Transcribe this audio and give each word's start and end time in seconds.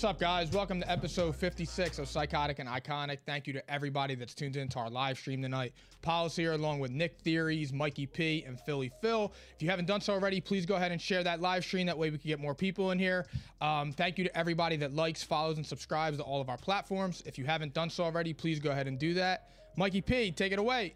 What's 0.00 0.08
up, 0.12 0.18
guys? 0.18 0.50
Welcome 0.50 0.80
to 0.80 0.90
episode 0.90 1.36
56 1.36 1.98
of 1.98 2.08
Psychotic 2.08 2.58
and 2.58 2.66
Iconic. 2.66 3.18
Thank 3.26 3.46
you 3.46 3.52
to 3.52 3.70
everybody 3.70 4.14
that's 4.14 4.32
tuned 4.32 4.56
in 4.56 4.66
to 4.68 4.78
our 4.78 4.88
live 4.88 5.18
stream 5.18 5.42
tonight. 5.42 5.74
Paul's 6.00 6.34
here 6.34 6.54
along 6.54 6.78
with 6.78 6.90
Nick 6.90 7.18
Theories, 7.20 7.70
Mikey 7.70 8.06
P, 8.06 8.42
and 8.46 8.58
Philly 8.58 8.90
Phil. 9.02 9.30
If 9.54 9.60
you 9.60 9.68
haven't 9.68 9.84
done 9.84 10.00
so 10.00 10.14
already, 10.14 10.40
please 10.40 10.64
go 10.64 10.76
ahead 10.76 10.90
and 10.90 10.98
share 10.98 11.22
that 11.24 11.42
live 11.42 11.66
stream. 11.66 11.86
That 11.86 11.98
way 11.98 12.08
we 12.08 12.16
can 12.16 12.28
get 12.28 12.40
more 12.40 12.54
people 12.54 12.92
in 12.92 12.98
here. 12.98 13.26
Um, 13.60 13.92
thank 13.92 14.16
you 14.16 14.24
to 14.24 14.34
everybody 14.34 14.76
that 14.76 14.94
likes, 14.94 15.22
follows, 15.22 15.58
and 15.58 15.66
subscribes 15.66 16.16
to 16.16 16.22
all 16.22 16.40
of 16.40 16.48
our 16.48 16.56
platforms. 16.56 17.22
If 17.26 17.36
you 17.36 17.44
haven't 17.44 17.74
done 17.74 17.90
so 17.90 18.04
already, 18.04 18.32
please 18.32 18.58
go 18.58 18.70
ahead 18.70 18.86
and 18.86 18.98
do 18.98 19.12
that. 19.12 19.50
Mikey 19.76 20.00
P, 20.00 20.32
take 20.32 20.52
it 20.52 20.58
away. 20.58 20.94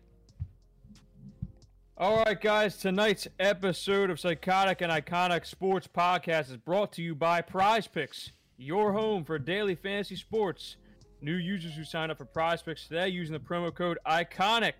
All 1.98 2.24
right, 2.24 2.40
guys. 2.40 2.78
Tonight's 2.78 3.28
episode 3.38 4.08
of 4.08 4.18
Psychotic 4.18 4.80
and 4.80 4.90
Iconic 4.90 5.44
Sports 5.44 5.86
Podcast 5.94 6.50
is 6.50 6.56
brought 6.56 6.90
to 6.92 7.02
you 7.02 7.14
by 7.14 7.42
Prize 7.42 7.86
Picks, 7.86 8.32
your 8.56 8.92
home 8.92 9.24
for 9.24 9.38
daily 9.38 9.74
fantasy 9.74 10.16
sports. 10.16 10.76
New 11.20 11.36
users 11.36 11.74
who 11.74 11.84
sign 11.84 12.10
up 12.10 12.18
for 12.18 12.24
Prize 12.24 12.62
Picks 12.62 12.86
today 12.86 13.08
using 13.08 13.32
the 13.32 13.40
promo 13.40 13.74
code 13.74 13.98
ICONIC 14.06 14.74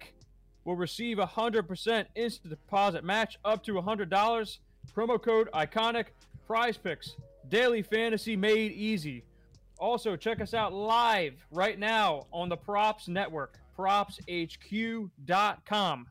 will 0.65 0.77
receive 0.77 1.19
a 1.19 1.27
100% 1.27 2.07
instant 2.15 2.51
deposit 2.51 3.05
match 3.05 3.39
up 3.45 3.63
to 3.65 3.73
$100. 3.73 4.59
Promo 4.95 5.23
code 5.23 5.49
ICONIC. 5.55 6.07
Prize 6.47 6.77
Picks, 6.77 7.17
daily 7.49 7.83
fantasy 7.83 8.37
made 8.37 8.73
easy. 8.73 9.25
Also, 9.79 10.15
check 10.17 10.41
us 10.41 10.55
out 10.55 10.73
live 10.73 11.45
right 11.51 11.79
now 11.79 12.27
on 12.33 12.49
the 12.49 12.57
Props 12.57 13.09
Network, 13.09 13.59
propshq.com 13.77 15.09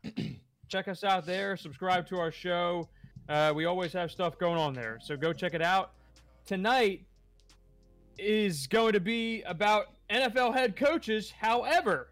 check 0.74 0.88
us 0.88 1.04
out 1.04 1.24
there. 1.24 1.56
Subscribe 1.56 2.08
to 2.08 2.18
our 2.18 2.32
show. 2.32 2.90
Uh, 3.30 3.54
we 3.56 3.66
always 3.66 3.94
have 3.94 4.10
stuff 4.10 4.40
going 4.40 4.58
on 4.58 4.74
there, 4.74 4.98
so 5.00 5.16
go 5.16 5.32
check 5.32 5.54
it 5.54 5.62
out. 5.62 5.92
Tonight 6.48 7.06
is 8.18 8.68
going 8.68 8.94
to 8.94 9.00
be 9.00 9.42
about 9.44 9.88
NFL 10.10 10.54
head 10.54 10.76
coaches. 10.76 11.32
However, 11.32 12.10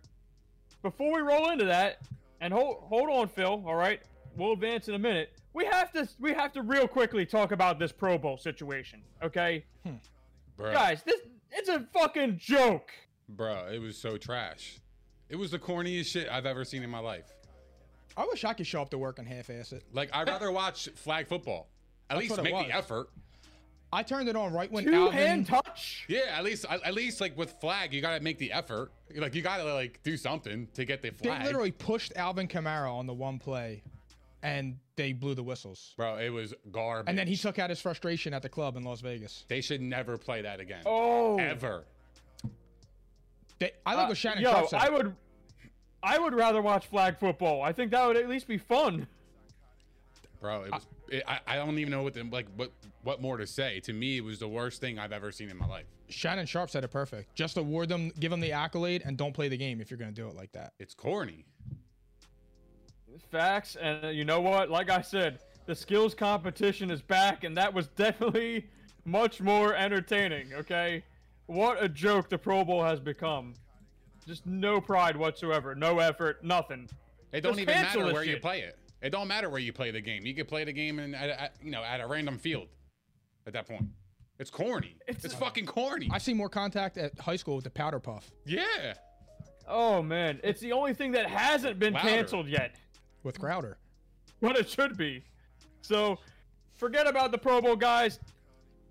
before 0.82 1.14
we 1.14 1.22
roll 1.22 1.50
into 1.50 1.66
that, 1.66 2.00
and 2.40 2.54
hold 2.54 2.84
hold 2.84 3.10
on, 3.10 3.28
Phil. 3.28 3.64
All 3.66 3.76
right, 3.76 4.02
we'll 4.36 4.54
advance 4.54 4.88
in 4.88 4.96
a 4.96 5.00
minute. 5.00 5.32
We 5.54 5.66
have 5.66 5.92
to 5.94 6.08
we 6.20 6.34
have 6.34 6.52
to 6.54 6.62
real 6.62 6.88
quickly 6.88 7.26
talk 7.26 7.52
about 7.52 7.80
this 7.80 7.92
Pro 7.92 8.18
Bowl 8.18 8.38
situation. 8.38 9.02
Okay, 9.24 9.66
hmm. 9.86 9.96
Bro, 10.58 10.74
guys, 10.74 11.04
this 11.04 11.22
it's 11.52 11.70
a 11.70 11.86
fucking 11.94 12.38
joke. 12.38 12.92
bro, 13.30 13.68
it 13.72 13.80
was 13.80 13.98
so 13.98 14.18
trash. 14.18 14.80
It 15.30 15.36
was 15.38 15.52
the 15.52 15.60
corniest 15.60 16.08
shit 16.08 16.28
I've 16.30 16.46
ever 16.46 16.66
seen 16.66 16.84
in 16.84 16.90
my 16.90 17.00
life. 17.00 17.32
I 18.18 18.26
wish 18.26 18.44
I 18.44 18.54
could 18.54 18.68
show 18.68 18.82
up 18.82 18.90
to 18.90 18.98
work 18.98 19.20
and 19.20 19.28
half-ass 19.28 19.72
it. 19.72 19.84
Like, 19.94 20.10
I'd 20.14 20.28
rather 20.28 20.52
watch 20.52 20.90
flag 20.96 21.30
football. 21.30 21.70
At 22.10 22.16
That's 22.18 22.30
least 22.30 22.42
make 22.42 22.68
the 22.68 22.76
effort. 22.76 23.10
I 23.94 24.04
turned 24.04 24.30
it 24.30 24.36
on 24.36 24.54
right 24.54 24.72
when 24.72 24.86
Two 24.86 24.94
Alvin. 24.94 25.14
hand 25.18 25.48
touch. 25.48 26.06
Yeah, 26.08 26.22
at 26.38 26.44
least, 26.44 26.66
at 26.70 26.82
at 26.86 26.94
least 26.94 27.20
like 27.20 27.38
with 27.38 27.54
flag, 27.60 27.94
you 27.94 28.02
gotta 28.02 28.22
make 28.24 28.38
the 28.38 28.52
effort. 28.52 28.92
Like, 29.16 29.36
you 29.36 29.42
gotta 29.42 29.66
like 29.74 30.02
do 30.04 30.16
something 30.16 30.68
to 30.74 30.86
get 30.86 31.02
the 31.02 31.12
flag. 31.12 31.42
They 31.42 31.46
literally 31.48 31.72
pushed 31.72 32.14
Alvin 32.16 32.48
Kamara 32.48 32.90
on 32.94 33.06
the 33.06 33.14
one 33.14 33.38
play, 33.38 33.84
and 34.44 34.78
they 34.96 35.12
blew 35.12 35.36
the 35.36 35.44
whistles. 35.44 35.94
Bro, 35.98 36.18
it 36.18 36.30
was 36.30 36.54
garbage. 36.72 37.10
And 37.10 37.18
then 37.18 37.28
he 37.28 37.36
took 37.36 37.60
out 37.60 37.70
his 37.70 37.82
frustration 37.82 38.34
at 38.34 38.42
the 38.42 38.50
club 38.50 38.78
in 38.78 38.84
Las 38.84 39.02
Vegas. 39.02 39.44
They 39.50 39.60
should 39.62 39.82
never 39.82 40.18
play 40.18 40.42
that 40.42 40.60
again. 40.62 40.84
Oh, 40.86 41.38
Ever. 41.38 41.84
They, 43.60 43.72
I 43.86 43.94
like 43.96 44.06
Uh, 44.06 44.08
what 44.10 44.18
Shannon 44.18 44.42
yo, 44.42 44.68
I 44.74 44.90
would, 44.90 45.16
I 46.02 46.18
would 46.18 46.34
rather 46.34 46.62
watch 46.62 46.88
flag 46.88 47.20
football. 47.20 47.62
I 47.62 47.72
think 47.74 47.92
that 47.92 48.08
would 48.08 48.18
at 48.18 48.28
least 48.28 48.48
be 48.48 48.58
fun. 48.58 49.06
Bro, 50.42 50.64
it 50.64 50.72
was. 50.72 50.88
It, 51.10 51.24
I, 51.28 51.40
I 51.46 51.56
don't 51.56 51.78
even 51.78 51.92
know 51.92 52.02
what 52.02 52.16
the, 52.16 52.24
like 52.24 52.48
what 52.56 52.72
what 53.04 53.22
more 53.22 53.38
to 53.38 53.46
say. 53.46 53.80
To 53.82 53.94
me, 53.94 54.18
it 54.18 54.24
was 54.24 54.40
the 54.40 54.48
worst 54.48 54.82
thing 54.82 54.98
I've 54.98 55.12
ever 55.12 55.32
seen 55.32 55.50
in 55.50 55.58
my 55.58 55.68
life. 55.68 55.86
Shannon 56.10 56.48
Sharpe 56.48 56.72
said 56.72 56.84
it 56.84 56.90
perfect. 56.90 57.36
Just 57.36 57.58
award 57.58 57.90
them, 57.90 58.12
give 58.20 58.32
them 58.32 58.40
the 58.40 58.52
accolade, 58.52 59.04
and 59.06 59.16
don't 59.18 59.34
play 59.34 59.48
the 59.48 59.58
game 59.58 59.80
if 59.80 59.92
you're 59.92 60.00
going 60.00 60.14
to 60.14 60.20
do 60.20 60.28
it 60.28 60.36
like 60.36 60.52
that. 60.54 60.74
It's 60.80 60.96
corny. 60.96 61.46
Facts, 63.30 63.76
and 63.76 64.06
uh, 64.06 64.08
you 64.10 64.26
know 64.26 64.42
what? 64.42 64.70
Like 64.70 64.90
I 64.90 65.02
said, 65.02 65.40
the 65.68 65.76
skills 65.76 66.16
competition 66.16 66.90
is 66.90 67.02
back, 67.02 67.44
and 67.44 67.56
that 67.56 67.72
was 67.72 67.88
definitely 67.96 68.68
much 69.06 69.42
more 69.42 69.76
entertaining. 69.76 70.54
Okay, 70.54 71.04
what 71.46 71.82
a 71.82 71.88
joke 71.88 72.30
the 72.30 72.38
Pro 72.38 72.66
Bowl 72.66 72.84
has 72.84 73.00
become. 73.00 73.54
Just 74.26 74.46
no 74.48 74.82
pride 74.82 75.16
whatsoever, 75.16 75.76
no 75.76 76.00
effort, 76.00 76.44
nothing. 76.44 76.90
It 77.32 77.42
don't 77.42 77.54
Just 77.54 77.62
even 77.62 77.76
matter 77.76 78.04
this 78.06 78.14
where 78.14 78.24
you 78.24 78.38
play 78.38 78.62
it. 78.62 78.78
It 79.02 79.10
don't 79.10 79.28
matter 79.28 79.50
where 79.50 79.60
you 79.60 79.74
play 79.74 79.92
the 79.92 80.02
game. 80.02 80.26
You 80.26 80.34
could 80.36 80.48
play 80.48 80.64
the 80.64 80.72
game 80.74 81.00
in, 81.00 81.16
at, 81.16 81.30
at, 81.30 81.54
you 81.64 81.72
know, 81.72 81.84
at 81.84 82.00
a 82.02 82.08
random 82.08 82.38
field. 82.38 82.68
At 83.48 83.54
that 83.54 83.68
point, 83.68 83.86
it's 84.38 84.52
corny. 84.52 84.96
It's, 85.08 85.26
It's- 85.26 85.40
fucking 85.40 85.66
corny. 85.66 86.10
I 86.12 86.20
see 86.20 86.34
more 86.34 86.50
contact 86.50 86.98
at 86.98 87.18
high 87.20 87.36
school 87.36 87.56
with 87.56 87.64
the 87.64 87.70
powder 87.72 88.00
puff 88.00 88.30
yeah, 88.46 88.94
Oh 89.68 90.02
man, 90.04 90.40
it's 90.44 90.60
the 90.62 90.72
only 90.74 90.94
thing 90.94 91.12
that 91.14 91.26
hasn't 91.28 91.80
been 91.80 91.94
Louder. 91.94 92.08
canceled 92.10 92.48
yet. 92.48 92.76
with 93.24 93.40
Crowder. 93.40 93.78
what 94.40 94.58
it 94.58 94.70
should 94.70 94.98
be. 94.98 95.24
So, 95.82 96.20
forget 96.76 97.08
about 97.08 97.32
the 97.32 97.38
Pro 97.38 97.62
Bowl, 97.62 97.76
guys. 97.76 98.20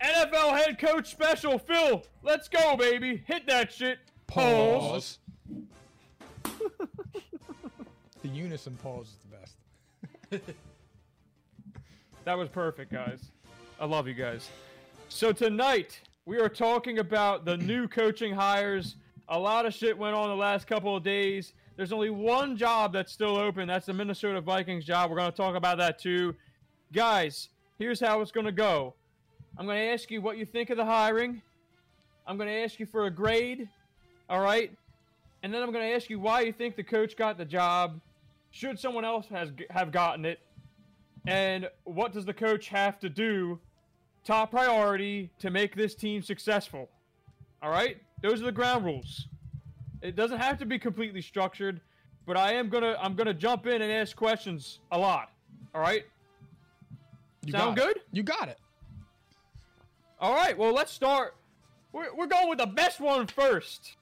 NFL 0.01 0.57
head 0.57 0.79
coach 0.79 1.11
special, 1.11 1.59
Phil. 1.59 2.03
Let's 2.23 2.49
go, 2.49 2.77
baby. 2.77 3.23
Hit 3.27 3.47
that 3.47 3.73
shit. 3.73 3.99
Pause. 4.27 5.19
The 8.23 8.29
unison 8.29 8.77
pause 8.83 9.07
is 9.09 9.17
the 9.31 9.35
best. 9.37 9.57
That 12.25 12.37
was 12.37 12.49
perfect, 12.49 12.93
guys. 12.93 13.31
I 13.81 13.87
love 13.87 14.07
you 14.07 14.13
guys. 14.15 14.51
So 15.09 15.33
tonight 15.33 16.01
we 16.27 16.39
are 16.39 16.51
talking 16.51 16.99
about 16.99 17.47
the 17.47 17.57
new 17.57 17.89
coaching 17.89 18.35
hires. 18.35 18.97
A 19.29 19.39
lot 19.39 19.65
of 19.65 19.73
shit 19.73 19.97
went 19.97 20.15
on 20.15 20.29
the 20.29 20.37
last 20.37 20.67
couple 20.67 20.95
of 20.95 21.03
days. 21.03 21.55
There's 21.77 21.93
only 21.93 22.11
one 22.11 22.59
job 22.59 22.93
that's 22.93 23.11
still 23.11 23.37
open. 23.39 23.67
That's 23.67 23.87
the 23.87 23.95
Minnesota 23.95 24.41
Vikings 24.41 24.85
job. 24.85 25.11
We're 25.11 25.17
going 25.17 25.31
to 25.31 25.37
talk 25.37 25.57
about 25.57 25.79
that 25.79 25.99
too. 25.99 26.35
Guys, 26.93 27.49
here's 27.79 27.99
how 27.99 28.21
it's 28.21 28.33
going 28.33 28.47
to 28.47 28.53
go. 28.53 28.95
I'm 29.57 29.65
going 29.65 29.79
to 29.79 29.93
ask 29.93 30.11
you 30.11 30.21
what 30.21 30.37
you 30.37 30.45
think 30.45 30.69
of 30.69 30.77
the 30.77 30.85
hiring. 30.85 31.41
I'm 32.27 32.37
going 32.37 32.51
to 32.51 32.63
ask 32.63 32.79
you 32.79 32.87
for 32.87 33.07
a 33.07 33.11
grade. 33.11 33.67
All 34.29 34.41
right? 34.41 34.71
And 35.43 35.53
then 35.55 35.63
I'm 35.63 35.73
going 35.73 35.89
to 35.89 35.95
ask 35.95 36.11
you 36.11 36.21
why 36.21 36.43
you 36.43 36.53
think 36.53 36.77
the 36.77 36.85
coach 36.85 37.17
got 37.17 37.39
the 37.39 37.47
job. 37.47 37.99
Should 38.51 38.79
someone 38.79 39.05
else 39.05 39.27
has 39.29 39.51
have 39.71 39.93
gotten 39.93 40.25
it? 40.25 40.41
And 41.27 41.69
what 41.85 42.13
does 42.13 42.25
the 42.25 42.35
coach 42.35 42.69
have 42.69 42.99
to 43.01 43.09
do? 43.09 43.61
Top 44.25 44.51
priority 44.51 45.31
to 45.39 45.51
make 45.51 45.75
this 45.77 45.95
team 45.95 46.23
successful. 46.23 46.89
All 47.63 47.71
right? 47.71 47.99
Those 48.23 48.43
are 48.43 48.47
the 48.47 48.53
ground 48.53 48.85
rules. 48.85 49.27
It 50.03 50.17
doesn't 50.17 50.39
have 50.39 50.59
to 50.59 50.67
be 50.67 50.79
completely 50.79 51.23
structured, 51.23 51.81
but 52.27 52.37
I 52.37 52.53
am 52.55 52.69
going 52.69 52.83
to 52.83 53.03
I'm 53.03 53.15
going 53.15 53.27
to 53.27 53.35
jump 53.35 53.67
in 53.67 53.83
and 53.83 53.93
ask 53.93 54.17
questions 54.17 54.81
a 54.91 54.99
lot. 54.99 55.31
All 55.75 55.81
right? 55.81 56.05
You 57.45 57.53
Sound 57.53 57.77
got 57.77 57.89
it. 57.91 57.95
good? 57.95 58.03
You 58.13 58.23
got 58.23 58.49
it. 58.49 58.59
All 60.21 60.35
right, 60.35 60.57
well, 60.57 60.75
let's 60.75 60.93
start. 60.93 61.35
We're, 61.93 62.15
we're 62.15 62.27
going 62.27 62.51
with 62.51 62.59
the 62.59 62.67
best 62.67 63.01
one 63.01 63.27
first. 63.27 63.97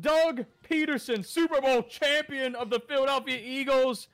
Doug 0.00 0.44
Pederson, 0.68 1.24
Super 1.24 1.60
Bowl 1.60 1.82
champion 1.82 2.54
of 2.54 2.70
the 2.70 2.80
Philadelphia 2.80 3.40
Eagles, 3.42 4.08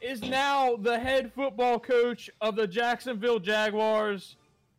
is 0.00 0.22
now 0.22 0.76
the 0.76 0.98
head 0.98 1.32
football 1.34 1.78
coach 1.78 2.30
of 2.40 2.56
the 2.56 2.66
Jacksonville 2.66 3.38
Jaguars, 3.38 4.36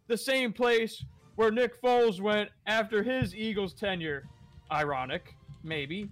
the 0.08 0.18
same 0.18 0.52
place 0.52 1.06
where 1.36 1.52
Nick 1.52 1.80
Foles 1.82 2.20
went 2.20 2.50
after 2.66 3.04
his 3.04 3.36
Eagles 3.36 3.74
tenure. 3.74 4.24
Ironic, 4.72 5.36
maybe. 5.64 6.10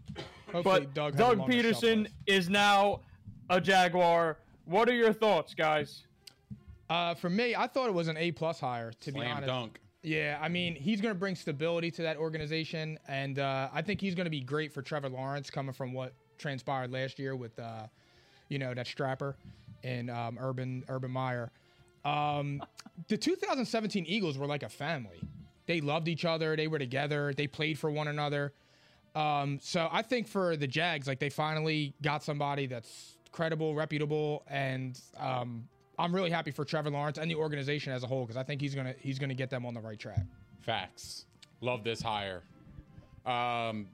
Hopefully 0.52 0.82
But 0.82 0.94
Doug, 0.94 1.18
Doug, 1.18 1.18
has 1.18 1.20
a 1.20 1.40
longer 1.40 1.54
shelf 1.54 1.84
Pederson 1.84 2.08
is 2.28 2.50
now 2.50 3.02
a 3.50 3.60
Jaguar. 3.60 4.38
What 4.66 4.88
are 4.90 4.94
your 4.94 5.14
thoughts, 5.14 5.54
guys? 5.54 6.04
Uh, 6.90 7.14
for 7.16 7.30
me, 7.30 7.56
I 7.56 7.68
thought 7.68 7.88
it 7.88 7.94
was 7.94 8.08
an 8.08 8.18
A 8.18 8.32
plus 8.32 8.60
hire. 8.60 8.92
To 9.02 9.12
be 9.12 9.20
Slam 9.20 9.38
honest. 9.38 9.48
dunk. 9.48 9.80
Yeah, 10.02 10.40
I 10.42 10.48
mean, 10.48 10.76
he's 10.76 11.02
going 11.02 11.14
to 11.14 11.20
bring 11.20 11.36
stability 11.36 11.92
to 11.92 12.02
that 12.04 12.16
organization, 12.18 12.98
and 13.08 13.38
uh, 13.38 13.68
I 13.74 13.82
think 13.82 14.00
he's 14.00 14.16
going 14.16 14.26
to 14.26 14.32
be 14.32 14.40
great 14.40 14.72
for 14.72 14.82
Trevor 14.82 15.10
Lawrence, 15.10 15.50
coming 15.50 15.74
from 15.74 15.92
what 15.94 16.14
transpired 16.38 16.92
last 16.92 17.20
year 17.20 17.36
with, 17.36 17.58
uh, 17.60 17.88
you 18.48 18.60
know, 18.60 18.74
that 18.74 18.88
strapper 18.88 19.36
and 19.84 20.10
um, 20.10 20.38
Urban 20.40 20.86
Urban 20.88 21.12
Meyer. 21.12 21.52
Um, 22.06 22.64
the 23.10 23.18
2017 23.18 24.06
Eagles 24.08 24.38
were 24.38 24.48
like 24.48 24.64
a 24.64 24.70
family. 24.70 25.20
They 25.66 25.82
loved 25.82 26.08
each 26.08 26.24
other. 26.24 26.56
They 26.56 26.68
were 26.68 26.80
together. 26.80 27.34
They 27.36 27.48
played 27.48 27.78
for 27.78 27.92
one 27.92 28.08
another. 28.08 28.54
Um, 29.16 29.60
so 29.62 29.90
I 29.92 30.02
think 30.02 30.28
for 30.28 30.56
the 30.56 30.68
Jags, 30.68 31.08
like 31.08 31.20
they 31.20 31.30
finally 31.30 31.94
got 32.02 32.24
somebody 32.24 32.68
that's 32.68 33.18
credible, 33.32 33.76
reputable, 33.76 34.44
and 34.48 35.00
um, 35.18 35.68
I'm 36.00 36.16
really 36.16 36.30
happy 36.30 36.52
for 36.52 36.64
Trevor 36.64 36.90
Lawrence 36.90 37.18
and 37.18 37.30
the 37.30 37.36
organization 37.36 37.92
as 37.92 38.04
a 38.04 38.08
whole 38.08 38.22
because 38.22 38.38
I 38.38 38.44
think 38.44 38.62
he's 38.62 38.74
gonna 38.74 38.96
he's 39.00 39.20
gonna 39.20 39.34
get 39.34 39.50
them 39.50 39.66
on 39.66 39.74
the 39.74 39.82
right 39.82 40.00
track. 40.00 40.22
Facts. 40.62 41.26
Love 41.62 41.84
this 41.84 42.02
hire. 42.02 42.42
Um, 43.26 43.88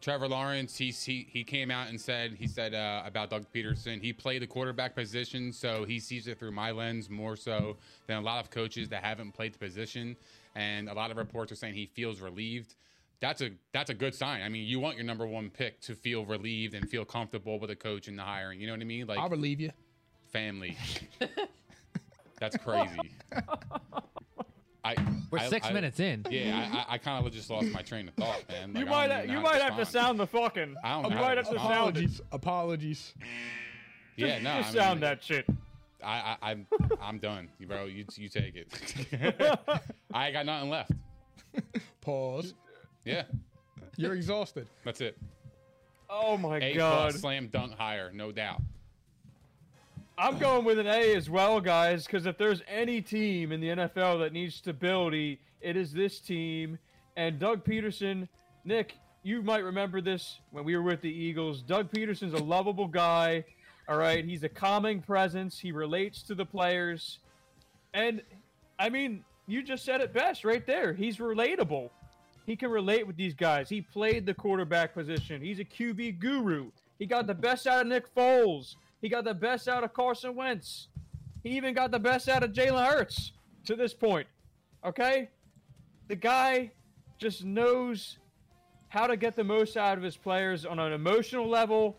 Trevor 0.00 0.28
Lawrence, 0.28 0.76
he's, 0.76 1.02
he 1.02 1.26
he 1.28 1.42
came 1.42 1.70
out 1.70 1.88
and 1.88 2.00
said 2.00 2.34
he 2.38 2.46
said 2.46 2.74
uh, 2.74 3.02
about 3.04 3.28
Doug 3.30 3.46
Pederson. 3.52 4.00
He 4.00 4.12
played 4.12 4.42
the 4.42 4.46
quarterback 4.46 4.94
position, 4.94 5.52
so 5.52 5.84
he 5.84 5.98
sees 5.98 6.28
it 6.28 6.38
through 6.38 6.52
my 6.52 6.70
lens 6.70 7.10
more 7.10 7.36
so 7.36 7.76
than 8.06 8.18
a 8.18 8.20
lot 8.20 8.42
of 8.42 8.50
coaches 8.50 8.88
that 8.90 9.02
haven't 9.02 9.32
played 9.32 9.54
the 9.54 9.58
position. 9.58 10.16
And 10.54 10.88
a 10.88 10.94
lot 10.94 11.10
of 11.10 11.16
reports 11.16 11.50
are 11.50 11.56
saying 11.56 11.74
he 11.74 11.86
feels 11.86 12.20
relieved. 12.20 12.76
That's 13.20 13.40
a 13.42 13.50
that's 13.72 13.90
a 13.90 13.94
good 13.94 14.14
sign. 14.14 14.42
I 14.42 14.48
mean, 14.48 14.66
you 14.66 14.78
want 14.78 14.96
your 14.96 15.06
number 15.06 15.26
one 15.26 15.50
pick 15.50 15.80
to 15.82 15.94
feel 15.96 16.24
relieved 16.24 16.74
and 16.74 16.88
feel 16.88 17.04
comfortable 17.04 17.58
with 17.58 17.70
a 17.70 17.76
coach 17.76 18.06
and 18.06 18.16
the 18.16 18.22
hiring. 18.22 18.60
You 18.60 18.68
know 18.68 18.74
what 18.74 18.80
I 18.80 18.84
mean? 18.84 19.06
Like 19.08 19.18
I'll 19.18 19.28
relieve 19.28 19.60
you. 19.60 19.70
Family. 20.32 20.76
That's 22.40 22.56
crazy. 22.56 22.98
I, 24.84 24.96
We're 25.30 25.38
I- 25.38 25.48
six 25.48 25.66
I- 25.68 25.72
minutes 25.72 26.00
in. 26.00 26.26
Yeah, 26.28 26.68
I, 26.72 26.76
I, 26.78 26.94
I 26.94 26.98
kind 26.98 27.24
of 27.24 27.32
just 27.32 27.48
lost 27.50 27.68
my 27.68 27.82
train 27.82 28.08
of 28.08 28.14
thought, 28.14 28.42
man. 28.48 28.74
You 28.74 28.84
Like, 28.84 28.88
I 28.88 28.90
might 28.90 29.06
don't 29.08 29.16
ha- 29.16 29.22
even 29.22 29.30
you 29.30 29.36
how 29.36 29.42
might 29.42 29.62
have 29.62 29.74
to 29.74 29.78
respond. 29.80 29.88
sound 30.06 30.20
the 30.20 30.26
fucking. 30.26 30.76
I 30.82 30.94
don't 30.94 31.04
You 31.04 31.10
know 31.10 31.16
how 31.16 31.22
might 31.22 31.34
to 31.34 31.36
have 31.36 31.46
to 31.48 31.52
respond. 31.54 31.74
sound 31.74 31.96
it. 31.98 32.00
Apologies. 32.00 32.20
Apologies. 32.32 33.14
Yeah, 34.16 34.38
no, 34.40 34.56
Just 34.56 34.70
I 34.70 34.72
mean, 34.72 34.72
sound 34.82 35.02
that 35.04 35.22
shit. 35.22 35.46
I, 36.04 36.36
I, 36.42 36.50
I'm, 36.50 36.66
I'm 37.00 37.18
done, 37.18 37.48
you 37.60 37.66
bro. 37.68 37.84
You, 37.84 38.04
you 38.16 38.28
take 38.28 38.56
it. 38.56 38.74
I 40.12 40.26
ain't 40.26 40.34
got 40.34 40.46
nothing 40.46 40.68
left. 40.70 40.90
Pause. 42.00 42.54
Yeah, 43.04 43.22
You're 43.96 44.14
exhausted. 44.14 44.66
that's 44.84 45.00
it. 45.00 45.16
Oh 46.10 46.36
my 46.36 46.58
A 46.58 46.74
god. 46.74 47.10
plus 47.10 47.20
slam 47.20 47.46
dunk 47.48 47.72
higher, 47.74 48.10
no 48.12 48.32
doubt. 48.32 48.60
I'm 50.18 50.38
going 50.38 50.64
with 50.64 50.78
an 50.78 50.86
A 50.86 51.14
as 51.16 51.30
well, 51.30 51.60
guys, 51.60 52.04
because 52.04 52.26
if 52.26 52.36
there's 52.36 52.62
any 52.68 53.00
team 53.00 53.50
in 53.50 53.60
the 53.60 53.68
NFL 53.68 54.20
that 54.20 54.32
needs 54.32 54.54
stability, 54.54 55.40
it 55.60 55.76
is 55.76 55.92
this 55.92 56.20
team. 56.20 56.78
And 57.16 57.38
Doug 57.38 57.64
Pederson, 57.64 58.28
Nick, 58.64 58.94
you 59.22 59.42
might 59.42 59.64
remember 59.64 60.00
this 60.00 60.38
when 60.50 60.64
we 60.64 60.76
were 60.76 60.82
with 60.82 61.00
the 61.00 61.10
Eagles. 61.10 61.62
Doug 61.62 61.90
Pederson's 61.90 62.34
a 62.34 62.42
lovable 62.42 62.88
guy. 62.88 63.44
All 63.88 63.96
right, 63.96 64.24
he's 64.24 64.44
a 64.44 64.48
calming 64.48 65.00
presence. 65.00 65.58
He 65.58 65.72
relates 65.72 66.22
to 66.24 66.34
the 66.34 66.44
players, 66.44 67.18
and 67.94 68.22
I 68.78 68.90
mean, 68.90 69.24
you 69.46 69.62
just 69.62 69.84
said 69.84 70.00
it 70.00 70.12
best 70.12 70.44
right 70.44 70.64
there. 70.66 70.92
He's 70.92 71.16
relatable. 71.18 71.90
He 72.46 72.54
can 72.54 72.70
relate 72.70 73.06
with 73.06 73.16
these 73.16 73.34
guys. 73.34 73.68
He 73.68 73.80
played 73.80 74.26
the 74.26 74.34
quarterback 74.34 74.94
position. 74.94 75.40
He's 75.40 75.58
a 75.58 75.64
QB 75.64 76.20
guru. 76.20 76.70
He 76.98 77.06
got 77.06 77.26
the 77.26 77.34
best 77.34 77.66
out 77.66 77.82
of 77.82 77.86
Nick 77.88 78.14
Foles. 78.14 78.76
He 79.02 79.08
got 79.08 79.24
the 79.24 79.34
best 79.34 79.68
out 79.68 79.84
of 79.84 79.92
Carson 79.92 80.34
Wentz. 80.36 80.88
He 81.42 81.50
even 81.50 81.74
got 81.74 81.90
the 81.90 81.98
best 81.98 82.28
out 82.28 82.44
of 82.44 82.52
Jalen 82.52 82.86
Hurts 82.86 83.32
to 83.66 83.74
this 83.74 83.92
point. 83.92 84.28
Okay? 84.84 85.28
The 86.08 86.16
guy 86.16 86.70
just 87.18 87.44
knows 87.44 88.18
how 88.88 89.08
to 89.08 89.16
get 89.16 89.34
the 89.34 89.44
most 89.44 89.76
out 89.76 89.98
of 89.98 90.04
his 90.04 90.16
players 90.16 90.64
on 90.64 90.78
an 90.78 90.92
emotional 90.92 91.48
level. 91.48 91.96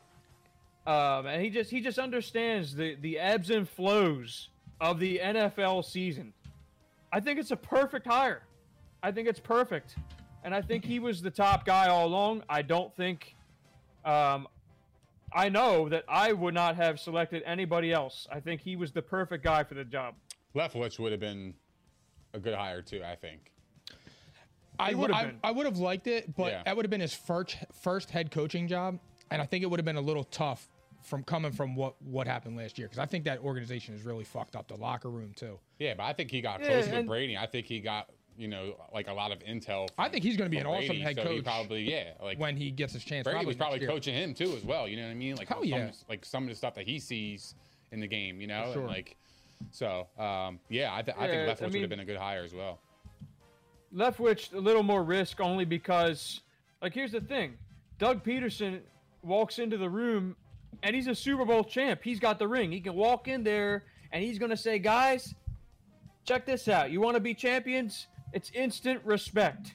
Um, 0.88 1.26
and 1.26 1.42
he 1.42 1.50
just 1.50 1.72
he 1.72 1.82
just 1.82 1.98
understands 2.00 2.76
the, 2.76 2.96
the 3.02 3.20
ebbs 3.20 3.50
and 3.50 3.68
flows 3.68 4.50
of 4.80 5.00
the 5.00 5.20
NFL 5.24 5.86
season. 5.86 6.34
I 7.12 7.20
think 7.20 7.40
it's 7.40 7.52
a 7.52 7.58
perfect 7.58 8.08
hire. 8.08 8.44
I 9.02 9.12
think 9.12 9.28
it's 9.28 9.40
perfect. 9.40 9.96
And 10.44 10.54
I 10.54 10.62
think 10.62 10.84
he 10.84 11.00
was 11.00 11.22
the 11.22 11.32
top 11.32 11.66
guy 11.66 11.88
all 11.88 12.06
along. 12.06 12.44
I 12.50 12.62
don't 12.62 12.94
think 12.96 13.36
um, 14.04 14.48
I 15.36 15.50
know 15.50 15.90
that 15.90 16.04
I 16.08 16.34
would 16.34 16.54
not 16.54 16.76
have 16.76 17.00
selected 17.00 17.44
anybody 17.46 17.92
else. 17.92 18.28
I 18.32 18.40
think 18.40 18.62
he 18.62 18.76
was 18.76 18.92
the 18.92 19.02
perfect 19.02 19.44
guy 19.44 19.64
for 19.64 19.74
the 19.74 19.84
job. 19.86 20.16
Leftwich 20.56 21.00
would 21.00 21.12
have 21.12 21.22
been 21.22 21.54
a 22.34 22.40
good 22.40 22.54
hire 22.56 22.82
too. 22.82 23.02
I 23.04 23.16
think. 23.16 23.52
I 24.80 24.94
would 24.94 25.12
I. 25.12 25.34
I 25.44 25.52
would 25.52 25.66
have 25.66 25.78
liked 25.78 26.08
it, 26.08 26.36
but 26.36 26.52
Yeah. 26.52 26.64
that 26.64 26.76
would 26.76 26.86
have 26.86 26.90
been 26.92 27.02
his 27.02 27.14
first 27.14 27.58
first 27.82 28.10
head 28.10 28.32
coaching 28.32 28.68
job, 28.68 29.00
and 29.32 29.42
I 29.42 29.46
think 29.46 29.64
it 29.64 29.68
would 29.68 29.80
have 29.80 29.86
been 29.86 29.98
a 29.98 30.02
little 30.02 30.24
tough 30.24 30.68
from 31.04 31.24
coming 31.24 31.52
from 31.52 31.76
what 31.76 32.02
what 32.02 32.28
happened 32.28 32.56
last 32.58 32.78
year 32.78 32.88
because 32.88 33.00
I 33.00 33.06
think 33.06 33.26
that 33.26 33.40
organization 33.40 33.94
is 33.94 34.04
really 34.04 34.24
fucked 34.24 34.56
up. 34.56 34.68
The 34.68 34.76
locker 34.78 35.10
room 35.10 35.34
too. 35.36 35.60
Yeah, 35.80 35.94
but 35.96 36.04
I 36.04 36.14
think 36.14 36.32
he 36.32 36.42
got 36.42 36.62
Yeah, 36.62 36.68
close 36.68 36.90
with 36.90 37.06
Brady. 37.08 37.38
I 37.38 37.46
think 37.46 37.66
he 37.68 37.80
got 37.82 38.10
you 38.38 38.48
know 38.48 38.76
like 38.94 39.08
a 39.08 39.14
lot 39.14 39.32
of 39.32 39.40
intel. 39.40 39.88
I 39.98 40.10
think 40.10 40.24
he's 40.24 40.38
gonna 40.38 40.50
be 40.50 40.58
from 40.60 40.68
an 40.72 40.74
awesome 40.84 40.98
head 40.98 41.16
so 41.16 41.24
He 41.24 41.36
coach 41.38 41.44
probably 41.46 41.90
yeah, 41.90 42.12
like 42.22 42.40
when 42.40 42.56
he 42.58 42.72
gets 42.72 42.94
his 42.94 43.04
chance. 43.04 43.24
Brady 43.26 43.46
was 43.46 43.56
probably 43.56 43.80
next 43.80 43.82
year. 43.84 43.92
coaching 43.92 44.16
him 44.16 44.34
too 44.34 44.54
as 44.56 44.64
well. 44.64 44.88
You 44.88 44.98
know 44.98 45.04
what 45.04 45.12
I 45.12 45.16
mean? 45.16 45.36
Like 45.36 45.48
Hell 45.48 45.60
some, 45.60 45.68
yeah. 45.68 45.92
like 46.10 46.26
some 46.26 46.44
of 46.44 46.50
the 46.50 46.56
stuff 46.56 46.76
that 46.76 46.86
he 46.88 47.00
sees 47.00 47.56
in 47.92 48.00
the 48.00 48.08
game. 48.08 48.42
You 48.42 48.48
know, 48.48 48.72
sure. 48.74 48.82
and 48.84 48.88
like 48.92 49.16
so. 49.72 50.08
Um, 50.18 50.60
yeah, 50.70 50.94
I, 50.94 51.02
th- 51.02 51.16
I 51.18 51.26
Yeah, 51.28 51.32
think 51.32 51.50
I 51.62 51.66
Leftwich 51.66 51.72
would 51.74 51.82
have 51.82 51.90
been 51.90 52.00
a 52.00 52.06
good 52.06 52.18
hire 52.18 52.44
as 52.44 52.54
well. 52.54 52.80
Leftwich 53.96 54.54
a 54.54 54.58
little 54.60 54.84
more 54.84 55.04
risk 55.04 55.40
only 55.40 55.66
because, 55.66 56.42
like, 56.82 56.94
here's 56.94 57.12
the 57.12 57.22
thing: 57.22 57.54
Doug 58.00 58.24
Pederson 58.24 58.80
walks 59.22 59.60
into 59.60 59.78
the 59.78 59.90
room, 59.90 60.36
and 60.82 60.96
he's 60.96 61.08
a 61.08 61.16
Super 61.16 61.46
Bowl 61.46 61.64
champ. 61.64 62.02
He's 62.04 62.20
got 62.20 62.40
the 62.40 62.48
ring. 62.48 62.72
He 62.72 62.82
can 62.82 62.96
walk 62.96 63.28
in 63.28 63.44
there, 63.44 63.84
and 64.12 64.24
he's 64.24 64.40
gonna 64.40 64.58
say, 64.58 64.80
"Guys, 64.80 65.36
check 66.26 66.46
this 66.46 66.68
out. 66.68 66.90
You 66.92 67.02
want 67.02 67.16
to 67.16 67.20
be 67.22 67.34
champions? 67.36 68.08
It's 68.34 68.52
instant 68.54 69.02
respect. 69.06 69.74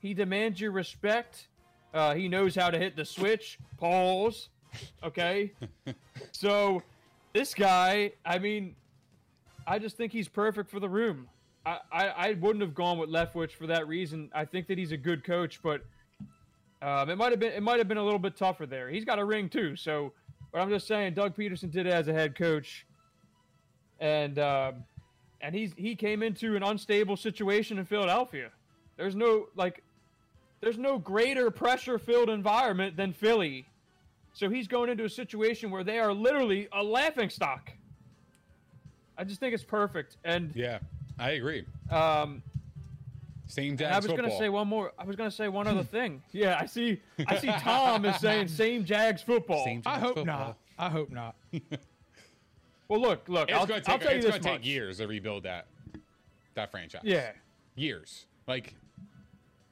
He 0.00 0.12
demands 0.12 0.60
your 0.60 0.72
respect. 0.72 1.46
Uh, 1.94 2.14
he 2.14 2.28
knows 2.28 2.54
how 2.54 2.70
to 2.70 2.78
hit 2.78 2.96
the 2.96 3.04
switch. 3.04 3.58
Pause. 3.78 4.48
Okay. 5.04 5.52
so, 6.32 6.82
this 7.32 7.54
guy, 7.54 8.12
I 8.24 8.38
mean, 8.38 8.74
I 9.66 9.78
just 9.78 9.96
think 9.96 10.12
he's 10.12 10.28
perfect 10.28 10.70
for 10.70 10.80
the 10.80 10.88
room. 10.88 11.28
I, 11.64 11.78
I, 11.92 12.08
I 12.08 12.32
wouldn't 12.32 12.62
have 12.62 12.74
gone 12.74 12.98
with 12.98 13.08
Leftwich 13.08 13.52
for 13.52 13.68
that 13.68 13.86
reason. 13.86 14.30
I 14.34 14.44
think 14.44 14.66
that 14.66 14.78
he's 14.78 14.92
a 14.92 14.96
good 14.96 15.22
coach, 15.22 15.60
but 15.62 15.82
um, 16.82 17.08
it 17.08 17.16
might 17.16 17.30
have 17.30 17.38
been 17.38 17.52
it 17.52 17.62
might 17.62 17.78
have 17.78 17.86
been 17.86 17.98
a 17.98 18.04
little 18.04 18.18
bit 18.18 18.36
tougher 18.36 18.66
there. 18.66 18.88
He's 18.88 19.04
got 19.04 19.18
a 19.18 19.24
ring 19.24 19.48
too, 19.48 19.76
so. 19.76 20.12
But 20.50 20.60
I'm 20.60 20.68
just 20.68 20.86
saying, 20.86 21.14
Doug 21.14 21.34
Pederson 21.34 21.70
did 21.70 21.86
it 21.86 21.94
as 21.94 22.08
a 22.08 22.12
head 22.12 22.34
coach, 22.34 22.84
and 24.00 24.38
um, 24.38 24.84
and 25.42 25.54
he's 25.54 25.72
he 25.76 25.94
came 25.94 26.22
into 26.22 26.56
an 26.56 26.62
unstable 26.62 27.16
situation 27.16 27.78
in 27.78 27.84
Philadelphia. 27.84 28.50
There's 28.96 29.14
no 29.16 29.48
like, 29.56 29.82
there's 30.60 30.78
no 30.78 30.98
greater 30.98 31.50
pressure-filled 31.50 32.30
environment 32.30 32.96
than 32.96 33.12
Philly, 33.12 33.66
so 34.32 34.48
he's 34.48 34.68
going 34.68 34.88
into 34.88 35.04
a 35.04 35.10
situation 35.10 35.70
where 35.70 35.82
they 35.84 35.98
are 35.98 36.12
literally 36.14 36.68
a 36.72 36.82
laughing 36.82 37.28
stock. 37.30 37.72
I 39.18 39.24
just 39.24 39.40
think 39.40 39.52
it's 39.54 39.64
perfect, 39.64 40.16
and 40.24 40.52
Yeah, 40.54 40.78
I 41.18 41.32
agree. 41.32 41.64
um, 41.90 42.42
Same 43.46 43.70
and 43.70 43.78
Jags 43.78 44.06
football. 44.06 44.18
I 44.20 44.22
was 44.22 44.30
gonna 44.32 44.38
say 44.38 44.48
one 44.48 44.68
more. 44.68 44.92
I 44.98 45.04
was 45.04 45.16
gonna 45.16 45.30
say 45.30 45.48
one 45.48 45.66
other 45.66 45.84
thing. 45.96 46.22
Yeah, 46.32 46.56
I 46.60 46.66
see. 46.66 47.00
I 47.26 47.36
see. 47.38 47.48
Tom 47.48 48.04
is 48.04 48.16
saying 48.16 48.48
same 48.64 48.84
Jags 48.84 49.20
football. 49.22 49.64
Same 49.64 49.82
I 49.84 49.98
hope 49.98 50.14
football. 50.16 50.24
not. 50.24 50.58
I 50.78 50.88
hope 50.88 51.10
not. 51.10 51.34
Well, 52.92 53.00
look, 53.00 53.26
look. 53.26 53.48
It's 53.48 53.58
I'll, 53.58 53.66
gonna 53.66 53.80
I'll 53.86 53.98
take. 53.98 54.02
tell 54.02 54.12
you 54.12 54.18
It's 54.18 54.26
this 54.26 54.38
gonna 54.38 54.58
take 54.58 54.66
years 54.66 54.98
to 54.98 55.06
rebuild 55.06 55.44
that 55.44 55.66
that 56.56 56.70
franchise. 56.70 57.00
Yeah. 57.04 57.30
years. 57.74 58.26
Like 58.46 58.74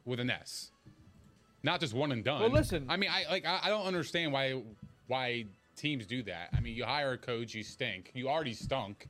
with 0.07 0.21
an 0.21 0.31
S, 0.31 0.71
not 1.63 1.81
just 1.81 1.93
one 1.93 2.13
and 2.13 2.25
done. 2.25 2.41
Well, 2.41 2.51
listen. 2.51 2.87
I 2.89 2.97
mean, 2.97 3.11
I 3.13 3.27
like. 3.31 3.45
I, 3.45 3.61
I 3.65 3.69
don't 3.69 3.85
understand 3.85 4.33
why 4.33 4.63
why 5.07 5.45
teams 5.77 6.07
do 6.07 6.23
that. 6.23 6.49
I 6.57 6.61
mean, 6.61 6.75
you 6.75 6.85
hire 6.87 7.13
a 7.13 7.19
coach, 7.19 7.53
you 7.55 7.63
stink. 7.63 8.11
You 8.15 8.29
already 8.31 8.55
stunk. 8.55 9.07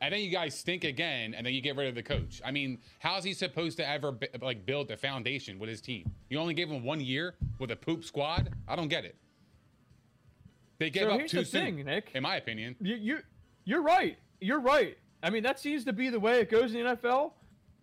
and 0.00 0.12
then 0.12 0.20
you 0.20 0.30
guys 0.30 0.58
stink 0.58 0.82
again, 0.82 1.32
and 1.34 1.46
then 1.46 1.54
you 1.54 1.60
get 1.60 1.76
rid 1.76 1.86
of 1.86 1.94
the 1.94 2.02
coach. 2.02 2.40
I 2.44 2.50
mean, 2.50 2.78
how's 2.98 3.22
he 3.22 3.34
supposed 3.34 3.76
to 3.76 3.88
ever 3.88 4.10
b- 4.10 4.26
like 4.40 4.66
build 4.66 4.90
a 4.90 4.96
foundation 4.96 5.60
with 5.60 5.68
his 5.68 5.80
team? 5.80 6.10
You 6.28 6.38
only 6.40 6.54
gave 6.54 6.68
him 6.68 6.82
one 6.82 7.00
year 7.00 7.36
with 7.60 7.70
a 7.70 7.76
poop 7.76 8.04
squad. 8.04 8.50
I 8.66 8.74
don't 8.74 8.88
get 8.88 9.04
it. 9.04 9.14
They 10.82 10.90
gave 10.90 11.02
So 11.04 11.10
up 11.10 11.18
here's 11.18 11.30
too 11.30 11.44
soon, 11.44 11.76
thing, 11.76 11.84
Nick. 11.84 12.10
in 12.14 12.22
my 12.24 12.36
opinion. 12.36 12.74
You, 12.80 12.96
you, 12.96 13.18
you're 13.64 13.82
right. 13.82 14.18
You're 14.40 14.60
right. 14.60 14.98
I 15.22 15.30
mean, 15.30 15.44
that 15.44 15.60
seems 15.60 15.84
to 15.84 15.92
be 15.92 16.10
the 16.10 16.18
way 16.18 16.40
it 16.40 16.50
goes 16.50 16.74
in 16.74 16.84
the 16.84 16.96
NFL. 16.96 17.32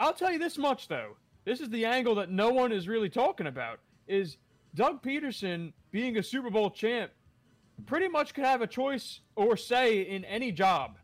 I'll 0.01 0.13
tell 0.13 0.31
you 0.31 0.39
this 0.39 0.57
much 0.57 0.89
though. 0.89 1.15
This 1.45 1.61
is 1.61 1.69
the 1.69 1.85
angle 1.85 2.15
that 2.15 2.29
no 2.29 2.49
one 2.49 2.73
is 2.73 2.89
really 2.89 3.09
talking 3.09 3.47
about. 3.47 3.79
Is 4.07 4.35
Doug 4.75 5.01
Pederson 5.01 5.71
being 5.91 6.17
a 6.17 6.23
Super 6.23 6.49
Bowl 6.49 6.69
champ 6.69 7.11
pretty 7.85 8.09
much 8.09 8.33
could 8.33 8.43
have 8.43 8.61
a 8.61 8.67
choice 8.67 9.21
or 9.37 9.55
say 9.55 10.01
in 10.01 10.25
any 10.25 10.51
job. 10.51 10.97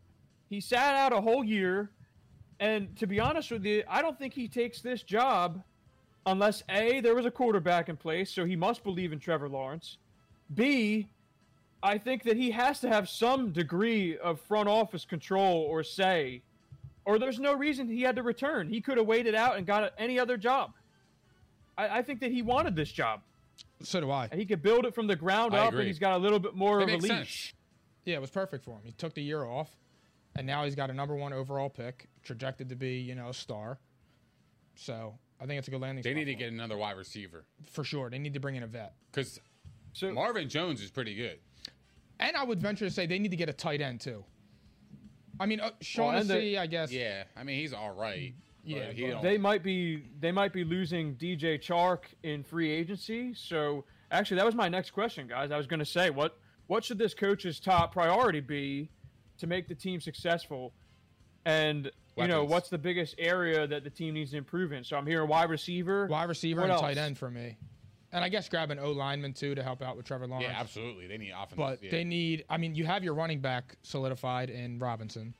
He 0.50 0.60
sat 0.60 0.94
out 0.94 1.14
a 1.14 1.20
whole 1.22 1.42
year, 1.42 1.90
and 2.60 2.94
to 2.98 3.06
be 3.06 3.18
honest 3.18 3.50
with 3.50 3.64
you, 3.64 3.82
I 3.88 4.02
don't 4.02 4.18
think 4.18 4.34
he 4.34 4.46
takes 4.48 4.82
this 4.82 5.02
job 5.02 5.62
unless 6.26 6.62
A, 6.68 7.00
there 7.00 7.14
was 7.14 7.24
a 7.24 7.30
quarterback 7.30 7.88
in 7.88 7.96
place, 7.96 8.30
so 8.30 8.44
he 8.44 8.56
must 8.56 8.84
believe 8.84 9.12
in 9.12 9.18
Trevor 9.18 9.48
Lawrence. 9.48 9.96
B, 10.54 11.08
I 11.82 11.98
think 11.98 12.22
that 12.24 12.36
he 12.36 12.50
has 12.52 12.80
to 12.80 12.88
have 12.88 13.08
some 13.08 13.52
degree 13.52 14.16
of 14.18 14.40
front 14.40 14.68
office 14.68 15.04
control 15.04 15.62
or 15.62 15.82
say, 15.82 16.42
or 17.04 17.18
there's 17.18 17.38
no 17.38 17.54
reason 17.54 17.88
he 17.88 18.02
had 18.02 18.16
to 18.16 18.22
return. 18.22 18.68
He 18.68 18.80
could 18.80 18.96
have 18.98 19.06
waited 19.06 19.34
out 19.34 19.56
and 19.56 19.66
got 19.66 19.92
any 19.98 20.18
other 20.18 20.36
job. 20.36 20.72
I, 21.78 21.98
I 21.98 22.02
think 22.02 22.20
that 22.20 22.32
he 22.32 22.42
wanted 22.42 22.74
this 22.74 22.90
job. 22.90 23.20
So 23.82 24.00
do 24.00 24.10
I. 24.10 24.28
He 24.34 24.46
could 24.46 24.62
build 24.62 24.86
it 24.86 24.94
from 24.94 25.06
the 25.06 25.16
ground 25.16 25.54
I 25.54 25.58
up, 25.58 25.68
agree. 25.68 25.80
and 25.80 25.86
he's 25.88 25.98
got 25.98 26.14
a 26.14 26.18
little 26.18 26.38
bit 26.38 26.54
more 26.54 26.78
That 26.80 26.88
of 26.94 26.94
a 26.94 27.02
leash. 27.02 27.08
sense. 27.08 27.52
Yeah, 28.04 28.16
it 28.16 28.20
was 28.20 28.30
perfect 28.30 28.64
for 28.64 28.70
him. 28.72 28.80
He 28.84 28.92
took 28.92 29.14
the 29.14 29.22
year 29.22 29.44
off, 29.44 29.68
and 30.34 30.46
now 30.46 30.64
he's 30.64 30.74
got 30.74 30.90
a 30.90 30.94
number 30.94 31.14
one 31.14 31.32
overall 31.32 31.68
pick, 31.68 32.06
projected 32.24 32.68
to 32.70 32.76
be, 32.76 32.94
you 32.98 33.14
know, 33.14 33.28
a 33.28 33.34
star. 33.34 33.78
So 34.76 35.14
I 35.40 35.46
think 35.46 35.58
it's 35.58 35.68
a 35.68 35.70
good 35.70 35.80
landing 35.80 36.02
spot. 36.02 36.10
They 36.14 36.20
spot 36.20 36.26
need 36.26 36.32
to 36.32 36.38
get 36.38 36.52
another 36.52 36.76
wide 36.76 36.96
receiver 36.96 37.44
for 37.70 37.84
sure. 37.84 38.08
They 38.10 38.18
need 38.18 38.34
to 38.34 38.40
bring 38.40 38.56
in 38.56 38.62
a 38.62 38.66
vet, 38.66 38.94
because 39.12 39.38
So 39.92 40.12
Marvin 40.12 40.48
Jones 40.48 40.80
is 40.82 40.90
pretty 40.90 41.14
good. 41.14 41.38
And 42.20 42.36
I 42.36 42.44
would 42.44 42.60
venture 42.60 42.84
to 42.86 42.90
say 42.90 43.06
they 43.06 43.18
need 43.18 43.30
to 43.30 43.36
get 43.36 43.48
a 43.48 43.52
tight 43.52 43.80
end 43.80 44.00
too. 44.00 44.24
I 45.38 45.46
mean, 45.46 45.60
uh, 45.60 45.66
and 45.66 45.74
Shaughnessy, 45.80 46.26
the- 46.52 46.58
I 46.58 46.66
guess. 46.66 46.90
Yeah, 46.92 47.24
I 47.36 47.42
mean 47.44 47.60
he's 47.60 47.72
all 47.72 47.92
right. 47.92 48.34
Yeah, 48.64 48.86
but 48.86 48.94
he 48.96 49.10
but 49.10 49.22
they 49.22 49.38
might 49.38 49.62
be 49.62 50.02
they 50.18 50.32
might 50.32 50.52
be 50.52 50.64
losing 50.64 51.14
DJ 51.14 51.58
Chark 51.58 52.00
in 52.22 52.42
free 52.42 52.70
agency. 52.70 53.32
So 53.34 53.84
actually, 54.10 54.38
that 54.38 54.46
was 54.46 54.54
my 54.54 54.68
next 54.68 54.90
question, 54.90 55.28
guys. 55.28 55.50
I 55.52 55.56
was 55.56 55.66
going 55.66 55.78
to 55.80 55.86
say 55.86 56.10
what 56.10 56.36
what 56.66 56.84
should 56.84 56.98
this 56.98 57.14
coach's 57.14 57.60
top 57.60 57.92
priority 57.92 58.40
be 58.40 58.90
to 59.38 59.46
make 59.46 59.68
the 59.68 59.74
team 59.74 60.00
successful, 60.00 60.72
and 61.44 61.90
you 62.16 62.26
know 62.26 62.44
what's 62.44 62.68
the 62.68 62.78
biggest 62.78 63.14
area 63.18 63.66
that 63.68 63.84
the 63.84 63.90
team 63.90 64.14
needs 64.14 64.32
to 64.32 64.36
improve 64.38 64.72
in. 64.72 64.82
So 64.82 64.96
I'm 64.96 65.06
hearing 65.06 65.28
wide 65.28 65.50
receiver, 65.50 66.06
Wide 66.06 66.28
receiver 66.28 66.62
What 66.62 66.70
and 66.70 66.80
tight 66.80 66.98
end 66.98 67.18
for 67.18 67.30
me, 67.30 67.58
and 68.16 68.24
I 68.24 68.30
guess 68.30 68.48
grab 68.48 68.70
an 68.70 68.78
O 68.78 68.92
lineman 68.92 69.34
too 69.34 69.54
to 69.54 69.62
help 69.62 69.82
out 69.82 69.94
with 69.94 70.06
Trevor 70.06 70.26
Lawrence. 70.26 70.48
yeah, 70.48 70.58
absolutely. 70.58 71.06
They 71.06 71.18
need 71.18 71.32
offense. 71.32 71.54
But 71.54 71.84
yeah. 71.84 71.90
they 71.90 72.02
need. 72.02 72.46
I 72.48 72.56
mean, 72.56 72.74
you 72.74 72.86
have 72.86 73.04
your 73.04 73.12
running 73.12 73.40
back 73.40 73.76
solidified 73.82 74.48
in 74.48 74.78
Robinson. 74.78 75.34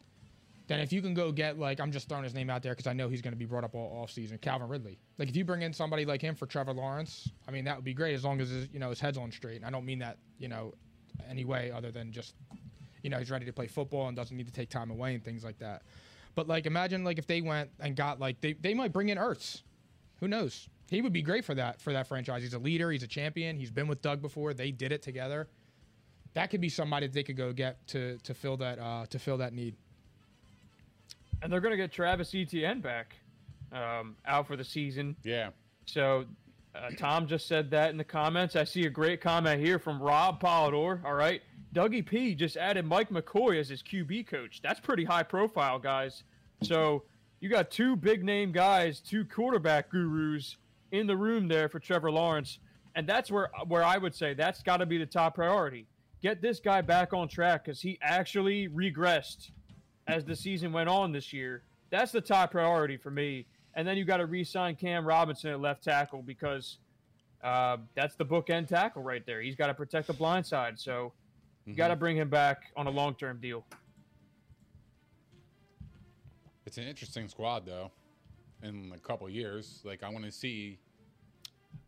Then 0.67 0.81
if 0.81 0.93
you 0.93 1.01
can 1.01 1.15
go 1.15 1.33
get 1.33 1.59
like 1.59 1.81
I'm 1.81 1.91
just 1.91 2.07
throwing 2.07 2.25
his 2.25 2.35
name 2.35 2.51
out 2.51 2.63
there 2.63 2.73
because 2.73 2.87
I 2.87 2.93
know 2.93 3.09
he's 3.09 3.23
going 3.23 3.33
to 3.33 3.39
be 3.39 3.47
brought 3.47 3.65
up 3.65 3.75
all 3.75 4.03
off 4.03 4.11
season, 4.11 4.37
Calvin 4.37 4.69
Ridley. 4.69 4.99
Like 5.17 5.31
if 5.31 5.37
you 5.37 5.45
bring 5.45 5.63
in 5.63 5.73
somebody 5.73 6.05
like 6.05 6.21
him 6.21 6.35
for 6.35 6.45
Trevor 6.45 6.75
Lawrence, 6.75 7.31
I 7.49 7.51
mean 7.51 7.65
that 7.65 7.77
would 7.77 7.85
be 7.85 7.95
great 7.95 8.15
as 8.15 8.25
long 8.25 8.43
as 8.43 8.51
his, 8.51 8.69
you 8.71 8.79
know 8.79 8.91
his 8.91 9.01
head's 9.01 9.17
on 9.17 9.33
straight. 9.33 9.57
And 9.57 9.65
I 9.65 9.71
don't 9.71 9.87
mean 9.87 10.01
that 10.01 10.19
you 10.39 10.49
know 10.49 10.75
any 11.31 11.47
way 11.47 11.71
other 11.71 11.91
than 11.91 12.13
just 12.13 12.35
you 13.03 13.09
know 13.09 13.19
he's 13.19 13.31
ready 13.31 13.47
to 13.47 13.55
play 13.55 13.69
football 13.69 14.09
and 14.09 14.17
doesn't 14.17 14.37
need 14.37 14.49
to 14.49 14.53
take 14.53 14.69
time 14.69 14.91
away 14.91 15.15
and 15.15 15.25
things 15.25 15.45
like 15.45 15.59
that. 15.61 15.81
But 16.35 16.47
like 16.47 16.67
imagine 16.67 17.05
like 17.05 17.19
if 17.19 17.27
they 17.27 17.41
went 17.41 17.71
and 17.81 17.97
got 17.97 18.21
like 18.21 18.43
they 18.43 18.53
they 18.53 18.75
might 18.75 18.93
bring 18.93 19.09
in 19.09 19.17
Ertz. 19.17 19.63
Who 20.21 20.29
knows? 20.29 20.69
He 20.89 21.03
would 21.03 21.13
be 21.13 21.23
great 21.23 21.45
for 21.45 21.55
that 21.55 21.81
for 21.81 21.93
that 21.93 22.07
franchise. 22.07 22.43
He's 22.43 22.55
a 22.55 22.59
leader. 22.59 22.91
He's 22.91 23.03
a 23.03 23.09
champion. 23.09 23.57
He's 23.57 23.71
been 23.71 23.89
with 23.89 24.03
Doug 24.03 24.23
before. 24.23 24.55
They 24.55 24.71
did 24.71 24.93
it 24.93 25.03
together 25.03 25.49
that 26.37 26.51
could 26.51 26.61
be 26.61 26.69
somebody 26.69 27.07
that 27.07 27.15
they 27.15 27.23
could 27.23 27.37
go 27.37 27.51
get 27.51 27.85
to 27.89 28.19
to 28.19 28.35
fill 28.35 28.59
that 28.59 28.79
uh, 28.79 29.07
to 29.07 29.19
fill 29.19 29.39
that 29.39 29.55
need. 29.55 29.75
and 31.43 31.51
they're 31.51 31.61
going 31.61 31.73
to 31.73 31.79
get 31.79 31.91
Travis 31.91 32.35
Etienne 32.35 32.81
back 32.81 33.17
um, 33.73 34.17
out 34.27 34.47
for 34.47 34.55
the 34.55 34.65
season. 34.65 35.17
yeah, 35.25 35.49
So 35.87 36.27
uh, 36.75 36.91
Tom 36.99 37.27
just 37.27 37.49
said 37.49 37.71
that 37.71 37.89
in 37.89 37.97
the 37.97 38.05
comments. 38.05 38.55
I 38.55 38.65
see 38.65 38.85
a 38.85 38.91
great 38.91 39.23
comment 39.23 39.61
here 39.61 39.79
from 39.79 40.01
Rob 40.01 40.41
Polidor. 40.41 41.03
All 41.05 41.15
right. 41.15 41.41
Dougie 41.75 42.05
P 42.05 42.35
just 42.35 42.59
added 42.59 42.85
Mike 42.85 43.09
McCoy 43.09 43.59
as 43.59 43.71
his 43.71 43.83
QB 43.83 44.27
coach. 44.27 44.61
That's 44.63 44.79
pretty 44.79 45.05
high 45.05 45.23
profile, 45.23 45.79
guys. 45.79 46.23
So 46.63 47.05
you 47.41 47.49
got 47.49 47.71
two 47.71 47.97
big 47.97 48.23
name 48.25 48.53
guys, 48.53 49.01
two 49.01 49.25
quarterback 49.25 49.91
gurus 49.91 50.57
in 50.93 51.07
the 51.07 51.17
room 51.17 51.49
there 51.49 51.69
for 51.69 51.79
Trevor 51.81 52.11
Lawrence. 52.11 52.59
And 52.95 53.07
that's 53.07 53.31
where 53.31 53.51
where 53.67 53.85
I 53.85 53.99
would 53.99 54.15
say 54.15 54.35
that's 54.35 54.63
got 54.63 54.79
to 54.79 54.87
be 54.87 54.99
the 54.99 55.07
top 55.07 55.35
priority. 55.35 55.87
Get 56.23 56.41
this 56.41 56.61
guy 56.61 56.81
back 56.81 57.13
on 57.13 57.29
track 57.29 57.65
because 57.65 57.81
he 57.81 57.99
actually 58.01 58.69
regressed 58.69 59.51
as 60.07 60.25
the 60.25 60.35
season 60.35 60.73
went 60.73 60.89
on 60.89 61.13
this 61.13 61.33
year. 61.33 61.63
That's 61.91 62.11
the 62.13 62.21
top 62.21 62.53
priority 62.53 62.97
for 62.97 63.11
me. 63.11 63.47
And 63.75 63.87
then 63.87 63.99
you 63.99 64.05
got 64.05 64.17
to 64.17 64.27
re-sign 64.27 64.77
Cam 64.77 65.05
Robinson 65.07 65.51
at 65.51 65.61
left 65.61 65.85
tackle 65.85 66.23
because 66.23 66.79
uh, 67.45 67.77
that's 67.95 68.15
the 68.15 68.25
bookend 68.25 68.69
tackle 68.69 69.03
right 69.03 69.25
there. 69.27 69.43
He's 69.43 69.55
got 69.55 69.67
to 69.67 69.75
protect 69.75 70.07
the 70.07 70.15
blind 70.15 70.47
side. 70.47 70.81
So 70.81 71.13
you 71.67 71.75
got 71.75 71.89
to 71.89 71.97
bring 71.97 72.17
him 72.17 72.31
back 72.31 72.73
on 72.77 72.87
a 72.87 72.91
long-term 72.91 73.41
deal. 73.41 73.65
it's 76.65 76.79
an 76.79 76.85
interesting 76.85 77.29
squad 77.29 77.65
though. 77.65 77.91
In 78.67 78.93
a 78.95 78.99
couple 78.99 79.29
years, 79.29 79.81
like 79.85 80.03
I 80.03 80.09
want 80.09 80.25
to 80.25 80.33
see. 80.33 80.79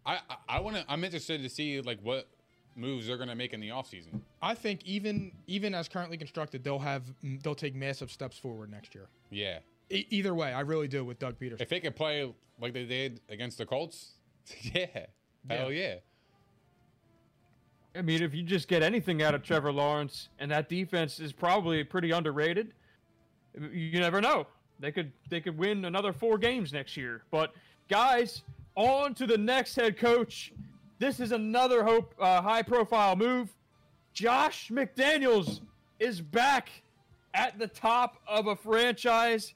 I 0.07 0.19
I, 0.31 0.37
I 0.57 0.61
want 0.61 0.77
to. 0.77 0.85
I'm 0.89 1.03
interested 1.05 1.43
to 1.43 1.49
see 1.49 1.81
like 1.81 1.99
what 2.03 2.29
moves 2.77 3.07
they're 3.09 3.17
gonna 3.19 3.35
make 3.35 3.53
in 3.53 3.61
the 3.61 3.69
offseason. 3.71 4.21
I 4.41 4.55
think 4.55 4.85
even 4.85 5.33
even 5.47 5.75
as 5.75 5.89
currently 5.89 6.17
constructed, 6.17 6.63
they'll 6.63 6.79
have 6.79 7.03
they'll 7.43 7.55
take 7.55 7.75
massive 7.75 8.11
steps 8.11 8.39
forward 8.39 8.71
next 8.71 8.95
year. 8.95 9.09
Yeah, 9.31 9.59
E- 9.91 10.07
either 10.11 10.35
way, 10.35 10.53
I 10.53 10.61
really 10.61 10.89
do 10.89 11.05
with 11.05 11.19
Doug 11.19 11.39
Pederson. 11.39 11.61
if 11.61 11.69
they 11.69 11.81
could 11.81 11.97
play 11.97 12.33
like 12.61 12.73
they 12.73 12.85
did 12.85 13.21
against 13.29 13.59
the 13.59 13.67
Colts, 13.67 14.13
yeah, 14.63 15.07
hell 15.49 15.73
yeah. 15.73 15.97
I 17.97 18.03
mean, 18.03 18.23
if 18.23 18.35
you 18.35 18.43
just 18.45 18.69
get 18.69 18.83
anything 18.83 19.23
out 19.23 19.35
of 19.35 19.43
Trevor 19.43 19.73
Lawrence, 19.73 20.29
and 20.39 20.51
that 20.51 20.69
defense 20.69 21.19
is 21.19 21.33
probably 21.33 21.83
pretty 21.83 22.13
underrated, 22.13 22.73
you 23.73 23.99
never 23.99 24.21
know. 24.21 24.47
They 24.81 24.93
could 24.93 25.13
they 25.29 25.41
could 25.41 25.59
win 25.59 25.85
another 25.85 26.13
four 26.13 26.39
games 26.39 26.73
next 26.73 26.97
year. 26.97 27.23
But 27.31 27.53
guys, 27.89 28.43
on 28.75 29.15
to 29.15 29.27
the 29.27 29.39
next 29.39 29.75
head 29.75 29.99
coach. 29.99 30.53
This 30.99 31.21
is 31.21 31.33
another 31.33 31.85
hope 31.85 32.15
uh, 32.21 32.43
high 32.43 32.63
profile 32.63 33.17
move. 33.17 33.55
Josh 34.13 34.69
McDaniels 34.71 35.61
is 35.99 36.21
back 36.21 36.71
at 37.35 37.59
the 37.59 37.69
top 37.69 38.17
of 38.27 38.47
a 38.47 38.57
franchise, 38.57 39.55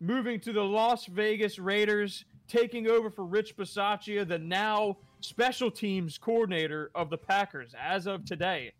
moving 0.00 0.40
to 0.40 0.52
the 0.52 0.62
Las 0.62 1.06
Vegas 1.06 1.58
Raiders, 1.58 2.24
taking 2.48 2.88
over 2.88 3.10
for 3.10 3.24
Rich 3.24 3.56
Bisaccia, 3.56 4.26
the 4.26 4.38
now 4.38 4.96
special 5.20 5.70
teams 5.70 6.18
coordinator 6.18 6.90
of 6.94 7.10
the 7.10 7.18
Packers 7.18 7.74
as 7.80 8.06
of 8.06 8.24
today. 8.24 8.72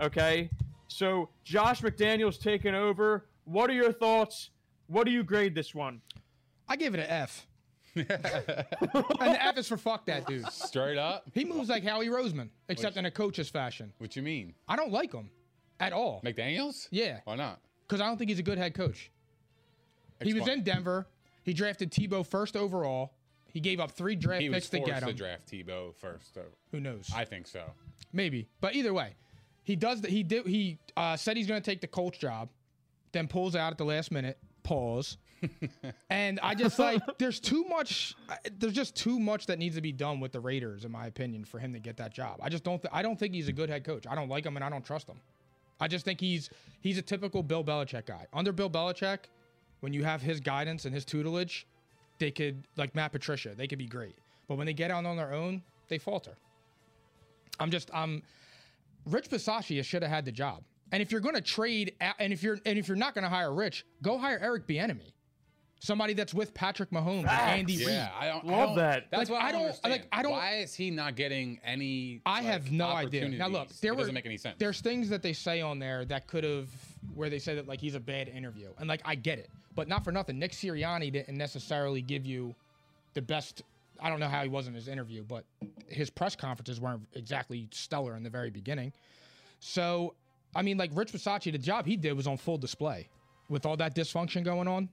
Okay, 0.00 0.50
so 0.88 1.28
Josh 1.44 1.82
McDaniels 1.82 2.40
taking 2.40 2.74
over. 2.74 3.26
What 3.44 3.70
are 3.70 3.74
your 3.74 3.92
thoughts? 3.92 4.50
What 4.88 5.04
do 5.04 5.12
you 5.12 5.22
grade 5.22 5.54
this 5.54 5.74
one? 5.74 6.00
I 6.68 6.76
give 6.76 6.94
it 6.94 7.00
an 7.00 7.06
F. 7.08 7.46
and 7.94 8.06
the 8.06 9.38
F 9.40 9.58
is 9.58 9.68
for 9.68 9.76
fuck 9.76 10.06
that 10.06 10.26
dude. 10.26 10.46
Straight 10.52 10.98
up. 10.98 11.24
He 11.34 11.44
moves 11.44 11.68
like 11.68 11.84
Howie 11.84 12.08
Roseman, 12.08 12.48
except 12.68 12.96
in 12.96 13.06
a 13.06 13.10
coach's 13.10 13.48
fashion. 13.48 13.92
What 13.98 14.14
you 14.16 14.22
mean, 14.22 14.54
I 14.68 14.76
don't 14.76 14.92
like 14.92 15.12
him 15.12 15.30
at 15.80 15.92
all 15.92 16.20
McDaniel's? 16.24 16.88
Yeah. 16.90 17.20
Why 17.24 17.36
not? 17.36 17.60
because 17.86 18.00
I 18.02 18.06
don't 18.06 18.18
think 18.18 18.28
he's 18.30 18.38
a 18.38 18.42
good 18.44 18.58
head 18.58 18.74
coach. 18.74 19.10
He 20.20 20.34
was 20.34 20.42
Explain. 20.42 20.58
in 20.58 20.64
Denver. 20.64 21.06
He 21.44 21.54
drafted 21.54 21.90
Tebow 21.90 22.26
first 22.26 22.56
overall. 22.56 23.12
He 23.50 23.60
gave 23.60 23.80
up 23.80 23.92
three 23.92 24.14
draft 24.14 24.42
He 24.42 24.50
was 24.50 24.56
picks 24.56 24.68
to 24.70 24.76
forced 24.78 24.92
get 24.92 25.00
to 25.00 25.08
him. 25.08 25.16
draft 25.16 25.50
Tebow 25.50 25.94
first, 25.94 26.34
though. 26.34 26.42
Who 26.72 26.80
knows? 26.80 27.10
I 27.14 27.24
think 27.24 27.46
so. 27.46 27.62
Maybe, 28.12 28.48
but 28.60 28.74
either 28.74 28.92
way, 28.92 29.14
he 29.64 29.74
does. 29.74 30.02
The, 30.02 30.08
he 30.08 30.22
did. 30.22 30.46
He 30.46 30.78
uh, 30.96 31.16
said 31.16 31.36
he's 31.36 31.46
going 31.46 31.60
to 31.60 31.64
take 31.64 31.80
the 31.80 31.86
Colts 31.86 32.18
job, 32.18 32.50
then 33.12 33.26
pulls 33.26 33.56
out 33.56 33.72
at 33.72 33.78
the 33.78 33.84
last 33.84 34.12
minute. 34.12 34.38
Pause. 34.68 35.16
and 36.10 36.38
I 36.42 36.54
just 36.54 36.78
like 36.78 37.00
there's 37.18 37.40
too 37.40 37.64
much. 37.64 38.14
There's 38.58 38.74
just 38.74 38.94
too 38.94 39.18
much 39.18 39.46
that 39.46 39.58
needs 39.58 39.76
to 39.76 39.80
be 39.80 39.92
done 39.92 40.20
with 40.20 40.32
the 40.32 40.40
Raiders, 40.40 40.84
in 40.84 40.92
my 40.92 41.06
opinion, 41.06 41.46
for 41.46 41.58
him 41.58 41.72
to 41.72 41.78
get 41.78 41.96
that 41.96 42.12
job. 42.12 42.38
I 42.42 42.50
just 42.50 42.64
don't. 42.64 42.82
Th- 42.82 42.92
I 42.92 43.00
don't 43.00 43.18
think 43.18 43.32
he's 43.32 43.48
a 43.48 43.52
good 43.52 43.70
head 43.70 43.82
coach. 43.82 44.06
I 44.06 44.14
don't 44.14 44.28
like 44.28 44.44
him, 44.44 44.56
and 44.56 44.64
I 44.64 44.68
don't 44.68 44.84
trust 44.84 45.08
him. 45.08 45.18
I 45.80 45.88
just 45.88 46.04
think 46.04 46.20
he's 46.20 46.50
he's 46.82 46.98
a 46.98 47.02
typical 47.02 47.42
Bill 47.42 47.64
Belichick 47.64 48.04
guy. 48.04 48.26
Under 48.34 48.52
Bill 48.52 48.68
Belichick, 48.68 49.20
when 49.80 49.94
you 49.94 50.04
have 50.04 50.20
his 50.20 50.38
guidance 50.38 50.84
and 50.84 50.92
his 50.92 51.06
tutelage, 51.06 51.66
they 52.18 52.30
could 52.30 52.66
like 52.76 52.94
Matt 52.94 53.12
Patricia. 53.12 53.54
They 53.56 53.66
could 53.66 53.78
be 53.78 53.86
great, 53.86 54.16
but 54.48 54.56
when 54.56 54.66
they 54.66 54.74
get 54.74 54.90
out 54.90 55.06
on 55.06 55.16
their 55.16 55.32
own, 55.32 55.62
they 55.88 55.96
falter. 55.96 56.36
I'm 57.58 57.70
just 57.70 57.90
I'm 57.94 58.22
Rich 59.06 59.30
Bisaccia 59.30 59.82
should 59.82 60.02
have 60.02 60.10
had 60.10 60.26
the 60.26 60.32
job. 60.32 60.62
And 60.92 61.02
if 61.02 61.12
you're 61.12 61.20
going 61.20 61.34
to 61.34 61.40
trade, 61.40 61.94
and 62.18 62.32
if 62.32 62.42
you're 62.42 62.58
and 62.64 62.78
if 62.78 62.88
you're 62.88 62.96
not 62.96 63.14
going 63.14 63.24
to 63.24 63.28
hire 63.30 63.52
Rich, 63.52 63.84
go 64.02 64.16
hire 64.18 64.38
Eric 64.40 64.66
Bieniemy, 64.66 65.12
somebody 65.80 66.14
that's 66.14 66.32
with 66.32 66.54
Patrick 66.54 66.90
Mahomes 66.90 67.20
and 67.20 67.28
Andy 67.30 67.76
Reid. 67.78 67.88
Yeah, 67.88 68.10
I 68.18 68.26
don't 68.28 68.44
I 68.46 68.48
Love 68.56 68.68
don't- 68.70 68.76
that. 68.76 69.06
That's 69.10 69.28
Like, 69.30 69.38
what 69.38 69.42
I 69.44 69.48
I 69.48 69.52
don't. 69.52 69.60
don't- 69.60 69.66
Understand. 69.68 69.92
like, 69.92 70.08
I 70.12 70.22
don't- 70.22 70.32
Why 70.32 70.54
is 70.56 70.74
he 70.74 70.90
not 70.90 71.14
getting 71.14 71.60
any? 71.64 72.20
I 72.24 72.36
like, 72.36 72.44
have 72.44 72.72
no 72.72 72.86
idea. 72.86 73.28
Now 73.28 73.48
look, 73.48 73.68
there 73.80 73.92
it 73.92 73.96
were, 73.96 74.00
doesn't 74.02 74.14
make 74.14 74.26
any 74.26 74.38
sense. 74.38 74.56
There's 74.58 74.80
things 74.80 75.08
that 75.10 75.22
they 75.22 75.32
say 75.34 75.60
on 75.60 75.78
there 75.78 76.04
that 76.06 76.26
could 76.26 76.44
have 76.44 76.68
where 77.14 77.28
they 77.30 77.38
say 77.38 77.54
that 77.56 77.68
like 77.68 77.80
he's 77.80 77.94
a 77.94 78.00
bad 78.00 78.28
interview, 78.28 78.68
and 78.78 78.88
like 78.88 79.02
I 79.04 79.14
get 79.14 79.38
it, 79.38 79.50
but 79.74 79.88
not 79.88 80.04
for 80.04 80.12
nothing. 80.12 80.38
Nick 80.38 80.52
Sirianni 80.52 81.12
didn't 81.12 81.36
necessarily 81.36 82.00
give 82.02 82.24
you 82.24 82.54
the 83.14 83.22
best. 83.22 83.62
I 84.00 84.08
don't 84.08 84.20
know 84.20 84.28
how 84.28 84.42
he 84.42 84.48
was 84.48 84.68
in 84.68 84.74
his 84.74 84.86
interview, 84.88 85.22
but 85.24 85.44
his 85.88 86.08
press 86.08 86.34
conferences 86.36 86.80
weren't 86.80 87.02
exactly 87.14 87.68
stellar 87.72 88.14
in 88.16 88.22
the 88.22 88.30
very 88.30 88.48
beginning. 88.50 88.92
So, 89.60 90.14
I 90.54 90.62
mean, 90.62 90.76
like 90.76 90.90
Rich 90.94 91.12
Bisaccia, 91.12 91.52
the 91.52 91.58
job 91.58 91.86
he 91.86 91.96
did 91.96 92.12
was 92.14 92.26
on 92.26 92.36
full 92.36 92.58
display 92.58 93.08
with 93.48 93.66
all 93.66 93.76
that 93.76 93.94
dysfunction 93.94 94.44
going 94.44 94.68
on. 94.68 94.88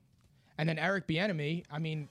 And 0.58 0.68
then 0.70 0.78
Eric 0.80 1.08
Bieniemy, 1.08 1.66
I 1.72 1.80
mean, 1.80 2.08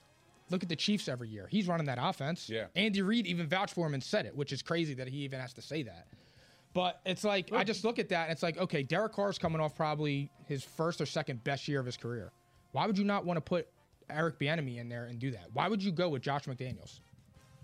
look 0.49 0.61
at 0.63 0.69
the 0.69 0.75
Chiefs 0.75 1.07
every 1.07 1.29
year. 1.29 1.47
He's 1.49 1.67
running 1.67 1.85
that 1.87 1.97
offense. 2.01 2.49
Yeah. 2.49 2.65
Andy 2.75 3.01
Reid 3.01 3.25
even 3.27 3.47
vouched 3.47 3.73
for 3.73 3.87
him 3.87 3.93
and 3.93 4.03
said 4.03 4.25
it, 4.25 4.35
which 4.35 4.51
is 4.51 4.61
crazy 4.61 4.93
that 4.95 5.07
he 5.07 5.17
even 5.19 5.39
has 5.39 5.53
to 5.53 5.61
say 5.61 5.83
that. 5.83 6.07
But 6.73 6.99
it's 7.05 7.23
like 7.23 7.53
I 7.53 7.63
just 7.63 7.85
look 7.85 7.99
at 7.99 8.09
that 8.09 8.23
and 8.23 8.33
it's 8.33 8.43
like, 8.43 8.57
okay, 8.57 8.83
Derek 8.83 9.13
Carr's 9.13 9.37
coming 9.39 9.61
off 9.61 9.75
probably 9.75 10.29
his 10.45 10.63
first 10.63 10.99
or 10.99 11.05
second 11.05 11.43
best 11.43 11.67
year 11.67 11.79
of 11.79 11.85
his 11.85 11.95
career. 11.95 12.31
Why 12.73 12.85
would 12.85 12.97
you 12.97 13.05
not 13.05 13.25
want 13.25 13.37
to 13.37 13.41
put 13.41 13.67
Eric 14.09 14.37
Bieniemy 14.37 14.77
in 14.77 14.89
there 14.89 15.05
and 15.05 15.17
do 15.17 15.31
that? 15.31 15.45
Why 15.53 15.69
would 15.69 15.81
you 15.81 15.91
go 15.93 16.09
with 16.09 16.21
Josh 16.21 16.43
McDaniels? 16.43 16.99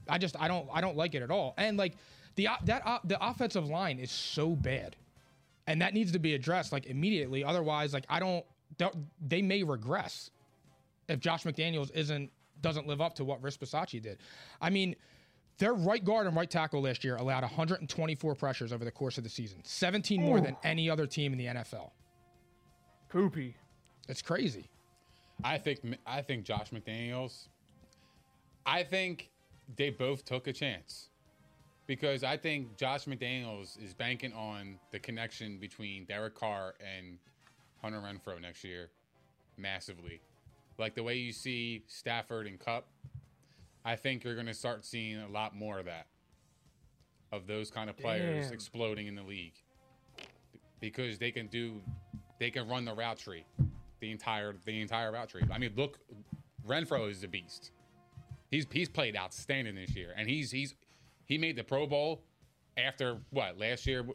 I 0.08 0.18
just 0.18 0.36
I 0.40 0.48
don't 0.48 0.68
I 0.72 0.80
don't 0.80 0.96
like 0.96 1.14
it 1.14 1.22
at 1.22 1.30
all. 1.30 1.54
And 1.58 1.78
like 1.78 1.96
the 2.36 2.48
that 2.64 2.84
o- 2.86 3.00
the 3.04 3.24
offensive 3.24 3.68
line 3.68 4.00
is 4.00 4.12
so 4.12 4.52
bad, 4.52 4.96
and 5.68 5.82
that 5.82 5.94
needs 5.94 6.12
to 6.12 6.20
be 6.20 6.34
addressed 6.34 6.72
like 6.72 6.86
immediately. 6.86 7.44
Otherwise, 7.44 7.94
like 7.94 8.06
I 8.10 8.20
don't 8.20 8.46
they'll- 8.77 9.06
they 9.25 9.41
may 9.41 9.63
regress 9.63 10.32
if 11.08 11.20
Josh 11.20 11.44
McDaniels 11.44 11.91
isn't 11.94 12.32
doesn't 12.62 12.88
live 12.88 13.01
up 13.01 13.15
to 13.15 13.25
what 13.25 13.41
Rich 13.41 13.60
Bisaccia 13.60 14.01
did. 14.01 14.20
I 14.62 14.70
mean, 14.70 14.96
their 15.58 15.74
right 15.74 16.03
guard 16.03 16.27
and 16.27 16.36
right 16.36 16.50
tackle 16.50 16.82
last 16.82 17.03
year 17.03 17.15
allowed 17.15 17.44
124 17.44 18.36
pressures 18.36 18.72
over 18.72 18.86
the 18.86 18.91
course 18.91 19.18
of 19.18 19.24
the 19.24 19.30
season, 19.30 19.62
17 19.63 20.22
more 20.22 20.39
than 20.41 20.56
any 20.63 20.89
other 20.89 21.06
team 21.08 21.34
in 21.34 21.38
the 21.39 21.46
NFL. 21.48 21.91
Poopy. 23.10 23.56
It's 24.08 24.22
crazy. 24.22 24.70
I 25.44 25.58
think 25.58 25.80
I 26.06 26.22
think 26.22 26.44
Josh 26.46 26.70
McDaniels. 26.72 27.48
I 28.65 28.84
think 28.84 29.30
they 29.75 29.89
both 29.89 30.24
took 30.25 30.48
a 30.48 30.53
chance 30.53 31.10
because 31.88 32.24
I 32.24 32.38
think 32.38 32.78
Josh 32.78 33.06
McDaniels 33.06 33.82
is 33.84 33.94
banking 33.94 34.34
on 34.34 34.78
the 34.92 35.00
connection 35.00 35.58
between 35.58 36.06
Derek 36.06 36.36
Carr 36.36 36.76
and 36.80 37.18
Hunter 37.82 38.00
Renfrow 38.00 38.40
next 38.42 38.64
year 38.64 38.90
massively. 39.58 40.22
Like 40.78 40.96
the 40.96 41.04
way 41.04 41.16
you 41.16 41.32
see 41.32 41.84
Stafford 41.88 42.48
and 42.48 42.60
Kupp, 42.60 42.88
I 43.84 43.96
think 43.96 44.24
you're 44.24 44.36
going 44.36 44.48
to 44.48 44.54
start 44.54 44.86
seeing 44.86 45.20
a 45.20 45.28
lot 45.28 45.56
more 45.56 45.80
of 45.80 45.86
that. 45.86 46.08
Of 47.32 47.48
those 47.48 47.72
kind 47.72 47.90
of 47.90 47.98
players 47.98 48.48
Damn. 48.48 48.54
exploding 48.54 49.08
in 49.08 49.16
the 49.16 49.24
league. 49.24 49.54
Because 50.82 51.18
they 51.18 51.32
can 51.32 51.48
do 51.48 51.82
they 52.40 52.50
can 52.50 52.68
run 52.68 52.86
the 52.86 52.94
route 52.94 53.20
tree. 53.20 53.46
The 54.02 54.12
entire 54.12 54.56
the 54.66 54.82
entire 54.82 55.12
route 55.12 55.30
tree. 55.30 55.44
I 55.52 55.58
mean, 55.58 55.72
look 55.78 56.00
Renfrow 56.68 57.10
is 57.10 57.24
a 57.24 57.28
beast. 57.28 57.72
He's 58.50 58.66
he's 58.70 58.90
played 58.90 59.16
outstanding 59.16 59.76
this 59.76 59.96
year, 59.96 60.14
and 60.18 60.28
he's 60.28 60.52
he's 60.52 60.76
he 61.25 61.38
made 61.38 61.56
the 61.56 61.63
Pro 61.63 61.88
Bowl 61.88 62.24
after 62.78 63.18
what 63.32 63.58
last 63.58 63.86
year. 63.86 64.06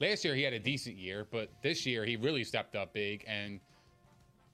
Last 0.00 0.24
year 0.24 0.34
he 0.34 0.42
had 0.42 0.52
a 0.52 0.60
decent 0.60 0.96
year, 0.96 1.26
but 1.30 1.50
this 1.62 1.84
year 1.84 2.04
he 2.04 2.16
really 2.16 2.44
stepped 2.44 2.76
up 2.76 2.92
big, 2.94 3.24
and 3.26 3.58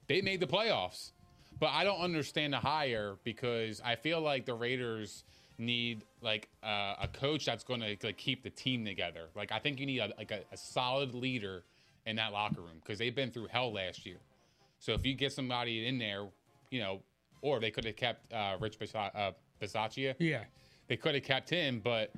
they 0.07 0.21
made 0.21 0.39
the 0.39 0.47
playoffs. 0.47 1.11
But 1.59 1.67
I 1.67 1.83
don't 1.83 2.01
understand 2.01 2.53
the 2.53 2.57
hire 2.57 3.15
because 3.23 3.79
I 3.83 3.95
feel 3.95 4.21
like 4.21 4.45
the 4.45 4.55
Raiders 4.55 5.23
need 5.57 6.03
like 6.21 6.49
uh, 6.63 6.95
a 7.01 7.07
coach 7.07 7.45
that's 7.45 7.63
going 7.63 7.79
to 7.79 7.95
like 8.03 8.17
keep 8.17 8.43
the 8.43 8.49
team 8.49 8.83
together. 8.83 9.29
Like 9.35 9.51
I 9.51 9.59
think 9.59 9.79
you 9.79 9.85
need 9.85 9.99
a, 9.99 10.11
like 10.17 10.31
a, 10.31 10.41
a 10.51 10.57
solid 10.57 11.13
leader 11.13 11.63
in 12.05 12.15
that 12.17 12.33
locker 12.33 12.61
room 12.61 12.81
because 12.83 12.99
they've 12.99 13.15
been 13.15 13.31
through 13.31 13.47
hell 13.47 13.71
last 13.73 14.05
year. 14.05 14.17
So 14.79 14.93
if 14.93 15.05
you 15.05 15.13
get 15.13 15.31
somebody 15.31 15.87
in 15.87 15.97
there, 15.97 16.27
you 16.71 16.81
know, 16.81 17.01
or 17.41 17.59
they 17.59 17.71
could 17.71 17.85
have 17.85 17.95
kept 17.95 18.33
uh, 18.33 18.57
Rich 18.59 18.79
Bisa- 18.79 19.15
uh, 19.15 19.31
Yeah. 20.19 20.43
They 20.87 20.97
could 20.97 21.15
have 21.15 21.23
kept 21.23 21.49
him, 21.49 21.81
but 21.83 22.11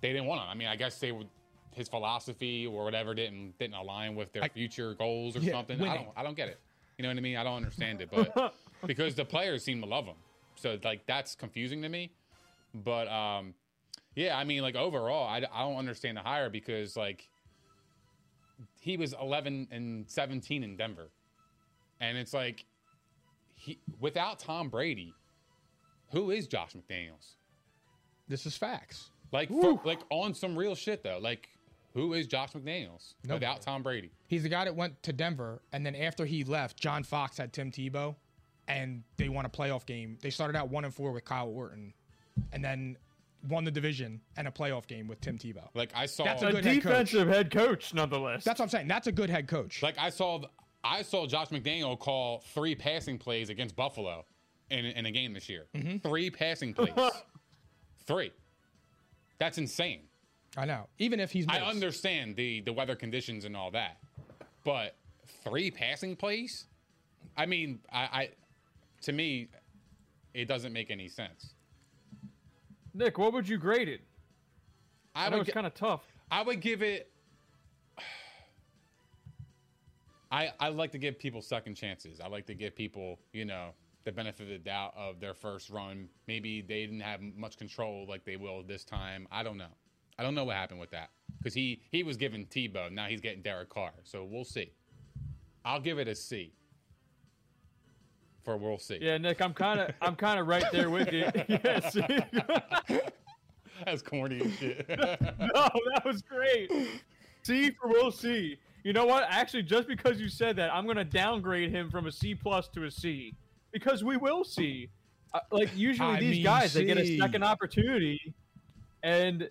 they 0.00 0.12
didn't 0.12 0.26
want 0.26 0.42
him. 0.42 0.48
I 0.48 0.54
mean, 0.54 0.68
I 0.68 0.76
guess 0.76 0.98
they 0.98 1.12
would 1.12 1.28
his 1.72 1.88
philosophy 1.88 2.66
or 2.66 2.84
whatever 2.84 3.14
didn't 3.14 3.58
didn't 3.58 3.74
align 3.74 4.14
with 4.14 4.32
their 4.32 4.48
future 4.52 4.94
goals 4.94 5.36
or 5.36 5.40
Yeah, 5.40 5.52
something. 5.52 5.80
I 5.82 5.94
don't 5.94 6.08
I 6.16 6.22
don't 6.22 6.36
get 6.36 6.48
it. 6.48 6.60
You 6.98 7.02
know 7.04 7.08
what 7.08 7.16
I 7.16 7.20
mean? 7.20 7.36
I 7.36 7.44
don't 7.44 7.56
understand 7.56 8.00
it, 8.00 8.10
but 8.10 8.54
because 8.86 9.14
the 9.14 9.24
players 9.24 9.64
seem 9.64 9.80
to 9.80 9.86
love 9.86 10.04
him, 10.04 10.16
so 10.54 10.78
like 10.84 11.06
that's 11.06 11.34
confusing 11.34 11.80
to 11.82 11.88
me. 11.88 12.12
But 12.74 13.08
um, 13.08 13.54
yeah, 14.14 14.36
I 14.36 14.44
mean, 14.44 14.62
like 14.62 14.76
overall, 14.76 15.26
I, 15.26 15.38
I 15.52 15.62
don't 15.62 15.76
understand 15.76 16.16
the 16.16 16.22
hire 16.22 16.50
because 16.50 16.96
like 16.96 17.28
he 18.80 18.96
was 18.96 19.14
11 19.20 19.68
and 19.70 20.10
17 20.10 20.62
in 20.62 20.76
Denver, 20.76 21.08
and 22.00 22.18
it's 22.18 22.34
like 22.34 22.66
he 23.54 23.78
without 23.98 24.38
Tom 24.38 24.68
Brady, 24.68 25.14
who 26.12 26.30
is 26.30 26.46
Josh 26.46 26.74
McDaniels? 26.74 27.34
This 28.30 28.46
is 28.46 28.56
facts. 28.56 29.10
Like 29.32 29.48
for, 29.50 29.78
like 29.84 30.00
on 30.10 30.32
some 30.34 30.56
real 30.56 30.74
shit 30.74 31.02
though, 31.02 31.18
like 31.20 31.48
who 31.94 32.14
is 32.14 32.26
Josh 32.26 32.52
McDaniels 32.52 33.14
Nobody. 33.24 33.34
without 33.46 33.60
Tom 33.60 33.82
Brady? 33.82 34.10
He's 34.28 34.42
the 34.44 34.48
guy 34.48 34.64
that 34.64 34.74
went 34.74 35.02
to 35.02 35.12
Denver, 35.12 35.60
and 35.72 35.84
then 35.84 35.94
after 35.94 36.24
he 36.24 36.44
left, 36.44 36.78
John 36.78 37.02
Fox 37.02 37.36
had 37.36 37.52
Tim 37.52 37.70
Tebow, 37.70 38.14
and 38.68 39.02
they 39.18 39.28
won 39.28 39.44
a 39.44 39.48
playoff 39.48 39.84
game. 39.86 40.16
They 40.22 40.30
started 40.30 40.56
out 40.56 40.70
one 40.70 40.84
and 40.84 40.94
four 40.94 41.12
with 41.12 41.24
Kyle 41.24 41.48
Orton, 41.48 41.92
and 42.52 42.64
then 42.64 42.96
won 43.48 43.64
the 43.64 43.70
division 43.70 44.20
and 44.36 44.46
a 44.46 44.50
playoff 44.50 44.86
game 44.86 45.08
with 45.08 45.20
Tim 45.20 45.36
Tebow. 45.38 45.68
Like 45.74 45.90
I 45.94 46.06
saw, 46.06 46.24
That's 46.24 46.42
a 46.42 46.48
A 46.48 46.52
good 46.52 46.64
head 46.64 46.74
coach. 46.82 46.82
defensive 47.10 47.28
head 47.28 47.50
coach, 47.50 47.92
nonetheless. 47.94 48.44
That's 48.44 48.58
what 48.60 48.64
I'm 48.66 48.70
saying. 48.70 48.88
That's 48.88 49.06
a 49.06 49.12
good 49.12 49.30
head 49.30 49.48
coach. 49.48 49.82
like 49.82 49.96
I 49.98 50.10
saw, 50.10 50.40
I 50.84 51.02
saw 51.02 51.26
Josh 51.26 51.48
McDaniel 51.48 51.98
call 51.98 52.44
three 52.54 52.74
passing 52.74 53.18
plays 53.18 53.48
against 53.48 53.74
Buffalo 53.76 54.24
in 54.70 54.84
in 54.84 55.06
a 55.06 55.10
game 55.10 55.32
this 55.32 55.48
year. 55.48 55.66
Mm-hmm. 55.74 56.08
Three 56.08 56.30
passing 56.30 56.72
plays, 56.74 56.92
three. 58.10 58.32
That's 59.38 59.58
insane. 59.58 60.00
I 60.56 60.64
know. 60.64 60.88
Even 60.98 61.20
if 61.20 61.30
he's 61.30 61.46
I 61.48 61.60
understand 61.60 62.36
the 62.36 62.60
the 62.62 62.72
weather 62.72 62.96
conditions 62.96 63.44
and 63.44 63.56
all 63.56 63.70
that, 63.70 63.98
but 64.64 64.96
three 65.44 65.70
passing 65.70 66.16
plays. 66.16 66.66
I 67.36 67.46
mean, 67.46 67.78
I, 67.92 68.00
I 68.00 68.30
to 69.02 69.12
me, 69.12 69.48
it 70.34 70.48
doesn't 70.48 70.72
make 70.72 70.90
any 70.90 71.08
sense. 71.08 71.54
Nick, 72.92 73.18
what 73.18 73.32
would 73.32 73.48
you 73.48 73.58
grade 73.58 73.88
it? 73.88 74.00
I, 75.14 75.26
I 75.26 75.30
would 75.30 75.42
it's 75.42 75.52
kind 75.52 75.66
of 75.66 75.74
tough. 75.74 76.02
I 76.30 76.42
would 76.42 76.60
give 76.60 76.82
it. 76.82 77.10
I 80.32 80.52
I 80.58 80.68
like 80.70 80.90
to 80.92 80.98
give 80.98 81.18
people 81.18 81.42
second 81.42 81.76
chances. 81.76 82.20
I 82.20 82.26
like 82.26 82.46
to 82.46 82.54
give 82.54 82.74
people, 82.74 83.20
you 83.32 83.44
know, 83.44 83.70
the 84.04 84.12
benefit 84.12 84.44
of 84.44 84.48
the 84.48 84.58
doubt 84.58 84.94
of 84.96 85.20
their 85.20 85.34
first 85.34 85.70
run. 85.70 86.08
Maybe 86.26 86.62
they 86.62 86.86
didn't 86.86 87.00
have 87.00 87.20
much 87.20 87.56
control 87.56 88.06
like 88.08 88.24
they 88.24 88.36
will 88.36 88.62
this 88.62 88.84
time. 88.84 89.26
I 89.30 89.42
don't 89.42 89.58
know. 89.58 89.72
I 90.18 90.22
don't 90.22 90.34
know 90.34 90.44
what 90.44 90.56
happened 90.56 90.80
with 90.80 90.90
that 90.90 91.10
because 91.38 91.54
he 91.54 91.82
he 91.90 92.02
was 92.02 92.16
given 92.16 92.46
Tebow. 92.46 92.90
Now 92.92 93.06
he's 93.06 93.20
getting 93.20 93.42
Derek 93.42 93.68
Carr. 93.68 93.92
So 94.04 94.24
we'll 94.24 94.44
see. 94.44 94.72
I'll 95.64 95.80
give 95.80 95.98
it 95.98 96.08
a 96.08 96.14
C. 96.14 96.52
For 98.44 98.56
we'll 98.56 98.78
see. 98.78 98.98
Yeah, 99.00 99.18
Nick, 99.18 99.42
I'm 99.42 99.54
kind 99.54 99.80
of 99.80 99.90
I'm 100.00 100.16
kind 100.16 100.40
of 100.40 100.46
right 100.46 100.64
there 100.72 100.90
with 100.90 101.12
you. 101.12 101.24
see? 101.90 103.00
That's 103.84 104.02
corny 104.02 104.42
as 104.42 104.54
shit. 104.54 104.86
no, 104.88 104.98
that 105.38 106.02
was 106.04 106.22
great. 106.22 106.70
C 107.42 107.70
for 107.70 107.88
we'll 107.88 108.10
see. 108.10 108.58
You 108.82 108.94
know 108.94 109.04
what? 109.04 109.26
Actually, 109.28 109.62
just 109.62 109.88
because 109.88 110.20
you 110.20 110.28
said 110.28 110.56
that, 110.56 110.72
I'm 110.72 110.86
gonna 110.86 111.04
downgrade 111.04 111.70
him 111.70 111.90
from 111.90 112.06
a 112.06 112.12
C 112.12 112.34
plus 112.34 112.68
to 112.68 112.84
a 112.84 112.90
C 112.90 113.34
because 113.72 114.04
we 114.04 114.16
will 114.16 114.44
see. 114.44 114.88
Uh, 115.32 115.40
like 115.52 115.70
usually 115.76 116.16
I 116.16 116.20
these 116.20 116.36
mean, 116.36 116.44
guys, 116.44 116.72
they 116.72 116.84
get 116.84 116.98
a 116.98 117.18
second 117.18 117.44
opportunity, 117.44 118.34
and 119.02 119.48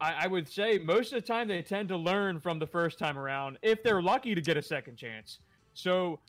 I, 0.00 0.24
I 0.24 0.26
would 0.26 0.48
say 0.48 0.78
most 0.78 1.12
of 1.12 1.20
the 1.20 1.26
time 1.26 1.46
they 1.48 1.62
tend 1.62 1.88
to 1.90 1.96
learn 1.96 2.40
from 2.40 2.58
the 2.58 2.66
first 2.66 2.98
time 2.98 3.18
around 3.18 3.58
if 3.62 3.82
they're 3.82 4.02
lucky 4.02 4.34
to 4.34 4.40
get 4.40 4.56
a 4.56 4.62
second 4.62 4.96
chance. 4.96 5.38
So 5.74 6.20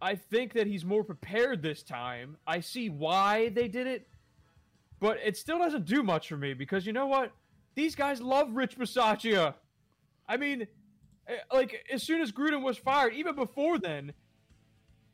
I 0.00 0.14
think 0.14 0.52
that 0.54 0.66
he's 0.66 0.84
more 0.84 1.02
prepared 1.02 1.62
this 1.62 1.82
time. 1.82 2.36
I 2.46 2.60
see 2.60 2.90
why 2.90 3.48
they 3.48 3.66
did 3.66 3.86
it, 3.86 4.06
but 5.00 5.18
it 5.24 5.36
still 5.36 5.58
doesn't 5.58 5.86
do 5.86 6.02
much 6.02 6.28
for 6.28 6.36
me 6.36 6.54
because 6.54 6.86
you 6.86 6.92
know 6.92 7.06
what? 7.06 7.32
These 7.74 7.94
guys 7.94 8.20
love 8.20 8.54
Rich 8.54 8.78
Bisaccia. 8.78 9.54
I 10.28 10.36
mean, 10.36 10.66
eh, 11.28 11.36
like 11.52 11.84
as 11.92 12.02
soon 12.02 12.20
as 12.20 12.30
Gruden 12.30 12.62
was 12.62 12.76
fired, 12.76 13.14
even 13.14 13.34
before 13.34 13.78
then, 13.78 14.12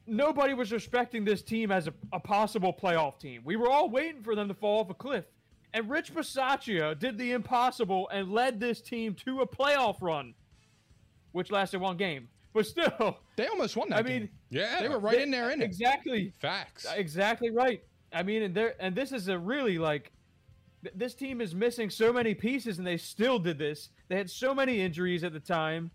nobody 0.06 0.54
was 0.54 0.72
respecting 0.72 1.24
this 1.24 1.42
team 1.42 1.70
as 1.70 1.86
a, 1.88 1.94
a 2.12 2.20
possible 2.20 2.72
playoff 2.72 3.18
team. 3.18 3.42
We 3.44 3.56
were 3.56 3.70
all 3.70 3.88
waiting 3.90 4.22
for 4.22 4.34
them 4.34 4.48
to 4.48 4.54
fall 4.54 4.80
off 4.80 4.90
a 4.90 4.94
cliff. 4.94 5.24
And 5.74 5.88
Rich 5.88 6.14
Bisaccia 6.14 6.98
did 6.98 7.16
the 7.16 7.32
impossible 7.32 8.08
and 8.10 8.30
led 8.30 8.60
this 8.60 8.80
team 8.80 9.14
to 9.24 9.40
a 9.40 9.46
playoff 9.46 9.96
run. 10.02 10.34
which 11.32 11.50
lasted 11.50 11.80
one 11.80 11.96
game. 11.96 12.28
But 12.52 12.66
still, 12.66 13.16
They 13.36 13.46
almost 13.46 13.74
won 13.76 13.88
that 13.88 14.00
I 14.00 14.02
game. 14.02 14.20
mean, 14.22 14.30
Yeah, 14.50 14.82
they 14.82 14.88
were 14.90 14.98
right 14.98 15.18
in 15.18 15.30
there 15.30 15.50
in 15.50 15.62
it. 15.62 15.64
exactly, 15.64 16.30
Facts. 16.38 16.84
exactly 16.94 17.50
right. 17.50 17.82
I 18.12 18.22
mean, 18.22 18.42
and 18.42 18.54
there, 18.54 18.74
and 18.78 18.94
this 18.94 19.10
is 19.12 19.28
a 19.28 19.38
really 19.38 19.78
like, 19.78 20.12
th- 20.84 20.94
this 20.94 21.14
team 21.14 21.40
is 21.40 21.54
missing 21.54 21.88
so 21.88 22.12
many 22.12 22.34
pieces, 22.34 22.76
and 22.76 22.86
they 22.86 22.98
still 22.98 23.38
did 23.38 23.56
this. 23.56 23.88
They 24.08 24.16
had 24.16 24.28
so 24.28 24.54
many 24.54 24.82
injuries 24.82 25.24
at 25.24 25.32
the 25.32 25.40
time, 25.40 25.90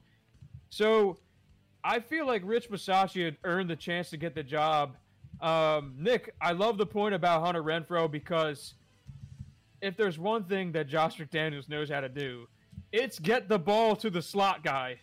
so 0.71 1.19
I 1.83 1.99
feel 1.99 2.25
like 2.25 2.41
Rich 2.45 2.69
Bisaccia 2.69 3.25
had 3.25 3.37
earned 3.43 3.69
the 3.69 3.75
chance 3.75 4.09
to 4.09 4.17
get 4.17 4.35
the 4.35 4.43
job. 4.43 4.97
Um, 5.41 5.93
Nick, 5.97 6.33
I 6.41 6.51
love 6.51 6.77
the 6.77 6.85
point 6.85 7.13
about 7.13 7.43
Hunter 7.43 7.63
Renfrow 7.63 8.09
because 8.09 8.73
if 9.81 9.95
there's 9.95 10.17
one 10.17 10.43
thing 10.43 10.71
that 10.73 10.87
Josh 10.87 11.17
McDaniels 11.17 11.69
knows 11.69 11.89
how 11.89 12.01
to 12.01 12.09
do, 12.09 12.47
it's 12.91 13.19
get 13.19 13.47
the 13.47 13.59
ball 13.59 13.95
to 13.97 14.09
the 14.09 14.21
slot 14.21 14.63
guy. 14.63 14.97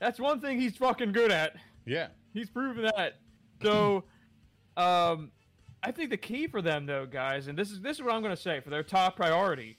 That's 0.00 0.18
one 0.18 0.40
thing 0.40 0.60
he's 0.60 0.76
fucking 0.76 1.12
good 1.12 1.30
at. 1.30 1.56
yeah. 1.86 2.08
He's 2.32 2.50
proven 2.50 2.90
that. 2.96 3.18
So, 3.62 4.02
um, 4.76 5.30
I 5.84 5.92
think 5.92 6.10
the 6.10 6.16
key 6.16 6.48
for 6.48 6.60
them, 6.60 6.84
though, 6.84 7.06
guys, 7.06 7.46
and 7.46 7.56
this 7.56 7.70
is 7.70 7.80
this 7.80 7.98
is 7.98 8.02
what 8.02 8.12
I'm 8.12 8.22
going 8.22 8.34
to 8.34 8.40
say 8.40 8.58
for 8.60 8.70
their 8.70 8.82
top 8.82 9.14
priority, 9.14 9.78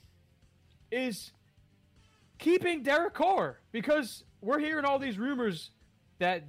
is 0.90 1.32
keeping 2.38 2.82
Derek 2.82 3.12
Carr 3.12 3.58
because 3.72 4.24
we're 4.40 4.58
hearing 4.58 4.84
all 4.84 4.98
these 4.98 5.18
rumors 5.18 5.70
that 6.18 6.44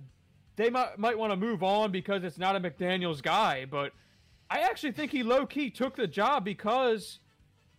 they 0.56 0.70
might 0.70 0.98
might 0.98 1.18
want 1.18 1.32
to 1.32 1.38
move 1.38 1.64
on 1.64 1.92
because 1.92 2.24
it's 2.24 2.38
not 2.38 2.56
a 2.56 2.60
McDaniel's 2.60 3.22
guy, 3.22 3.66
but 3.66 3.94
I 4.50 4.62
actually 4.62 4.94
think 4.94 5.12
he 5.12 5.24
low 5.24 5.46
key 5.46 5.70
took 5.70 5.96
the 5.96 6.08
job 6.08 6.46
because 6.46 7.20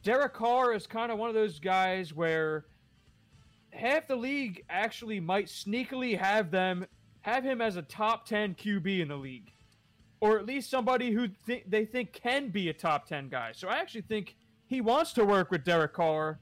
Derek 0.03 0.35
Carr 0.35 0.75
is 0.75 0.87
kind 0.87 1.11
of 1.11 1.19
one 1.19 1.29
of 1.29 1.35
those 1.35 1.59
guys 1.59 2.15
where 2.15 2.67
half 3.73 4.07
the 4.07 4.17
league 4.17 4.65
actually 4.69 5.21
might 5.21 5.47
sneakily 5.47 6.19
have 6.19 6.51
them 6.51 6.87
have 7.23 7.45
him 7.45 7.61
as 7.61 7.77
a 7.77 7.83
top 7.83 8.27
10 8.27 8.55
QB 8.55 9.01
in 9.01 9.09
the 9.09 9.17
league 9.17 9.53
or 10.21 10.39
at 10.39 10.47
least 10.47 10.71
somebody 10.71 11.13
who 11.13 11.29
th- 11.47 11.65
they 11.67 11.85
think 11.85 12.13
can 12.13 12.49
be 12.49 12.69
a 12.69 12.73
top 12.73 13.07
10 13.07 13.29
guy. 13.29 13.53
So 13.55 13.69
I 13.69 13.77
actually 13.77 14.03
think 14.03 14.37
he 14.67 14.81
wants 14.81 15.13
to 15.15 15.25
work 15.25 15.51
with 15.51 15.65
Derek 15.65 15.93
Carr 15.93 16.41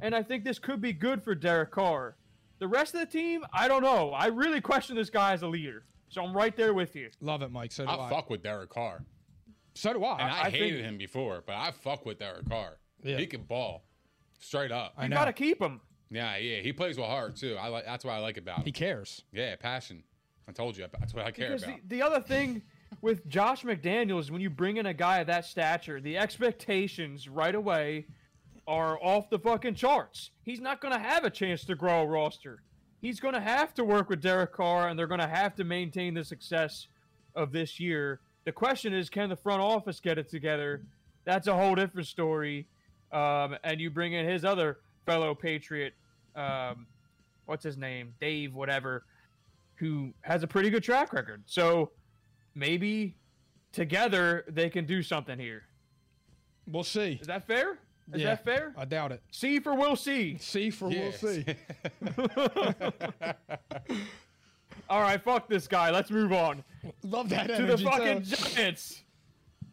and 0.00 0.14
I 0.14 0.22
think 0.22 0.44
this 0.44 0.58
could 0.58 0.80
be 0.80 0.92
good 0.92 1.22
for 1.22 1.34
Derek 1.34 1.70
Carr. 1.72 2.16
The 2.58 2.68
rest 2.68 2.94
of 2.94 3.00
the 3.00 3.06
team, 3.06 3.44
I 3.52 3.68
don't 3.68 3.82
know. 3.82 4.10
I 4.10 4.26
really 4.26 4.60
question 4.60 4.96
this 4.96 5.10
guy 5.10 5.32
as 5.32 5.42
a 5.42 5.46
leader. 5.46 5.84
So 6.08 6.22
I'm 6.24 6.34
right 6.36 6.56
there 6.56 6.74
with 6.74 6.96
you. 6.96 7.10
Love 7.20 7.42
it, 7.42 7.52
Mike. 7.52 7.70
So 7.72 7.84
do 7.84 7.90
I. 7.90 8.06
I 8.06 8.10
fuck 8.10 8.30
with 8.30 8.42
Derek 8.42 8.70
Carr. 8.70 9.04
So 9.74 9.92
do 9.92 10.04
I. 10.04 10.12
And 10.20 10.30
I, 10.30 10.44
I 10.46 10.50
hated 10.50 10.76
think- 10.76 10.84
him 10.86 10.98
before, 10.98 11.42
but 11.46 11.54
I 11.54 11.70
fuck 11.70 12.04
with 12.06 12.18
Derek 12.18 12.48
Carr. 12.48 12.78
Yeah. 13.02 13.18
He 13.18 13.26
can 13.26 13.42
ball. 13.42 13.84
Straight 14.40 14.72
up. 14.72 14.94
I 14.96 15.04
You 15.04 15.08
know. 15.10 15.16
got 15.16 15.26
to 15.26 15.32
keep 15.32 15.60
him. 15.60 15.80
Yeah, 16.10 16.36
yeah. 16.38 16.60
He 16.62 16.72
plays 16.72 16.96
with 16.96 17.06
heart 17.06 17.36
too. 17.36 17.56
I 17.60 17.68
like 17.68 17.84
that's 17.84 18.04
what 18.04 18.12
I 18.14 18.18
like 18.20 18.38
about 18.38 18.58
him. 18.58 18.64
he 18.64 18.72
cares. 18.72 19.22
Yeah, 19.32 19.54
passion. 19.56 20.02
I 20.48 20.52
told 20.52 20.76
you 20.78 20.86
that's 20.98 21.12
what 21.12 21.26
I 21.26 21.30
care 21.30 21.48
Because 21.48 21.64
about. 21.64 21.76
the, 21.82 21.96
the 21.96 22.02
other 22.02 22.20
thing 22.20 22.62
with 23.02 23.26
Josh 23.28 23.62
McDaniels, 23.62 24.30
when 24.30 24.40
you 24.40 24.48
bring 24.48 24.78
in 24.78 24.86
a 24.86 24.94
guy 24.94 25.18
of 25.18 25.26
that 25.26 25.44
stature, 25.44 26.00
the 26.00 26.16
expectations 26.16 27.28
right 27.28 27.54
away 27.54 28.06
are 28.68 29.02
off 29.02 29.30
the 29.30 29.38
fucking 29.38 29.74
charts. 29.74 30.30
He's 30.42 30.60
not 30.60 30.80
going 30.80 30.92
to 30.92 31.00
have 31.00 31.24
a 31.24 31.30
chance 31.30 31.64
to 31.64 31.74
grow 31.74 32.02
a 32.02 32.06
roster. 32.06 32.62
He's 33.00 33.18
going 33.18 33.32
to 33.32 33.40
have 33.40 33.72
to 33.74 33.84
work 33.84 34.10
with 34.10 34.20
Derek 34.20 34.52
Carr, 34.52 34.88
and 34.88 34.98
they're 34.98 35.06
going 35.06 35.20
to 35.20 35.26
have 35.26 35.56
to 35.56 35.64
maintain 35.64 36.12
the 36.12 36.22
success 36.22 36.86
of 37.34 37.50
this 37.50 37.80
year. 37.80 38.20
The 38.44 38.52
question 38.52 38.92
is, 38.92 39.08
can 39.08 39.30
the 39.30 39.36
front 39.36 39.62
office 39.62 40.00
get 40.00 40.18
it 40.18 40.28
together? 40.28 40.82
That's 41.24 41.46
a 41.46 41.56
whole 41.56 41.74
different 41.74 42.08
story. 42.08 42.66
Um, 43.10 43.56
and 43.64 43.80
you 43.80 43.88
bring 43.88 44.12
in 44.12 44.28
his 44.28 44.44
other 44.44 44.80
fellow 45.06 45.34
Patriot, 45.34 45.94
um, 46.36 46.86
what's 47.46 47.64
his 47.64 47.78
name, 47.78 48.12
Dave, 48.20 48.54
whatever, 48.54 49.04
who 49.76 50.12
has 50.20 50.42
a 50.42 50.46
pretty 50.46 50.68
good 50.68 50.82
track 50.82 51.14
record. 51.14 51.42
So 51.46 51.92
maybe 52.54 53.16
together 53.72 54.44
they 54.48 54.68
can 54.68 54.84
do 54.84 55.02
something 55.02 55.38
here. 55.38 55.62
We'll 56.66 56.84
see. 56.84 57.18
Is 57.18 57.28
that 57.28 57.46
fair? 57.46 57.78
Is 58.12 58.22
Yeah. 58.22 58.28
that 58.28 58.44
fair? 58.44 58.74
I 58.76 58.84
doubt 58.86 59.12
it. 59.12 59.22
C 59.30 59.60
for 59.60 59.74
we'll 59.74 59.96
see. 59.96 60.38
See 60.38 60.70
for 60.70 60.88
we'll 60.88 61.12
see. 61.12 61.44
All 64.90 65.02
right, 65.02 65.22
fuck 65.22 65.48
this 65.48 65.68
guy. 65.68 65.90
Let's 65.90 66.10
move 66.10 66.32
on 66.32 66.64
Love 67.02 67.28
that 67.28 67.48
to 67.54 67.66
the 67.66 67.76
fucking 67.78 68.22
too. 68.22 68.36
Giants. 68.36 69.02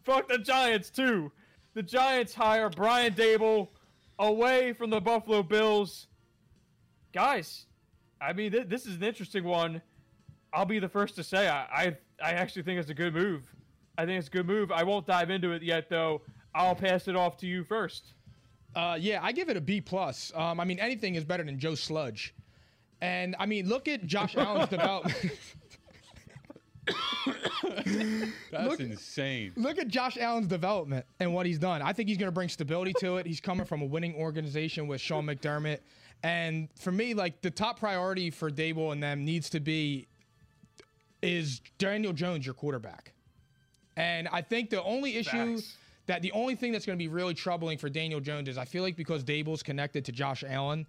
Fuck 0.04 0.28
the 0.28 0.38
Giants 0.38 0.90
too. 0.90 1.32
The 1.74 1.82
Giants 1.82 2.34
hire 2.34 2.68
Brian 2.68 3.14
Daboll 3.14 3.68
away 4.18 4.72
from 4.74 4.90
the 4.90 5.00
Buffalo 5.00 5.42
Bills. 5.42 6.06
Guys, 7.12 7.64
I 8.20 8.32
mean 8.34 8.52
th- 8.52 8.68
this 8.68 8.84
is 8.86 8.96
an 8.96 9.02
interesting 9.04 9.44
one. 9.44 9.80
I'll 10.52 10.66
be 10.66 10.78
the 10.78 10.88
first 10.88 11.14
to 11.16 11.24
say 11.24 11.48
I, 11.48 11.62
I 11.64 11.96
I 12.22 12.30
actually 12.32 12.62
think 12.62 12.78
it's 12.80 12.90
a 12.90 12.94
good 12.94 13.14
move. 13.14 13.42
I 13.96 14.04
think 14.04 14.18
it's 14.18 14.28
a 14.28 14.30
good 14.30 14.46
move. 14.46 14.70
I 14.70 14.82
won't 14.82 15.06
dive 15.06 15.30
into 15.30 15.52
it 15.52 15.62
yet 15.62 15.88
though. 15.88 16.20
I'll 16.54 16.74
pass 16.74 17.08
it 17.08 17.16
off 17.16 17.36
to 17.38 17.46
you 17.46 17.64
first. 17.64 18.12
Uh, 18.76 18.96
yeah, 19.00 19.20
I 19.22 19.32
give 19.32 19.48
it 19.48 19.56
a 19.56 19.60
B 19.60 19.80
plus. 19.80 20.30
Um, 20.34 20.60
I 20.60 20.64
mean, 20.64 20.78
anything 20.78 21.14
is 21.14 21.24
better 21.24 21.42
than 21.42 21.58
Joe 21.58 21.74
Sludge. 21.74 22.34
And 23.00 23.34
I 23.38 23.46
mean, 23.46 23.68
look 23.68 23.88
at 23.88 24.06
Josh 24.06 24.36
Allen's 24.36 24.68
development. 24.68 25.16
That's 28.52 28.78
insane. 28.78 29.52
look 29.56 29.78
at 29.78 29.88
Josh 29.88 30.16
Allen's 30.18 30.46
development 30.46 31.06
and 31.18 31.34
what 31.34 31.46
he's 31.46 31.58
done. 31.58 31.82
I 31.82 31.92
think 31.92 32.08
he's 32.08 32.18
going 32.18 32.28
to 32.28 32.34
bring 32.34 32.48
stability 32.50 32.92
to 33.00 33.16
it. 33.16 33.26
He's 33.26 33.40
coming 33.40 33.66
from 33.66 33.82
a 33.82 33.86
winning 33.86 34.14
organization 34.14 34.86
with 34.86 35.00
Sean 35.00 35.26
McDermott. 35.26 35.80
And 36.22 36.68
for 36.78 36.92
me, 36.92 37.14
like 37.14 37.40
the 37.40 37.50
top 37.50 37.80
priority 37.80 38.30
for 38.30 38.50
Daboll 38.50 38.92
and 38.92 39.02
them 39.02 39.24
needs 39.24 39.50
to 39.50 39.60
be 39.60 40.06
is 41.22 41.60
Daniel 41.78 42.12
Jones 42.12 42.44
your 42.44 42.54
quarterback. 42.54 43.12
And 43.96 44.28
I 44.28 44.42
think 44.42 44.70
the 44.70 44.82
only 44.82 45.16
issue 45.16 45.56
Facts. 45.56 45.76
That 46.06 46.22
the 46.22 46.32
only 46.32 46.54
thing 46.54 46.72
that's 46.72 46.86
going 46.86 46.98
to 46.98 47.02
be 47.02 47.08
really 47.08 47.34
troubling 47.34 47.78
for 47.78 47.88
Daniel 47.88 48.20
Jones 48.20 48.48
is 48.48 48.56
I 48.58 48.64
feel 48.64 48.82
like 48.82 48.96
because 48.96 49.24
Daboll's 49.24 49.62
connected 49.62 50.04
to 50.04 50.12
Josh 50.12 50.44
Allen, 50.46 50.86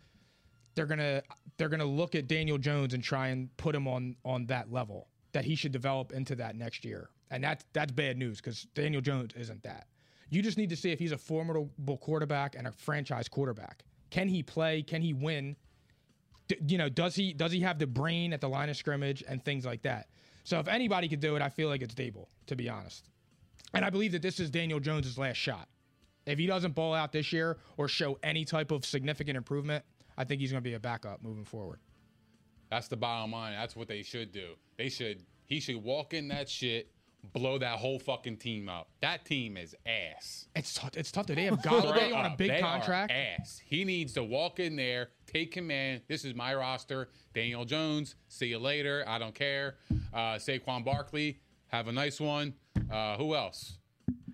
they're 0.76 0.86
gonna 0.86 1.24
they're 1.58 1.70
gonna 1.70 1.86
look 1.86 2.14
at 2.14 2.28
Daniel 2.28 2.58
Jones 2.58 2.94
and 2.94 3.04
try 3.04 3.30
and 3.30 3.56
put 3.58 3.74
him 3.74 3.88
on 3.88 4.16
on 4.24 4.46
that 4.46 4.72
level 4.72 5.08
that 5.34 5.44
he 5.44 5.56
should 5.56 5.72
develop 5.72 6.14
into 6.14 6.36
that 6.36 6.56
next 6.56 6.86
year. 6.86 7.10
And 7.32 7.44
that's 7.44 7.66
that's 7.74 7.92
bad 7.92 8.18
news 8.18 8.38
because 8.38 8.68
Daniel 8.76 9.02
Jones 9.02 9.34
isn't 9.36 9.64
that. 9.64 9.88
You 10.30 10.42
just 10.42 10.58
need 10.58 10.70
to 10.70 10.76
see 10.76 10.92
if 10.92 11.00
he's 11.00 11.12
a 11.12 11.18
formidable 11.18 11.98
quarterback 11.98 12.56
and 12.56 12.68
a 12.68 12.72
franchise 12.72 13.28
quarterback. 13.28 13.84
Can 14.10 14.28
he 14.28 14.44
play? 14.44 14.84
Can 14.84 15.02
he 15.02 15.14
win? 15.14 15.56
D- 16.48 16.58
you 16.68 16.78
know, 16.78 16.90
does 16.90 17.16
he 17.16 17.34
does 17.34 17.52
he 17.52 17.62
have 17.62 17.80
the 17.80 17.88
brain 17.88 18.34
at 18.34 18.42
the 18.42 18.50
line 18.50 18.70
of 18.70 18.78
scrimmage 18.78 19.24
and 19.28 19.44
things 19.44 19.66
like 19.66 19.82
that? 19.82 20.10
So 20.44 20.60
if 20.60 20.68
anybody 20.68 21.10
could 21.10 21.20
do 21.20 21.36
it, 21.36 21.42
I 21.42 21.50
feel 21.50 21.70
like 21.70 21.82
it's 21.82 21.94
Daboll, 21.94 22.28
to 22.46 22.56
be 22.56 22.70
honest. 22.70 23.10
And 23.74 23.84
I 23.84 23.90
believe 23.90 24.12
that 24.14 24.22
this 24.22 24.40
is 24.40 24.50
Daniel 24.50 24.80
Jones' 24.80 25.18
last 25.18 25.38
shot. 25.38 25.68
If 26.26 26.40
he 26.40 26.46
doesn't 26.46 26.76
ball 26.76 26.94
out 26.94 27.12
this 27.12 27.32
year 27.32 27.58
or 27.78 27.88
show 27.88 28.18
any 28.24 28.44
type 28.44 28.72
of 28.72 28.86
significant 28.86 29.38
improvement, 29.38 29.84
I 30.18 30.24
think 30.24 30.42
he's 30.42 30.52
going 30.52 30.64
to 30.64 30.70
be 30.70 30.74
a 30.74 30.80
backup 30.80 31.24
moving 31.24 31.46
forward. 31.46 31.80
That's 32.70 32.88
the 32.88 32.98
bottom 32.98 33.32
line. 33.32 33.54
That's 33.54 33.76
what 33.76 33.88
they 33.88 34.04
should 34.04 34.32
do. 34.32 34.56
They 34.78 34.90
should. 34.90 35.24
He 35.46 35.62
should 35.62 35.82
walk 35.82 36.14
in 36.14 36.28
that 36.28 36.50
shit, 36.50 36.92
blow 37.32 37.58
that 37.60 37.80
whole 37.80 38.00
fucking 38.00 38.38
team 38.38 38.68
up. 38.68 38.90
That 39.02 39.24
team 39.24 39.56
is 39.56 39.74
ass. 39.86 40.48
It's 40.54 40.74
tough. 40.74 40.98
It's 40.98 41.12
tough 41.12 41.28
that 41.28 41.36
they 41.36 41.46
have 41.46 41.60
Golladay 41.60 42.14
on 42.14 42.26
a 42.26 42.36
big 42.36 42.50
they 42.50 42.60
contract. 42.60 43.14
Ass. 43.14 43.62
He 43.66 43.86
needs 43.86 44.12
to 44.14 44.24
walk 44.24 44.60
in 44.60 44.76
there, 44.76 45.10
take 45.26 45.54
command. 45.54 46.02
This 46.10 46.26
is 46.26 46.36
my 46.36 46.54
roster. 46.54 47.10
Daniel 47.34 47.64
Jones. 47.64 48.16
See 48.28 48.48
you 48.48 48.60
later. 48.60 49.06
I 49.08 49.18
don't 49.18 49.36
care. 49.36 49.76
Uh, 50.14 50.36
Saquon 50.36 50.84
Barkley. 50.84 51.40
Have 51.68 51.88
a 51.88 51.92
nice 51.92 52.20
one. 52.20 52.54
Uh, 52.92 53.18
who 53.18 53.36
else? 53.36 53.78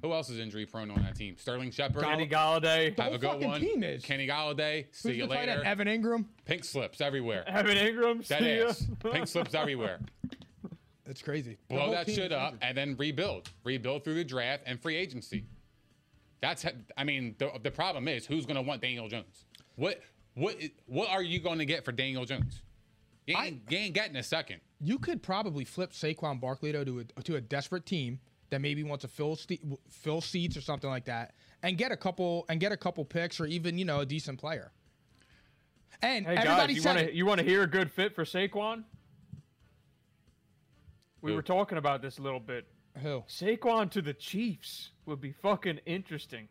Who 0.02 0.12
else 0.12 0.30
is 0.30 0.38
injury 0.38 0.66
prone 0.66 0.92
on 0.92 1.02
that 1.04 1.16
team? 1.16 1.36
Sterling 1.38 1.72
Shepard. 1.72 2.04
Kenny 2.04 2.28
Golladay, 2.28 2.96
Have 3.00 3.06
whole 3.06 3.14
a 3.16 3.18
good 3.18 3.48
one. 3.48 3.62
team 3.62 3.84
is. 3.84 4.04
Kenny 4.04 4.28
Golladay. 4.28 4.86
See 4.92 5.10
Who's 5.10 5.18
you 5.18 5.28
the 5.28 5.34
tight 5.36 5.48
end? 5.50 5.60
later. 5.62 5.66
Evan 5.66 5.88
Engram. 5.88 6.26
Pink 6.46 6.66
slips 6.66 7.00
everywhere. 7.00 7.48
Evan 7.48 7.78
Engram, 7.78 8.28
Dead 8.28 8.40
see 8.44 8.58
ya. 8.60 8.68
ass. 8.68 8.88
Pink 9.12 9.28
slips 9.28 9.56
everywhere. 9.56 10.00
That's 11.06 11.22
crazy. 11.22 11.58
Blow 11.70 11.92
that 11.92 12.10
shit 12.10 12.32
up 12.32 12.54
injured. 12.54 12.64
and 12.64 12.78
then 12.78 12.96
rebuild 12.98 13.50
rebuild 13.64 14.04
through 14.04 14.16
the 14.16 14.24
draft 14.24 14.64
and 14.66 14.82
free 14.82 14.96
agency 14.96 15.46
that's 16.42 16.66
i 16.98 17.04
mean 17.06 17.36
the, 17.40 17.50
the 17.62 17.72
problem 17.72 18.08
is 18.08 18.26
who's 18.26 18.46
going 18.46 18.56
to 18.56 18.62
want 18.62 18.82
daniel 18.82 19.08
jones 19.08 19.46
what 19.76 20.02
what 20.34 20.56
what 20.88 21.10
are 21.10 21.22
you 21.24 21.40
going 21.40 21.58
to 21.60 21.66
get 21.66 21.84
for 21.86 21.92
daniel 21.94 22.26
jones 22.26 22.62
you 23.28 23.36
ain't, 23.38 23.62
you 23.70 23.78
ain't 23.78 23.94
getting 23.94 24.16
a 24.18 24.24
second 24.24 24.60
You 24.82 24.98
could 25.00 25.22
probably 25.24 25.64
flip 25.64 25.92
Saquon 25.92 26.42
Barkley 26.42 26.72
to 26.74 27.06
a, 27.18 27.22
to 27.24 27.36
a 27.38 27.42
desperate 27.42 27.86
team 27.86 28.20
that 28.54 28.62
maybe 28.62 28.84
wants 28.84 29.02
to 29.02 29.08
fill 29.08 29.36
ste- 29.36 29.64
fill 29.90 30.22
seats 30.22 30.56
or 30.56 30.62
something 30.62 30.90
like 30.90 31.06
that, 31.06 31.34
and 31.64 31.76
get 31.76 31.92
a 31.92 31.98
couple 31.98 32.46
and 32.50 32.60
get 32.60 32.72
a 32.72 32.78
couple 32.78 33.04
picks 33.04 33.40
or 33.40 33.48
even 33.48 33.80
you 33.80 33.86
know 33.86 34.00
a 34.00 34.06
decent 34.06 34.40
player. 34.40 34.72
And 36.04 36.26
Hey 36.26 36.36
everybody 36.36 36.74
guys, 36.74 36.76
you 36.76 36.82
said 36.82 36.96
want 36.96 37.08
to 37.08 37.16
you 37.16 37.26
want 37.26 37.40
to 37.40 37.46
hear 37.46 37.64
a 37.64 37.68
good 37.68 37.92
fit 37.92 38.14
for 38.16 38.24
Saquon? 38.26 38.84
We 41.22 41.32
Who? 41.32 41.36
were 41.36 41.42
talking 41.42 41.80
about 41.80 42.02
this 42.02 42.20
a 42.20 42.22
little 42.22 42.40
bit. 42.40 42.68
Who? 43.02 43.24
Saquon 43.28 43.90
to 43.92 44.02
the 44.02 44.14
Chiefs 44.14 44.92
would 45.08 45.20
be 45.20 45.32
fucking 45.32 45.80
interesting. 45.88 46.48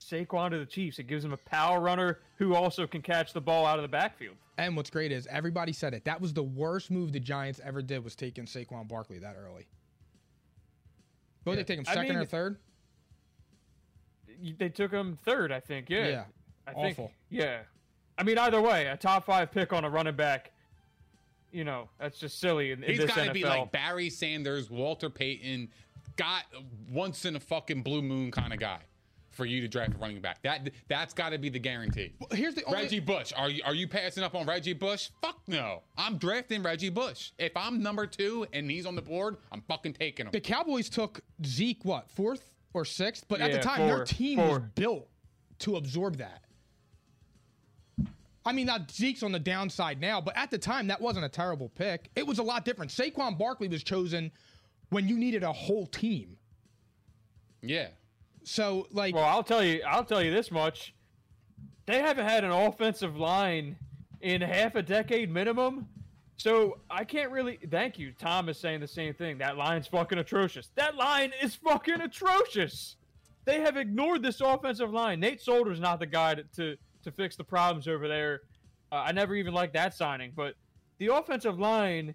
Saquon 0.00 0.50
to 0.50 0.58
the 0.58 0.66
Chiefs. 0.66 0.98
It 0.98 1.06
gives 1.06 1.24
him 1.24 1.32
a 1.32 1.36
power 1.36 1.80
runner 1.80 2.18
who 2.38 2.54
also 2.54 2.86
can 2.86 3.02
catch 3.02 3.32
the 3.32 3.40
ball 3.40 3.66
out 3.66 3.78
of 3.78 3.82
the 3.82 3.88
backfield. 3.88 4.36
And 4.56 4.76
what's 4.76 4.90
great 4.90 5.12
is 5.12 5.28
everybody 5.30 5.72
said 5.72 5.94
it. 5.94 6.04
That 6.06 6.20
was 6.20 6.32
the 6.32 6.42
worst 6.42 6.90
move 6.90 7.12
the 7.12 7.20
Giants 7.20 7.60
ever 7.62 7.82
did 7.82 8.02
was 8.02 8.16
taking 8.16 8.46
Saquon 8.46 8.88
Barkley 8.88 9.18
that 9.18 9.36
early. 9.38 9.68
What 11.44 11.56
did 11.56 11.66
they 11.66 11.74
take 11.74 11.78
him 11.78 11.84
I 11.88 11.94
second 11.94 12.16
or 12.16 12.24
third? 12.24 12.58
They 14.58 14.68
took 14.68 14.92
him 14.92 15.18
third, 15.24 15.50
I 15.50 15.60
think. 15.60 15.90
Yeah. 15.90 16.08
Yeah, 16.08 16.24
I 16.66 16.72
think, 16.74 16.98
awful. 16.98 17.12
Yeah. 17.30 17.60
I 18.16 18.22
mean, 18.22 18.38
either 18.38 18.60
way, 18.60 18.86
a 18.86 18.96
top 18.96 19.26
five 19.26 19.50
pick 19.50 19.72
on 19.72 19.84
a 19.84 19.90
running 19.90 20.16
back, 20.16 20.52
you 21.50 21.64
know, 21.64 21.88
that's 21.98 22.18
just 22.18 22.40
silly 22.40 22.72
in, 22.72 22.82
in 22.82 22.90
He's 22.90 22.98
this 22.98 23.14
got 23.14 23.24
to 23.24 23.32
be 23.32 23.44
like 23.44 23.72
Barry 23.72 24.10
Sanders, 24.10 24.70
Walter 24.70 25.10
Payton, 25.10 25.70
got 26.16 26.44
once 26.90 27.24
in 27.24 27.36
a 27.36 27.40
fucking 27.40 27.82
blue 27.82 28.02
moon 28.02 28.30
kind 28.30 28.52
of 28.52 28.58
guy 28.58 28.80
for 29.38 29.46
you 29.46 29.60
to 29.60 29.68
draft 29.68 29.94
a 29.94 29.98
running 29.98 30.20
back. 30.20 30.42
That 30.42 30.68
that's 30.88 31.14
got 31.14 31.30
to 31.30 31.38
be 31.38 31.48
the 31.48 31.60
guarantee. 31.60 32.12
Here's 32.32 32.54
the 32.56 32.64
only 32.64 32.82
Reggie 32.82 32.98
Bush, 32.98 33.32
are 33.36 33.48
you 33.48 33.62
are 33.64 33.74
you 33.74 33.86
passing 33.86 34.24
up 34.24 34.34
on 34.34 34.44
Reggie 34.46 34.72
Bush? 34.72 35.10
Fuck 35.22 35.38
no. 35.46 35.82
I'm 35.96 36.18
drafting 36.18 36.62
Reggie 36.64 36.90
Bush. 36.90 37.30
If 37.38 37.56
I'm 37.56 37.80
number 37.80 38.04
two 38.04 38.46
and 38.52 38.68
he's 38.68 38.84
on 38.84 38.96
the 38.96 39.00
board, 39.02 39.36
I'm 39.52 39.62
fucking 39.62 39.92
taking 39.94 40.26
him. 40.26 40.32
the 40.32 40.40
Cowboys 40.40 40.88
took 40.88 41.20
Zeke 41.46 41.84
what 41.84 42.10
fourth 42.10 42.50
or 42.74 42.84
sixth, 42.84 43.26
but 43.28 43.40
at 43.40 43.52
the 43.52 43.58
Yeah, 43.58 43.62
time 43.62 43.86
their 43.86 43.96
four, 43.98 44.04
team 44.06 44.38
was 44.38 44.60
built 44.74 45.08
to 45.60 45.76
absorb 45.76 46.16
that. 46.16 46.42
I 48.44 48.52
mean, 48.52 48.66
not 48.66 48.90
Zeke's 48.90 49.22
on 49.22 49.30
the 49.30 49.38
downside 49.38 50.00
now, 50.00 50.20
but 50.20 50.36
at 50.36 50.50
the 50.50 50.58
time 50.58 50.88
that 50.88 51.00
wasn't 51.00 51.26
a 51.26 51.28
terrible 51.28 51.68
pick. 51.68 52.10
It 52.16 52.26
was 52.26 52.40
a 52.40 52.42
lot 52.42 52.64
different. 52.64 52.90
Saquon 52.90 53.38
Barkley 53.38 53.68
was 53.68 53.84
chosen 53.84 54.32
when 54.90 55.06
you 55.06 55.16
needed 55.16 55.44
a 55.44 55.52
whole 55.52 55.86
team. 55.86 56.36
Yeah. 57.62 57.88
So 58.48 58.86
like, 58.92 59.14
Well, 59.14 59.24
I'll 59.24 59.42
tell 59.42 59.62
you, 59.62 59.82
I'll 59.86 60.04
tell 60.04 60.22
you 60.22 60.30
this 60.30 60.50
much: 60.50 60.94
they 61.86 62.00
haven't 62.00 62.26
had 62.26 62.44
an 62.44 62.50
offensive 62.50 63.16
line 63.16 63.76
in 64.22 64.40
half 64.40 64.74
a 64.74 64.82
decade 64.82 65.30
minimum. 65.30 65.86
So 66.38 66.78
I 66.88 67.04
can't 67.04 67.30
really. 67.30 67.58
Thank 67.70 67.98
you. 67.98 68.12
Tom 68.12 68.48
is 68.48 68.58
saying 68.58 68.80
the 68.80 68.88
same 68.88 69.12
thing. 69.12 69.38
That 69.38 69.56
line's 69.56 69.86
fucking 69.86 70.18
atrocious. 70.18 70.70
That 70.76 70.96
line 70.96 71.32
is 71.42 71.56
fucking 71.56 72.00
atrocious. 72.00 72.96
They 73.44 73.60
have 73.60 73.76
ignored 73.76 74.22
this 74.22 74.40
offensive 74.40 74.92
line. 74.92 75.20
Nate 75.20 75.42
Solder's 75.42 75.80
not 75.80 75.98
the 76.00 76.06
guy 76.06 76.36
to 76.36 76.44
to, 76.56 76.76
to 77.04 77.12
fix 77.12 77.36
the 77.36 77.44
problems 77.44 77.86
over 77.86 78.08
there. 78.08 78.42
Uh, 78.90 79.04
I 79.06 79.12
never 79.12 79.34
even 79.34 79.52
liked 79.52 79.74
that 79.74 79.92
signing, 79.92 80.32
but 80.34 80.54
the 80.98 81.08
offensive 81.08 81.58
line 81.58 82.14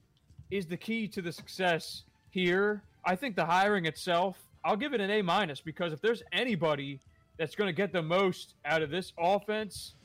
is 0.50 0.66
the 0.66 0.78
key 0.78 1.08
to 1.10 1.22
the 1.22 1.32
success 1.32 2.06
here. 2.32 2.82
I 3.06 3.16
think 3.16 3.36
the 3.36 3.46
hiring 3.46 3.86
itself, 3.86 4.43
I'll 4.66 4.78
give 4.78 4.94
it 4.94 5.02
an 5.02 5.10
A 5.10 5.22
minus 5.22 5.62
because 5.62 5.94
if 5.94 6.02
there's 6.02 6.24
anybody 6.32 7.02
that's 7.38 7.56
going 7.56 7.68
to 7.68 7.74
get 7.74 7.92
the 7.92 8.02
most 8.02 8.56
out 8.66 8.82
of 8.82 8.90
this 8.90 9.12
offense 9.18 9.96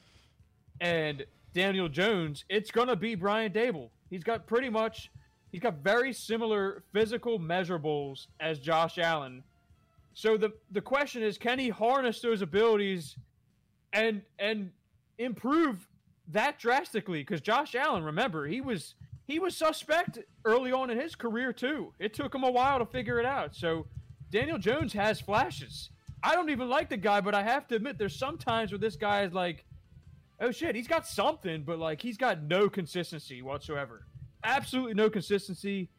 and 0.80 1.24
Daniel 1.54 1.88
Jones, 1.88 2.44
it's 2.48 2.70
going 2.70 2.88
to 2.88 2.96
be 2.96 3.14
Brian 3.14 3.52
Daboll. 3.52 3.90
He's 4.10 4.24
got 4.24 4.46
pretty 4.46 4.68
much, 4.68 5.10
he's 5.52 5.60
got 5.60 5.78
very 5.82 6.12
similar 6.12 6.82
physical 6.92 7.38
measurables 7.38 8.26
as 8.40 8.58
Josh 8.58 8.98
Allen. 8.98 9.42
So 10.14 10.36
the 10.36 10.52
the 10.72 10.80
question 10.80 11.22
is, 11.22 11.38
can 11.38 11.58
he 11.60 11.68
harness 11.68 12.20
those 12.20 12.42
abilities 12.42 13.16
and 13.92 14.22
and 14.38 14.72
improve 15.18 15.86
that 16.28 16.58
drastically? 16.58 17.20
Because 17.20 17.40
Josh 17.40 17.76
Allen, 17.76 18.02
remember, 18.02 18.46
he 18.46 18.60
was 18.60 18.94
he 19.28 19.38
was 19.38 19.56
suspect 19.56 20.18
early 20.44 20.72
on 20.72 20.90
in 20.90 20.98
his 20.98 21.14
career 21.14 21.52
too. 21.52 21.92
It 22.00 22.14
took 22.14 22.34
him 22.34 22.42
a 22.42 22.50
while 22.50 22.80
to 22.80 22.86
figure 22.86 23.20
it 23.20 23.26
out. 23.26 23.54
So 23.54 23.86
Daniel 24.30 24.58
Jones 24.58 24.92
has 24.92 25.20
flashes. 25.20 25.90
I 26.22 26.34
don't 26.34 26.50
even 26.50 26.68
like 26.68 26.88
the 26.88 26.96
guy, 26.96 27.20
but 27.20 27.34
I 27.34 27.42
have 27.42 27.66
to 27.68 27.76
admit, 27.76 27.98
there's 27.98 28.18
some 28.18 28.38
times 28.38 28.72
where 28.72 28.78
this 28.78 28.96
guy 28.96 29.22
is 29.22 29.32
like, 29.32 29.64
oh 30.40 30.50
shit, 30.50 30.74
he's 30.74 30.88
got 30.88 31.06
something, 31.06 31.62
but 31.62 31.78
like 31.78 32.02
he's 32.02 32.16
got 32.16 32.42
no 32.42 32.68
consistency 32.68 33.42
whatsoever. 33.42 34.06
Absolutely 34.44 34.94
no 34.94 35.10
consistency. 35.10 35.90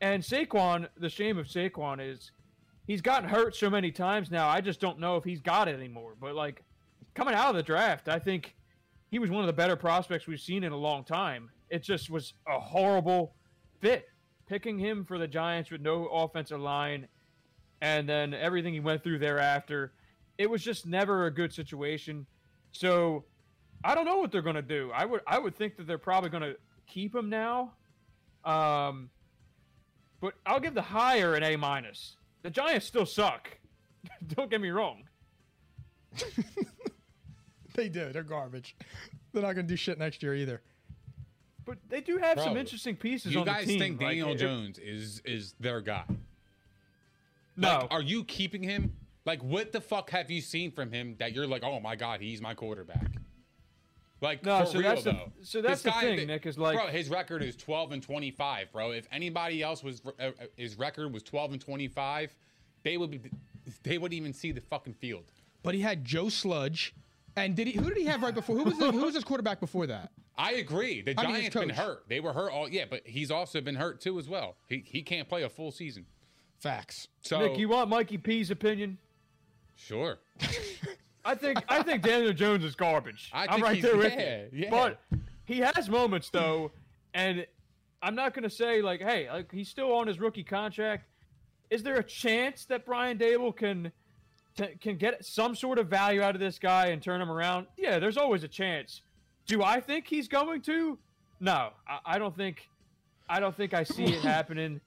And 0.00 0.22
Saquon, 0.22 0.88
the 0.96 1.08
shame 1.08 1.38
of 1.38 1.46
Saquon 1.46 1.98
is 2.00 2.32
he's 2.86 3.00
gotten 3.00 3.28
hurt 3.28 3.56
so 3.56 3.70
many 3.70 3.90
times 3.90 4.30
now. 4.30 4.48
I 4.48 4.60
just 4.60 4.80
don't 4.80 5.00
know 5.00 5.16
if 5.16 5.24
he's 5.24 5.40
got 5.40 5.68
it 5.68 5.74
anymore. 5.74 6.14
But 6.20 6.34
like 6.34 6.62
coming 7.14 7.34
out 7.34 7.50
of 7.50 7.56
the 7.56 7.62
draft, 7.62 8.08
I 8.08 8.18
think 8.18 8.54
he 9.10 9.18
was 9.18 9.30
one 9.30 9.42
of 9.42 9.46
the 9.46 9.52
better 9.52 9.76
prospects 9.76 10.26
we've 10.26 10.40
seen 10.40 10.64
in 10.64 10.72
a 10.72 10.76
long 10.76 11.04
time. 11.04 11.50
It 11.70 11.82
just 11.82 12.10
was 12.10 12.34
a 12.48 12.58
horrible 12.58 13.34
fit. 13.80 14.06
Picking 14.46 14.78
him 14.78 15.06
for 15.06 15.18
the 15.18 15.26
Giants 15.26 15.70
with 15.70 15.80
no 15.80 16.06
offensive 16.08 16.60
line 16.60 17.08
and 17.84 18.08
then 18.08 18.32
everything 18.32 18.72
he 18.72 18.80
went 18.80 19.02
through 19.04 19.18
thereafter, 19.18 19.92
it 20.38 20.48
was 20.48 20.62
just 20.64 20.86
never 20.86 21.26
a 21.26 21.30
good 21.30 21.52
situation. 21.52 22.24
So 22.72 23.24
I 23.84 23.94
don't 23.94 24.06
know 24.06 24.16
what 24.16 24.32
they're 24.32 24.40
going 24.42 24.56
to 24.56 24.62
do. 24.62 24.90
I 24.94 25.04
would 25.04 25.20
I 25.26 25.38
would 25.38 25.54
think 25.54 25.76
that 25.76 25.86
they're 25.86 25.98
probably 25.98 26.30
going 26.30 26.42
to 26.44 26.56
keep 26.86 27.14
him 27.14 27.28
now. 27.28 27.72
Um 28.44 29.10
but 30.20 30.32
I'll 30.46 30.60
give 30.60 30.72
the 30.72 30.80
higher 30.82 31.34
an 31.34 31.42
A 31.42 31.56
minus. 31.56 32.16
The 32.42 32.48
Giants 32.50 32.86
still 32.86 33.04
suck. 33.04 33.48
don't 34.34 34.50
get 34.50 34.62
me 34.62 34.70
wrong. 34.70 35.02
they 37.74 37.88
do. 37.90 38.10
They're 38.12 38.22
garbage. 38.22 38.76
They're 39.32 39.42
not 39.42 39.54
going 39.54 39.66
to 39.66 39.72
do 39.72 39.76
shit 39.76 39.98
next 39.98 40.22
year 40.22 40.34
either. 40.34 40.62
But 41.66 41.78
they 41.88 42.00
do 42.00 42.16
have 42.18 42.40
some 42.40 42.56
interesting 42.56 42.96
pieces 42.96 43.32
You 43.34 43.40
on 43.40 43.46
guys 43.46 43.66
the 43.66 43.72
team. 43.72 43.78
think 43.80 44.00
Daniel 44.00 44.30
it- 44.30 44.36
Jones 44.38 44.78
is 44.78 45.20
is 45.24 45.54
their 45.60 45.80
guy? 45.82 46.04
No. 47.56 47.68
Like, 47.82 47.86
are 47.92 48.02
you 48.02 48.24
keeping 48.24 48.62
him? 48.62 48.92
Like, 49.26 49.42
what 49.42 49.72
the 49.72 49.80
fuck 49.80 50.10
have 50.10 50.30
you 50.30 50.40
seen 50.40 50.70
from 50.70 50.92
him 50.92 51.16
that 51.18 51.32
you're 51.32 51.46
like, 51.46 51.62
oh 51.64 51.80
my 51.80 51.96
god, 51.96 52.20
he's 52.20 52.40
my 52.40 52.54
quarterback? 52.54 53.10
Like, 54.20 54.44
No, 54.44 54.60
for 54.60 54.66
so 54.66 54.78
real 54.78 54.88
that's 54.88 55.04
the- 55.04 55.30
so 55.42 55.60
that's 55.62 55.82
This 55.82 55.94
the 55.94 56.00
thing, 56.00 56.26
Nick, 56.26 56.46
is 56.46 56.56
like- 56.58 56.76
bro, 56.78 56.86
his 56.88 57.08
record 57.08 57.42
is 57.42 57.56
12 57.56 57.92
and 57.92 58.02
25, 58.02 58.72
bro. 58.72 58.92
If 58.92 59.06
anybody 59.12 59.62
else 59.62 59.82
was, 59.82 60.00
uh, 60.06 60.10
uh, 60.22 60.32
his 60.56 60.78
record 60.78 61.12
was 61.12 61.22
12 61.22 61.52
and 61.52 61.60
25, 61.60 62.34
they 62.82 62.96
would 62.96 63.10
be, 63.10 63.20
they 63.82 63.98
wouldn't 63.98 64.16
even 64.18 64.32
see 64.32 64.52
the 64.52 64.60
fucking 64.60 64.94
field. 64.94 65.24
But 65.62 65.74
he 65.74 65.80
had 65.80 66.04
Joe 66.04 66.28
Sludge, 66.28 66.94
and 67.36 67.56
did 67.56 67.66
he? 67.66 67.72
Who 67.74 67.88
did 67.88 67.96
he 67.98 68.04
have 68.06 68.22
right 68.22 68.34
before? 68.34 68.56
Who 68.56 68.64
was 68.64 68.78
the, 68.78 68.92
who 68.92 69.04
was 69.04 69.14
his 69.14 69.24
quarterback 69.24 69.60
before 69.60 69.86
that? 69.86 70.12
I 70.36 70.52
agree. 70.54 71.00
The 71.02 71.14
I 71.18 71.26
mean, 71.30 71.50
been 71.50 71.70
hurt. 71.70 72.04
They 72.08 72.20
were 72.20 72.32
hurt 72.32 72.50
all 72.52 72.68
yeah, 72.68 72.84
but 72.88 73.06
he's 73.06 73.30
also 73.30 73.60
been 73.60 73.76
hurt 73.76 74.00
too 74.00 74.18
as 74.18 74.28
well. 74.28 74.56
He 74.68 74.82
he 74.86 75.02
can't 75.02 75.28
play 75.28 75.42
a 75.42 75.48
full 75.48 75.70
season. 75.70 76.06
Facts. 76.64 77.08
So 77.20 77.40
Nick, 77.40 77.58
you 77.58 77.68
want 77.68 77.90
Mikey 77.90 78.16
P's 78.16 78.50
opinion? 78.50 78.96
sure. 79.76 80.16
I 81.26 81.34
think 81.34 81.62
I 81.68 81.82
think 81.82 82.02
Daniel 82.02 82.32
Jones 82.32 82.64
is 82.64 82.74
garbage. 82.74 83.30
I 83.34 83.54
am 83.54 83.62
right 83.62 83.82
there 83.82 83.98
with 83.98 84.14
yeah, 84.14 84.44
you. 84.50 84.64
yeah. 84.64 84.70
But 84.70 84.98
he 85.44 85.58
has 85.58 85.90
moments 85.90 86.30
though, 86.30 86.70
and 87.12 87.46
I'm 88.02 88.14
not 88.14 88.32
gonna 88.32 88.48
say 88.48 88.80
like, 88.80 89.02
hey, 89.02 89.30
like 89.30 89.52
he's 89.52 89.68
still 89.68 89.92
on 89.92 90.06
his 90.06 90.18
rookie 90.18 90.42
contract. 90.42 91.06
Is 91.68 91.82
there 91.82 91.96
a 91.96 92.02
chance 92.02 92.64
that 92.66 92.86
Brian 92.86 93.18
Daboll 93.18 93.54
can 93.54 93.92
t- 94.56 94.74
can 94.80 94.96
get 94.96 95.22
some 95.22 95.54
sort 95.54 95.78
of 95.78 95.88
value 95.88 96.22
out 96.22 96.34
of 96.34 96.40
this 96.40 96.58
guy 96.58 96.86
and 96.86 97.02
turn 97.02 97.20
him 97.20 97.30
around? 97.30 97.66
Yeah, 97.76 97.98
there's 97.98 98.16
always 98.16 98.42
a 98.42 98.48
chance. 98.48 99.02
Do 99.46 99.62
I 99.62 99.80
think 99.80 100.06
he's 100.06 100.28
going 100.28 100.62
to? 100.62 100.98
No, 101.40 101.72
I, 101.86 101.98
I 102.06 102.18
don't 102.18 102.34
think. 102.34 102.70
I 103.28 103.38
don't 103.38 103.54
think 103.54 103.74
I 103.74 103.84
see 103.84 104.04
it 104.04 104.20
happening. 104.22 104.80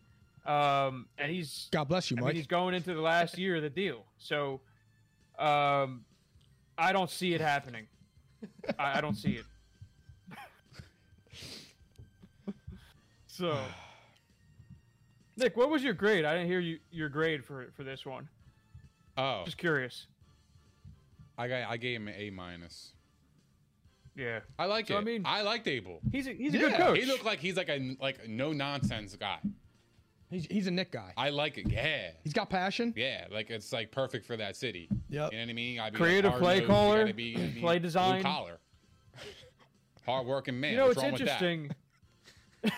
Um, 0.47 1.07
and 1.17 1.29
he's 1.31 1.67
God 1.71 1.83
bless 1.89 2.09
you, 2.09 2.15
I 2.17 2.21
Mike. 2.21 2.27
mean, 2.29 2.35
he's 2.37 2.47
going 2.47 2.73
into 2.73 2.93
the 2.93 3.01
last 3.01 3.37
year 3.37 3.57
of 3.57 3.61
the 3.63 3.69
deal, 3.69 4.05
so 4.17 4.61
um, 5.37 6.05
I 6.77 6.93
don't 6.93 7.09
see 7.09 7.33
it 7.33 7.41
happening. 7.41 7.85
I, 8.79 8.97
I 8.99 9.01
don't 9.01 9.15
see 9.15 9.33
it. 9.33 9.45
so, 13.27 13.57
Nick, 15.37 15.57
what 15.57 15.69
was 15.69 15.83
your 15.83 15.93
grade? 15.93 16.25
I 16.25 16.33
didn't 16.35 16.47
hear 16.49 16.59
you 16.59 16.79
your 16.91 17.09
grade 17.09 17.43
for 17.43 17.67
for 17.75 17.83
this 17.83 18.05
one. 18.05 18.27
Oh, 19.17 19.43
Just 19.45 19.57
curious. 19.57 20.07
I 21.37 21.47
got 21.47 21.69
I 21.69 21.77
gave 21.77 21.97
him 21.99 22.07
an 22.07 22.15
A 22.17 22.29
minus. 22.29 22.93
Yeah, 24.15 24.39
I 24.57 24.65
like 24.65 24.87
So, 24.87 24.95
it. 24.95 24.99
I 24.99 25.03
mean- 25.03 25.21
I 25.25 25.41
like 25.43 25.63
Daboll. 25.63 25.99
he's 26.11 26.25
a, 26.27 26.31
he's 26.33 26.51
a 26.55 26.57
Yeah, 26.57 26.69
good 26.69 26.73
coach. 26.77 26.97
He 26.99 27.05
looked 27.05 27.23
like 27.23 27.39
he's 27.39 27.55
like 27.55 27.69
a 27.69 27.95
like 28.01 28.19
a 28.23 28.27
no 28.27 28.51
nonsense 28.53 29.15
guy. 29.15 29.37
He's, 30.29 30.45
he's 30.47 30.67
a 30.67 30.71
Nick 30.71 30.91
guy. 30.91 31.13
I 31.15 31.29
like 31.29 31.57
it. 31.57 31.69
Yeah. 31.69 32.09
He's 32.23 32.33
got 32.33 32.49
passion. 32.49 32.93
Yeah, 32.97 33.25
like 33.31 33.49
it's 33.49 33.71
like 33.71 33.91
perfect 33.91 34.25
for 34.25 34.35
that 34.37 34.55
city. 34.57 34.89
Yep. 35.09 35.31
You 35.31 35.37
know 35.37 35.43
what 35.45 35.49
I 35.49 35.53
mean? 35.53 35.71
You 35.73 35.77
gotta 35.79 35.91
be, 35.93 35.97
Creative 35.97 36.31
like, 36.33 36.41
play 36.41 36.61
caller, 36.61 37.01
gotta 37.03 37.13
be, 37.13 37.23
you 37.23 37.35
know 37.35 37.41
what 37.43 37.49
I 37.49 37.53
mean, 37.53 37.61
play 37.63 37.79
design. 37.79 38.21
blue 38.21 38.31
collar, 38.31 38.59
hard 40.05 40.27
working 40.27 40.59
man. 40.59 40.71
you 40.71 40.77
know, 40.77 40.87
What's 40.87 40.97
it's 40.97 41.03
wrong 41.03 41.11
interesting. 41.13 41.71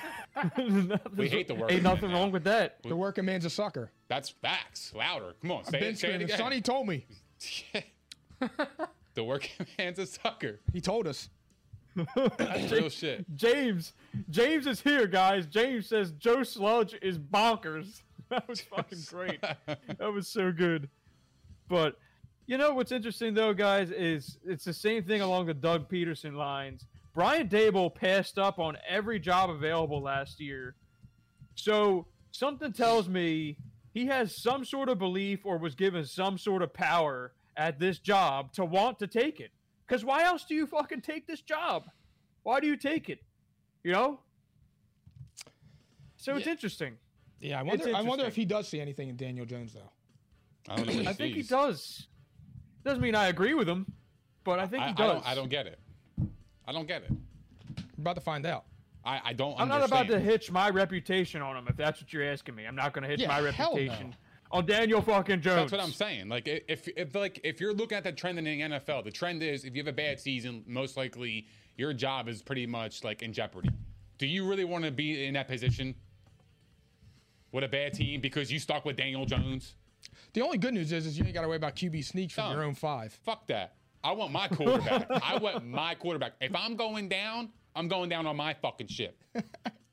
We 1.18 1.28
hate 1.28 1.48
the 1.48 1.56
working 1.56 1.78
Ain't 1.78 1.84
nothing 1.84 2.04
man 2.04 2.12
now. 2.12 2.20
wrong 2.20 2.32
with 2.32 2.44
that. 2.46 2.78
The 2.84 2.96
working 2.96 3.26
man's 3.26 3.44
a 3.46 3.50
sucker. 3.50 3.92
That's 4.08 4.30
facts. 4.30 4.94
Louder. 4.96 5.34
Come 5.42 5.52
on, 5.52 5.66
say 5.66 5.80
Ben 5.80 5.82
it, 5.82 5.84
say 5.84 5.90
it 5.90 5.98
screaming. 5.98 6.22
again. 6.22 6.38
Sonny 6.38 6.62
told 6.62 6.88
me. 6.88 7.06
the 9.16 9.24
working 9.24 9.66
man's 9.78 10.00
a 10.00 10.06
sucker. 10.06 10.60
He 10.72 10.80
told 10.82 11.08
us. 11.08 11.30
Real 12.72 12.90
shit. 12.90 13.26
James, 13.36 13.94
James 14.30 14.68
is 14.68 14.82
here, 14.82 15.08
guys. 15.08 15.46
James 15.48 15.88
says 15.88 16.12
Joe 16.12 16.44
Sludge 16.44 16.96
is 17.02 17.18
bonkers. 17.18 18.02
That 18.30 18.48
was 18.48 18.62
fucking 18.62 19.00
great. 19.10 19.42
that 19.42 20.14
was 20.14 20.28
so 20.28 20.52
good. 20.52 20.88
But 21.68 21.96
You 22.46 22.60
know 22.60 22.76
what's 22.76 22.92
interesting 22.92 23.34
though, 23.34 23.56
guys, 23.56 23.90
is 23.90 24.38
it's 24.46 24.64
the 24.66 24.74
same 24.74 25.04
thing 25.04 25.22
along 25.22 25.48
the 25.48 25.54
Doug 25.56 25.90
Pederson 25.90 26.36
lines. 26.36 26.86
Brian 27.16 27.48
Daboll 27.50 27.94
passed 27.94 28.38
up 28.38 28.60
on 28.60 28.78
every 28.88 29.20
job 29.20 29.50
available 29.50 30.00
last 30.04 30.40
year. 30.40 30.76
So 31.56 32.06
something 32.32 32.72
tells 32.72 33.10
me 33.10 33.58
he 33.94 34.06
has 34.06 34.36
some 34.36 34.64
sort 34.64 34.90
of 34.90 35.00
belief 35.00 35.40
or 35.44 35.58
was 35.58 35.74
given 35.74 36.06
some 36.06 36.38
sort 36.38 36.62
of 36.62 36.72
power 36.72 37.34
at 37.58 37.80
this 37.80 37.98
job 37.98 38.54
to 38.54 38.64
want 38.64 39.00
to 39.00 39.08
take 39.08 39.40
it. 39.40 39.50
Because 39.90 40.06
why 40.06 40.24
else 40.24 40.44
do 40.44 40.54
you 40.54 40.68
fucking 40.68 41.02
take 41.02 41.26
this 41.26 41.42
job? 41.42 41.86
Why 42.44 42.60
do 42.60 42.68
you 42.68 42.78
take 42.78 43.10
it? 43.10 43.24
You 43.84 43.92
know? 43.92 44.20
So 46.18 46.36
it's 46.36 46.46
interesting. 46.46 46.96
Yeah, 47.40 47.60
I 47.62 47.66
It's 47.66 47.86
wonder. 47.86 47.98
I 47.98 48.02
wonder 48.02 48.26
if 48.26 48.36
he 48.36 48.46
does 48.46 48.68
see 48.68 48.80
anything 48.80 49.10
in 49.10 49.16
Daniel 49.16 49.46
Jones 49.48 49.74
though. 49.74 50.72
I 50.72 50.76
don't 50.78 50.88
know. 50.88 50.94
He 51.02 51.08
I 51.08 51.14
think 51.14 51.36
he 51.36 51.42
does. 51.42 52.08
Doesn't 52.86 53.02
mean 53.02 53.16
I 53.16 53.28
agree 53.28 53.54
with 53.56 53.68
him, 53.68 53.92
but 54.44 54.60
I 54.60 54.68
think 54.68 54.84
I, 54.84 54.88
he 54.88 54.92
I 54.94 54.96
does. 54.96 55.14
don't, 55.14 55.28
I 55.28 55.36
don't 55.36 55.50
get 55.50 55.66
it. 55.66 55.80
I 56.68 56.72
don't 56.72 56.88
get 56.88 57.04
it. 57.04 57.12
We're 57.98 58.02
about 58.02 58.16
to 58.16 58.22
find 58.22 58.46
out. 58.46 58.66
I, 59.04 59.22
I 59.26 59.34
don't. 59.34 59.60
I'm 59.60 59.70
not 59.70 59.84
about 59.84 60.08
to 60.08 60.20
hitch 60.20 60.52
my 60.52 60.70
reputation 60.70 61.42
on 61.42 61.58
him 61.58 61.66
if 61.68 61.78
that's 61.78 62.00
what 62.02 62.14
you're 62.14 62.24
asking 62.26 62.56
me. 62.56 62.66
I'm 62.66 62.76
not 62.76 62.94
going 62.94 63.04
to 63.04 63.10
hitch 63.10 63.22
Yeah, 63.22 63.28
my 63.30 63.52
hell 63.52 63.72
no. 63.72 63.78
reputation 63.80 64.16
on 64.52 64.66
Daniel 64.66 65.02
fucking 65.02 65.42
Jones. 65.42 65.70
That's 65.70 65.72
what 65.72 65.82
I'm 65.82 65.92
saying. 65.94 66.30
Like 66.30 66.48
if 66.48 66.88
if 66.98 67.14
like 67.16 67.40
if 67.44 67.60
you're 67.62 67.74
looking 67.74 67.98
at 67.98 68.04
the 68.04 68.12
trend 68.12 68.38
in 68.40 68.46
the 68.46 68.62
NFL, 68.62 69.04
the 69.04 69.12
trend 69.12 69.44
is 69.44 69.64
if 69.66 69.76
you 69.76 69.82
have 69.82 69.88
a 69.88 69.94
bad 69.96 70.20
season, 70.20 70.64
most 70.68 70.98
likely 70.98 71.48
your 71.78 71.94
job 71.94 72.28
is 72.28 72.42
pretty 72.42 72.66
much 72.66 73.04
like 73.04 73.22
in 73.22 73.32
jeopardy. 73.34 73.70
Do 74.18 74.28
you 74.28 74.48
really 74.50 74.66
want 74.66 74.84
to 74.86 74.92
be 74.92 75.26
in 75.26 75.34
that 75.36 75.48
position 75.48 75.96
with 77.52 77.64
a 77.64 77.68
bad 77.68 77.94
team 77.94 78.22
because 78.22 78.52
you 78.52 78.60
stuck 78.60 78.86
with 78.86 78.98
Daniel 78.98 79.26
Jones? 79.26 79.76
The 80.34 80.42
only 80.42 80.58
good 80.58 80.74
news 80.74 80.92
is, 80.92 81.06
is 81.06 81.18
you 81.18 81.26
ain't 81.26 81.34
got 81.34 81.42
to 81.42 81.48
worry 81.48 81.58
about 81.58 81.76
QB 81.76 82.04
sneaks 82.06 82.34
from 82.34 82.46
No. 82.50 82.56
your 82.56 82.64
own 82.64 82.76
five. 82.76 83.14
Fuck 83.26 83.48
that. 83.48 83.76
I 84.04 84.12
want 84.14 84.32
my 84.32 84.48
quarterback. 84.48 85.08
I 85.24 85.38
want 85.38 85.66
my 85.66 85.94
quarterback. 85.96 86.34
If 86.40 86.56
I'm 86.56 86.76
going 86.76 87.10
down, 87.10 87.50
I'm 87.76 87.88
going 87.88 88.10
down 88.10 88.26
on 88.28 88.38
my 88.38 88.54
fucking 88.54 88.88
ship. 88.88 89.22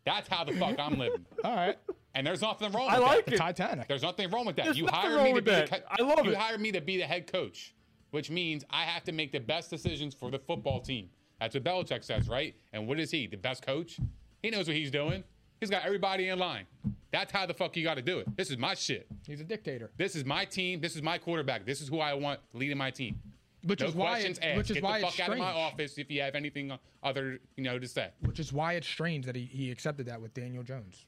That's 0.04 0.28
how 0.28 0.44
the 0.44 0.52
fuck 0.52 0.78
I'm 0.78 0.98
living. 0.98 1.24
All 1.44 1.56
right, 1.56 1.76
And 2.16 2.26
there's 2.26 2.40
nothing 2.40 2.72
wrong 2.72 2.88
I 2.88 2.98
with 2.98 3.06
like 3.08 3.24
that. 3.26 3.34
it. 3.34 3.36
Titanic. 3.36 3.88
There's 3.88 4.02
nothing 4.02 4.30
wrong 4.30 4.46
with 4.46 4.56
that. 4.56 4.64
There's 4.64 4.78
you 4.78 4.86
hired 4.86 5.22
me 5.22 5.34
to 5.34 5.42
be 5.42 5.50
the 5.52 5.66
co- 5.70 5.76
I 5.90 6.02
love 6.02 6.24
you 6.24 6.32
it. 6.32 6.36
hired 6.38 6.60
me 6.60 6.72
to 6.72 6.80
be 6.80 6.96
the 6.96 7.04
head 7.04 7.30
coach, 7.30 7.74
which 8.10 8.30
means 8.30 8.64
I 8.70 8.82
have 8.84 9.04
to 9.04 9.12
make 9.12 9.30
the 9.32 9.38
best 9.38 9.70
decisions 9.70 10.14
for 10.14 10.30
the 10.30 10.38
football 10.38 10.80
team. 10.80 11.10
That's 11.40 11.54
what 11.54 11.62
Belichick 11.64 12.02
says, 12.02 12.28
right? 12.28 12.54
And 12.72 12.88
what 12.88 12.98
is 12.98 13.10
he? 13.10 13.26
The 13.26 13.36
best 13.36 13.64
coach? 13.64 14.00
He 14.42 14.48
knows 14.50 14.66
what 14.66 14.76
he's 14.76 14.90
doing. 14.90 15.22
He's 15.60 15.68
got 15.70 15.84
everybody 15.84 16.28
in 16.30 16.38
line. 16.38 16.64
That's 17.12 17.30
how 17.32 17.44
the 17.46 17.52
fuck 17.54 17.76
you 17.76 17.84
got 17.84 17.96
to 17.96 18.02
do 18.02 18.18
it. 18.18 18.34
This 18.36 18.50
is 18.50 18.56
my 18.58 18.74
shit. 18.74 19.06
He's 19.26 19.40
a 19.40 19.44
dictator, 19.44 19.90
This 19.98 20.16
is 20.16 20.24
my 20.24 20.44
team. 20.46 20.80
This 20.80 20.96
is 20.96 21.02
my 21.02 21.18
quarterback. 21.18 21.66
This 21.66 21.80
is 21.82 21.88
who 21.88 22.00
I 22.00 22.14
want 22.14 22.40
leading 22.54 22.78
my 22.78 22.90
team. 22.90 23.20
which 23.64 23.80
No 23.80 23.86
is 23.88 23.94
why. 23.94 24.08
questions 24.12 24.38
It, 24.38 24.44
asked. 24.44 24.56
which 24.58 24.70
is 24.70 24.74
Get 24.76 24.82
why 24.82 25.00
the 25.00 25.06
it's 25.06 25.16
fuck 25.16 25.24
out 25.24 25.32
of 25.32 25.36
strange. 25.38 25.54
my 25.54 25.60
office 25.60 25.98
if 25.98 26.10
you 26.10 26.22
have 26.22 26.34
anything 26.34 26.72
other, 27.02 27.38
you 27.56 27.64
know, 27.64 27.78
to 27.78 27.86
say. 27.88 28.08
Which 28.24 28.38
is 28.40 28.52
why 28.54 28.74
it's 28.74 28.86
strange 28.88 29.26
that 29.26 29.36
he, 29.36 29.44
he 29.44 29.70
accepted 29.70 30.06
that 30.06 30.20
with 30.22 30.32
Daniel 30.32 30.62
Jones. 30.62 31.04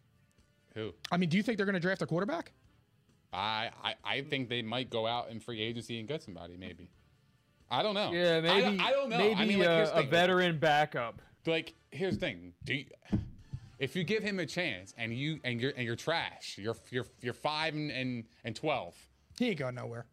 Who? 0.79 0.93
I 1.11 1.17
mean, 1.17 1.29
do 1.29 1.37
you 1.37 1.43
think 1.43 1.57
they're 1.57 1.67
going 1.67 1.75
to 1.75 1.81
draft 1.81 2.03
a 2.03 2.07
quarterback? 2.07 2.53
I, 3.33 3.71
I 3.83 3.95
I 4.05 4.21
think 4.23 4.49
they 4.49 4.63
might 4.63 4.89
go 4.91 5.07
out 5.07 5.29
in 5.31 5.41
free 5.41 5.61
agency 5.61 5.99
and 5.99 6.07
get 6.09 6.23
somebody. 6.23 6.57
Maybe. 6.57 6.89
I 7.71 7.83
don't 7.83 7.95
know. 7.95 8.13
Yeah, 8.13 8.41
maybe. 8.41 8.63
don't- 8.63 8.81
I, 8.81 8.91
don't 8.93 9.11
know. 9.11 9.19
Maybe 9.19 9.35
I 9.35 9.45
mean, 9.45 9.59
like, 9.59 9.69
uh, 9.69 9.77
here's 9.77 9.91
the 9.91 9.99
a 9.99 10.03
veteran 10.05 10.59
backup. 10.59 11.21
like 11.47 11.75
here's 11.91 12.15
the 12.15 12.21
thing 12.21 12.53
do 12.65 12.75
you, 12.75 12.85
if 13.79 13.97
you 13.97 14.05
give 14.05 14.23
him 14.23 14.39
a 14.39 14.47
chance 14.47 14.95
and 14.97 15.13
you 15.13 15.41
and 15.45 15.61
you're 15.61 15.73
and 15.77 15.85
you're 15.85 15.97
trash 15.97 16.57
you're 16.59 16.77
you're 16.91 17.07
you're 17.21 17.35
five 17.35 17.75
and 17.75 17.91
and, 17.91 18.25
and 18.45 18.55
12 18.57 18.95
He 19.39 19.49
ain't 19.49 19.59
going 19.59 19.75
nowhere. 19.75 20.07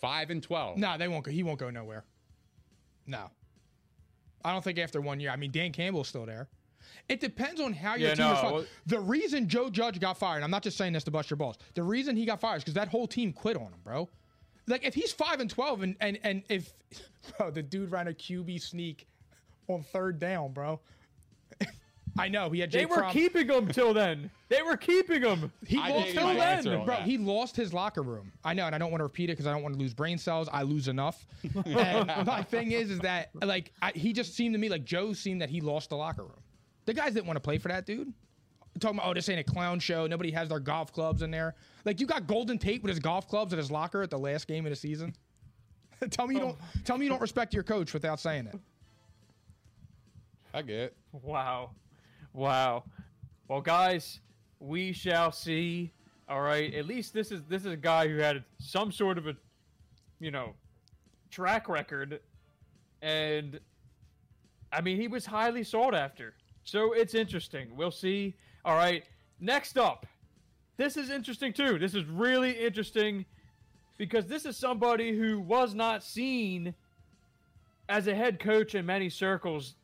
five 0.00 0.30
and 0.30 0.42
12 0.42 0.78
No, 0.78 0.96
they 0.96 1.08
won't 1.08 1.24
go. 1.24 1.30
He 1.30 1.42
won't 1.42 1.58
go 1.58 1.70
nowhere. 1.70 2.04
No. 3.06 3.30
I 4.44 4.52
don't 4.52 4.62
think 4.64 4.78
after 4.78 5.00
one 5.00 5.20
year. 5.20 5.30
I 5.30 5.36
mean, 5.36 5.50
Dan 5.50 5.72
Campbell's 5.72 6.08
still 6.08 6.24
there. 6.24 6.48
It 7.10 7.20
depends 7.20 7.60
on 7.60 7.72
how 7.72 7.96
your 7.96 8.10
Yeah, 8.10 8.14
team 8.14 8.24
no, 8.26 8.30
responds. 8.32 8.54
well- 8.54 8.64
The 8.86 9.00
reason 9.00 9.48
Joe 9.48 9.68
Judge 9.68 9.98
got 10.00 10.16
fired, 10.16 10.42
I'm 10.44 10.50
not 10.50 10.62
just 10.62 10.76
saying 10.78 10.92
this 10.92 11.04
to 11.04 11.10
bust 11.10 11.28
your 11.28 11.36
balls. 11.36 11.58
The 11.74 11.82
reason 11.82 12.16
he 12.16 12.24
got 12.24 12.40
fired 12.40 12.58
is 12.58 12.62
because 12.62 12.74
that 12.74 12.88
whole 12.88 13.06
team 13.08 13.32
quit 13.32 13.56
on 13.56 13.64
him, 13.64 13.80
bro. 13.84 14.08
Like 14.68 14.84
if 14.86 14.94
he's 14.94 15.12
five 15.12 15.40
and 15.40 15.50
twelve, 15.50 15.82
and 15.82 15.96
and 16.00 16.18
and 16.22 16.42
if 16.48 16.72
bro, 17.38 17.50
the 17.50 17.62
dude 17.62 17.90
ran 17.90 18.06
a 18.08 18.12
QB 18.12 18.62
sneak 18.62 19.08
on 19.66 19.82
third 19.82 20.18
down, 20.20 20.52
bro. 20.52 20.78
I 22.18 22.28
know 22.28 22.50
he 22.50 22.60
had 22.60 22.70
They 22.72 22.86
were 22.86 22.96
Fromm. 22.98 23.12
keeping 23.12 23.48
him 23.48 23.68
till 23.68 23.94
then. 23.94 24.30
They 24.48 24.62
were 24.62 24.76
keeping 24.76 25.22
him. 25.22 25.52
He 25.66 25.78
I 25.78 25.90
lost 25.90 25.96
gave 25.98 26.06
his 26.06 26.14
you 26.14 26.20
my 26.20 26.34
la- 26.34 26.42
answer 26.44 26.76
on 26.78 26.84
bro. 26.84 26.94
that. 26.96 27.04
He 27.04 27.18
lost 27.18 27.56
his 27.56 27.72
locker 27.72 28.02
room. 28.02 28.32
I 28.44 28.52
know, 28.54 28.66
and 28.66 28.74
I 28.74 28.78
don't 28.78 28.90
want 28.90 29.00
to 29.00 29.04
repeat 29.04 29.30
it 29.30 29.34
because 29.34 29.46
I 29.46 29.52
don't 29.52 29.62
want 29.62 29.74
to 29.74 29.80
lose 29.80 29.94
brain 29.94 30.18
cells. 30.18 30.48
I 30.52 30.62
lose 30.62 30.88
enough. 30.88 31.26
and 31.64 32.26
my 32.26 32.42
thing 32.42 32.72
is, 32.72 32.90
is 32.90 32.98
that 33.00 33.30
like 33.42 33.72
I, 33.82 33.92
he 33.94 34.12
just 34.12 34.34
seemed 34.34 34.54
to 34.54 34.58
me 34.58 34.68
like 34.68 34.84
Joe 34.84 35.12
seemed 35.12 35.40
that 35.40 35.50
he 35.50 35.60
lost 35.60 35.90
the 35.90 35.96
locker 35.96 36.22
room. 36.22 36.32
The 36.86 36.94
guys 36.94 37.14
didn't 37.14 37.26
want 37.26 37.36
to 37.36 37.40
play 37.40 37.58
for 37.58 37.68
that 37.68 37.86
dude. 37.86 38.12
Talking 38.78 38.98
about 38.98 39.10
oh, 39.10 39.14
this 39.14 39.28
ain't 39.28 39.40
a 39.40 39.44
clown 39.44 39.80
show. 39.80 40.06
Nobody 40.06 40.30
has 40.30 40.48
their 40.48 40.60
golf 40.60 40.92
clubs 40.92 41.22
in 41.22 41.30
there. 41.30 41.54
Like 41.84 42.00
you 42.00 42.06
got 42.06 42.26
Golden 42.26 42.56
Tate 42.56 42.82
with 42.82 42.90
his 42.90 42.98
golf 42.98 43.28
clubs 43.28 43.52
in 43.52 43.58
his 43.58 43.70
locker 43.70 44.02
at 44.02 44.10
the 44.10 44.18
last 44.18 44.46
game 44.46 44.64
of 44.64 44.70
the 44.70 44.76
season. 44.76 45.14
tell 46.10 46.26
me 46.26 46.36
you 46.36 46.40
don't. 46.40 46.56
Oh. 46.60 46.80
Tell 46.84 46.96
me 46.96 47.04
you 47.04 47.10
don't 47.10 47.20
respect 47.20 47.52
your 47.52 47.62
coach 47.62 47.92
without 47.92 48.20
saying 48.20 48.46
it. 48.46 48.58
i 50.54 50.62
get 50.62 50.76
it 50.76 50.96
Wow. 51.22 51.70
Wow. 52.32 52.84
Well, 53.48 53.60
guys, 53.60 54.20
we 54.60 54.92
shall 54.92 55.32
see. 55.32 55.92
All 56.28 56.40
right. 56.40 56.72
At 56.74 56.86
least 56.86 57.12
this 57.12 57.32
is 57.32 57.42
this 57.48 57.64
is 57.64 57.72
a 57.72 57.76
guy 57.76 58.08
who 58.08 58.18
had 58.18 58.44
some 58.58 58.92
sort 58.92 59.18
of 59.18 59.26
a, 59.26 59.36
you 60.20 60.30
know, 60.30 60.54
track 61.30 61.68
record, 61.68 62.20
and 63.02 63.58
I 64.72 64.80
mean 64.80 64.96
he 64.96 65.08
was 65.08 65.26
highly 65.26 65.64
sought 65.64 65.94
after. 65.94 66.34
So 66.70 66.92
it's 66.92 67.14
interesting. 67.14 67.74
We'll 67.74 67.90
see. 67.90 68.36
All 68.64 68.76
right. 68.76 69.02
Next 69.40 69.76
up, 69.76 70.06
this 70.76 70.96
is 70.96 71.10
interesting 71.10 71.52
too. 71.52 71.80
This 71.80 71.96
is 71.96 72.04
really 72.04 72.52
interesting 72.52 73.24
because 73.98 74.26
this 74.26 74.46
is 74.46 74.56
somebody 74.56 75.18
who 75.18 75.40
was 75.40 75.74
not 75.74 76.04
seen 76.04 76.72
as 77.88 78.06
a 78.06 78.14
head 78.14 78.38
coach 78.38 78.76
in 78.76 78.86
many 78.86 79.10
circles 79.10 79.74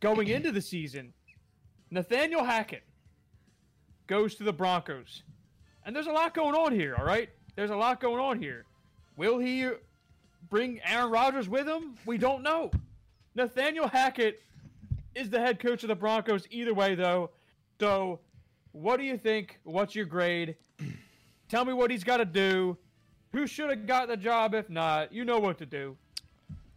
going 0.00 0.28
into 0.28 0.52
the 0.52 0.60
season. 0.60 1.14
Nathaniel 1.90 2.44
Hackett 2.44 2.82
goes 4.06 4.34
to 4.34 4.44
the 4.44 4.52
Broncos. 4.52 5.22
And 5.86 5.96
there's 5.96 6.08
a 6.08 6.12
lot 6.12 6.34
going 6.34 6.54
on 6.54 6.74
here, 6.74 6.94
all 6.98 7.06
right? 7.06 7.30
There's 7.56 7.70
a 7.70 7.76
lot 7.76 8.02
going 8.02 8.20
on 8.20 8.38
here. 8.38 8.66
Will 9.16 9.38
he 9.38 9.66
bring 10.50 10.78
Aaron 10.84 11.10
Rodgers 11.10 11.48
with 11.48 11.66
him? 11.66 11.94
We 12.04 12.18
don't 12.18 12.42
know. 12.42 12.70
Nathaniel 13.34 13.88
Hackett 13.88 14.42
is 15.18 15.28
the 15.30 15.40
head 15.40 15.58
coach 15.58 15.82
of 15.82 15.88
the 15.88 15.94
Broncos 15.96 16.46
either 16.50 16.72
way, 16.72 16.94
though. 16.94 17.30
So, 17.80 18.20
what 18.72 18.98
do 18.98 19.04
you 19.04 19.18
think? 19.18 19.58
What's 19.64 19.94
your 19.94 20.06
grade? 20.06 20.56
Tell 21.48 21.64
me 21.64 21.72
what 21.72 21.90
he's 21.90 22.04
got 22.04 22.18
to 22.18 22.24
do. 22.24 22.76
Who 23.32 23.46
should 23.46 23.70
have 23.70 23.86
got 23.86 24.08
the 24.08 24.16
job 24.16 24.54
if 24.54 24.70
not? 24.70 25.12
You 25.12 25.24
know 25.24 25.38
what 25.38 25.58
to 25.58 25.66
do. 25.66 25.96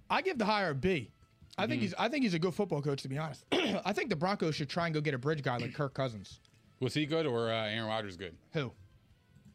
I 0.10 0.22
give 0.22 0.38
the 0.38 0.46
hire 0.46 0.72
a 0.72 0.76
B. 0.76 1.10
I 1.58 1.68
think 1.68 1.82
he's 1.82 1.94
I 1.98 2.08
think 2.08 2.24
he's 2.24 2.34
a 2.34 2.40
good 2.40 2.54
football 2.54 2.82
coach 2.82 3.02
to 3.04 3.08
be 3.10 3.18
honest. 3.18 3.46
I 3.52 3.94
think 3.94 4.10
the 4.10 4.16
Broncos 4.16 4.56
should 4.56 4.70
try 4.70 4.86
and 4.88 4.94
go 4.94 5.02
get 5.02 5.14
a 5.14 5.18
bridge 5.18 5.44
guy 5.44 5.58
like 5.58 5.74
Kirk 5.74 5.94
Cousins. 5.94 6.40
was 6.80 6.94
he 6.94 7.06
good 7.06 7.26
or 7.26 7.52
uh, 7.52 7.68
aaron 7.68 7.88
rodgers 7.88 8.18
good 8.18 8.36
Who? 8.54 8.72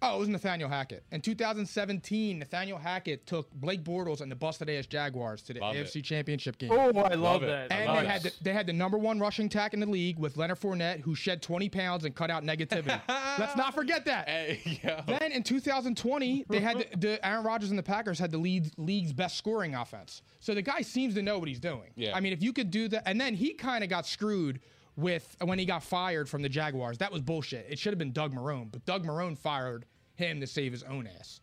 Oh, 0.03 0.17
it 0.17 0.19
was 0.19 0.29
Nathaniel 0.29 0.69
Hackett. 0.69 1.05
In 1.11 1.21
2017, 1.21 2.39
Nathaniel 2.39 2.79
Hackett 2.79 3.27
took 3.27 3.51
Blake 3.53 3.83
Bortles 3.83 4.21
and 4.21 4.31
the 4.31 4.37
busted 4.37 4.69
ass 4.69 4.87
Jaguars 4.87 5.43
to 5.43 5.55
the 5.55 5.61
Love 5.61 5.75
AFC 5.75 5.97
it. 5.97 6.03
Championship 6.03 6.59
game. 6.59 6.71
Oh, 6.73 6.91
I 7.01 7.15
love, 7.15 7.43
it. 7.43 7.47
that. 7.47 7.73
and 7.73 7.87
love 7.87 7.97
they 7.97 8.03
it. 8.05 8.11
had, 8.11 8.23
the, 8.23 8.33
they 8.43 8.53
had 8.53 8.67
the 8.67 8.73
number 8.73 8.99
one 8.99 9.19
rushing 9.19 9.49
tack 9.49 9.75
in 9.75 9.81
the 9.81 9.87
league 9.87 10.19
with 10.19 10.37
Leonard 10.37 10.61
Fournette, 10.61 11.01
who 11.01 11.15
shed 11.15 11.43
20 11.43 11.69
pounds 11.69 12.05
and 12.05 12.15
cut 12.15 12.31
out 12.31 12.45
negativity. 12.45 13.01
Let's 13.39 13.57
not 13.57 13.75
forget 13.75 14.05
that. 14.05 14.29
hey 14.29 14.81
Then 15.07 15.33
in 15.33 15.43
2020, 15.43 16.45
they 16.49 16.61
had 16.61 16.79
the, 16.79 16.97
the 16.97 17.27
Aaron 17.27 17.45
Rodgers 17.45 17.71
and 17.71 17.79
the 17.79 17.83
Packers 17.83 18.19
had 18.19 18.31
the 18.31 18.39
lead, 18.39 18.71
league's 18.77 19.13
best 19.13 19.37
scoring 19.39 19.75
offense. 19.75 20.23
So 20.41 20.55
the 20.55 20.63
guy 20.63 20.83
seems 20.83 21.15
to 21.15 21.23
know 21.23 21.39
what 21.39 21.49
he's 21.49 21.61
doing. 21.61 21.91
Yeah. 21.97 22.15
I 22.15 22.21
mean, 22.21 22.33
if 22.33 22.43
you 22.43 22.53
could 22.53 22.71
do 22.71 22.89
that, 22.89 23.03
and 23.07 23.21
then 23.21 23.35
he 23.35 23.55
kind 23.55 23.83
of 23.83 23.91
got 23.91 24.07
screwed 24.07 24.61
with 24.97 25.37
when 25.43 25.59
he 25.59 25.65
got 25.65 25.83
fired 25.83 26.29
from 26.29 26.43
the 26.43 26.49
Jaguars. 26.49 26.99
That 26.99 27.13
was 27.13 27.21
bullshit. 27.21 27.67
It 27.69 27.79
should 27.79 27.93
have 27.93 27.99
been 27.99 28.13
Doug 28.13 28.35
Marrone, 28.35 28.71
but 28.71 28.85
Doug 28.87 29.05
Marrone 29.05 29.37
fired 29.37 29.85
him 30.15 30.41
to 30.41 30.47
save 30.47 30.73
his 30.73 30.83
own 30.83 31.09
ass. 31.19 31.41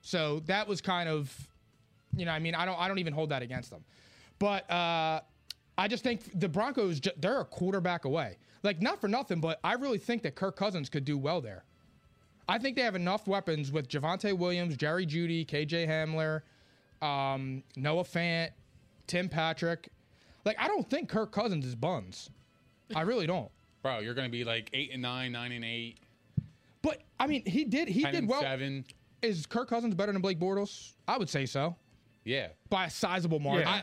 So 0.00 0.40
that 0.46 0.66
was 0.66 0.80
kind 0.80 1.08
of, 1.08 1.32
you 2.16 2.24
know, 2.24 2.32
I 2.32 2.38
mean, 2.38 2.54
I 2.54 2.64
don't, 2.64 2.78
I 2.78 2.88
don't 2.88 2.98
even 2.98 3.12
hold 3.12 3.30
that 3.30 3.42
against 3.42 3.70
them. 3.70 3.84
But 4.38 4.70
uh, 4.70 5.20
I 5.76 5.88
just 5.88 6.02
think 6.02 6.38
the 6.38 6.48
Broncos, 6.48 7.00
they're 7.16 7.40
a 7.40 7.44
quarterback 7.44 8.04
away. 8.04 8.38
Like 8.62 8.82
not 8.82 9.00
for 9.00 9.08
nothing, 9.08 9.40
but 9.40 9.60
I 9.62 9.74
really 9.74 9.98
think 9.98 10.22
that 10.22 10.34
Kirk 10.34 10.56
Cousins 10.56 10.88
could 10.88 11.04
do 11.04 11.16
well 11.16 11.40
there. 11.40 11.64
I 12.48 12.58
think 12.58 12.76
they 12.76 12.82
have 12.82 12.96
enough 12.96 13.26
weapons 13.26 13.70
with 13.70 13.88
Javonte 13.88 14.36
Williams, 14.36 14.76
Jerry 14.76 15.06
Jeudy, 15.06 15.46
KJ 15.46 15.86
Hamler, 15.86 16.40
um, 17.06 17.62
Noah 17.76 18.04
Fant, 18.04 18.50
Tim 19.06 19.28
Patrick. 19.28 19.90
Like, 20.44 20.56
I 20.58 20.66
don't 20.66 20.88
think 20.88 21.10
Kirk 21.10 21.30
Cousins 21.30 21.66
is 21.66 21.74
buns. 21.74 22.30
I 22.94 23.02
really 23.02 23.26
don't. 23.26 23.50
bro 23.82 24.00
you're 24.00 24.14
gonna 24.14 24.28
be 24.28 24.44
like 24.44 24.70
eight 24.72 24.90
and 24.92 25.02
nine 25.02 25.32
nine 25.32 25.52
and 25.52 25.64
eight 25.64 25.98
But 26.82 27.02
I 27.20 27.26
mean, 27.26 27.42
he 27.46 27.64
did 27.64 27.88
he 27.88 28.02
10 28.02 28.12
did 28.12 28.18
and 28.20 28.28
well. 28.28 28.40
seven 28.40 28.84
Is 29.22 29.46
Kirk 29.46 29.68
Cousins 29.68 29.94
better 29.94 30.12
than 30.12 30.22
Blake 30.22 30.38
Bortles? 30.38 30.92
I 31.06 31.18
would 31.18 31.28
say 31.28 31.46
so 31.46 31.76
Yeah. 32.24 32.48
by 32.70 32.86
a 32.86 32.90
sizable 32.90 33.40
margin. 33.40 33.66
Yeah. 33.68 33.82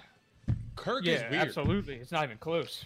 I, 0.49 0.53
Kirk 0.75 1.05
is 1.07 1.21
Yeah, 1.21 1.29
weird. 1.29 1.41
absolutely. 1.47 1.95
It's 1.95 2.11
not 2.11 2.23
even 2.25 2.37
close. 2.37 2.85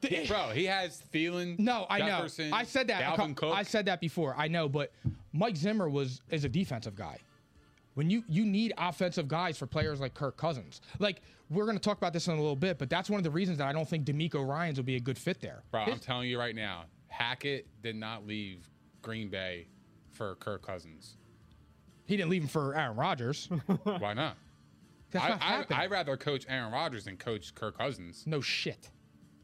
The- 0.00 0.26
Bro, 0.28 0.50
he 0.50 0.66
has 0.66 1.02
Thielen. 1.12 1.58
No, 1.58 1.86
I 1.88 1.98
know. 2.00 2.26
I 2.52 2.64
said 2.64 2.88
that. 2.88 3.00
a 3.02 3.04
Dalvin 3.16 3.28
cou- 3.34 3.48
Cook. 3.48 3.56
I 3.56 3.62
said 3.62 3.86
that 3.86 4.00
before. 4.00 4.34
I 4.36 4.48
know, 4.48 4.68
but 4.68 4.92
Mike 5.32 5.56
Zimmer 5.56 5.88
was 5.88 6.20
is 6.30 6.44
a 6.44 6.48
defensive 6.48 6.94
guy. 6.94 7.18
When 7.94 8.10
you 8.10 8.24
you 8.28 8.44
need 8.44 8.72
offensive 8.76 9.28
guys 9.28 9.56
for 9.56 9.66
players 9.66 10.00
like 10.00 10.14
Kirk 10.14 10.36
Cousins. 10.36 10.80
Like 10.98 11.22
we're 11.50 11.64
going 11.64 11.76
to 11.76 11.82
talk 11.82 11.98
about 11.98 12.12
this 12.12 12.26
in 12.26 12.34
a 12.34 12.36
little 12.36 12.56
bit, 12.56 12.78
but 12.78 12.90
that's 12.90 13.08
one 13.08 13.18
of 13.18 13.24
the 13.24 13.30
reasons 13.30 13.58
that 13.58 13.68
I 13.68 13.72
don't 13.72 13.88
think 13.88 14.04
DeMeco 14.04 14.46
Ryans 14.46 14.78
will 14.78 14.84
be 14.84 14.96
a 14.96 15.00
good 15.00 15.18
fit 15.18 15.40
there. 15.40 15.62
Bro, 15.70 15.82
I'm 15.82 15.98
telling 15.98 16.28
you 16.28 16.38
right 16.38 16.54
now, 16.54 16.84
Hackett 17.08 17.66
did 17.82 17.96
not 17.96 18.26
leave 18.26 18.68
Green 19.02 19.28
Bay 19.28 19.68
for 20.10 20.34
Kirk 20.36 20.62
Cousins. 20.66 21.16
he 22.06 22.16
didn't 22.16 22.30
leave 22.30 22.42
him 22.42 22.48
for 22.48 22.74
Aaron 22.74 22.96
Rodgers. 22.96 23.48
Why 23.84 24.14
not? 24.14 24.36
That's 25.10 25.24
I, 25.24 25.28
not 25.28 25.72
I, 25.72 25.82
I'd 25.84 25.90
rather 25.90 26.16
coach 26.16 26.44
Aaron 26.48 26.72
Rodgers 26.72 27.04
than 27.04 27.16
coach 27.16 27.54
Kirk 27.54 27.78
Cousins. 27.78 28.24
no 28.26 28.40
shit. 28.40 28.90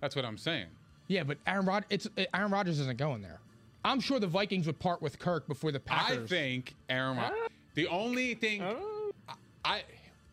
That's 0.01 0.17
what 0.17 0.25
I'm 0.25 0.39
saying. 0.39 0.67
Yeah, 1.07 1.23
but 1.25 1.39
Aaron 1.47 1.67
Rod 1.67 1.85
it's 1.91 2.09
Aaron 2.35 2.51
Rodgers 2.51 2.81
isn't 2.81 2.99
going 2.99 3.21
there. 3.23 3.41
I'm 3.85 4.01
sure 4.01 4.19
the 4.19 4.27
Vikings 4.27 4.67
would 4.67 4.79
part 4.79 5.01
with 5.03 5.19
Kirk 5.19 5.47
before 5.47 5.73
the 5.73 5.81
Packers. 5.81 6.31
I 6.31 6.35
think 6.35 6.75
Aaron 6.89 7.17
Rodgers. 7.17 7.39
The 7.75 7.87
only 7.89 8.35
thing 8.35 8.63
Oh, 8.63 9.11
I, 9.65 9.83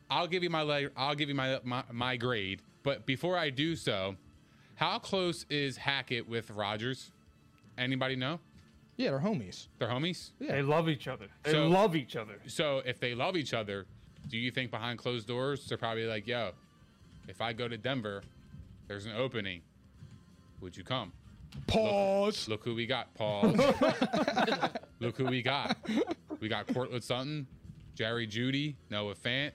I'll 0.09 0.27
give 0.27 0.43
you 0.43 0.49
my 0.49 0.61
leg. 0.63 0.89
I'll 0.95 1.15
give 1.15 1.29
you 1.29 1.35
my, 1.35 1.59
my 1.63 1.83
my 1.91 2.17
grade. 2.17 2.61
But 2.83 3.05
before 3.05 3.37
I 3.37 3.49
do 3.49 3.75
so, 3.75 4.15
how 4.75 4.99
close 4.99 5.45
is 5.49 5.77
Hackett 5.77 6.27
with 6.27 6.49
Rogers? 6.51 7.11
Anybody 7.77 8.15
know? 8.15 8.39
Yeah, 8.95 9.11
they're 9.11 9.19
homies. 9.19 9.67
They're 9.77 9.89
homies. 9.89 10.31
Yeah. 10.39 10.53
They 10.53 10.61
love 10.63 10.89
each 10.89 11.07
other. 11.07 11.27
They 11.43 11.51
So- 11.51 11.67
love 11.67 11.95
each 11.95 12.15
other. 12.15 12.39
So 12.47 12.81
if 12.85 12.99
they 12.99 13.13
love 13.13 13.35
each 13.37 13.53
other, 13.53 13.85
do 14.29 14.37
you 14.37 14.49
think 14.51 14.71
behind 14.71 14.97
closed 14.97 15.27
doors 15.27 15.65
they're 15.67 15.77
probably 15.77 16.05
like, 16.05 16.25
"Yo, 16.27 16.51
if 17.27 17.41
I 17.41 17.53
go 17.53 17.67
to 17.67 17.77
Denver, 17.77 18.23
there's 18.87 19.05
an 19.05 19.13
opening. 19.15 19.61
Would 20.61 20.75
you 20.75 20.83
come? 20.83 21.11
Pause. 21.67 22.47
Look 22.49 22.63
who 22.63 22.73
we 22.75 22.85
got, 22.87 23.13
Paul. 23.13 23.53
Look 24.99 25.17
who 25.17 25.25
we 25.25 25.41
got. 25.41 25.77
We 26.39 26.49
got 26.49 26.67
Courtland 26.73 27.03
Sutton, 27.03 27.47
Jerry 27.95 28.27
Jeudy, 28.27 28.75
Noah 28.89 29.15
Fant, 29.15 29.51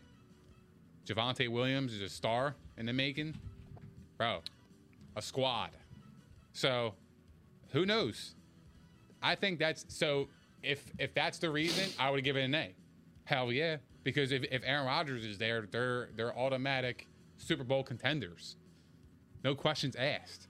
Javonte 1.06 1.48
Williams 1.48 1.92
is 1.92 2.00
a 2.00 2.08
star 2.08 2.54
in 2.76 2.86
the 2.86 2.92
making. 2.92 3.34
Bro, 4.18 4.40
a 5.16 5.22
squad. 5.22 5.70
So 6.52 6.94
who 7.70 7.86
knows? 7.86 8.34
I 9.22 9.34
think 9.34 9.58
that's 9.58 9.84
so 9.88 10.28
if 10.62 10.84
if 10.98 11.14
that's 11.14 11.38
the 11.38 11.50
reason, 11.50 11.90
I 11.98 12.10
would 12.10 12.24
give 12.24 12.36
it 12.36 12.42
an 12.42 12.54
A. 12.54 12.74
Hell 13.24 13.52
yeah. 13.52 13.76
Because 14.04 14.32
if, 14.32 14.44
if 14.50 14.62
Aaron 14.64 14.86
Rodgers 14.86 15.24
is 15.24 15.38
there, 15.38 15.66
they're 15.70 16.08
they're 16.16 16.36
automatic 16.36 17.06
Super 17.36 17.64
Bowl 17.64 17.82
contenders. 17.82 18.56
No 19.44 19.54
questions 19.54 19.96
asked. 19.96 20.48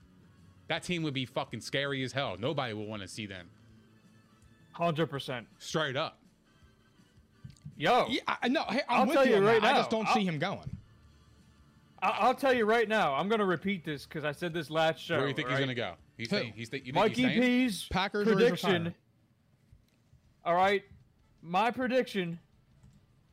That 0.67 0.83
team 0.83 1.03
would 1.03 1.13
be 1.13 1.25
fucking 1.25 1.61
scary 1.61 2.03
as 2.03 2.13
hell. 2.13 2.37
Nobody 2.39 2.73
will 2.73 2.85
want 2.85 3.01
to 3.01 3.07
see 3.07 3.25
them. 3.25 3.49
Hundred 4.73 5.07
percent. 5.07 5.47
Straight 5.59 5.95
up. 5.95 6.19
Yo, 7.77 8.05
Yeah, 8.09 8.19
I, 8.27 8.47
no, 8.49 8.63
hey, 8.69 8.81
I'm 8.87 9.01
I'll 9.01 9.05
with 9.07 9.15
tell 9.15 9.25
you, 9.27 9.35
you 9.37 9.45
right 9.47 9.61
that. 9.61 9.73
I 9.75 9.77
just 9.77 9.89
don't 9.89 10.07
I'll- 10.07 10.13
see 10.13 10.23
him 10.25 10.37
going. 10.39 10.77
I- 12.01 12.17
I'll 12.19 12.35
tell 12.35 12.53
you 12.53 12.65
right 12.65 12.87
now. 12.89 13.13
I'm 13.15 13.29
gonna 13.29 13.45
repeat 13.45 13.85
this 13.85 14.05
because 14.05 14.25
I 14.25 14.31
said 14.31 14.53
this 14.53 14.69
last 14.69 14.99
show. 14.99 15.15
Where 15.15 15.23
do 15.23 15.29
you 15.29 15.35
think 15.35 15.49
he's 15.49 15.59
gonna 15.59 15.73
go? 15.73 15.93
He's 16.17 16.29
Who? 16.29 16.37
staying. 16.37 16.53
He's 16.53 16.67
sta- 16.67 16.77
you 16.79 16.91
think 16.93 16.95
Mikey 16.95 17.27
he's? 17.27 17.39
P's 17.39 17.87
Packers 17.89 18.27
prediction. 18.27 18.93
All 20.45 20.53
right, 20.55 20.83
my 21.41 21.71
prediction: 21.71 22.39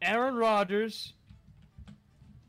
Aaron 0.00 0.36
Rodgers 0.36 1.14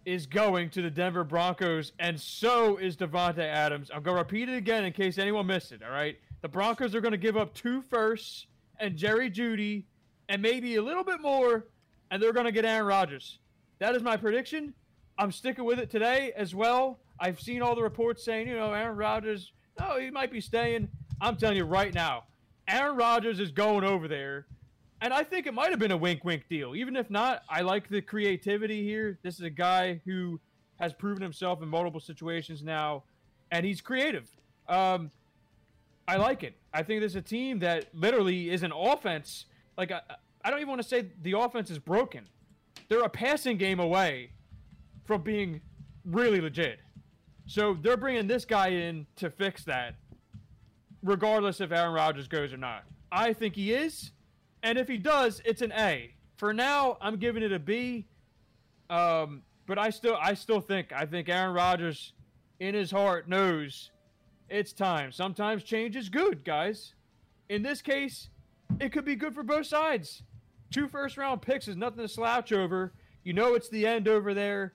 is 0.06 0.26
going 0.26 0.70
to 0.72 0.82
the 0.82 0.90
Denver 0.92 1.24
Broncos, 1.24 1.92
and 2.00 2.20
so 2.20 2.78
is 2.78 2.96
Davante 2.98 3.40
Adams. 3.40 3.90
I'm 3.94 4.04
gonna 4.04 4.18
repeat 4.20 4.48
it 4.50 4.56
again 4.56 4.86
in 4.86 4.94
case 4.94 5.18
anyone 5.18 5.48
missed 5.48 5.72
it. 5.72 5.82
All 5.84 5.92
right, 5.92 6.18
the 6.42 6.48
Broncos 6.48 6.94
are 6.96 7.02
gonna 7.02 7.18
give 7.18 7.36
up 7.36 7.54
two 7.56 7.82
firsts 7.82 8.46
and 8.82 8.98
Jerry 8.98 9.30
Jeudy, 9.30 9.86
and 10.28 10.42
maybe 10.42 10.76
a 10.76 10.82
little 10.82 11.04
bit 11.04 11.22
more, 11.22 11.68
and 12.10 12.22
they're 12.22 12.34
gonna 12.34 12.52
get 12.52 12.66
Aaron 12.66 12.86
Rodgers. 12.86 13.40
That 13.80 13.96
is 13.96 14.04
my 14.04 14.18
prediction. 14.18 14.74
I'm 15.18 15.32
sticking 15.32 15.64
with 15.64 15.80
it 15.80 15.90
today 15.90 16.34
as 16.36 16.54
well. 16.54 17.00
I've 17.20 17.40
seen 17.40 17.62
all 17.62 17.76
the 17.76 17.84
reports 17.84 18.24
saying, 18.24 18.48
you 18.48 18.56
know, 18.56 18.74
Aaron 18.74 18.98
Rodgers, 18.98 19.54
oh, 19.80 20.00
he 20.00 20.10
might 20.10 20.32
be 20.32 20.42
staying. 20.42 20.90
I'm 21.22 21.36
telling 21.38 21.58
you 21.58 21.66
right 21.66 21.94
now, 21.94 22.24
Aaron 22.68 22.98
Rodgers 22.98 23.40
is 23.40 23.52
going 23.52 23.84
over 23.84 24.08
there. 24.08 24.48
And 25.02 25.14
I 25.14 25.24
think 25.24 25.48
it 25.48 25.54
might 25.54 25.72
have 25.72 25.80
been 25.80 25.92
a 25.92 25.98
wink 25.98 26.24
wink 26.24 26.48
deal. 26.48 26.76
Even 26.76 26.96
if 26.96 27.10
not, 27.10 27.44
I 27.50 27.62
like 27.62 27.90
the 27.90 28.02
creativity 28.02 28.84
here. 28.84 29.18
This 29.24 29.36
is 29.36 29.42
a 29.42 29.50
guy 29.50 30.00
who 30.06 30.40
has 30.80 30.94
proven 30.94 31.22
himself 31.22 31.62
in 31.62 31.70
multiple 31.70 32.00
situations 32.00 32.64
now, 32.64 33.04
and 33.52 33.66
he's 33.66 33.82
creative. 33.82 34.30
Um, 34.68 35.12
I 36.08 36.18
like 36.18 36.44
it. 36.44 36.56
I 36.74 36.84
think 36.84 37.02
there's 37.02 37.16
a 37.16 37.22
team 37.22 37.60
that 37.60 37.94
literally 37.94 38.50
is 38.50 38.64
an 38.64 38.72
offense. 38.72 39.46
Like, 39.78 39.92
I, 39.92 40.02
I 40.44 40.50
don't 40.50 40.60
even 40.60 40.70
want 40.70 40.82
to 40.82 40.88
say 40.88 41.08
the 41.22 41.38
offense 41.38 41.70
is 41.70 41.80
broken. 41.80 42.28
They're 42.90 43.04
a 43.04 43.10
passing 43.10 43.58
game 43.58 43.80
away 43.80 44.32
from 45.06 45.22
being 45.22 45.62
really 46.06 46.42
legit. 46.42 46.80
So 47.46 47.78
they're 47.82 47.98
bringing 47.98 48.28
this 48.28 48.46
guy 48.46 48.70
in 48.70 49.06
to 49.18 49.30
fix 49.30 49.64
that, 49.66 49.96
regardless 51.04 51.62
if 51.62 51.72
Aaron 51.72 51.94
Rodgers 51.94 52.28
goes 52.28 52.54
or 52.54 52.58
not. 52.58 52.84
I 53.12 53.34
think 53.34 53.56
he 53.56 53.74
is, 53.74 54.12
and 54.64 54.78
if 54.78 54.88
he 54.88 54.98
does, 54.98 55.42
it's 55.46 55.62
an 55.62 55.74
A. 55.74 56.14
For 56.38 56.54
now, 56.54 56.98
I'm 57.02 57.18
giving 57.18 57.44
it 57.44 57.52
a 57.52 57.60
B. 57.60 58.08
Um, 58.90 59.44
but 59.68 59.78
I 59.78 59.90
still, 59.90 60.18
I 60.20 60.34
still 60.34 60.60
think, 60.60 60.92
I 60.92 61.06
think 61.06 61.30
Aaron 61.30 61.54
Rodgers, 61.54 62.14
in 62.60 62.74
his 62.76 62.92
heart, 62.92 63.30
knows 63.30 63.91
it's 64.52 64.74
time. 64.74 65.12
Sometimes 65.12 65.64
change 65.64 65.96
is 65.96 66.10
good, 66.10 66.44
guys. 66.44 66.94
In 67.50 67.64
this 67.64 67.82
case, 67.82 68.30
it 68.80 68.92
could 68.92 69.06
be 69.06 69.16
good 69.16 69.34
for 69.34 69.44
both 69.44 69.66
sides. 69.66 70.24
Two 70.72 70.88
first 70.88 71.18
round 71.18 71.42
picks 71.42 71.68
is 71.68 71.76
nothing 71.76 72.00
to 72.00 72.08
slouch 72.08 72.52
over. 72.54 72.94
You 73.24 73.34
know 73.34 73.54
it's 73.56 73.70
the 73.70 73.86
end 73.86 74.08
over 74.08 74.34
there. 74.34 74.74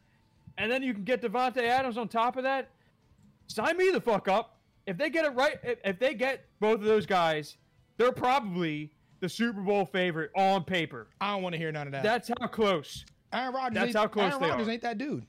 And 0.58 0.70
then 0.70 0.82
you 0.82 0.94
can 0.94 1.04
get 1.04 1.20
Davante 1.22 1.62
Adams 1.62 1.98
on 1.98 2.08
top 2.08 2.36
of 2.36 2.42
that. 2.44 2.70
Sign 3.46 3.76
me 3.76 3.90
the 3.90 4.00
fuck 4.00 4.28
up. 4.28 4.58
If 4.86 4.96
they 4.96 5.10
get 5.10 5.24
it 5.24 5.30
right, 5.34 5.58
if, 5.84 5.98
they 5.98 6.14
get 6.14 6.44
both 6.60 6.80
of 6.80 6.84
those 6.84 7.06
guys, 7.06 7.56
they're 7.96 8.12
probably 8.12 8.90
the 9.20 9.28
Super 9.28 9.60
Bowl 9.60 9.84
favorite 9.84 10.30
on 10.36 10.64
paper. 10.64 11.08
I 11.20 11.32
don't 11.32 11.42
want 11.42 11.54
to 11.54 11.58
hear 11.58 11.72
none 11.72 11.88
of 11.88 11.92
that. 11.92 12.02
That's 12.02 12.30
how 12.40 12.46
close. 12.46 13.04
Aaron 13.32 13.54
Rodgers. 13.54 13.74
that's 13.74 13.94
how 13.96 14.06
close 14.06 14.32
Aaron 14.32 14.50
Rodgers 14.50 14.68
ain't 14.68 14.82
that 14.82 14.98
dude. 14.98 15.26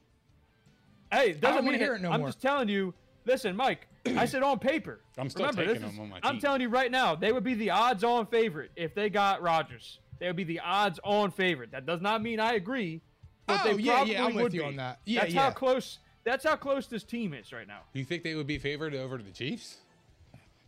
Hey, 1.11 1.33
doesn't 1.33 1.65
wanna 1.65 1.71
mean 1.71 1.79
hear 1.79 1.93
it- 1.93 1.97
it 1.97 2.01
no 2.01 2.11
I'm 2.11 2.19
more. 2.19 2.29
just 2.29 2.41
telling 2.41 2.69
you. 2.69 2.93
Listen, 3.25 3.55
Mike. 3.55 3.87
I 4.15 4.25
said 4.25 4.43
on 4.43 4.59
paper. 4.59 5.01
I'm 5.17 5.29
still 5.29 5.47
Remember, 5.47 5.73
taking 5.73 5.87
is- 5.89 5.99
on 5.99 6.09
my 6.09 6.15
team. 6.19 6.21
I'm 6.23 6.39
telling 6.39 6.61
you 6.61 6.69
right 6.69 6.91
now, 6.91 7.15
they 7.15 7.31
would 7.31 7.43
be 7.43 7.53
the 7.55 7.71
odds-on 7.71 8.27
favorite 8.27 8.71
if 8.75 8.93
they 8.93 9.09
got 9.09 9.41
Rodgers. 9.41 9.99
They 10.19 10.27
would 10.27 10.35
be 10.35 10.43
the 10.43 10.59
odds-on 10.59 11.31
favorite. 11.31 11.71
That 11.71 11.85
does 11.85 12.01
not 12.01 12.21
mean 12.21 12.39
I 12.39 12.53
agree. 12.53 13.01
But 13.45 13.61
Oh, 13.65 13.73
they 13.75 13.81
yeah, 13.83 13.95
probably 13.95 14.13
yeah, 14.13 14.25
I'm 14.25 14.35
with 14.35 14.43
would 14.43 14.53
you 14.53 14.61
be. 14.61 14.65
on 14.67 14.75
that. 14.77 14.99
Yeah, 15.05 15.21
that's 15.21 15.33
yeah. 15.33 15.41
how 15.43 15.51
close. 15.51 15.99
That's 16.23 16.43
how 16.43 16.55
close 16.57 16.87
this 16.87 17.03
team 17.03 17.33
is 17.33 17.53
right 17.53 17.67
now. 17.67 17.81
You 17.93 18.03
think 18.03 18.23
they 18.23 18.35
would 18.35 18.47
be 18.47 18.57
favored 18.57 18.93
over 18.93 19.17
to 19.17 19.23
the 19.23 19.31
Chiefs? 19.31 19.77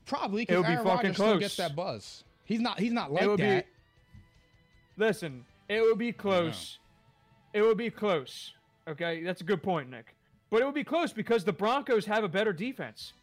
Probably 0.06 0.44
It 0.44 0.48
because 0.48 0.62
would 0.62 0.68
be 0.68 0.74
Aaron 0.74 0.86
fucking 0.86 0.96
Rodgers 1.10 1.16
still 1.16 1.38
gets 1.40 1.58
that 1.58 1.76
buzz. 1.76 2.24
He's 2.46 2.62
not. 2.62 2.80
He's 2.80 2.94
not 2.94 3.12
like 3.12 3.24
it 3.24 3.28
would 3.28 3.40
that. 3.42 3.66
be. 3.66 5.04
Listen, 5.04 5.46
it 5.68 5.82
would 5.82 5.98
be 5.98 6.12
close. 6.12 6.80
It 7.54 7.62
would 7.62 7.78
be 7.78 7.90
close. 7.90 8.54
Okay, 8.88 9.24
that's 9.24 9.42
a 9.42 9.44
good 9.44 9.62
point, 9.62 9.90
Nick. 9.90 10.16
But 10.50 10.62
it 10.62 10.66
would 10.66 10.74
be 10.76 10.84
close 10.84 11.14
because 11.14 11.44
the 11.44 11.54
Broncos 11.54 12.06
have 12.06 12.24
a 12.24 12.28
better 12.30 12.54
defense. 12.54 13.14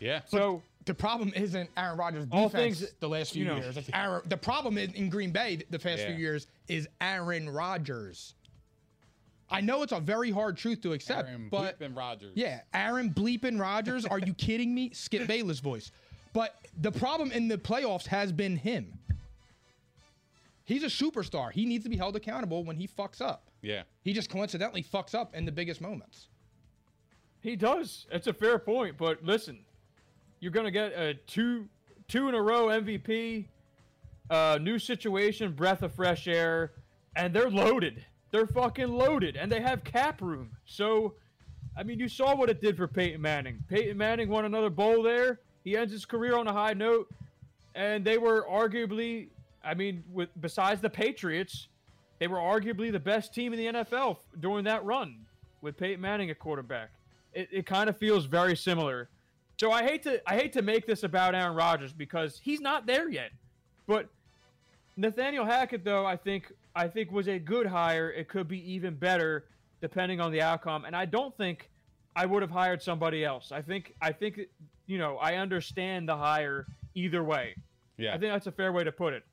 Yeah. 0.00 0.20
So 0.26 0.62
the 0.84 0.94
problem 0.94 1.32
isn't 1.34 1.70
Aaron 1.76 1.96
Rodgers' 1.98 2.26
All 2.30 2.48
defense 2.48 2.80
things- 2.80 2.92
the 3.00 3.08
last 3.08 3.32
few 3.32 3.44
you 3.44 3.48
know. 3.50 3.56
years. 3.56 3.76
It's 3.76 3.90
Aaron, 3.94 4.22
the 4.26 4.36
problem 4.36 4.78
in, 4.78 4.92
in 4.94 5.08
Green 5.08 5.30
Bay 5.30 5.60
the 5.70 5.78
past 5.78 6.00
Yeah. 6.02 6.08
few 6.08 6.16
years 6.16 6.46
is 6.68 6.88
Aaron 7.00 7.48
Rodgers. 7.50 8.34
I 9.48 9.60
know 9.60 9.82
it's 9.84 9.92
a 9.92 10.00
very 10.00 10.30
hard 10.32 10.56
truth 10.56 10.80
to 10.82 10.92
accept, 10.92 11.28
Aaron 11.28 11.48
but 11.48 11.78
Bleepin 11.78 11.96
Rodgers. 11.96 12.32
yeah, 12.34 12.62
Aaron 12.74 13.10
bleeping 13.10 13.60
Rodgers. 13.60 14.04
Are 14.04 14.18
you 14.18 14.34
kidding 14.34 14.74
me? 14.74 14.90
Skip 14.92 15.28
Bayless 15.28 15.60
voice. 15.60 15.92
But 16.32 16.56
the 16.80 16.90
problem 16.90 17.30
in 17.30 17.46
the 17.48 17.56
playoffs 17.56 18.06
has 18.08 18.32
been 18.32 18.56
him. 18.56 18.92
He's 20.64 20.82
a 20.82 20.86
superstar. 20.88 21.52
He 21.52 21.64
needs 21.64 21.84
to 21.84 21.90
be 21.90 21.96
held 21.96 22.16
accountable 22.16 22.64
when 22.64 22.76
he 22.76 22.88
fucks 22.88 23.20
up. 23.20 23.44
Yeah. 23.62 23.82
He 24.02 24.12
just 24.12 24.28
coincidentally 24.30 24.82
fucks 24.82 25.14
up 25.14 25.34
in 25.34 25.44
the 25.44 25.52
biggest 25.52 25.80
moments. 25.80 26.26
He 27.40 27.54
does. 27.54 28.06
It's 28.10 28.26
a 28.26 28.32
fair 28.32 28.58
point, 28.58 28.98
but 28.98 29.24
listen, 29.24 29.60
you're 30.40 30.52
gonna 30.52 30.70
get 30.70 30.92
a 30.92 31.14
two 31.26 31.68
two 32.08 32.28
in 32.28 32.34
a 32.34 32.42
row 32.42 32.66
MVP, 32.66 33.46
uh, 34.30 34.58
new 34.60 34.78
situation, 34.78 35.52
breath 35.52 35.82
of 35.82 35.92
fresh 35.94 36.28
air, 36.28 36.72
and 37.14 37.34
they're 37.34 37.50
loaded. 37.50 38.04
They're 38.30 38.46
fucking 38.46 38.88
loaded, 38.88 39.36
and 39.36 39.50
they 39.50 39.60
have 39.60 39.84
cap 39.84 40.20
room. 40.20 40.50
So, 40.66 41.14
I 41.76 41.82
mean, 41.82 41.98
you 41.98 42.08
saw 42.08 42.34
what 42.34 42.50
it 42.50 42.60
did 42.60 42.76
for 42.76 42.86
Peyton 42.88 43.20
Manning. 43.20 43.62
Peyton 43.68 43.96
Manning 43.96 44.28
won 44.28 44.44
another 44.44 44.70
bowl 44.70 45.02
there. 45.02 45.40
He 45.64 45.76
ends 45.76 45.92
his 45.92 46.04
career 46.04 46.36
on 46.36 46.46
a 46.46 46.52
high 46.52 46.74
note, 46.74 47.08
and 47.74 48.04
they 48.04 48.18
were 48.18 48.46
arguably, 48.50 49.28
I 49.64 49.74
mean, 49.74 50.04
with 50.12 50.28
besides 50.40 50.80
the 50.80 50.90
Patriots, 50.90 51.68
they 52.18 52.26
were 52.26 52.38
arguably 52.38 52.90
the 52.90 53.00
best 53.00 53.34
team 53.34 53.52
in 53.52 53.58
the 53.58 53.80
NFL 53.80 54.18
during 54.40 54.64
that 54.64 54.84
run 54.84 55.26
with 55.60 55.76
Peyton 55.76 56.00
Manning 56.00 56.30
at 56.30 56.38
quarterback. 56.38 56.90
It, 57.32 57.48
it 57.52 57.66
kind 57.66 57.88
of 57.88 57.96
feels 57.96 58.26
very 58.26 58.56
similar. 58.56 59.08
So 59.58 59.72
I 59.72 59.82
hate 59.84 60.02
to 60.02 60.20
I 60.28 60.36
hate 60.36 60.52
to 60.54 60.62
make 60.62 60.86
this 60.86 61.02
about 61.02 61.34
Aaron 61.34 61.56
Rodgers 61.56 61.92
because 61.92 62.40
he's 62.42 62.60
not 62.60 62.86
there 62.86 63.08
yet. 63.08 63.30
But 63.86 64.08
Nathaniel 64.96 65.44
Hackett, 65.44 65.84
though, 65.84 66.04
I 66.04 66.16
think 66.16 66.52
I 66.74 66.88
think 66.88 67.10
was 67.10 67.28
a 67.28 67.38
good 67.38 67.66
hire. 67.66 68.10
It 68.10 68.28
could 68.28 68.48
be 68.48 68.72
even 68.72 68.94
better 68.94 69.44
depending 69.80 70.20
on 70.20 70.32
the 70.32 70.42
outcome. 70.42 70.84
And 70.84 70.94
I 70.94 71.04
don't 71.06 71.36
think 71.36 71.70
I 72.14 72.26
would 72.26 72.42
have 72.42 72.50
hired 72.50 72.82
somebody 72.82 73.24
else. 73.24 73.52
I 73.52 73.62
think 73.62 73.94
I 74.00 74.12
think 74.12 74.40
you 74.86 74.98
know 74.98 75.16
I 75.16 75.36
understand 75.36 76.08
the 76.08 76.16
hire 76.16 76.66
either 76.94 77.24
way. 77.24 77.54
Yeah. 77.96 78.14
I 78.14 78.18
think 78.18 78.32
that's 78.32 78.46
a 78.46 78.52
fair 78.52 78.72
way 78.72 78.84
to 78.84 78.92
put 78.92 79.14
it. 79.14 79.24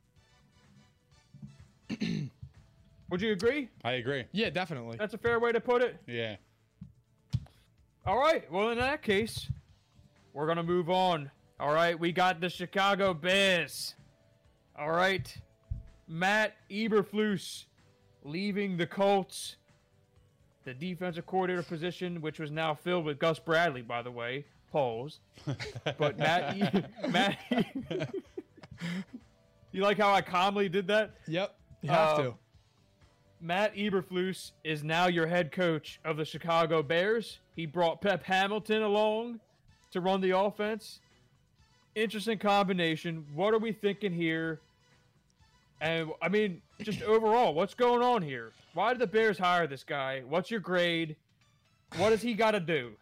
Would 3.10 3.22
you 3.22 3.32
agree? 3.34 3.70
I 3.84 3.94
agree. 3.94 4.26
Yeah, 4.32 4.50
definitely. 4.50 4.98
That's 4.98 5.14
a 5.14 5.18
fair 5.18 5.40
way 5.40 5.52
to 5.52 5.60
put 5.60 5.82
it. 5.82 5.98
Yeah. 6.08 6.38
All 8.06 8.18
right. 8.18 8.50
Well, 8.52 8.70
in 8.70 8.80
that 8.80 9.02
case, 9.02 9.50
we're 10.34 10.48
gonna 10.48 10.64
move 10.64 10.90
on. 10.90 11.30
All 11.60 11.74
right. 11.74 11.98
We 12.00 12.12
got 12.12 12.42
the 12.42 12.50
Chicago 12.50 13.14
Bears. 13.14 13.96
All 14.78 14.92
right. 14.92 15.36
Matt 16.08 16.56
Eberflus 16.70 17.66
leaving 18.24 18.78
the 18.78 18.88
Colts. 18.88 19.56
The 20.66 20.74
defensive 20.74 21.26
coordinator 21.26 21.64
position, 21.64 22.22
which 22.22 22.40
was 22.40 22.50
now 22.50 22.74
filled 22.74 23.04
with 23.06 23.20
Gus 23.20 23.38
Bradley, 23.38 23.82
by 23.82 24.02
the 24.02 24.12
way. 24.12 24.46
Pause. 24.72 25.20
But 25.98 26.18
Matt, 26.18 26.56
e- 26.58 27.08
Matt, 27.10 27.38
E- 27.52 28.06
you 29.72 29.82
like 29.82 29.98
how 29.98 30.14
I 30.14 30.22
calmly 30.22 30.70
did 30.70 30.88
that? 30.88 31.12
Yep. 31.28 31.54
You 31.82 31.90
have 31.90 32.20
Uh, 32.20 32.22
to. 32.24 32.36
Matt 33.42 33.76
Eberflus 33.76 34.52
is 34.64 34.84
now 34.86 35.08
your 35.08 35.28
head 35.28 35.52
coach 35.52 36.00
of 36.06 36.16
the 36.16 36.24
Chicago 36.26 36.82
Bears. 36.82 37.40
He 37.56 37.66
brought 37.66 38.00
Pep 38.02 38.24
Hamilton 38.24 38.84
along 38.84 39.42
to 39.94 40.02
run 40.02 40.22
the 40.22 40.38
offense. 40.38 41.00
Interesting 41.96 42.38
combination. 42.38 43.26
What 43.34 43.54
are 43.54 43.60
we 43.60 43.72
thinking 43.72 44.12
here? 44.12 44.60
And 45.82 46.12
I 46.22 46.30
mean, 46.30 46.62
just 46.82 47.02
overall, 47.02 47.54
what's 47.54 47.74
going 47.74 48.02
on 48.02 48.22
here? 48.22 48.52
Why 48.74 48.94
did 48.94 49.00
the 49.00 49.08
Bears 49.08 49.38
hire 49.38 49.68
this 49.68 49.84
guy? 49.84 50.24
What's 50.28 50.50
your 50.50 50.60
grade? 50.60 51.16
What 51.98 52.10
does 52.10 52.22
he 52.22 52.34
got 52.34 52.52
to 52.52 52.60
do? 52.60 52.94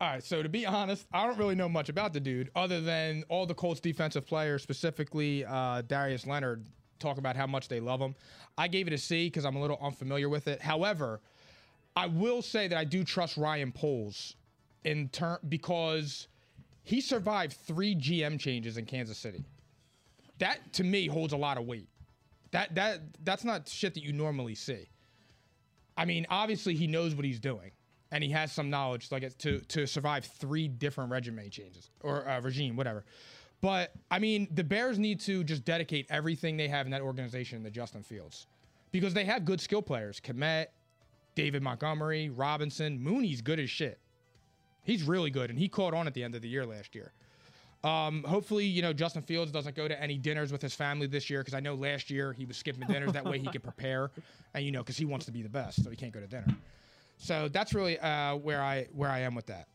All 0.00 0.08
right, 0.08 0.24
so 0.24 0.42
to 0.42 0.48
be 0.48 0.64
honest, 0.64 1.06
I 1.12 1.26
don't 1.26 1.38
really 1.38 1.54
know 1.54 1.68
much 1.68 1.88
about 1.88 2.12
the 2.12 2.20
dude 2.20 2.50
other 2.54 2.80
than 2.80 3.22
all 3.28 3.44
the 3.44 3.54
Colts 3.54 3.80
defensive 3.80 4.26
players, 4.26 4.62
specifically 4.62 5.44
uh, 5.44 5.82
Darius 5.82 6.26
Leonard, 6.26 6.64
talk 6.98 7.18
about 7.18 7.36
how 7.36 7.46
much 7.46 7.68
they 7.68 7.80
love 7.80 8.00
him. 8.00 8.14
I 8.56 8.68
gave 8.68 8.86
it 8.86 8.92
a 8.92 8.98
C 8.98 9.26
because 9.26 9.44
I'm 9.44 9.56
a 9.56 9.60
little 9.60 9.78
unfamiliar 9.80 10.28
with 10.28 10.48
it. 10.48 10.60
However, 10.60 11.20
I 11.96 12.06
will 12.06 12.40
say 12.40 12.66
that 12.68 12.78
I 12.78 12.84
do 12.84 13.04
trust 13.04 13.36
Ryan 13.36 13.72
Poles 13.72 14.36
in 14.84 15.08
turn 15.08 15.38
because 15.48 16.28
he 16.82 17.00
survived 17.00 17.52
three 17.52 17.94
GM 17.94 18.38
changes 18.38 18.76
in 18.76 18.86
Kansas 18.86 19.18
City. 19.18 19.44
That 20.38 20.72
to 20.74 20.84
me 20.84 21.06
holds 21.06 21.32
a 21.32 21.36
lot 21.36 21.58
of 21.58 21.66
weight. 21.66 21.88
That 22.52 22.74
that 22.74 23.00
that's 23.24 23.44
not 23.44 23.68
shit 23.68 23.94
that 23.94 24.02
you 24.02 24.12
normally 24.12 24.54
see. 24.54 24.88
I 25.96 26.04
mean, 26.04 26.26
obviously 26.30 26.74
he 26.74 26.86
knows 26.86 27.14
what 27.14 27.24
he's 27.24 27.40
doing, 27.40 27.72
and 28.10 28.24
he 28.24 28.30
has 28.30 28.52
some 28.52 28.70
knowledge 28.70 29.12
like 29.12 29.36
to 29.38 29.60
to 29.60 29.86
survive 29.86 30.24
three 30.24 30.66
different 30.66 31.10
regime 31.10 31.38
changes 31.50 31.90
or 32.02 32.26
uh, 32.28 32.40
regime, 32.40 32.76
whatever. 32.76 33.04
But 33.60 33.92
I 34.10 34.18
mean, 34.18 34.48
the 34.50 34.64
Bears 34.64 34.98
need 34.98 35.20
to 35.20 35.44
just 35.44 35.64
dedicate 35.64 36.06
everything 36.08 36.56
they 36.56 36.68
have 36.68 36.86
in 36.86 36.92
that 36.92 37.02
organization 37.02 37.62
to 37.64 37.70
Justin 37.70 38.02
Fields, 38.02 38.46
because 38.90 39.12
they 39.12 39.24
have 39.26 39.44
good 39.44 39.60
skill 39.60 39.82
players. 39.82 40.20
Kmet, 40.20 40.66
David 41.34 41.62
Montgomery, 41.62 42.30
Robinson, 42.30 42.98
Mooney's 42.98 43.42
good 43.42 43.60
as 43.60 43.68
shit. 43.68 44.00
He's 44.82 45.02
really 45.04 45.30
good, 45.30 45.50
and 45.50 45.58
he 45.58 45.68
caught 45.68 45.94
on 45.94 46.06
at 46.06 46.14
the 46.14 46.22
end 46.22 46.34
of 46.34 46.42
the 46.42 46.48
year 46.48 46.66
last 46.66 46.94
year. 46.94 47.12
Um, 47.82 48.24
hopefully, 48.24 48.66
you 48.66 48.82
know, 48.82 48.92
Justin 48.92 49.22
Fields 49.22 49.50
doesn't 49.50 49.74
go 49.74 49.88
to 49.88 50.02
any 50.02 50.18
dinners 50.18 50.52
with 50.52 50.60
his 50.60 50.74
family 50.74 51.06
this 51.06 51.30
year 51.30 51.40
because 51.40 51.54
I 51.54 51.60
know 51.60 51.74
last 51.74 52.10
year 52.10 52.32
he 52.32 52.44
was 52.44 52.56
skipping 52.58 52.86
dinners. 52.86 53.12
that 53.12 53.24
way 53.24 53.38
he 53.38 53.46
could 53.46 53.62
prepare, 53.62 54.10
and 54.54 54.64
you 54.64 54.70
know, 54.70 54.80
because 54.80 54.98
he 54.98 55.06
wants 55.06 55.26
to 55.26 55.32
be 55.32 55.42
the 55.42 55.48
best, 55.48 55.82
so 55.82 55.90
he 55.90 55.96
can't 55.96 56.12
go 56.12 56.20
to 56.20 56.26
dinner. 56.26 56.54
So 57.16 57.48
that's 57.48 57.74
really 57.74 57.98
uh, 57.98 58.36
where 58.36 58.62
I 58.62 58.86
where 58.92 59.10
I 59.10 59.20
am 59.20 59.34
with 59.34 59.46
that. 59.46 59.68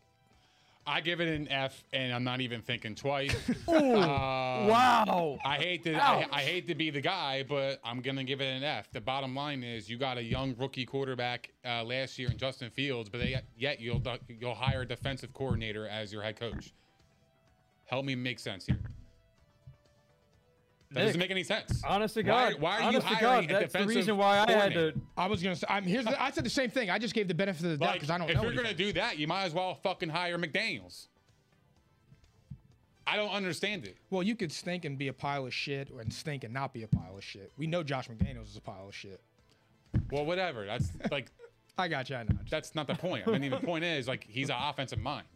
I 0.88 1.00
give 1.00 1.20
it 1.20 1.28
an 1.28 1.48
F, 1.48 1.82
and 1.92 2.12
I'm 2.12 2.22
not 2.22 2.40
even 2.40 2.62
thinking 2.62 2.94
twice. 2.94 3.34
wow. 3.66 5.38
I 5.44 5.56
hate 5.56 5.82
to 5.84 5.94
I, 5.94 6.26
I 6.30 6.42
hate 6.42 6.68
to 6.68 6.76
be 6.76 6.90
the 6.90 7.00
guy, 7.00 7.44
but 7.48 7.80
I'm 7.84 8.00
gonna 8.00 8.22
give 8.22 8.40
it 8.40 8.46
an 8.46 8.62
F. 8.62 8.90
The 8.92 9.00
bottom 9.00 9.34
line 9.34 9.64
is 9.64 9.90
you 9.90 9.98
got 9.98 10.16
a 10.16 10.22
young 10.22 10.54
rookie 10.56 10.86
quarterback 10.86 11.50
uh, 11.64 11.82
last 11.82 12.18
year 12.18 12.30
in 12.30 12.38
Justin 12.38 12.70
Fields, 12.70 13.08
but 13.08 13.20
they, 13.20 13.40
yet 13.56 13.80
you'll 13.80 14.02
you'll 14.28 14.54
hire 14.54 14.82
a 14.82 14.86
defensive 14.86 15.32
coordinator 15.32 15.88
as 15.88 16.12
your 16.12 16.22
head 16.22 16.38
coach. 16.38 16.72
Help 17.86 18.04
me 18.04 18.14
make 18.14 18.38
sense 18.38 18.66
here. 18.66 18.78
That 20.92 21.02
doesn't 21.02 21.18
make 21.18 21.30
any 21.30 21.42
sense. 21.42 21.82
Honest 21.84 22.14
to 22.14 22.22
God. 22.22 22.54
why 22.60 22.80
are 22.80 22.92
you 22.92 23.00
hiring 23.00 23.20
God, 23.20 23.44
a 23.44 23.46
that's 23.48 23.72
the 23.72 23.78
defensive 23.78 23.96
reason 23.96 24.16
why 24.16 24.38
I 24.46 24.50
had 24.50 24.72
to. 24.74 24.92
I 25.16 25.26
was 25.26 25.42
gonna 25.42 25.56
say, 25.56 25.66
I'm 25.68 25.84
here's 25.84 26.04
the, 26.04 26.22
I 26.22 26.30
said 26.30 26.44
the 26.44 26.50
same 26.50 26.70
thing. 26.70 26.90
I 26.90 26.98
just 26.98 27.12
gave 27.14 27.28
the 27.28 27.34
benefit 27.34 27.64
of 27.64 27.70
the 27.72 27.76
doubt 27.76 27.86
Like, 27.86 27.94
because 27.94 28.10
I 28.10 28.18
don't 28.18 28.28
know. 28.28 28.32
if 28.32 28.36
know. 28.38 28.44
you're 28.44 28.62
gonna 28.62 28.74
do 28.74 28.92
that, 28.92 29.18
you 29.18 29.26
might 29.26 29.44
as 29.44 29.52
well 29.52 29.74
fucking 29.82 30.08
hire 30.08 30.38
McDaniels. 30.38 31.08
I 33.06 33.16
don't 33.16 33.30
understand 33.30 33.84
it. 33.84 33.96
well, 34.10 34.22
you 34.22 34.34
could 34.34 34.50
stink 34.50 34.84
and 34.84 34.98
be 34.98 35.08
a 35.08 35.12
pile 35.12 35.46
of 35.46 35.54
shit, 35.54 35.90
or 35.92 36.00
and 36.00 36.12
stink 36.12 36.42
and 36.42 36.52
not 36.52 36.72
be 36.72 36.82
a 36.82 36.88
pile 36.88 37.16
of 37.16 37.22
shit. 37.22 37.52
We 37.56 37.66
know 37.66 37.82
Josh 37.84 38.08
McDaniels 38.08 38.48
is 38.50 38.56
a 38.56 38.60
pile 38.60 38.88
of 38.88 38.94
shit. 38.94 39.20
Well, 40.10 40.24
whatever. 40.24 40.66
That's 40.66 40.90
like 41.10 41.30
I 41.78 41.88
got 41.88 42.08
you. 42.10 42.16
I 42.16 42.22
know. 42.22 42.36
that's 42.50 42.74
not 42.74 42.86
the 42.86 42.94
point. 42.94 43.28
I 43.28 43.38
mean, 43.38 43.50
the 43.50 43.58
point 43.58 43.84
is 43.84 44.08
like 44.08 44.24
he's 44.28 44.50
an 44.50 44.56
offensive 44.58 44.98
mind. 44.98 45.26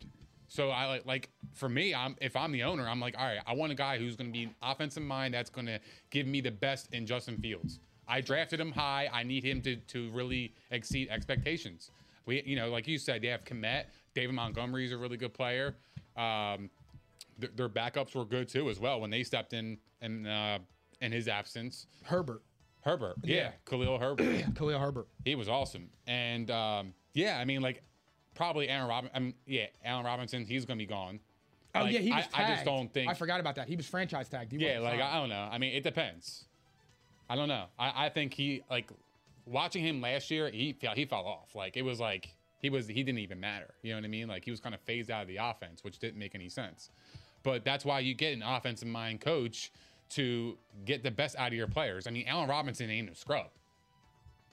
So 0.51 0.71
I 0.71 0.87
like 0.87 1.07
like 1.07 1.31
for 1.55 1.69
me, 1.69 1.95
I'm 1.95 2.17
if 2.21 2.35
I'm 2.35 2.51
the 2.51 2.65
owner, 2.65 2.89
I'm 2.89 2.99
like, 3.01 3.15
all 3.17 3.25
right, 3.25 3.39
I 3.47 3.55
want 3.55 3.71
a 3.71 3.77
guy 3.77 3.99
who's 3.99 4.17
going 4.17 4.31
to 4.31 4.33
be 4.37 4.45
an 4.45 4.55
offensive 4.61 5.05
mind 5.05 5.33
that's 5.33 5.49
going 5.49 5.69
to 5.69 5.79
give 6.11 6.27
me 6.27 6.41
the 6.41 6.51
best 6.51 6.93
in 6.93 7.07
Justin 7.07 7.39
Fields. 7.39 7.79
I 8.09 8.21
drafted 8.21 8.59
him 8.59 8.73
high. 8.73 9.09
I 9.13 9.23
need 9.23 9.45
him 9.45 9.63
to 9.63 9.77
to 9.77 10.11
really 10.11 10.53
exceed 10.73 11.09
expectations. 11.09 11.93
We, 12.27 12.43
you 12.45 12.57
know, 12.57 12.69
like 12.69 12.89
you 12.89 12.99
said, 12.99 13.23
they 13.23 13.29
have 13.29 13.45
Kmet. 13.45 13.85
David 14.13 14.35
Montgomery 14.35 14.85
is 14.85 14.91
a 14.93 14.99
really 14.99 15.17
good 15.17 15.33
player. 15.33 15.77
Um, 16.17 16.69
th- 17.41 17.53
their 17.55 17.69
backups 17.69 18.17
were 18.17 18.25
good 18.25 18.49
too 18.49 18.69
as 18.71 18.81
well 18.81 19.01
when 19.01 19.11
they 19.11 19.23
stepped 19.23 19.53
in 19.53 19.79
and 20.01 20.27
uh, 20.27 20.59
in 21.01 21.13
his 21.13 21.29
absence. 21.29 21.87
Herbert, 22.03 22.43
Herbert, 22.81 23.19
yeah, 23.23 23.37
Yeah. 23.37 23.51
Khalil 23.67 23.99
Herbert. 24.01 24.45
Khalil 24.57 24.81
Herbert. 24.81 25.07
He 25.25 25.37
was 25.37 25.49
awesome. 25.49 25.91
And 26.09 26.51
um, 26.51 26.93
yeah, 27.15 27.39
I 27.39 27.45
mean, 27.45 27.63
like 27.63 27.85
probably 28.35 28.69
Aaron 28.69 28.89
Robinson. 28.89 29.17
I 29.17 29.21
mean, 29.21 29.35
yeah, 29.47 29.67
Allen 29.85 30.05
Robinson. 30.05 30.45
He's 30.45 30.65
gonna 30.65 30.79
be 30.79 30.87
gone. 30.87 31.21
Oh 31.75 31.81
Like, 31.81 31.93
yeah, 31.93 32.01
he 32.01 32.11
was 32.11 32.25
I. 32.35 32.43
I 32.45 32.47
just 32.55 32.65
don't 32.65 32.93
think. 32.93 33.11
I 33.11 33.15
forgot 33.15 33.41
about 33.41 33.55
that. 33.57 33.69
He 33.69 33.77
was 33.77 33.87
franchise 33.87 34.29
tagged. 34.29 34.53
He 34.53 34.59
Yeah, 34.59 34.81
like 34.81 34.93
signed. 34.93 35.03
I 35.03 35.21
don't 35.21 35.29
know. 35.29 35.49
I 35.51 35.59
mean, 35.59 35.75
it 35.75 35.83
depends. 35.83 36.47
I 37.29 37.37
don't 37.37 37.49
know. 37.49 37.67
I, 37.79 38.07
I 38.07 38.09
think 38.09 38.35
he 38.35 38.63
like 38.69 38.91
watching 39.47 39.85
him 39.85 40.01
last 40.01 40.31
year. 40.31 40.51
He 40.51 40.73
fell 40.73 40.95
he 40.95 41.05
fell 41.05 41.25
off. 41.25 41.55
Like 41.55 41.77
it 41.77 41.83
was 41.83 42.01
like 42.01 42.35
he 42.59 42.71
was 42.71 42.87
he 42.87 43.03
didn't 43.03 43.21
even 43.21 43.39
matter. 43.41 43.75
You 43.83 43.91
know 43.91 43.99
what 43.99 44.05
I 44.05 44.09
mean? 44.09 44.29
Like 44.29 44.45
he 44.45 44.51
was 44.51 44.61
kind 44.61 44.75
of 44.75 44.81
phased 44.81 45.11
out 45.11 45.23
of 45.23 45.29
the 45.29 45.37
offense, 45.37 45.85
which 45.85 45.99
didn't 45.99 46.19
make 46.19 46.35
any 46.35 46.49
sense. 46.49 46.91
But 47.43 47.65
that's 47.65 47.85
why 47.85 48.01
you 48.01 48.15
get 48.15 48.35
an 48.35 48.43
offensive 48.43 48.89
mind 48.89 49.21
coach 49.21 49.73
to 50.11 50.59
get 50.85 51.03
the 51.03 51.11
best 51.11 51.37
out 51.37 51.49
of 51.49 51.55
your 51.55 51.69
players. 51.69 52.07
I 52.07 52.11
mean, 52.11 52.27
Allen 52.27 52.49
Robinson 52.49 52.91
ain't 52.91 53.09
a 53.09 53.15
scrub. 53.15 53.47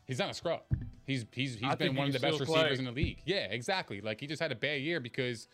He's 0.08 0.20
not 0.20 0.30
a 0.32 0.34
scrub. 0.34 0.62
He's 1.06 1.26
he's 1.32 1.56
he's 1.56 1.64
I 1.70 1.76
been 1.76 1.96
one 1.96 2.08
he 2.10 2.16
of 2.16 2.22
the 2.22 2.28
best 2.28 2.40
receivers 2.40 2.62
play. 2.64 2.78
in 2.80 2.86
the 2.86 2.92
league. 2.92 3.20
Yeah, 3.26 3.48
exactly. 3.50 4.02
Like 4.02 4.20
he 4.20 4.28
just 4.28 4.42
had 4.42 4.52
a 4.52 4.56
bad 4.56 4.82
year 4.82 5.00
because 5.00 5.48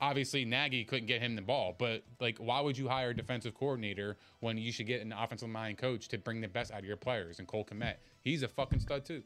obviously 0.00 0.44
Nagy 0.44 0.84
couldn't 0.84 1.06
get 1.06 1.20
him 1.22 1.36
the 1.36 1.42
ball. 1.42 1.74
But 1.78 2.04
like, 2.20 2.38
why 2.38 2.60
would 2.60 2.76
you 2.76 2.88
hire 2.88 3.10
a 3.10 3.16
defensive 3.16 3.54
coordinator 3.54 4.16
when 4.40 4.56
you 4.58 4.72
should 4.72 4.86
get 4.86 5.02
an 5.02 5.12
offensive 5.12 5.48
mind 5.48 5.78
coach 5.78 6.08
to 6.08 6.18
bring 6.18 6.40
the 6.40 6.48
best 6.48 6.72
out 6.72 6.80
of 6.80 6.84
your 6.84 6.96
players? 6.96 7.38
And 7.38 7.48
Cole 7.48 7.64
Kmet, 7.64 7.94
he's 8.22 8.42
a 8.42 8.48
fucking 8.48 8.80
stud 8.80 9.04
too. 9.04 9.22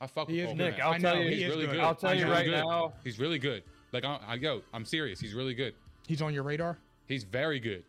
I 0.00 0.06
fuck 0.06 0.28
He 0.28 0.34
with 0.34 0.42
is 0.42 0.46
Cole 0.48 0.56
Nick, 0.56 0.74
Kmet. 0.76 0.80
I'll 0.80 0.92
I 0.92 0.98
tell 0.98 1.14
know, 1.16 1.20
you, 1.22 1.30
he's 1.30 1.42
is 1.42 1.48
really 1.48 1.66
good. 1.66 1.72
good. 1.72 1.80
I'll 1.80 1.94
tell 1.94 2.10
He's 2.10 2.20
you 2.20 2.26
really 2.26 2.36
right 2.36 2.46
good. 2.46 2.64
now. 2.64 2.92
He's 3.04 3.18
really 3.18 3.38
good. 3.38 3.62
Like 3.92 4.04
I, 4.04 4.18
I 4.26 4.34
yo, 4.34 4.62
I'm 4.72 4.84
serious. 4.84 5.20
He's 5.20 5.34
really 5.34 5.54
good. 5.54 5.74
He's 6.06 6.20
on 6.20 6.34
your 6.34 6.42
radar. 6.42 6.78
He's 7.06 7.24
very 7.24 7.60
good. 7.60 7.84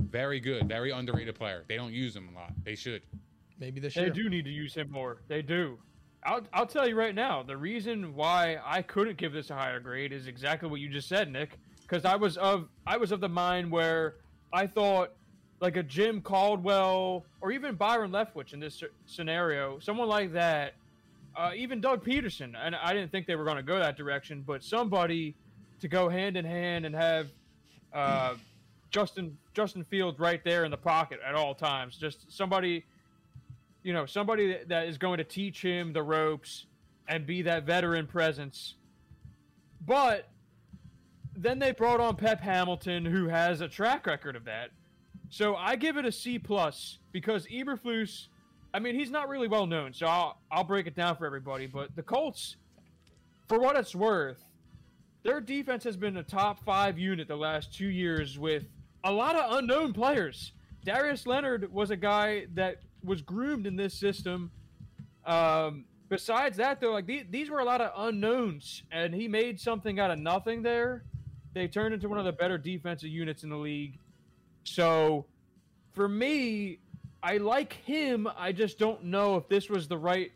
Very 0.00 0.40
good. 0.40 0.68
Very 0.68 0.90
underrated 0.90 1.34
player. 1.34 1.64
They 1.68 1.76
don't 1.76 1.92
use 1.92 2.14
him 2.14 2.28
a 2.32 2.38
lot. 2.38 2.52
They 2.64 2.74
should. 2.74 3.02
Maybe 3.58 3.80
this 3.80 3.94
They 3.94 4.02
year. 4.02 4.10
do 4.10 4.28
need 4.28 4.44
to 4.44 4.50
use 4.50 4.74
him 4.74 4.90
more. 4.90 5.18
They 5.28 5.42
do. 5.42 5.78
I'll, 6.24 6.42
I'll 6.52 6.66
tell 6.66 6.88
you 6.88 6.96
right 6.96 7.14
now, 7.14 7.42
the 7.42 7.56
reason 7.56 8.14
why 8.14 8.58
I 8.64 8.82
couldn't 8.82 9.16
give 9.16 9.32
this 9.32 9.50
a 9.50 9.54
higher 9.54 9.80
grade 9.80 10.12
is 10.12 10.26
exactly 10.26 10.68
what 10.68 10.80
you 10.80 10.88
just 10.88 11.08
said, 11.08 11.32
Nick. 11.32 11.58
Because 11.82 12.04
I 12.04 12.16
was 12.16 12.36
of 12.36 12.68
I 12.86 12.98
was 12.98 13.12
of 13.12 13.20
the 13.20 13.28
mind 13.28 13.70
where 13.70 14.16
I 14.52 14.66
thought 14.66 15.12
like 15.60 15.76
a 15.76 15.82
Jim 15.82 16.20
Caldwell 16.20 17.24
or 17.40 17.50
even 17.50 17.74
Byron 17.74 18.10
Leftwich 18.10 18.52
in 18.52 18.60
this 18.60 18.82
scenario, 19.06 19.78
someone 19.78 20.08
like 20.08 20.32
that, 20.34 20.74
uh, 21.36 21.52
even 21.56 21.80
Doug 21.80 22.04
Pederson, 22.04 22.54
and 22.56 22.76
I 22.76 22.92
didn't 22.92 23.10
think 23.10 23.26
they 23.26 23.36
were 23.36 23.44
going 23.44 23.56
to 23.56 23.62
go 23.62 23.78
that 23.78 23.96
direction, 23.96 24.44
but 24.46 24.62
somebody 24.62 25.34
to 25.80 25.88
go 25.88 26.08
hand 26.08 26.36
in 26.36 26.44
hand 26.44 26.84
and 26.84 26.94
have 26.94 27.28
uh, 27.92 28.34
Justin 28.90 29.36
Justin 29.54 29.82
Fields 29.84 30.18
right 30.18 30.42
there 30.44 30.64
in 30.64 30.70
the 30.70 30.76
pocket 30.76 31.20
at 31.26 31.34
all 31.34 31.54
times. 31.54 31.96
Just 31.96 32.30
somebody, 32.30 32.84
you 33.82 33.92
know, 33.92 34.06
somebody 34.06 34.58
that, 34.68 34.88
is 34.88 34.98
going 34.98 35.18
to 35.18 35.24
teach 35.24 35.62
him 35.62 35.92
the 35.92 36.02
ropes 36.02 36.66
and 37.08 37.26
be 37.26 37.42
that 37.42 37.64
veteran 37.64 38.06
presence. 38.06 38.74
But 39.86 40.28
then 41.36 41.58
they 41.58 41.72
brought 41.72 42.00
on 42.00 42.16
Pep 42.16 42.40
Hamilton, 42.40 43.04
who 43.04 43.28
has 43.28 43.60
a 43.60 43.68
track 43.68 44.06
record 44.06 44.36
of 44.36 44.44
that. 44.44 44.70
So 45.30 45.56
I 45.56 45.76
give 45.76 45.96
it 45.96 46.04
a 46.04 46.12
C 46.12 46.38
plus 46.38 46.98
because 47.12 47.46
Eberflus, 47.46 48.26
I 48.74 48.78
mean, 48.78 48.94
he's 48.94 49.10
not 49.10 49.28
really 49.28 49.48
well 49.48 49.66
known. 49.66 49.92
So 49.92 50.06
I'll 50.06 50.38
I'll 50.50 50.64
break 50.64 50.86
it 50.86 50.96
down 50.96 51.16
for 51.16 51.26
everybody. 51.26 51.66
But 51.66 51.94
the 51.96 52.02
Colts, 52.02 52.56
for 53.46 53.58
what 53.58 53.76
it's 53.76 53.94
worth, 53.94 54.44
their 55.22 55.40
defense 55.40 55.84
has 55.84 55.96
been 55.96 56.16
a 56.16 56.22
top 56.22 56.64
five 56.64 56.98
unit 56.98 57.28
the 57.28 57.36
last 57.36 57.72
two 57.72 57.88
years 57.88 58.38
with 58.38 58.64
a 59.04 59.12
lot 59.12 59.36
of 59.36 59.58
unknown 59.58 59.92
players. 59.92 60.52
Darius 60.84 61.26
Leonard 61.26 61.70
was 61.72 61.90
a 61.90 61.96
guy 61.96 62.46
that 62.54 62.80
was 63.08 63.22
groomed 63.22 63.66
in 63.66 63.76
this 63.76 63.94
system. 63.94 64.50
Um, 65.24 65.84
besides 66.08 66.56
that, 66.58 66.80
though, 66.80 66.92
like 66.92 67.06
these, 67.06 67.24
these 67.30 67.50
were 67.50 67.58
a 67.58 67.64
lot 67.64 67.80
of 67.80 67.92
unknowns, 67.96 68.82
and 68.92 69.14
he 69.14 69.28
made 69.28 69.60
something 69.60 69.98
out 69.98 70.10
of 70.10 70.18
nothing 70.18 70.62
there. 70.62 71.04
They 71.54 71.66
turned 71.66 71.94
into 71.94 72.08
one 72.08 72.18
of 72.18 72.24
the 72.24 72.32
better 72.32 72.58
defensive 72.58 73.10
units 73.10 73.42
in 73.42 73.50
the 73.50 73.56
league. 73.56 73.98
So, 74.64 75.26
for 75.92 76.08
me, 76.08 76.78
I 77.22 77.38
like 77.38 77.72
him. 77.72 78.28
I 78.36 78.52
just 78.52 78.78
don't 78.78 79.04
know 79.04 79.36
if 79.36 79.48
this 79.48 79.68
was 79.68 79.88
the 79.88 79.98
right. 79.98 80.30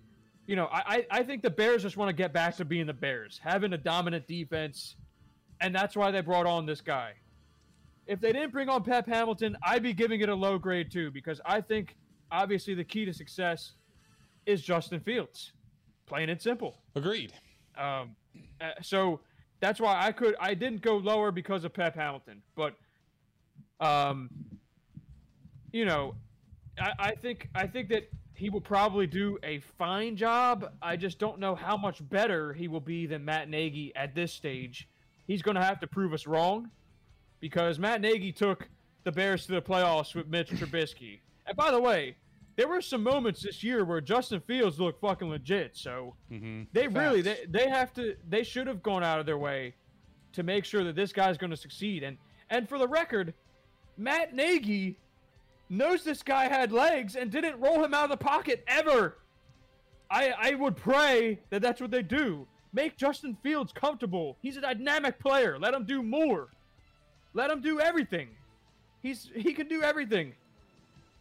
You 0.47 0.57
know, 0.57 0.67
I, 0.73 0.83
I 0.87 1.07
I 1.19 1.23
think 1.23 1.43
the 1.43 1.51
Bears 1.51 1.83
just 1.83 1.97
want 1.97 2.09
to 2.09 2.13
get 2.13 2.33
back 2.33 2.57
to 2.57 2.65
being 2.65 2.87
the 2.87 2.93
Bears, 2.93 3.41
having 3.43 3.73
a 3.73 3.79
dominant 3.79 4.27
defense, 4.27 4.97
and 5.61 5.75
that's 5.75 5.95
why 5.95 6.11
they 6.11 6.21
brought 6.21 6.47
on 6.47 6.67
this 6.67 6.81
guy. 6.81 7.13
If 8.07 8.21
they 8.21 8.33
didn't 8.33 8.51
bring 8.51 8.69
on 8.69 8.83
Pep 8.83 9.07
Hamilton, 9.07 9.57
I'd 9.63 9.83
be 9.83 9.93
giving 9.93 10.21
it 10.23 10.29
a 10.29 10.35
low 10.35 10.59
grade 10.59 10.91
too, 10.91 11.13
because 11.13 11.41
I 11.47 11.61
think 11.61 11.95
obviously 12.33 12.75
the 12.75 12.85
key 12.85 13.05
to 13.05 13.13
success 13.13 13.73
is 14.47 14.63
Justin 14.63 14.99
Fields, 14.99 15.53
plain 16.07 16.29
and 16.31 16.41
simple. 16.41 16.79
Agreed. 16.97 17.33
Um, 17.79 18.17
uh, 18.61 18.71
so 18.83 19.21
that's 19.61 19.81
why 19.81 20.05
I 20.05 20.11
could 20.11 20.35
I 20.41 20.55
didn't 20.55 20.83
go 20.83 20.97
lower 20.97 21.31
because 21.31 21.65
of 21.65 21.73
Pep 21.73 21.95
Hamilton, 21.95 22.43
but 22.57 22.75
um, 23.79 24.31
you 25.73 25.85
know, 25.85 26.15
I, 26.79 26.93
I 26.99 27.11
think 27.13 27.49
I 27.55 27.67
think 27.67 27.89
that 27.91 28.09
he 28.35 28.51
will 28.51 28.61
probably 28.61 29.07
do 29.07 29.39
a 29.43 29.61
fine 29.79 30.17
job. 30.17 30.73
I 30.81 30.97
just 30.97 31.19
don't 31.19 31.39
know 31.39 31.55
how 31.55 31.77
much 31.77 32.07
better 32.09 32.53
he 32.53 32.67
will 32.67 32.81
be 32.81 33.07
than 33.07 33.25
Matt 33.25 33.49
Nagy 33.49 33.93
at 33.95 34.15
this 34.15 34.33
stage. 34.33 34.89
He's 35.27 35.43
going 35.43 35.55
to 35.55 35.63
have 35.63 35.79
to 35.81 35.87
prove 35.87 36.13
us 36.13 36.27
wrong 36.27 36.71
because 37.41 37.79
Matt 37.79 38.01
Nagy 38.01 38.33
took 38.33 38.69
the 39.05 39.13
Bears 39.13 39.47
to 39.47 39.53
the 39.53 39.63
playoffs 39.63 40.15
with 40.15 40.27
Mitch 40.29 40.51
Trubisky. 40.51 41.21
And 41.47 41.57
by 41.57 41.71
the 41.71 41.81
way, 41.81 42.17
there 42.57 42.69
were 42.69 42.81
some 42.81 43.03
moments 43.03 43.43
this 43.43 43.63
year 43.63 43.85
where 43.85 44.01
Justin 44.01 44.41
Fields 44.41 44.79
looked 44.79 45.01
fucking 45.01 45.29
legit. 45.29 45.77
So 45.77 46.15
mm-hmm. 46.31 46.63
they 46.73 46.89
really 46.89 47.23
they, 47.23 47.39
they 47.49 47.69
have 47.69 47.93
to 47.95 48.17
they 48.29 48.45
should 48.45 48.67
have 48.67 48.83
gone 48.83 49.03
out 49.03 49.19
of 49.19 49.27
their 49.27 49.39
way 49.39 49.75
to 50.33 50.43
make 50.43 50.65
sure 50.65 50.85
that 50.85 50.97
this 50.97 51.13
guy's 51.13 51.39
going 51.39 51.51
to 51.51 51.57
succeed. 51.57 52.03
And 52.03 52.19
and 52.51 52.69
for 52.69 52.79
the 52.79 52.89
record, 52.89 53.35
Matt 53.97 54.35
Nagy 54.35 54.99
knows 55.69 56.05
this 56.05 56.23
guy 56.23 56.49
had 56.49 56.73
legs 56.73 57.17
and 57.17 57.31
didn't 57.31 57.59
roll 57.61 57.83
him 57.83 57.95
out 57.95 58.05
of 58.05 58.11
the 58.11 58.23
pocket 58.23 58.63
ever. 58.67 59.19
I 60.11 60.33
I 60.39 60.55
would 60.55 60.77
pray 60.77 61.41
that 61.51 61.63
that's 61.63 61.81
what 61.81 61.91
they 61.91 62.03
do. 62.03 62.47
Make 62.75 62.97
Justin 62.97 63.37
Fields 63.43 63.73
comfortable. 63.73 64.37
He's 64.41 64.57
a 64.57 64.61
dynamic 64.63 65.19
player. 65.19 65.59
Let 65.59 65.75
him 65.75 65.85
do 65.85 66.03
more. 66.03 66.49
Let 67.35 67.51
him 67.51 67.61
do 67.61 67.81
everything. 67.81 68.29
He's 69.03 69.31
he 69.35 69.53
can 69.53 69.69
do 69.69 69.83
everything. 69.83 70.35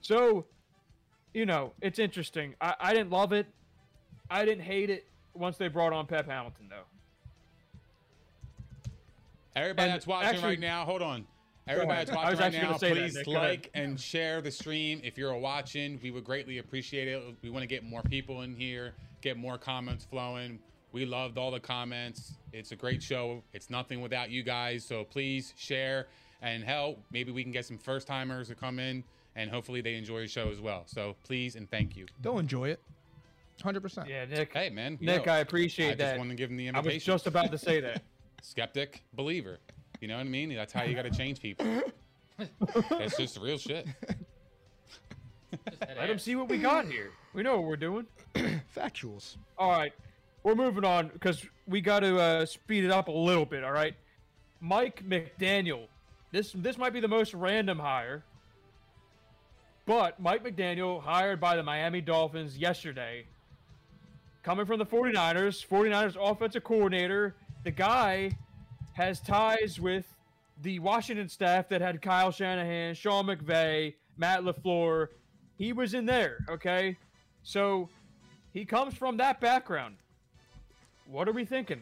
So, 0.01 0.45
you 1.33 1.45
know, 1.45 1.73
it's 1.81 1.99
interesting. 1.99 2.55
I, 2.61 2.75
I 2.79 2.93
didn't 2.93 3.09
love 3.11 3.33
it. 3.33 3.47
I 4.29 4.45
didn't 4.45 4.63
hate 4.63 4.89
it 4.89 5.05
once 5.33 5.57
they 5.57 5.67
brought 5.67 5.93
on 5.93 6.05
Pep 6.07 6.27
Hamilton 6.27 6.67
though. 6.69 6.83
Everybody 9.55 9.89
And 9.89 9.93
that's 9.95 10.07
watching 10.07 10.29
actually- 10.29 10.47
right 10.49 10.59
now, 10.59 10.85
hold 10.85 11.01
on. 11.01 11.25
Everybody 11.67 12.05
that's 12.05 12.11
watching 12.11 12.39
right 12.39 12.53
now, 12.53 12.75
that, 12.77 12.91
please 12.93 13.15
Nick. 13.15 13.27
Like 13.27 13.69
and 13.75 13.99
share 13.99 14.41
the 14.41 14.49
stream. 14.49 14.99
If 15.03 15.17
you're 15.17 15.35
watching, 15.37 15.99
we 16.01 16.09
would 16.09 16.23
greatly 16.23 16.57
appreciate 16.57 17.07
it. 17.07 17.21
We 17.43 17.49
want 17.49 17.61
to 17.61 17.67
get 17.67 17.83
more 17.83 18.01
people 18.01 18.41
in 18.41 18.55
here, 18.55 18.93
get 19.21 19.37
more 19.37 19.57
comments 19.59 20.03
flowing. 20.03 20.57
We 20.91 21.05
loved 21.05 21.37
all 21.37 21.51
the 21.51 21.59
comments. 21.59 22.33
It's 22.51 22.71
a 22.71 22.75
great 22.75 23.01
show. 23.01 23.43
It's 23.53 23.69
nothing 23.69 24.01
without 24.01 24.31
you 24.31 24.41
guys. 24.43 24.83
So 24.83 25.03
please 25.03 25.53
share 25.55 26.07
and 26.41 26.63
help. 26.63 26.97
maybe 27.11 27.31
we 27.31 27.43
can 27.43 27.51
get 27.51 27.65
some 27.65 27.77
first 27.77 28.07
timers 28.07 28.47
to 28.47 28.55
come 28.55 28.79
in 28.79 29.03
and 29.35 29.49
hopefully 29.49 29.81
they 29.81 29.95
enjoy 29.95 30.21
the 30.21 30.27
show 30.27 30.49
as 30.49 30.59
well. 30.59 30.83
So 30.85 31.15
please 31.23 31.55
and 31.55 31.69
thank 31.69 31.95
you. 31.95 32.05
They'll 32.21 32.39
enjoy 32.39 32.69
it. 32.69 32.81
100%. 33.61 34.07
Yeah, 34.07 34.25
Nick. 34.25 34.53
Hey 34.53 34.69
man, 34.69 34.97
Nick, 34.99 35.25
know, 35.25 35.33
I 35.33 35.39
appreciate 35.39 35.91
I 35.91 35.95
that. 35.95 36.03
I 36.03 36.09
just 36.11 36.17
want 36.19 36.29
to 36.31 36.35
give 36.35 36.49
them 36.49 36.57
the 36.57 36.67
invitation. 36.67 36.91
I 36.91 36.95
was 36.95 37.03
just 37.03 37.27
about 37.27 37.51
to 37.51 37.57
say 37.57 37.79
that. 37.81 38.01
skeptic, 38.41 39.03
believer. 39.13 39.59
You 39.99 40.07
know 40.07 40.15
what 40.15 40.21
I 40.21 40.29
mean? 40.29 40.53
That's 40.53 40.73
how 40.73 40.83
you 40.83 40.95
got 40.95 41.03
to 41.03 41.11
change 41.11 41.39
people. 41.41 41.83
That's 42.89 43.17
just 43.17 43.39
real 43.39 43.57
shit. 43.57 43.87
Let 45.79 46.07
them 46.07 46.17
see 46.17 46.35
what 46.35 46.49
we 46.49 46.57
got 46.57 46.85
here. 46.85 47.11
We 47.33 47.43
know 47.43 47.57
what 47.57 47.67
we're 47.67 47.75
doing. 47.75 48.07
Factuals. 48.75 49.37
All 49.57 49.69
right, 49.69 49.93
we're 50.43 50.55
moving 50.55 50.85
on 50.85 51.09
because 51.09 51.45
we 51.67 51.81
got 51.81 51.99
to 51.99 52.19
uh, 52.19 52.45
speed 52.45 52.83
it 52.83 52.91
up 52.91 53.09
a 53.09 53.11
little 53.11 53.45
bit. 53.45 53.63
All 53.63 53.71
right, 53.71 53.93
Mike 54.59 55.03
McDaniel. 55.07 55.87
This 56.31 56.53
this 56.53 56.77
might 56.77 56.93
be 56.93 56.99
the 56.99 57.07
most 57.07 57.33
random 57.33 57.77
hire, 57.77 58.23
but 59.85 60.19
Mike 60.19 60.43
McDaniel 60.43 61.01
hired 61.01 61.39
by 61.39 61.55
the 61.55 61.63
Miami 61.63 62.01
Dolphins 62.01 62.57
yesterday, 62.57 63.25
coming 64.43 64.65
from 64.65 64.79
the 64.79 64.85
49ers. 64.85 65.65
49ers 65.65 66.15
offensive 66.19 66.63
coordinator. 66.63 67.35
The 67.63 67.71
guy 67.71 68.31
has 68.93 69.19
ties 69.19 69.79
with 69.79 70.05
the 70.61 70.79
Washington 70.79 71.27
staff 71.27 71.69
that 71.69 71.81
had 71.81 72.01
Kyle 72.01 72.31
Shanahan, 72.31 72.93
Sean 72.93 73.25
McVay, 73.25 73.95
Matt 74.17 74.43
LaFleur. 74.43 75.07
He 75.57 75.73
was 75.73 75.93
in 75.93 76.05
there, 76.05 76.39
okay? 76.49 76.97
So 77.43 77.89
he 78.53 78.65
comes 78.65 78.93
from 78.93 79.17
that 79.17 79.39
background. 79.39 79.95
What 81.07 81.27
are 81.27 81.31
we 81.31 81.45
thinking? 81.45 81.81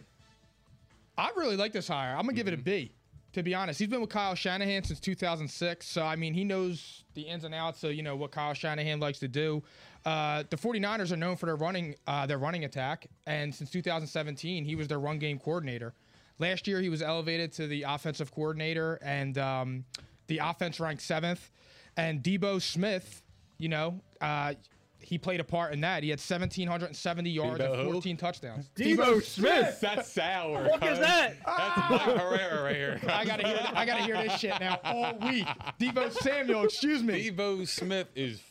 I 1.17 1.31
really 1.35 1.57
like 1.57 1.73
this 1.73 1.87
hire. 1.87 2.15
I'm 2.15 2.21
gonna 2.21 2.33
give 2.33 2.47
it 2.47 2.53
a 2.53 2.57
B. 2.57 2.91
To 3.39 3.43
be 3.43 3.55
honest, 3.55 3.79
he's 3.79 3.87
been 3.87 4.01
with 4.01 4.09
Kyle 4.09 4.35
Shanahan 4.35 4.83
since 4.83 4.99
2006, 4.99 5.87
so 5.87 6.03
I 6.03 6.17
mean 6.17 6.33
he 6.33 6.43
knows 6.43 7.05
the 7.13 7.21
ins 7.21 7.45
and 7.45 7.55
outs 7.55 7.85
of 7.85 7.93
you 7.93 8.03
know 8.03 8.17
what 8.17 8.31
Kyle 8.31 8.53
Shanahan 8.53 8.99
likes 8.99 9.17
to 9.19 9.29
do. 9.29 9.63
Uh, 10.03 10.43
the 10.49 10.57
49ers 10.57 11.13
are 11.13 11.15
known 11.15 11.37
for 11.37 11.45
their 11.45 11.55
running 11.55 11.95
uh, 12.05 12.25
their 12.25 12.37
running 12.37 12.65
attack, 12.65 13.07
and 13.27 13.55
since 13.55 13.69
2017 13.69 14.65
he 14.65 14.75
was 14.75 14.89
their 14.89 14.99
run 14.99 15.19
game 15.19 15.39
coordinator. 15.39 15.93
Last 16.37 16.67
year 16.67 16.81
he 16.81 16.89
was 16.89 17.01
elevated 17.01 17.53
to 17.53 17.67
the 17.67 17.83
offensive 17.83 18.29
coordinator, 18.29 18.99
and 19.01 19.37
um, 19.37 19.85
the 20.27 20.39
offense 20.39 20.81
ranked 20.81 21.01
seventh. 21.01 21.49
And 21.95 22.21
Deebo 22.21 22.61
Smith, 22.61 23.21
you 23.57 23.69
know, 23.69 24.01
uh, 24.19 24.55
he 25.01 25.17
played 25.17 25.39
a 25.39 25.43
part 25.43 25.73
in 25.73 25.81
that. 25.81 26.03
He 26.03 26.09
had 26.09 26.19
1,770 26.19 27.29
yards 27.29 27.59
Deebo 27.59 27.73
and 27.73 27.87
who? 27.87 27.93
14 27.93 28.17
touchdowns. 28.17 28.69
Deebo 28.75 29.23
Smith. 29.23 29.79
That's 29.79 30.11
sour. 30.11 30.67
What 30.67 30.83
is 30.83 30.89
cuz. 30.89 30.99
that? 30.99 31.35
That's 31.45 31.89
Mike 31.89 32.17
Herrera 32.17 32.63
right 32.63 32.75
here. 32.75 32.99
I 33.07 33.25
gotta 33.25 33.47
hear. 33.47 33.59
I 33.73 33.85
gotta 33.85 34.03
hear 34.03 34.17
this 34.17 34.39
shit 34.39 34.59
now 34.59 34.79
all 34.83 35.17
week. 35.19 35.47
Deebo 35.79 36.11
Samuel, 36.11 36.65
excuse 36.65 37.01
me. 37.01 37.29
Deebo 37.29 37.67
Smith 37.67 38.07
is. 38.15 38.41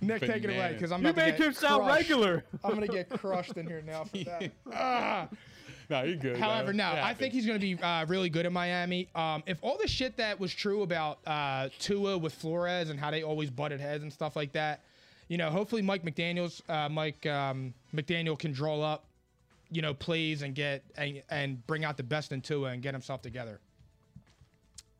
Nick, 0.00 0.20
take 0.22 0.44
it 0.44 0.50
away 0.50 0.72
because 0.74 0.92
I'm 0.92 1.02
You 1.02 1.10
about 1.10 1.26
make 1.26 1.36
get 1.36 1.46
him 1.48 1.52
sound 1.52 1.86
regular. 1.86 2.44
I'm 2.62 2.74
gonna 2.74 2.86
get 2.86 3.08
crushed 3.08 3.56
in 3.56 3.66
here 3.66 3.82
now 3.84 4.04
for 4.04 4.18
that. 4.18 4.52
Ah. 4.72 5.28
No, 5.90 6.02
you're 6.02 6.16
good. 6.16 6.36
However, 6.36 6.66
bro. 6.66 6.76
no, 6.76 6.92
I 7.02 7.14
think 7.14 7.32
he's 7.32 7.46
going 7.46 7.58
to 7.58 7.66
be 7.76 7.82
uh, 7.82 8.04
really 8.06 8.28
good 8.28 8.44
in 8.44 8.52
Miami. 8.52 9.08
Um, 9.14 9.42
if 9.46 9.56
all 9.62 9.78
the 9.80 9.88
shit 9.88 10.18
that 10.18 10.38
was 10.38 10.52
true 10.52 10.82
about 10.82 11.18
uh, 11.26 11.70
Tua 11.78 12.18
with 12.18 12.34
Flores 12.34 12.90
and 12.90 13.00
how 13.00 13.10
they 13.10 13.22
always 13.22 13.48
butted 13.48 13.80
heads 13.80 14.02
and 14.02 14.12
stuff 14.12 14.36
like 14.36 14.52
that, 14.52 14.82
you 15.28 15.36
know, 15.38 15.50
hopefully 15.50 15.82
Mike 15.82 16.02
McDaniel's 16.04 16.62
uh, 16.68 16.88
Mike 16.88 17.24
um, 17.26 17.74
McDaniel 17.94 18.38
can 18.38 18.52
draw 18.52 18.80
up, 18.82 19.04
you 19.70 19.82
know, 19.82 19.94
plays 19.94 20.42
and 20.42 20.54
get 20.54 20.82
and, 20.96 21.22
and 21.30 21.66
bring 21.66 21.84
out 21.84 21.96
the 21.96 22.02
best 22.02 22.32
in 22.32 22.40
Tua 22.40 22.70
and 22.70 22.82
get 22.82 22.94
himself 22.94 23.22
together. 23.22 23.60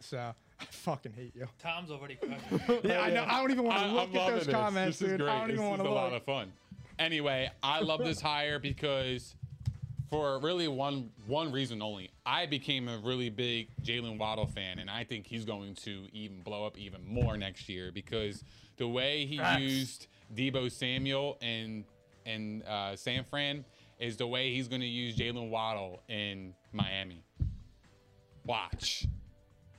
So 0.00 0.18
I 0.60 0.64
fucking 0.70 1.12
hate 1.12 1.34
you. 1.34 1.46
Tom's 1.58 1.90
already 1.90 2.14
crushed. 2.60 2.84
Yeah, 2.84 3.00
I 3.00 3.10
know. 3.10 3.24
I 3.26 3.40
don't 3.40 3.50
even 3.50 3.64
want 3.64 3.78
I- 3.78 3.82
to 3.84 3.88
I'm 3.88 3.94
look 3.94 4.08
at 4.08 4.14
loving 4.14 4.34
those 4.36 4.46
this. 4.46 4.54
comments, 4.54 4.98
This 4.98 5.06
is 5.08 5.12
dude. 5.12 5.20
great. 5.20 5.30
I 5.32 5.38
don't 5.40 5.48
this 5.48 5.54
even 5.54 5.64
is 5.64 5.68
want 5.70 5.80
a 5.80 5.84
to 5.84 5.90
lot 5.90 6.12
look. 6.12 6.20
of 6.20 6.26
fun. 6.26 6.52
Anyway, 6.98 7.50
I 7.62 7.80
love 7.80 8.00
this 8.00 8.20
hire 8.20 8.58
because 8.58 9.34
for 10.10 10.38
really 10.40 10.66
one 10.68 11.10
one 11.26 11.52
reason 11.52 11.80
only. 11.80 12.10
I 12.26 12.46
became 12.46 12.88
a 12.88 12.98
really 12.98 13.30
big 13.30 13.68
Jalen 13.82 14.18
Waddle 14.18 14.46
fan, 14.46 14.78
and 14.80 14.90
I 14.90 15.04
think 15.04 15.26
he's 15.26 15.44
going 15.44 15.74
to 15.76 16.06
even 16.12 16.40
blow 16.42 16.66
up 16.66 16.76
even 16.76 17.06
more 17.06 17.36
next 17.36 17.68
year 17.68 17.92
because 17.92 18.42
the 18.78 18.88
way 18.88 19.26
he 19.26 19.36
Facts. 19.38 19.60
used 19.62 20.06
Deebo 20.34 20.70
Samuel 20.70 21.38
and 21.42 21.84
and 22.26 22.62
uh, 22.64 22.94
San 22.96 23.24
Fran 23.24 23.64
is 23.98 24.16
the 24.16 24.26
way 24.26 24.52
he's 24.54 24.68
going 24.68 24.80
to 24.82 24.86
use 24.86 25.16
Jalen 25.16 25.48
Waddle 25.50 26.02
in 26.08 26.54
Miami. 26.72 27.24
Watch. 28.44 29.06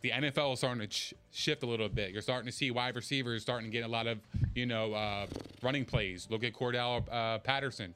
the 0.02 0.12
NFL 0.12 0.54
is 0.54 0.60
starting 0.60 0.88
to 0.88 0.94
sh- 0.94 1.14
shift 1.32 1.64
a 1.64 1.66
little 1.66 1.90
bit. 1.90 2.12
You're 2.12 2.22
starting 2.22 2.46
to 2.46 2.52
see 2.56 2.72
wide 2.72 2.96
receivers 2.96 3.42
starting 3.42 3.70
to 3.70 3.72
get 3.78 3.86
a 3.86 3.88
lot 3.88 4.08
of, 4.08 4.20
you 4.56 4.66
know, 4.66 4.94
uh, 4.94 5.28
running 5.62 5.86
plays. 5.86 6.28
Look 6.30 6.44
at 6.44 6.54
Cordell 6.54 7.04
uh, 7.12 7.40
Patterson. 7.40 7.94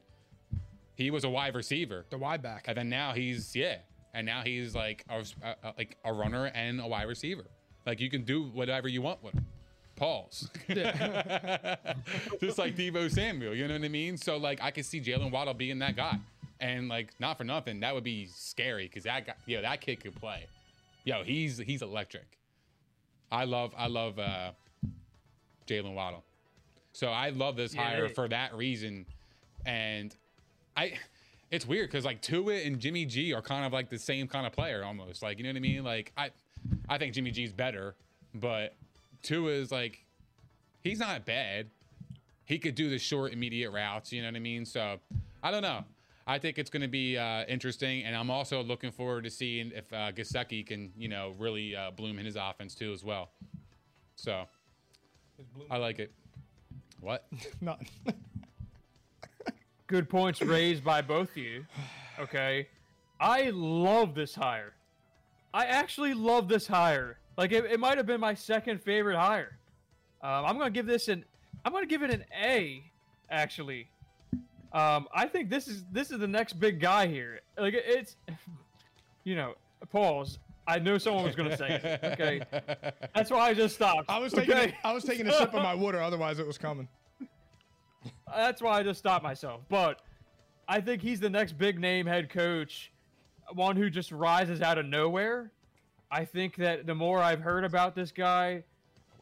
He 0.95 1.12
was 1.12 1.24
a 1.24 1.30
wide 1.30 1.56
receiver, 1.56 2.06
The 2.10 2.18
wide 2.18 2.41
back. 2.41 2.66
and 2.68 2.78
then 2.78 2.89
now 2.89 3.14
he's 3.14 3.56
yeah, 3.56 3.78
and 4.14 4.26
now 4.26 4.41
he's 4.43 4.76
like 4.76 5.04
a, 5.10 5.20
a, 5.41 5.56
a- 5.70 5.74
like 5.78 5.97
a 6.06 6.14
runner 6.14 6.45
and 6.54 6.80
a 6.80 6.88
wide 6.88 7.08
receiver. 7.08 7.45
Like 7.86 7.99
you 7.99 8.10
can 8.10 8.24
do 8.24 8.43
whatever 8.45 8.88
you 8.88 9.01
want 9.01 9.24
with 9.24 9.34
him. 9.34 9.45
Pause. 9.96 10.50
Just 12.41 12.58
like 12.58 12.76
Deebo 12.76 13.10
Samuel, 13.12 13.56
you 13.56 13.68
know 13.68 13.76
what 13.76 13.84
I 13.84 13.89
mean? 13.89 14.18
So 14.18 14.38
like 14.38 14.62
I 14.62 14.72
could 14.72 14.86
see 14.86 15.00
Jalen 15.00 15.32
Waddle 15.32 15.54
being 15.54 15.80
that 15.80 15.96
guy, 15.96 16.18
and 16.60 16.89
like 16.89 17.10
not 17.20 17.38
for 17.38 17.44
nothing, 17.44 17.80
that 17.82 17.94
would 17.94 18.04
be 18.04 18.28
scary 18.34 18.86
because 18.88 19.04
that 19.04 19.26
guy, 19.28 19.34
yo, 19.46 19.62
that 19.62 19.82
kid 19.82 20.04
could 20.04 20.16
play. 20.16 20.46
Yo, 21.06 21.24
he's 21.24 21.58
he's 21.58 21.82
electric. 21.82 22.26
I 23.32 23.46
love 23.46 23.74
I 23.78 23.88
love 23.88 24.20
uh, 24.20 24.52
Jalen 25.68 25.94
Waddle. 25.94 26.24
So 26.94 27.08
I 27.08 27.30
love 27.30 27.56
this 27.56 27.74
Yeah, 27.74 27.84
hire 27.84 28.08
they- 28.08 28.14
for 28.14 28.28
that 28.28 28.54
reason, 28.56 29.06
and 29.66 30.16
I. 30.76 30.94
It's 31.52 31.68
weird 31.68 31.88
because 31.91 32.04
like 32.04 32.20
Tua 32.20 32.56
and 32.56 32.80
Jimmy 32.80 33.06
G 33.06 33.32
are 33.32 33.41
kind 33.44 33.64
of 33.64 33.72
like 33.72 33.88
the 33.91 34.00
same 34.00 34.28
kind 34.28 34.48
of 34.48 34.54
player 34.54 34.84
almost. 34.84 35.22
Like 35.22 35.38
you 35.38 35.44
know 35.44 35.52
what 35.52 35.58
I 35.58 35.60
mean? 35.60 35.84
Like 35.84 36.12
I, 36.18 36.32
I 36.89 36.98
think 36.98 37.14
Jimmy 37.14 37.30
G's 37.30 37.54
better, 37.54 37.94
but 38.34 38.74
Tua 39.24 39.52
is 39.52 39.72
like, 39.72 40.06
he's 40.82 41.00
not 41.00 41.26
bad. 41.26 41.70
He 42.46 42.60
could 42.60 42.76
do 42.76 42.90
the 42.90 43.00
short, 43.00 43.34
immediate 43.34 43.72
routes. 43.72 44.12
You 44.12 44.22
know 44.22 44.28
what 44.28 44.36
I 44.36 44.40
mean? 44.40 44.66
So 44.66 45.00
I 45.42 45.50
don't 45.50 45.64
know. 45.64 45.84
I 46.26 46.40
think 46.40 46.58
it's 46.58 46.70
going 46.70 46.82
to 46.82 46.88
be 46.88 47.18
uh, 47.18 47.44
interesting, 47.46 48.04
and 48.04 48.16
I'm 48.16 48.30
also 48.30 48.64
looking 48.64 48.92
forward 48.92 49.26
to 49.26 49.30
seeing 49.30 49.72
if 49.76 49.92
uh, 49.92 50.12
Gesicki 50.14 50.66
can, 50.66 50.92
you 50.98 51.10
know, 51.10 51.34
really 51.38 51.76
uh, 51.76 51.92
bloom 51.92 52.18
in 52.18 52.26
his 52.26 52.38
offense 52.38 52.76
too 52.76 52.94
as 52.94 53.04
well. 53.04 53.32
So 54.16 54.46
I 55.70 55.78
like 55.78 56.00
it. 56.00 56.14
What? 57.02 57.28
Nothing. 57.62 57.88
Good 59.88 60.10
points 60.10 60.42
raised 60.42 60.84
by 60.84 61.02
both 61.02 61.32
of 61.32 61.38
you. 61.38 61.66
Okay. 62.18 62.68
I 63.20 63.50
love 63.54 64.16
this 64.16 64.34
hire. 64.34 64.74
I 65.54 65.66
actually 65.66 66.14
love 66.14 66.47
this 66.47 66.68
hire. 66.68 67.18
Like 67.38 67.51
it, 67.51 67.66
it 67.66 67.80
might 67.80 67.97
have 67.97 68.06
been 68.06 68.20
my 68.20 68.34
second 68.34 68.82
favorite 68.82 69.18
hire. 69.18 69.58
Um, 70.22 70.45
I'm 70.45 70.58
gonna 70.58 70.70
give 70.72 70.86
this 70.86 71.08
an 71.08 71.26
I'm 71.66 71.72
gonna 71.72 71.86
give 71.86 72.04
it 72.04 72.12
an 72.12 72.26
A, 72.41 72.84
actually. 73.30 73.88
Um, 74.74 75.08
I 75.14 75.28
think 75.28 75.49
this 75.49 75.68
is 75.68 75.84
this 75.91 76.12
is 76.12 76.20
the 76.20 76.28
next 76.28 76.54
big 76.54 76.80
guy 76.80 77.08
here. 77.08 77.41
Like 77.58 77.74
it- 77.74 77.86
it's 77.86 78.16
you 79.24 79.36
know, 79.36 79.54
pause. 79.91 80.39
I 80.66 80.80
know 80.80 80.97
someone 80.97 81.26
was 81.26 81.36
gonna 81.36 81.58
say 81.58 81.82
it. 81.84 81.99
Okay. 82.14 82.41
That's 83.16 83.30
why 83.30 83.49
I 83.49 83.54
just 83.54 83.76
stopped. 83.76 84.10
I 84.10 84.18
was 84.20 84.32
taking 84.32 84.56
okay? 84.56 84.76
a, 84.84 84.88
I 84.88 84.93
was 84.93 85.04
taking 85.04 85.28
a 85.28 85.32
sip 85.34 85.54
of 85.54 85.62
my 85.62 85.76
water, 85.76 86.01
otherwise 86.01 86.39
it 86.39 86.47
was 86.47 86.58
coming. 86.58 86.88
That's 88.28 88.62
why 88.62 88.80
I 88.80 88.84
just 88.84 88.99
stopped 88.99 89.24
myself. 89.24 89.62
But 89.70 90.01
I 90.68 90.80
think 90.80 91.01
he's 91.01 91.20
the 91.20 91.30
next 91.30 91.58
big 91.58 91.80
name 91.80 92.06
head 92.06 92.30
coach, 92.30 92.93
one 93.56 93.76
who 93.76 93.89
just 93.89 94.12
rises 94.12 94.62
out 94.62 94.78
of 94.78 94.86
nowhere. 94.86 95.51
I 96.12 96.26
think 96.26 96.56
that 96.58 96.86
the 96.86 96.95
more 96.95 97.20
I've 97.20 97.41
heard 97.41 97.64
about 97.64 97.95
this 97.95 98.12
guy, 98.12 98.64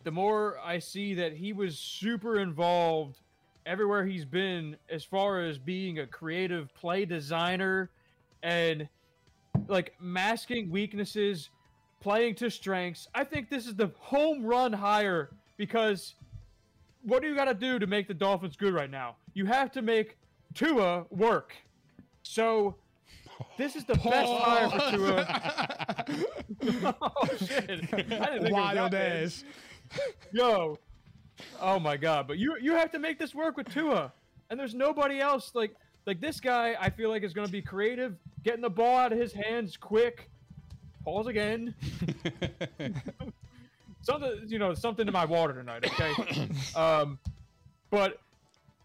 the 0.03 0.11
more 0.11 0.57
I 0.63 0.79
see 0.79 1.13
that 1.15 1.33
he 1.33 1.53
was 1.53 1.77
super 1.77 2.39
involved 2.39 3.19
everywhere 3.65 4.05
he's 4.05 4.25
been 4.25 4.75
as 4.89 5.03
far 5.03 5.41
as 5.41 5.57
being 5.57 5.99
a 5.99 6.07
creative 6.07 6.73
play 6.73 7.05
designer 7.05 7.89
and 8.43 8.87
like 9.67 9.93
masking 9.99 10.71
weaknesses, 10.71 11.49
playing 11.99 12.35
to 12.35 12.49
strengths. 12.49 13.07
I 13.13 13.23
think 13.23 13.49
this 13.49 13.67
is 13.67 13.75
the 13.75 13.91
home 13.99 14.43
run 14.43 14.73
hire 14.73 15.29
because 15.57 16.15
what 17.03 17.21
do 17.21 17.27
you 17.27 17.35
got 17.35 17.45
to 17.45 17.53
do 17.53 17.79
to 17.79 17.87
make 17.87 18.07
the 18.07 18.13
Dolphins 18.13 18.55
good 18.55 18.73
right 18.73 18.89
now? 18.89 19.15
You 19.33 19.45
have 19.45 19.71
to 19.73 19.81
make 19.81 20.17
Tua 20.53 21.05
work. 21.09 21.53
So 22.23 22.75
this 23.57 23.75
is 23.75 23.85
the 23.85 23.95
best 23.95 24.31
hire 24.31 24.69
for 24.69 24.97
Tua. 24.97 26.95
oh 27.01 27.27
shit! 27.37 27.69
I 27.69 27.97
didn't 27.97 28.43
think 28.43 28.51
Wild 28.51 28.91
that 28.91 29.23
ass. 29.23 29.43
Yo. 30.31 30.77
Oh 31.59 31.79
my 31.79 31.97
god, 31.97 32.27
but 32.27 32.37
you 32.37 32.55
you 32.61 32.73
have 32.75 32.91
to 32.91 32.99
make 32.99 33.19
this 33.19 33.33
work 33.33 33.57
with 33.57 33.67
Tua. 33.69 34.13
And 34.49 34.59
there's 34.59 34.75
nobody 34.75 35.19
else 35.19 35.51
like 35.55 35.75
like 36.05 36.19
this 36.19 36.39
guy 36.39 36.75
I 36.79 36.89
feel 36.89 37.09
like 37.09 37.23
is 37.23 37.33
going 37.33 37.47
to 37.47 37.51
be 37.51 37.61
creative, 37.61 38.15
getting 38.43 38.61
the 38.61 38.69
ball 38.69 38.97
out 38.97 39.13
of 39.13 39.19
his 39.19 39.33
hands 39.33 39.77
quick. 39.77 40.29
Pause 41.03 41.27
again. 41.27 41.75
something 44.01 44.43
you 44.47 44.59
know, 44.59 44.73
something 44.73 45.05
to 45.05 45.11
my 45.11 45.25
water 45.25 45.53
tonight, 45.53 45.85
okay? 45.85 46.49
um 46.75 47.19
but 47.89 48.19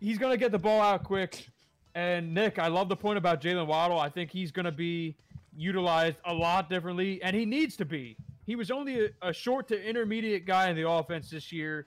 he's 0.01 0.19
going 0.19 0.33
to 0.33 0.39
get 0.39 0.51
the 0.53 0.59
ball 0.59 0.81
out 0.81 1.05
quick. 1.05 1.49
And 1.97 2.35
Nick, 2.35 2.59
I 2.59 2.69
love 2.69 2.91
the 2.91 2.97
point 2.97 3.17
about 3.17 3.41
Jalen 3.41 3.67
Waddle. 3.67 3.99
I 3.99 4.11
think 4.11 4.31
he's 4.31 4.53
going 4.53 4.67
to 4.67 4.71
be 4.71 5.17
utilized 5.57 6.19
a 6.27 6.35
lot 6.35 6.69
differently, 6.69 7.23
and 7.23 7.35
he 7.35 7.47
needs 7.47 7.75
to 7.79 7.87
be. 7.87 8.19
He 8.45 8.55
was 8.55 8.71
only 8.71 9.07
a, 9.07 9.09
a 9.23 9.33
short 9.33 9.67
to 9.69 9.83
intermediate 9.83 10.45
guy 10.45 10.69
in 10.69 10.77
the 10.77 10.87
offense 10.87 11.31
this 11.31 11.51
year. 11.51 11.87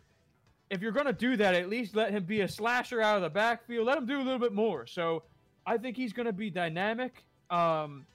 If 0.72 0.82
you're 0.82 0.94
going 0.94 1.06
to 1.06 1.14
do 1.14 1.38
that, 1.38 1.54
at 1.54 1.70
least 1.70 1.96
let 1.96 2.10
him 2.10 2.24
be 2.24 2.42
a 2.42 2.48
slasher 2.48 3.04
out 3.04 3.18
of 3.18 3.22
the 3.22 3.30
backfield. 3.30 3.86
Let 3.86 4.00
him 4.00 4.08
do 4.08 4.18
a 4.18 4.24
little 4.24 4.40
bit 4.40 4.52
more. 4.52 4.88
So 4.88 5.22
I 5.64 5.78
think 5.78 5.96
he's 5.96 6.12
going 6.12 6.26
to 6.26 6.34
be 6.34 6.50
dynamic. 6.50 7.24
Um, 7.52 8.08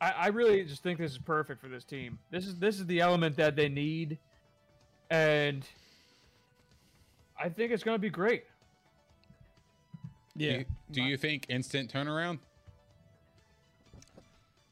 I, 0.00 0.10
I 0.10 0.26
really 0.28 0.62
just 0.62 0.84
think 0.84 1.00
this 1.00 1.10
is 1.10 1.18
perfect 1.18 1.60
for 1.60 1.66
this 1.66 1.82
team. 1.82 2.20
This 2.30 2.46
is 2.46 2.54
this 2.56 2.78
is 2.78 2.86
the 2.86 3.00
element 3.00 3.36
that 3.36 3.56
they 3.56 3.68
need, 3.68 4.16
and 5.10 5.66
I 7.36 7.48
think 7.48 7.72
it's 7.72 7.82
going 7.82 7.96
to 7.96 8.00
be 8.00 8.10
great. 8.10 8.44
Do 10.36 10.44
Yeah. 10.44 10.58
you, 10.58 10.64
do 10.90 11.02
you 11.02 11.16
think 11.16 11.46
instant 11.48 11.92
turnaround? 11.92 12.38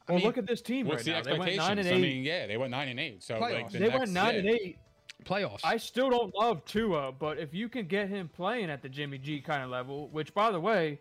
Well, 0.07 0.17
mean, 0.17 0.25
look 0.25 0.37
at 0.37 0.45
this 0.47 0.61
team 0.61 0.87
What's 0.87 0.99
right 0.99 1.05
the 1.05 1.11
now. 1.11 1.21
They 1.21 1.31
went 1.39 1.41
expectations? 1.51 1.67
nine 1.67 1.79
and 1.79 1.87
I 1.89 1.97
mean, 1.97 2.23
yeah, 2.23 2.47
they 2.47 2.57
went 2.57 2.71
nine 2.71 2.89
and 2.89 2.99
eight. 2.99 3.23
So 3.23 3.39
like 3.39 3.71
the 3.71 3.79
they 3.79 3.87
next, 3.87 3.99
went 3.99 4.11
nine 4.11 4.33
yeah. 4.33 4.39
and 4.39 4.49
eight. 4.49 4.77
Playoffs. 5.23 5.59
I 5.63 5.77
still 5.77 6.09
don't 6.09 6.33
love 6.35 6.65
Tua, 6.65 7.11
but 7.11 7.37
if 7.37 7.53
you 7.53 7.69
can 7.69 7.85
get 7.85 8.09
him 8.09 8.27
playing 8.27 8.71
at 8.71 8.81
the 8.81 8.89
Jimmy 8.89 9.19
G 9.19 9.39
kind 9.39 9.63
of 9.63 9.69
level, 9.69 10.09
which 10.11 10.33
by 10.33 10.51
the 10.51 10.59
way 10.59 10.99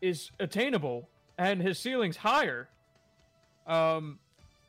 is 0.00 0.32
attainable 0.40 1.08
and 1.38 1.62
his 1.62 1.78
ceiling's 1.78 2.16
higher, 2.16 2.68
um, 3.68 4.18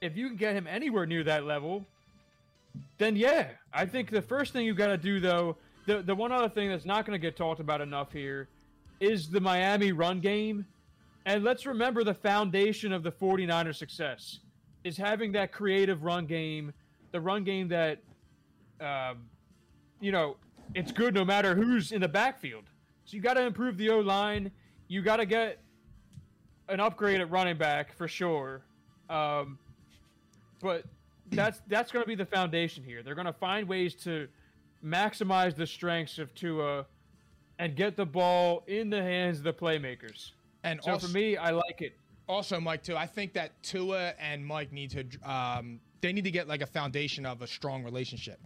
if 0.02 0.16
you 0.16 0.28
can 0.28 0.38
get 0.38 0.54
him 0.54 0.68
anywhere 0.68 1.08
near 1.08 1.24
that 1.24 1.46
level, 1.46 1.84
then 3.00 3.16
yeah, 3.16 3.50
I 3.74 3.88
think 3.88 4.12
the 4.12 4.22
first 4.22 4.54
thing 4.54 4.66
you 4.68 4.76
got 4.76 4.88
to 4.88 4.98
do 4.98 5.20
though, 5.20 5.58
the 5.88 6.04
the 6.04 6.14
one 6.14 6.32
other 6.32 6.50
thing 6.50 6.70
that's 6.70 6.86
not 6.86 7.08
going 7.08 7.20
to 7.20 7.22
get 7.22 7.36
talked 7.36 7.60
about 7.60 7.82
enough 7.82 8.12
here 8.12 8.50
is 9.00 9.30
the 9.30 9.40
Miami 9.40 9.92
run 9.92 10.20
game. 10.20 10.66
And 11.26 11.44
let's 11.44 11.66
remember 11.66 12.04
the 12.04 12.14
foundation 12.14 12.94
of 12.94 13.04
the 13.04 13.12
49ers 13.12 13.76
success 13.76 14.40
is 14.84 14.96
having 14.96 15.32
that 15.32 15.52
creative 15.52 16.04
run 16.04 16.28
game, 16.28 16.72
the 17.12 17.20
run 17.20 17.44
game 17.44 17.68
that 17.70 18.00
um, 18.80 19.18
you 20.00 20.12
know, 20.12 20.38
it's 20.74 20.92
good 20.92 21.14
no 21.14 21.26
matter 21.26 21.56
who's 21.56 21.92
in 21.92 22.02
the 22.02 22.08
backfield. 22.08 22.66
So 23.06 23.16
you 23.16 23.22
got 23.22 23.36
to 23.36 23.46
improve 23.46 23.78
the 23.78 23.90
O 23.90 24.00
line. 24.00 24.52
You 24.88 25.02
got 25.02 25.18
to 25.18 25.26
get 25.26 25.60
an 26.70 26.80
upgrade 26.80 27.22
at 27.22 27.30
running 27.30 27.58
back 27.58 27.94
for 27.96 28.08
sure. 28.08 28.62
Um, 29.10 29.58
but 30.62 30.84
that's 31.32 31.62
that's 31.68 31.92
going 31.92 32.04
to 32.04 32.08
be 32.08 32.16
the 32.16 32.26
foundation 32.26 32.84
here. 32.84 33.04
They're 33.04 33.16
going 33.16 33.26
to 33.26 33.34
find 33.34 33.68
ways 33.68 33.96
to 34.04 34.28
maximize 34.84 35.56
the 35.56 35.68
strengths 35.68 36.18
of 36.20 36.34
Tua 36.34 36.86
and 37.60 37.76
get 37.76 37.96
the 37.96 38.06
ball 38.06 38.64
in 38.68 38.90
the 38.90 39.02
hands 39.02 39.40
of 39.40 39.44
the 39.44 39.54
playmakers. 39.54 40.32
and 40.64 40.82
So 40.84 40.92
also, 40.92 41.08
for 41.08 41.14
me, 41.14 41.38
I 41.38 41.52
like 41.52 41.82
it. 41.82 41.98
also 42.28 42.60
Mike 42.60 42.84
too. 42.84 42.96
I 42.98 43.08
think 43.08 43.34
that 43.34 43.62
Tua 43.64 44.14
and 44.20 44.46
Mike 44.46 44.72
need 44.72 44.92
to 44.92 45.30
um, 45.30 45.80
they 46.02 46.14
need 46.14 46.26
to 46.26 46.32
get 46.32 46.48
like 46.48 46.62
a 46.62 46.68
foundation 46.68 47.26
of 47.26 47.42
a 47.42 47.48
strong 47.48 47.84
relationship 47.84 48.40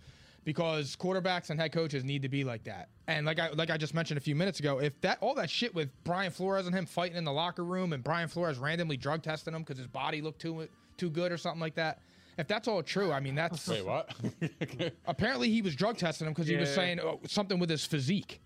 because 0.46 0.96
quarterbacks 0.96 1.50
and 1.50 1.60
head 1.60 1.72
coaches 1.72 2.04
need 2.04 2.22
to 2.22 2.30
be 2.30 2.44
like 2.44 2.64
that. 2.64 2.90
And 3.08 3.26
like 3.26 3.40
I 3.40 3.50
like 3.52 3.70
I 3.70 3.78
just 3.78 3.94
mentioned 3.94 4.18
a 4.18 4.22
few 4.22 4.36
minutes 4.36 4.60
ago, 4.60 4.80
if 4.80 5.00
that 5.02 5.18
all 5.22 5.36
that 5.36 5.50
shit 5.50 5.74
with 5.74 5.90
Brian 6.04 6.32
Flores 6.32 6.66
and 6.68 6.76
him 6.76 6.86
fighting 6.86 7.18
in 7.18 7.24
the 7.24 7.34
locker 7.34 7.64
room 7.64 7.94
and 7.94 8.04
Brian 8.04 8.28
Flores 8.28 8.58
randomly 8.58 8.98
drug 8.98 9.22
testing 9.24 9.54
him 9.54 9.62
because 9.62 9.78
his 9.78 9.88
body 9.88 10.22
looked 10.22 10.40
too 10.42 10.68
too 10.98 11.10
good 11.10 11.32
or 11.32 11.38
something 11.38 11.62
like 11.62 11.76
that. 11.76 12.00
If 12.38 12.48
that's 12.48 12.70
all 12.70 12.82
true, 12.82 13.12
I 13.12 13.20
mean 13.20 13.36
that's 13.36 13.68
Wait, 13.68 13.86
what? 13.86 14.14
apparently 15.06 15.50
he 15.50 15.62
was 15.62 15.76
drug 15.76 15.98
testing 15.98 16.26
him 16.26 16.34
because 16.34 16.48
he 16.48 16.56
was 16.56 16.74
saying 16.74 17.00
oh, 17.02 17.20
something 17.28 17.60
with 17.60 17.70
his 17.70 17.86
physique. 17.86 18.40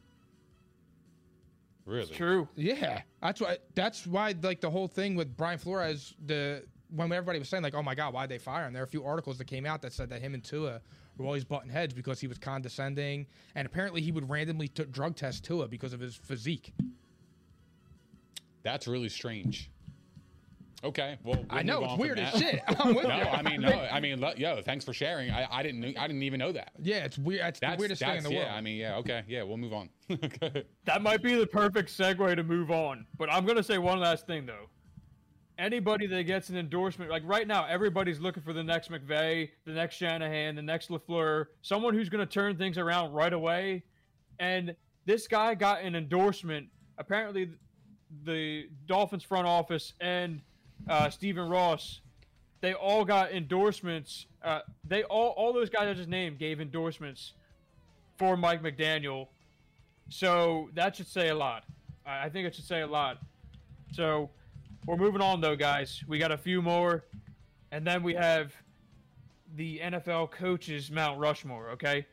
Really? 1.86 2.14
True. 2.14 2.48
Yeah, 2.56 3.02
that's 3.22 3.42
why. 3.42 3.58
That's 3.76 4.08
why, 4.08 4.36
like 4.42 4.62
the 4.62 4.70
whole 4.70 4.88
thing 4.88 5.16
with 5.16 5.36
Brian 5.36 5.58
Flores, 5.58 6.14
the 6.26 6.64
when 6.90 7.12
everybody 7.12 7.40
was 7.40 7.50
saying 7.50 7.64
like, 7.64 7.74
"Oh 7.76 7.84
my 7.84 7.96
God, 7.96 8.14
why'd 8.14 8.30
they 8.30 8.38
fire 8.38 8.66
him?" 8.66 8.74
There 8.74 8.82
are 8.82 8.86
a 8.86 8.90
few 8.90 9.04
articles 9.04 9.38
that 9.38 9.46
came 9.46 9.66
out 9.66 9.82
that 9.82 9.94
said 9.94 10.10
that 10.10 10.22
him 10.22 10.34
and 10.34 10.44
Tua 10.44 10.82
were 11.18 11.26
always 11.26 11.44
butting 11.44 11.70
heads 11.70 11.94
because 11.94 12.20
he 12.20 12.28
was 12.28 12.38
condescending, 12.38 13.28
and 13.56 13.66
apparently 13.66 14.02
he 14.02 14.12
would 14.12 14.30
randomly 14.30 14.68
t- 14.68 14.86
drug 14.86 15.16
test 15.16 15.44
Tua 15.44 15.68
because 15.68 15.94
of 15.94 16.00
his 16.00 16.16
physique. 16.16 16.74
That's 18.64 18.88
really 18.88 19.10
strange. 19.10 19.70
Okay, 20.84 21.18
well, 21.24 21.38
we'll 21.38 21.46
I 21.50 21.64
know 21.64 21.84
it's 21.86 21.98
weird 21.98 22.20
as 22.20 22.38
shit. 22.38 22.62
I'm 22.80 22.94
with 22.94 23.08
No, 23.08 23.16
you. 23.16 23.24
I 23.24 23.42
mean, 23.42 23.62
no, 23.62 23.70
I 23.70 24.00
mean, 24.02 24.20
lo- 24.20 24.34
yo, 24.36 24.62
thanks 24.62 24.84
for 24.84 24.92
sharing. 24.94 25.32
I, 25.32 25.48
I 25.50 25.64
didn't, 25.64 25.98
I 25.98 26.08
didn't 26.08 26.24
even 26.24 26.40
know 26.40 26.52
that. 26.52 26.74
yeah, 26.82 27.06
it's 27.06 27.18
weird. 27.18 27.46
It's 27.46 27.60
That's 27.62 27.76
the 27.78 27.80
weirdest 27.80 28.02
thing 28.02 28.10
in 28.10 28.16
that's 28.18 28.28
the 28.28 28.34
yeah. 28.34 28.40
world. 28.40 28.52
I 28.52 28.62
mean, 28.62 28.78
yeah, 28.78 28.98
okay, 28.98 29.24
yeah, 29.28 29.44
we'll 29.44 29.58
move 29.58 29.74
on. 29.74 29.90
Okay. 30.12 30.66
That 30.86 31.02
might 31.02 31.24
be 31.24 31.36
the 31.36 31.48
perfect 31.48 31.90
segue 31.90 32.36
to 32.36 32.44
move 32.44 32.70
on. 32.70 33.06
But 33.18 33.32
I'm 33.32 33.46
gonna 33.46 33.64
say 33.64 33.78
one 33.78 34.00
last 34.00 34.28
thing 34.28 34.46
though. 34.46 34.68
Anybody 35.58 36.08
that 36.08 36.24
gets 36.24 36.50
an 36.50 36.58
endorsement, 36.58 37.10
like 37.12 37.22
right 37.26 37.48
now, 37.48 37.66
everybody's 37.66 38.20
looking 38.20 38.44
for 38.44 38.52
the 38.54 38.64
next 38.64 38.92
McVay, 38.92 39.50
the 39.66 39.72
next 39.72 39.96
Shanahan, 39.96 40.56
the 40.56 40.62
next 40.62 40.90
Lafleur, 40.90 41.46
someone 41.62 41.94
who's 41.94 42.10
gonna 42.10 42.26
turn 42.26 42.58
things 42.58 42.78
around 42.78 43.14
right 43.14 43.32
away. 43.34 43.84
And 44.40 44.76
this 45.06 45.28
guy 45.28 45.56
got 45.56 45.82
an 45.84 45.96
endorsement. 45.96 46.68
Apparently, 46.98 47.52
the 48.26 48.66
Dolphins 48.88 49.24
front 49.24 49.48
office 49.48 49.94
and 50.02 50.42
uh, 50.88 51.10
Stephen 51.10 51.50
Ross, 51.50 52.02
they 52.62 52.74
all 52.74 53.06
got 53.06 53.32
endorsements. 53.32 54.26
Uh, 54.44 54.62
they 54.88 55.04
all 55.04 55.30
all 55.30 55.54
those 55.54 55.70
guys 55.70 55.88
I 55.88 55.94
just 55.94 56.10
named 56.10 56.40
gave 56.40 56.62
endorsements 56.62 57.34
for 58.18 58.38
Mike 58.38 58.62
McDaniel. 58.62 59.28
So 60.10 60.70
that 60.74 60.96
should 60.96 61.08
say 61.08 61.30
a 61.30 61.36
lot. 61.36 61.64
I 62.06 62.26
I 62.26 62.30
think 62.30 62.48
it 62.48 62.56
should 62.56 62.66
say 62.66 62.82
a 62.82 62.88
lot. 62.88 63.20
So 63.92 64.30
we're 64.86 64.98
moving 64.98 65.22
on 65.22 65.42
though, 65.42 65.56
guys. 65.56 66.04
We 66.08 66.18
got 66.20 66.32
a 66.32 66.38
few 66.38 66.62
more, 66.62 67.04
and 67.72 67.86
then 67.86 68.04
we 68.04 68.14
have 68.14 68.54
the 69.56 69.80
NFL 69.80 70.32
coaches 70.32 70.92
Mount 70.92 71.20
Rushmore. 71.20 71.70
Okay, 71.72 72.06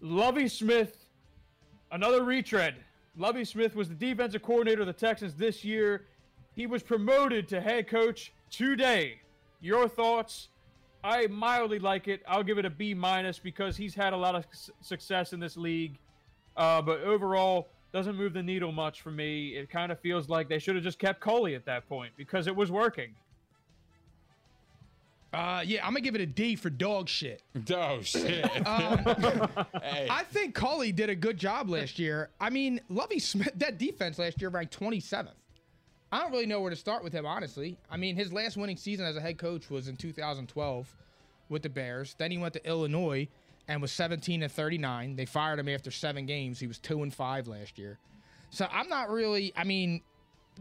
Lovie 0.00 0.48
Smith, 0.48 1.06
another 1.90 2.24
retread. 2.24 2.76
Lovie 3.16 3.44
Smith 3.44 3.74
was 3.74 3.88
the 3.88 3.94
defensive 3.94 4.42
coordinator 4.42 4.80
of 4.80 4.86
the 4.86 4.92
Texans 4.92 5.34
this 5.34 5.64
year. 5.64 6.06
He 6.54 6.66
was 6.66 6.82
promoted 6.82 7.48
to 7.48 7.60
head 7.60 7.88
coach 7.88 8.32
today. 8.50 9.20
Your 9.60 9.88
thoughts? 9.88 10.48
I 11.04 11.26
mildly 11.28 11.78
like 11.78 12.08
it. 12.08 12.22
I'll 12.28 12.42
give 12.44 12.58
it 12.58 12.64
a 12.64 12.70
B 12.70 12.94
minus 12.94 13.38
because 13.38 13.76
he's 13.76 13.94
had 13.94 14.12
a 14.12 14.16
lot 14.16 14.34
of 14.34 14.44
s- 14.52 14.70
success 14.80 15.32
in 15.32 15.40
this 15.40 15.56
league. 15.56 15.98
Uh, 16.56 16.82
but 16.82 17.00
overall, 17.00 17.68
doesn't 17.92 18.16
move 18.16 18.32
the 18.34 18.42
needle 18.42 18.72
much 18.72 19.00
for 19.02 19.10
me. 19.10 19.48
It 19.56 19.68
kind 19.70 19.90
of 19.90 19.98
feels 20.00 20.28
like 20.28 20.48
they 20.48 20.58
should 20.58 20.74
have 20.76 20.84
just 20.84 20.98
kept 20.98 21.20
Culley 21.20 21.54
at 21.54 21.64
that 21.66 21.88
point 21.88 22.12
because 22.16 22.46
it 22.46 22.54
was 22.54 22.70
working. 22.70 23.14
Uh, 25.32 25.62
yeah, 25.64 25.80
I'm 25.84 25.92
gonna 25.92 26.02
give 26.02 26.14
it 26.14 26.20
a 26.20 26.26
D 26.26 26.56
for 26.56 26.68
dog 26.68 27.08
shit. 27.08 27.42
oh 27.74 28.02
shit. 28.02 28.44
hey, 28.56 30.06
I 30.10 30.24
think 30.30 30.54
Culley 30.54 30.92
did 30.92 31.08
a 31.08 31.14
good 31.14 31.38
job 31.38 31.70
last 31.70 31.98
year. 31.98 32.28
I 32.38 32.50
mean, 32.50 32.80
Lovie 32.90 33.18
Smith, 33.18 33.52
that 33.56 33.78
defense 33.78 34.18
last 34.18 34.40
year 34.40 34.50
ranked 34.50 34.78
27th. 34.78 35.28
I 36.12 36.20
don't 36.20 36.30
really 36.30 36.46
know 36.46 36.60
where 36.60 36.68
to 36.68 36.76
start 36.76 37.02
with 37.02 37.14
him, 37.14 37.24
honestly. 37.24 37.78
I 37.90 37.96
mean, 37.96 38.16
his 38.16 38.34
last 38.34 38.58
winning 38.58 38.76
season 38.76 39.06
as 39.06 39.16
a 39.16 39.20
head 39.20 39.38
coach 39.38 39.70
was 39.70 39.88
in 39.88 39.96
2012 39.96 40.94
with 41.48 41.62
the 41.62 41.70
Bears. 41.70 42.14
Then 42.18 42.30
he 42.30 42.36
went 42.36 42.52
to 42.52 42.68
Illinois 42.68 43.28
and 43.66 43.80
was 43.80 43.92
17 43.92 44.42
and 44.42 44.52
39. 44.52 45.16
They 45.16 45.24
fired 45.24 45.58
him 45.58 45.70
after 45.70 45.90
seven 45.90 46.26
games. 46.26 46.60
He 46.60 46.66
was 46.66 46.78
two 46.78 47.02
and 47.02 47.14
five 47.14 47.48
last 47.48 47.78
year. 47.78 47.98
So 48.50 48.68
I'm 48.70 48.90
not 48.90 49.08
really. 49.08 49.54
I 49.56 49.64
mean, 49.64 50.02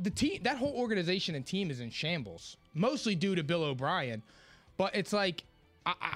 the 0.02 0.10
team, 0.10 0.41
that 0.43 0.58
whole 0.58 0.74
organization 0.74 1.36
and 1.36 1.45
team 1.45 1.70
is 1.70 1.82
in 1.82 1.89
shambles, 1.89 2.56
mostly 2.74 3.14
due 3.14 3.36
to 3.36 3.43
Bill 3.43 3.64
O'Brien. 3.64 4.24
But 4.78 4.95
it's 4.95 5.12
like, 5.12 5.43
I, 5.86 5.93
I, 6.02 6.16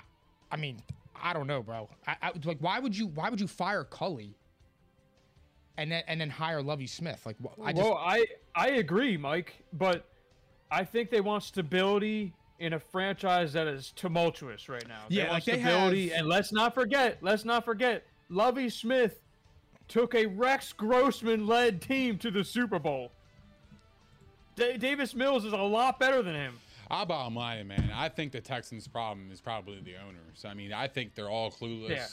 I 0.51 0.55
mean, 0.55 0.81
I 1.21 1.33
don't 1.33 1.47
know, 1.47 1.61
bro. 1.61 1.89
I, 2.07 2.15
I 2.21 2.31
like, 2.45 2.59
why 2.59 2.79
would 2.79 2.97
you, 2.97 3.07
why 3.07 3.29
would 3.29 3.41
you 3.41 3.47
fire 3.47 3.83
Culley, 3.83 4.33
and 5.77 5.91
then 5.91 6.03
and 6.07 6.19
then 6.21 6.29
hire 6.29 6.61
Lovie 6.61 6.87
Smith? 6.87 7.25
Like, 7.25 7.35
I 7.63 7.71
just, 7.73 7.83
well, 7.83 7.97
I 7.97 8.25
I 8.55 8.69
agree, 8.71 9.17
Mike, 9.17 9.53
but 9.73 10.05
I 10.71 10.83
think 10.83 11.09
they 11.09 11.21
want 11.21 11.43
stability 11.43 12.33
in 12.59 12.73
a 12.73 12.79
franchise 12.79 13.53
that 13.53 13.67
is 13.67 13.91
tumultuous 13.95 14.69
right 14.69 14.87
now. 14.87 15.01
Yeah, 15.09 15.23
they 15.23 15.29
want 15.29 15.33
like 15.33 15.45
they 15.45 15.59
stability, 15.61 16.09
have- 16.09 16.19
and 16.19 16.27
let's 16.27 16.51
not 16.53 16.73
forget, 16.73 17.17
let's 17.21 17.45
not 17.45 17.65
forget, 17.65 18.03
Lovey 18.29 18.69
Smith 18.69 19.21
took 19.87 20.15
a 20.15 20.25
Rex 20.25 20.73
Grossman 20.73 21.45
led 21.45 21.81
team 21.81 22.17
to 22.19 22.31
the 22.31 22.43
Super 22.43 22.79
Bowl. 22.79 23.11
Da- 24.55 24.77
Davis 24.77 25.13
Mills 25.13 25.45
is 25.45 25.53
a 25.53 25.57
lot 25.57 25.99
better 25.99 26.21
than 26.21 26.33
him. 26.35 26.59
I 26.89 27.03
bottom 27.03 27.35
line, 27.35 27.67
man. 27.67 27.91
I 27.93 28.09
think 28.09 28.31
the 28.31 28.41
Texans' 28.41 28.87
problem 28.87 29.29
is 29.31 29.41
probably 29.41 29.81
the 29.81 29.95
owners. 29.97 30.45
I 30.45 30.53
mean, 30.53 30.71
I 30.71 30.87
think 30.87 31.15
they're 31.15 31.29
all 31.29 31.51
clueless. 31.51 31.89
Yeah. 31.89 32.07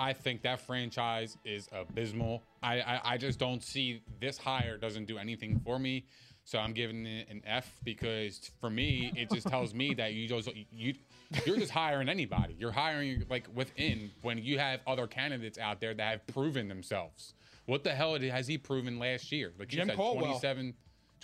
I 0.00 0.14
think 0.14 0.40
that 0.42 0.60
franchise 0.60 1.36
is 1.44 1.68
abysmal. 1.72 2.42
I, 2.62 2.80
I 2.80 3.00
I 3.04 3.18
just 3.18 3.38
don't 3.38 3.62
see 3.62 4.02
this 4.18 4.38
hire 4.38 4.78
doesn't 4.78 5.04
do 5.04 5.18
anything 5.18 5.60
for 5.62 5.78
me. 5.78 6.04
So 6.44 6.58
I'm 6.58 6.72
giving 6.72 7.04
it 7.04 7.28
an 7.28 7.42
F 7.46 7.70
because 7.84 8.50
for 8.60 8.70
me, 8.70 9.12
it 9.14 9.30
just 9.30 9.46
tells 9.46 9.74
me 9.74 9.92
that 9.94 10.14
you 10.14 10.26
just 10.26 10.48
you 10.72 10.94
you're 11.44 11.58
just 11.58 11.70
hiring 11.70 12.08
anybody. 12.08 12.56
You're 12.58 12.72
hiring 12.72 13.24
like 13.28 13.46
within 13.54 14.10
when 14.22 14.38
you 14.38 14.58
have 14.58 14.80
other 14.86 15.06
candidates 15.06 15.58
out 15.58 15.80
there 15.80 15.92
that 15.92 16.10
have 16.10 16.26
proven 16.28 16.66
themselves. 16.66 17.34
What 17.66 17.84
the 17.84 17.90
hell 17.90 18.18
has 18.18 18.46
he 18.46 18.56
proven 18.56 18.98
last 18.98 19.30
year? 19.30 19.52
Like 19.58 19.70
you 19.70 19.78
Jim 19.78 19.88
said, 19.88 19.96
Caldwell. 19.96 20.40
27, 20.40 20.74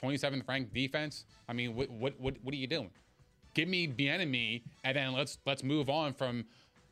27th 0.01 0.47
ranked 0.47 0.75
defense. 0.75 1.25
I 1.49 1.55
mean, 1.55 1.75
what 1.75 1.91
what 1.91 2.21
what 2.21 2.35
what 2.43 2.53
are 2.53 2.59
you 2.59 2.67
doing? 2.67 2.91
Give 3.55 3.69
me 3.69 3.89
Bieniemy, 3.89 4.63
and 4.85 4.97
then 4.97 5.15
let's 5.15 5.39
let's 5.47 5.65
move 5.65 5.89
on 5.89 6.13
from 6.13 6.45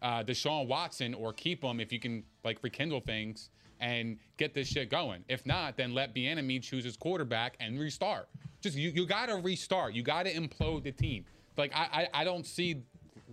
uh, 0.05 0.23
Deshaun 0.23 0.69
Watson 0.69 1.15
or 1.15 1.33
keep 1.33 1.65
him 1.65 1.81
if 1.81 1.91
you 1.91 1.99
can 1.99 2.23
like 2.45 2.59
rekindle 2.63 3.01
things 3.01 3.49
and 3.81 4.19
get 4.37 4.55
this 4.55 4.69
shit 4.69 4.91
going. 4.91 5.25
If 5.29 5.45
not, 5.47 5.77
then 5.77 5.95
let 5.95 6.15
Bieniemy 6.15 6.63
choose 6.63 6.85
his 6.85 6.97
quarterback 6.97 7.57
and 7.59 7.81
restart. 7.81 8.29
Just 8.61 8.77
you, 8.77 8.91
you 8.91 9.07
gotta 9.07 9.37
restart. 9.37 9.95
You 9.95 10.03
gotta 10.03 10.31
implode 10.31 10.85
the 10.85 10.93
team. 10.93 11.25
Like 11.57 11.73
I, 11.75 12.09
I 12.15 12.21
I 12.21 12.25
don't 12.25 12.47
see 12.47 12.83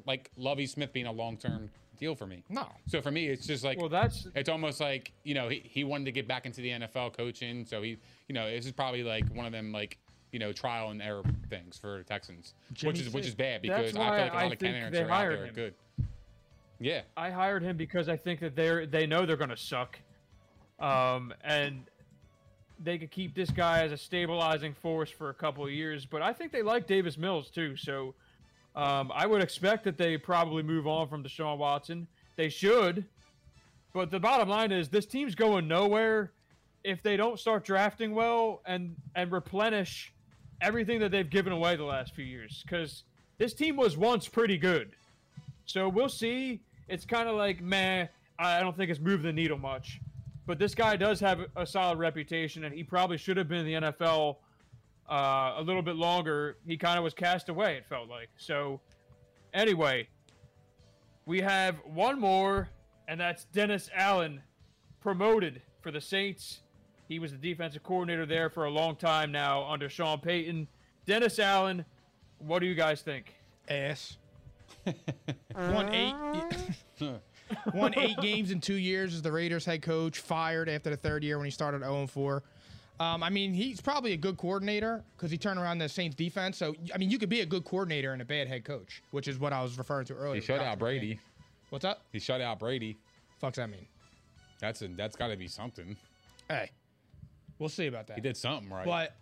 like 0.07 0.31
Lovie 0.37 0.65
Smith 0.65 0.93
being 0.93 1.07
a 1.07 1.11
long 1.11 1.37
term 1.37 1.69
deal 1.99 2.15
for 2.15 2.25
me. 2.25 2.43
No. 2.49 2.67
So 2.87 3.01
for 3.01 3.11
me, 3.11 3.27
it's 3.27 3.45
just 3.45 3.65
like 3.65 3.77
Well, 3.77 3.89
that's 3.89 4.27
it's 4.33 4.49
almost 4.49 4.79
like 4.79 5.11
you 5.23 5.33
know 5.33 5.49
he, 5.49 5.61
he 5.65 5.83
wanted 5.83 6.05
to 6.05 6.11
get 6.13 6.27
back 6.27 6.45
into 6.45 6.61
the 6.61 6.69
NFL 6.69 7.15
coaching, 7.15 7.65
so 7.65 7.81
he 7.81 7.97
you 8.29 8.33
know 8.33 8.49
this 8.49 8.65
is 8.65 8.71
probably 8.71 9.03
like 9.03 9.27
one 9.33 9.45
of 9.45 9.51
them 9.51 9.73
like 9.73 9.97
you 10.31 10.39
know 10.39 10.53
trial 10.53 10.91
and 10.91 11.01
error 11.01 11.23
things 11.49 11.77
for 11.77 12.03
Texans, 12.03 12.53
which 12.81 12.99
is 13.01 13.13
which 13.13 13.25
is 13.25 13.35
bad 13.35 13.61
because 13.61 13.89
I 13.89 13.91
feel 13.91 14.01
like 14.01 14.31
a 14.31 14.35
lot 14.35 14.43
of 14.43 14.49
think 14.51 14.59
candidates 14.59 14.99
are 14.99 15.11
out 15.11 15.29
there 15.29 15.45
him. 15.45 15.53
good. 15.53 15.73
Yeah, 16.81 17.01
I 17.15 17.29
hired 17.29 17.61
him 17.61 17.77
because 17.77 18.09
I 18.09 18.17
think 18.17 18.39
that 18.39 18.55
they're 18.55 18.87
they 18.87 19.05
know 19.05 19.27
they're 19.27 19.37
gonna 19.37 19.55
suck, 19.55 19.99
um, 20.79 21.31
and 21.43 21.83
they 22.83 22.97
could 22.97 23.11
keep 23.11 23.35
this 23.35 23.51
guy 23.51 23.83
as 23.83 23.91
a 23.91 23.97
stabilizing 23.97 24.73
force 24.73 25.11
for 25.11 25.29
a 25.29 25.33
couple 25.33 25.63
of 25.63 25.69
years. 25.69 26.07
But 26.07 26.23
I 26.23 26.33
think 26.33 26.51
they 26.51 26.63
like 26.63 26.87
Davis 26.87 27.19
Mills 27.19 27.51
too, 27.51 27.77
so 27.77 28.15
um, 28.75 29.11
I 29.13 29.27
would 29.27 29.43
expect 29.43 29.83
that 29.83 29.95
they 29.95 30.17
probably 30.17 30.63
move 30.63 30.87
on 30.87 31.07
from 31.07 31.23
Deshaun 31.23 31.59
Watson. 31.59 32.07
They 32.35 32.49
should, 32.49 33.05
but 33.93 34.09
the 34.09 34.19
bottom 34.19 34.49
line 34.49 34.71
is 34.71 34.89
this 34.89 35.05
team's 35.05 35.35
going 35.35 35.67
nowhere 35.67 36.31
if 36.83 37.03
they 37.03 37.15
don't 37.15 37.39
start 37.39 37.63
drafting 37.63 38.15
well 38.15 38.63
and 38.65 38.95
and 39.15 39.31
replenish 39.31 40.11
everything 40.61 40.99
that 41.01 41.11
they've 41.11 41.29
given 41.29 41.53
away 41.53 41.75
the 41.75 41.83
last 41.83 42.15
few 42.15 42.25
years. 42.25 42.63
Because 42.63 43.03
this 43.37 43.53
team 43.53 43.75
was 43.75 43.97
once 43.97 44.27
pretty 44.27 44.57
good. 44.57 44.93
So 45.67 45.87
we'll 45.87 46.09
see. 46.09 46.61
It's 46.91 47.05
kind 47.05 47.27
of 47.27 47.35
like, 47.35 47.61
meh, 47.61 48.07
I 48.37 48.59
don't 48.59 48.75
think 48.75 48.91
it's 48.91 48.99
moved 48.99 49.23
the 49.23 49.33
needle 49.33 49.57
much. 49.57 49.99
But 50.45 50.59
this 50.59 50.75
guy 50.75 50.95
does 50.95 51.19
have 51.19 51.41
a 51.55 51.65
solid 51.65 51.99
reputation, 51.99 52.63
and 52.65 52.73
he 52.73 52.83
probably 52.83 53.17
should 53.17 53.37
have 53.37 53.47
been 53.47 53.65
in 53.65 53.81
the 53.81 53.91
NFL 53.91 54.37
uh, 55.09 55.55
a 55.57 55.63
little 55.63 55.81
bit 55.81 55.95
longer. 55.95 56.57
He 56.65 56.77
kind 56.77 56.97
of 56.97 57.03
was 57.03 57.13
cast 57.13 57.49
away, 57.49 57.75
it 57.75 57.85
felt 57.87 58.09
like. 58.09 58.29
So, 58.37 58.81
anyway, 59.53 60.07
we 61.25 61.39
have 61.41 61.77
one 61.85 62.19
more, 62.19 62.69
and 63.07 63.19
that's 63.19 63.45
Dennis 63.45 63.89
Allen, 63.95 64.41
promoted 64.99 65.61
for 65.81 65.91
the 65.91 66.01
Saints. 66.01 66.61
He 67.07 67.19
was 67.19 67.31
the 67.31 67.37
defensive 67.37 67.83
coordinator 67.83 68.25
there 68.25 68.49
for 68.49 68.65
a 68.65 68.69
long 68.71 68.95
time 68.95 69.31
now 69.31 69.63
under 69.63 69.89
Sean 69.89 70.19
Payton. 70.19 70.67
Dennis 71.05 71.39
Allen, 71.39 71.85
what 72.39 72.59
do 72.59 72.65
you 72.65 72.75
guys 72.75 73.01
think? 73.01 73.35
ass. 73.71 74.17
Won 75.55 75.93
eight. 75.93 76.15
won 77.73 77.97
eight 77.97 78.17
games 78.17 78.51
in 78.51 78.61
two 78.61 78.75
years 78.75 79.13
as 79.13 79.21
the 79.21 79.31
Raiders 79.31 79.65
head 79.65 79.81
coach. 79.81 80.19
Fired 80.19 80.69
after 80.69 80.89
the 80.89 80.97
third 80.97 81.23
year 81.23 81.37
when 81.37 81.45
he 81.45 81.51
started 81.51 81.81
0 81.81 82.07
4. 82.07 82.43
Um, 82.99 83.23
I 83.23 83.31
mean, 83.31 83.53
he's 83.53 83.81
probably 83.81 84.13
a 84.13 84.17
good 84.17 84.37
coordinator 84.37 85.03
because 85.17 85.31
he 85.31 85.37
turned 85.37 85.59
around 85.59 85.79
the 85.79 85.89
Saints 85.89 86.15
defense. 86.15 86.57
So, 86.57 86.75
I 86.93 86.99
mean, 86.99 87.09
you 87.09 87.17
could 87.17 87.29
be 87.29 87.41
a 87.41 87.45
good 87.45 87.65
coordinator 87.65 88.13
and 88.13 88.21
a 88.21 88.25
bad 88.25 88.47
head 88.47 88.63
coach, 88.63 89.01
which 89.09 89.27
is 89.27 89.39
what 89.39 89.53
I 89.53 89.63
was 89.63 89.77
referring 89.77 90.05
to 90.05 90.13
earlier. 90.13 90.39
he 90.39 90.45
shut 90.45 90.61
out 90.61 90.77
Brady. 90.77 91.19
What's 91.71 91.83
up? 91.83 92.03
He 92.11 92.19
shut 92.19 92.41
out 92.41 92.59
Brady. 92.59 92.97
Fuck's 93.39 93.57
that 93.57 93.69
mean? 93.71 93.87
That's 94.59 94.83
a 94.83 94.87
that's 94.89 95.15
got 95.15 95.29
to 95.29 95.37
be 95.37 95.47
something. 95.47 95.97
Hey, 96.47 96.69
we'll 97.57 97.69
see 97.69 97.87
about 97.87 98.05
that. 98.07 98.15
He 98.15 98.21
did 98.21 98.37
something 98.37 98.69
right. 98.69 98.85
But 98.85 99.15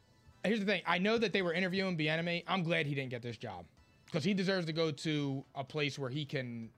here's 0.44 0.60
the 0.60 0.66
thing: 0.66 0.82
I 0.86 0.98
know 0.98 1.18
that 1.18 1.32
they 1.32 1.42
were 1.42 1.54
interviewing 1.54 1.98
Bieniemy. 1.98 2.44
I'm 2.48 2.64
glad 2.64 2.86
he 2.86 2.96
didn't 2.96 3.12
get 3.12 3.22
this 3.22 3.38
job 3.38 3.66
because 4.06 4.26
he 4.26 4.34
deserves 4.34 4.66
to 4.66 4.74
go 4.74 4.92
to 4.92 5.46
a 5.56 5.64
place 5.64 5.98
where 5.98 6.10
he 6.10 6.26
can 6.26 6.70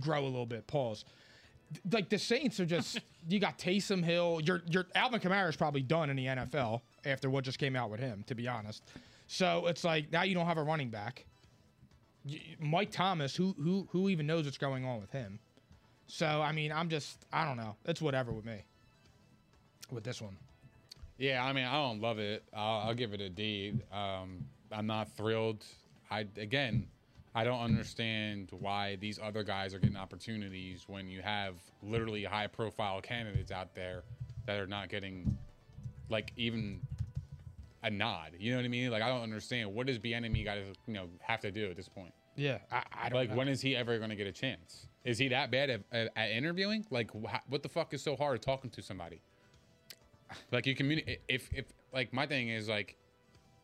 grow 0.00 0.22
a 0.22 0.26
little 0.26 0.46
bit. 0.46 0.66
Pause. 0.66 1.04
Like 1.90 2.08
the 2.08 2.18
Saints 2.18 2.60
are 2.60 2.66
just 2.66 3.00
you 3.28 3.38
got 3.40 3.58
Taysom 3.58 4.04
Hill. 4.04 4.40
Your 4.44 4.62
your 4.68 4.86
Alvin 4.94 5.20
Kamara 5.20 5.48
is 5.48 5.56
probably 5.56 5.82
done 5.82 6.10
in 6.10 6.16
the 6.16 6.26
NFL 6.26 6.82
after 7.04 7.28
what 7.30 7.44
just 7.44 7.58
came 7.58 7.76
out 7.76 7.90
with 7.90 8.00
him. 8.00 8.24
To 8.28 8.34
be 8.34 8.46
honest, 8.48 8.82
So 9.26 9.66
it's 9.66 9.84
like 9.84 10.12
now 10.12 10.22
you 10.22 10.34
don't 10.34 10.46
have 10.46 10.58
a 10.58 10.62
running 10.62 10.90
back. 10.90 11.26
Mike 12.58 12.90
Thomas, 12.90 13.36
who 13.36 13.54
who 13.58 13.86
who 13.90 14.08
even 14.08 14.26
knows 14.26 14.44
what's 14.46 14.58
going 14.58 14.84
on 14.84 15.00
with 15.00 15.10
him? 15.10 15.38
So 16.06 16.26
I 16.26 16.52
mean, 16.52 16.72
I'm 16.72 16.88
just 16.88 17.24
I 17.32 17.44
don't 17.44 17.56
know. 17.56 17.76
It's 17.84 18.00
whatever 18.00 18.32
with 18.32 18.44
me. 18.44 18.62
With 19.90 20.02
this 20.04 20.22
one, 20.22 20.36
Yeah, 21.18 21.44
I 21.44 21.52
mean, 21.52 21.66
I 21.66 21.72
don't 21.74 22.00
love 22.00 22.18
it. 22.18 22.42
I'll, 22.54 22.88
I'll 22.88 22.94
give 22.94 23.12
it 23.12 23.20
a 23.20 23.28
D. 23.28 23.74
Um, 23.92 24.46
I'm 24.72 24.86
not 24.86 25.10
thrilled. 25.14 25.62
I 26.10 26.20
again, 26.38 26.86
I 27.34 27.42
don't 27.44 27.60
understand 27.60 28.50
why 28.52 28.96
these 28.96 29.18
other 29.20 29.42
guys 29.42 29.74
are 29.74 29.78
getting 29.80 29.96
opportunities 29.96 30.84
when 30.86 31.08
you 31.08 31.20
have 31.22 31.54
literally 31.82 32.22
high-profile 32.24 33.00
candidates 33.00 33.50
out 33.50 33.74
there 33.74 34.04
that 34.46 34.58
are 34.60 34.68
not 34.68 34.88
getting, 34.88 35.36
like, 36.08 36.32
even 36.36 36.80
a 37.82 37.90
nod. 37.90 38.32
You 38.38 38.52
know 38.52 38.58
what 38.58 38.64
I 38.64 38.68
mean? 38.68 38.90
Like, 38.90 39.02
I 39.02 39.08
don't 39.08 39.22
understand 39.22 39.74
what 39.74 39.86
does 39.88 39.98
Bieniemy 39.98 40.44
got 40.44 40.54
to 40.54 40.62
you 40.86 40.94
know 40.94 41.08
have 41.22 41.40
to 41.40 41.50
do 41.50 41.68
at 41.70 41.76
this 41.76 41.88
point. 41.88 42.14
yeah, 42.36 42.58
I, 42.70 42.82
I 42.92 43.08
don't 43.08 43.18
Like, 43.18 43.30
know. 43.30 43.36
when 43.36 43.48
is 43.48 43.60
he 43.60 43.74
ever 43.74 43.98
going 43.98 44.10
to 44.10 44.16
get 44.16 44.26
a 44.28 44.32
chance? 44.32 44.86
Is 45.04 45.18
he 45.18 45.28
that 45.28 45.50
bad 45.50 45.70
at, 45.70 45.80
at, 45.92 46.10
at 46.16 46.30
interviewing? 46.30 46.86
Like, 46.90 47.10
wh- 47.10 47.50
what 47.50 47.62
the 47.64 47.68
fuck 47.68 47.92
is 47.92 48.00
so 48.02 48.14
hard 48.16 48.42
talking 48.42 48.70
to 48.70 48.80
somebody? 48.82 49.20
Like, 50.52 50.66
you 50.66 50.74
communicate. 50.76 51.20
If, 51.28 51.50
if, 51.52 51.66
like, 51.92 52.12
my 52.12 52.26
thing 52.26 52.48
is, 52.48 52.68
like, 52.68 52.96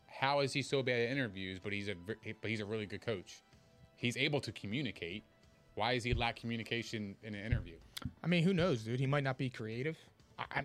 how 0.07 0.41
is 0.41 0.51
he 0.53 0.61
so 0.61 0.83
bad 0.83 0.99
at 0.99 1.09
interviews, 1.09 1.59
but 1.63 1.71
he's 1.73 1.87
a, 1.87 1.95
but 2.41 2.49
he's 2.49 2.59
a 2.59 2.65
really 2.65 2.85
good 2.85 3.01
coach? 3.01 3.41
He's 4.01 4.17
able 4.17 4.41
to 4.41 4.51
communicate. 4.51 5.23
Why 5.75 5.93
is 5.93 6.03
he 6.03 6.13
lack 6.13 6.35
communication 6.35 7.15
in 7.23 7.35
an 7.35 7.45
interview? 7.45 7.75
I 8.23 8.27
mean, 8.27 8.43
who 8.43 8.51
knows, 8.53 8.81
dude? 8.83 8.99
He 8.99 9.05
might 9.05 9.23
not 9.23 9.37
be 9.37 9.47
creative. 9.49 9.95
I, 10.39 10.43
I, 10.55 10.63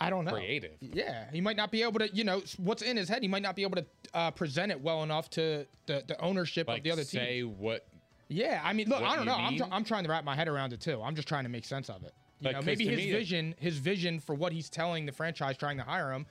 I 0.06 0.10
don't 0.10 0.24
know. 0.24 0.32
Creative. 0.32 0.72
Yeah, 0.80 1.26
he 1.30 1.40
might 1.42 1.56
not 1.56 1.70
be 1.70 1.82
able 1.82 1.98
to. 2.00 2.08
You 2.14 2.24
know, 2.24 2.42
what's 2.56 2.82
in 2.82 2.96
his 2.96 3.08
head? 3.08 3.20
He 3.22 3.28
might 3.28 3.42
not 3.42 3.54
be 3.54 3.62
able 3.62 3.76
to 3.76 3.86
uh, 4.14 4.30
present 4.30 4.72
it 4.72 4.80
well 4.80 5.02
enough 5.02 5.28
to 5.30 5.66
the, 5.86 6.02
the 6.08 6.18
ownership 6.20 6.66
Like, 6.66 6.78
of 6.78 6.84
the 6.84 6.90
other 6.92 7.04
team. 7.04 7.20
say 7.20 7.42
what 7.42 7.86
Yeah, 8.28 8.60
I 8.64 8.72
mean, 8.72 8.88
look, 8.88 9.02
I 9.02 9.16
don't 9.16 9.26
know. 9.26 9.34
I'm, 9.34 9.56
tr- 9.58 9.64
I'm 9.70 9.84
trying 9.84 10.04
to 10.04 10.10
wrap 10.10 10.24
my 10.24 10.34
head 10.34 10.48
around 10.48 10.72
it 10.72 10.80
too. 10.80 11.02
I'm 11.02 11.14
just 11.14 11.28
trying 11.28 11.44
to 11.44 11.50
make 11.50 11.66
sense 11.66 11.90
of 11.90 12.02
it. 12.04 12.14
You 12.40 12.46
Like, 12.46 12.52
know, 12.54 12.58
'cause 12.60 12.66
maybe 12.66 12.86
his 12.86 12.96
me, 12.96 13.10
it- 13.10 13.12
vision, 13.12 13.54
his 13.58 13.76
vision 13.76 14.18
for 14.18 14.34
what 14.34 14.52
he's 14.52 14.70
telling 14.70 15.04
the 15.04 15.12
franchise 15.12 15.58
trying 15.58 15.76
to 15.76 15.82
hire 15.84 16.10
him, 16.10 16.24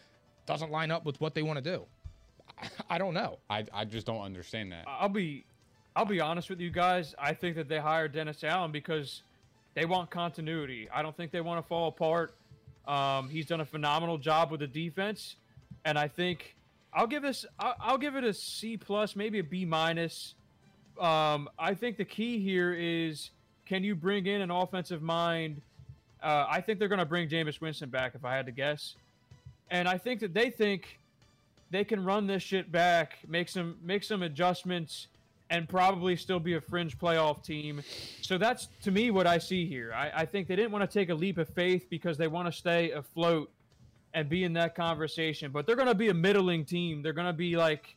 doesn't 0.48 0.72
line 0.72 0.90
up 0.90 1.06
with 1.06 1.22
what 1.22 1.36
they 1.36 1.44
want 1.44 1.64
to 1.64 1.72
do. 1.72 1.86
I 2.90 2.98
don't 2.98 3.14
know. 3.14 3.38
I, 3.50 3.66
I 3.72 3.86
just 3.86 4.08
don't 4.08 4.22
understand 4.22 4.72
that. 4.72 4.86
I'll 4.88 5.08
be 5.10 5.46
I'll 5.98 6.06
be 6.06 6.22
honest 6.22 6.52
with 6.52 6.60
you 6.60 6.70
guys. 6.70 7.16
I 7.18 7.34
think 7.34 7.56
that 7.56 7.68
they 7.68 7.80
hired 7.80 8.12
Dennis 8.12 8.44
Allen 8.44 8.72
because 8.72 9.24
they 9.74 9.84
want 9.86 10.12
continuity. 10.12 10.88
I 10.94 11.02
don't 11.02 11.18
think 11.18 11.32
they 11.32 11.42
want 11.42 11.60
to 11.60 11.68
fall 11.68 11.88
apart. 11.88 12.36
Um, 12.88 13.30
he's 13.30 13.48
done 13.48 13.62
a 13.62 13.66
phenomenal 13.66 14.20
job 14.20 14.52
with 14.52 14.60
the 14.60 14.68
defense, 14.68 15.38
and 15.86 15.98
I 15.98 16.08
think 16.08 16.56
I'll 16.94 17.08
give 17.08 17.24
this 17.24 17.48
I'll, 17.60 17.74
I'll 17.80 17.98
give 17.98 18.16
it 18.16 18.24
a 18.24 18.32
C 18.32 18.78
plus, 18.78 19.16
maybe 19.16 19.40
a 19.40 19.44
B 19.44 19.66
minus. 19.66 20.36
Um, 21.00 21.50
I 21.58 21.74
think 21.74 21.98
the 21.98 22.06
key 22.06 22.38
here 22.38 22.76
is 22.78 23.32
can 23.66 23.84
you 23.84 23.96
bring 23.96 24.28
in 24.28 24.42
an 24.42 24.52
offensive 24.52 25.02
mind? 25.02 25.64
Uh, 26.22 26.46
I 26.48 26.62
think 26.62 26.78
they're 26.78 26.90
going 26.90 27.00
to 27.00 27.06
bring 27.06 27.28
Jameis 27.28 27.60
Winston 27.60 27.90
back 27.90 28.14
if 28.14 28.24
I 28.24 28.36
had 28.36 28.46
to 28.46 28.52
guess, 28.52 28.94
and 29.72 29.88
I 29.88 29.98
think 29.98 30.20
that 30.20 30.36
they 30.36 30.52
think 30.52 31.00
they 31.72 31.84
can 31.84 32.06
run 32.06 32.28
this 32.28 32.44
shit 32.44 32.72
back, 32.72 33.18
make 33.28 33.50
some 33.50 33.78
make 33.82 34.04
some 34.04 34.22
adjustments, 34.22 35.08
and 35.50 35.68
probably 35.68 36.16
still 36.16 36.40
be 36.40 36.56
a 36.56 36.62
fringe 36.62 36.98
playoff 36.98 37.44
team. 37.44 37.82
So 38.22 38.38
that's 38.38 38.68
to 38.84 38.92
me 38.92 39.12
what 39.12 39.28
I 39.28 39.38
see 39.38 39.66
here. 39.66 39.94
I, 39.94 40.12
I 40.14 40.26
think 40.26 40.48
they 40.48 40.56
didn't 40.56 40.72
want 40.72 40.90
to 40.90 41.00
take 41.00 41.10
a 41.10 41.14
leap 41.14 41.38
of 41.38 41.48
faith 41.50 41.88
because 41.90 42.18
they 42.18 42.28
want 42.28 42.48
to 42.48 42.52
stay 42.52 42.92
afloat 42.92 43.50
and 44.14 44.28
be 44.30 44.44
in 44.44 44.54
that 44.54 44.76
conversation. 44.76 45.52
But 45.52 45.66
they're 45.66 45.76
going 45.76 45.88
to 45.88 45.96
be 45.96 46.10
a 46.10 46.14
middling 46.14 46.66
team. 46.66 47.02
They're 47.02 47.14
going 47.14 47.28
to 47.28 47.34
be 47.34 47.56
like 47.56 47.96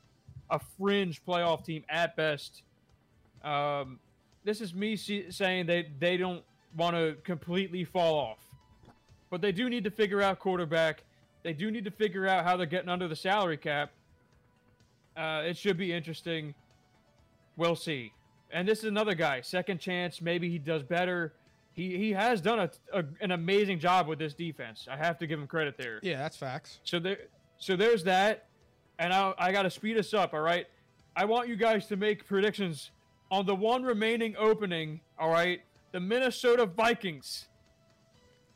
a 0.50 0.60
fringe 0.78 1.24
playoff 1.24 1.64
team 1.64 1.84
at 1.88 2.16
best. 2.16 2.62
Um, 3.42 3.98
this 4.44 4.60
is 4.60 4.74
me 4.74 4.96
see, 4.96 5.30
saying 5.30 5.66
they 5.66 5.88
they 5.98 6.16
don't 6.16 6.42
want 6.76 6.94
to 6.94 7.16
completely 7.24 7.84
fall 7.84 8.16
off, 8.16 8.38
but 9.30 9.40
they 9.40 9.52
do 9.52 9.68
need 9.68 9.84
to 9.84 9.90
figure 9.90 10.22
out 10.22 10.38
quarterback. 10.38 11.04
They 11.42 11.52
do 11.52 11.70
need 11.70 11.84
to 11.84 11.90
figure 11.90 12.26
out 12.26 12.44
how 12.44 12.56
they're 12.56 12.66
getting 12.66 12.90
under 12.90 13.08
the 13.08 13.16
salary 13.16 13.56
cap. 13.56 13.92
Uh, 15.16 15.42
it 15.46 15.56
should 15.56 15.76
be 15.76 15.92
interesting. 15.92 16.54
We'll 17.60 17.76
see. 17.76 18.14
And 18.50 18.66
this 18.66 18.78
is 18.78 18.86
another 18.86 19.14
guy, 19.14 19.42
second 19.42 19.80
chance. 19.80 20.22
Maybe 20.22 20.48
he 20.48 20.58
does 20.58 20.82
better. 20.82 21.34
He 21.74 21.98
he 21.98 22.10
has 22.12 22.40
done 22.40 22.58
a, 22.58 22.70
a 22.90 23.04
an 23.20 23.32
amazing 23.32 23.80
job 23.80 24.08
with 24.08 24.18
this 24.18 24.32
defense. 24.32 24.88
I 24.90 24.96
have 24.96 25.18
to 25.18 25.26
give 25.26 25.38
him 25.38 25.46
credit 25.46 25.76
there. 25.76 26.00
Yeah, 26.02 26.16
that's 26.16 26.38
facts. 26.38 26.80
So 26.84 26.98
there, 26.98 27.18
so 27.58 27.76
there's 27.76 28.02
that, 28.04 28.46
and 28.98 29.12
I 29.12 29.34
I 29.36 29.52
got 29.52 29.64
to 29.64 29.70
speed 29.70 29.98
us 29.98 30.14
up. 30.14 30.32
All 30.32 30.40
right, 30.40 30.66
I 31.14 31.26
want 31.26 31.48
you 31.50 31.56
guys 31.56 31.86
to 31.88 31.96
make 31.96 32.26
predictions 32.26 32.92
on 33.30 33.44
the 33.44 33.54
one 33.54 33.82
remaining 33.82 34.36
opening. 34.38 35.02
All 35.18 35.30
right, 35.30 35.60
the 35.92 36.00
Minnesota 36.00 36.64
Vikings. 36.64 37.46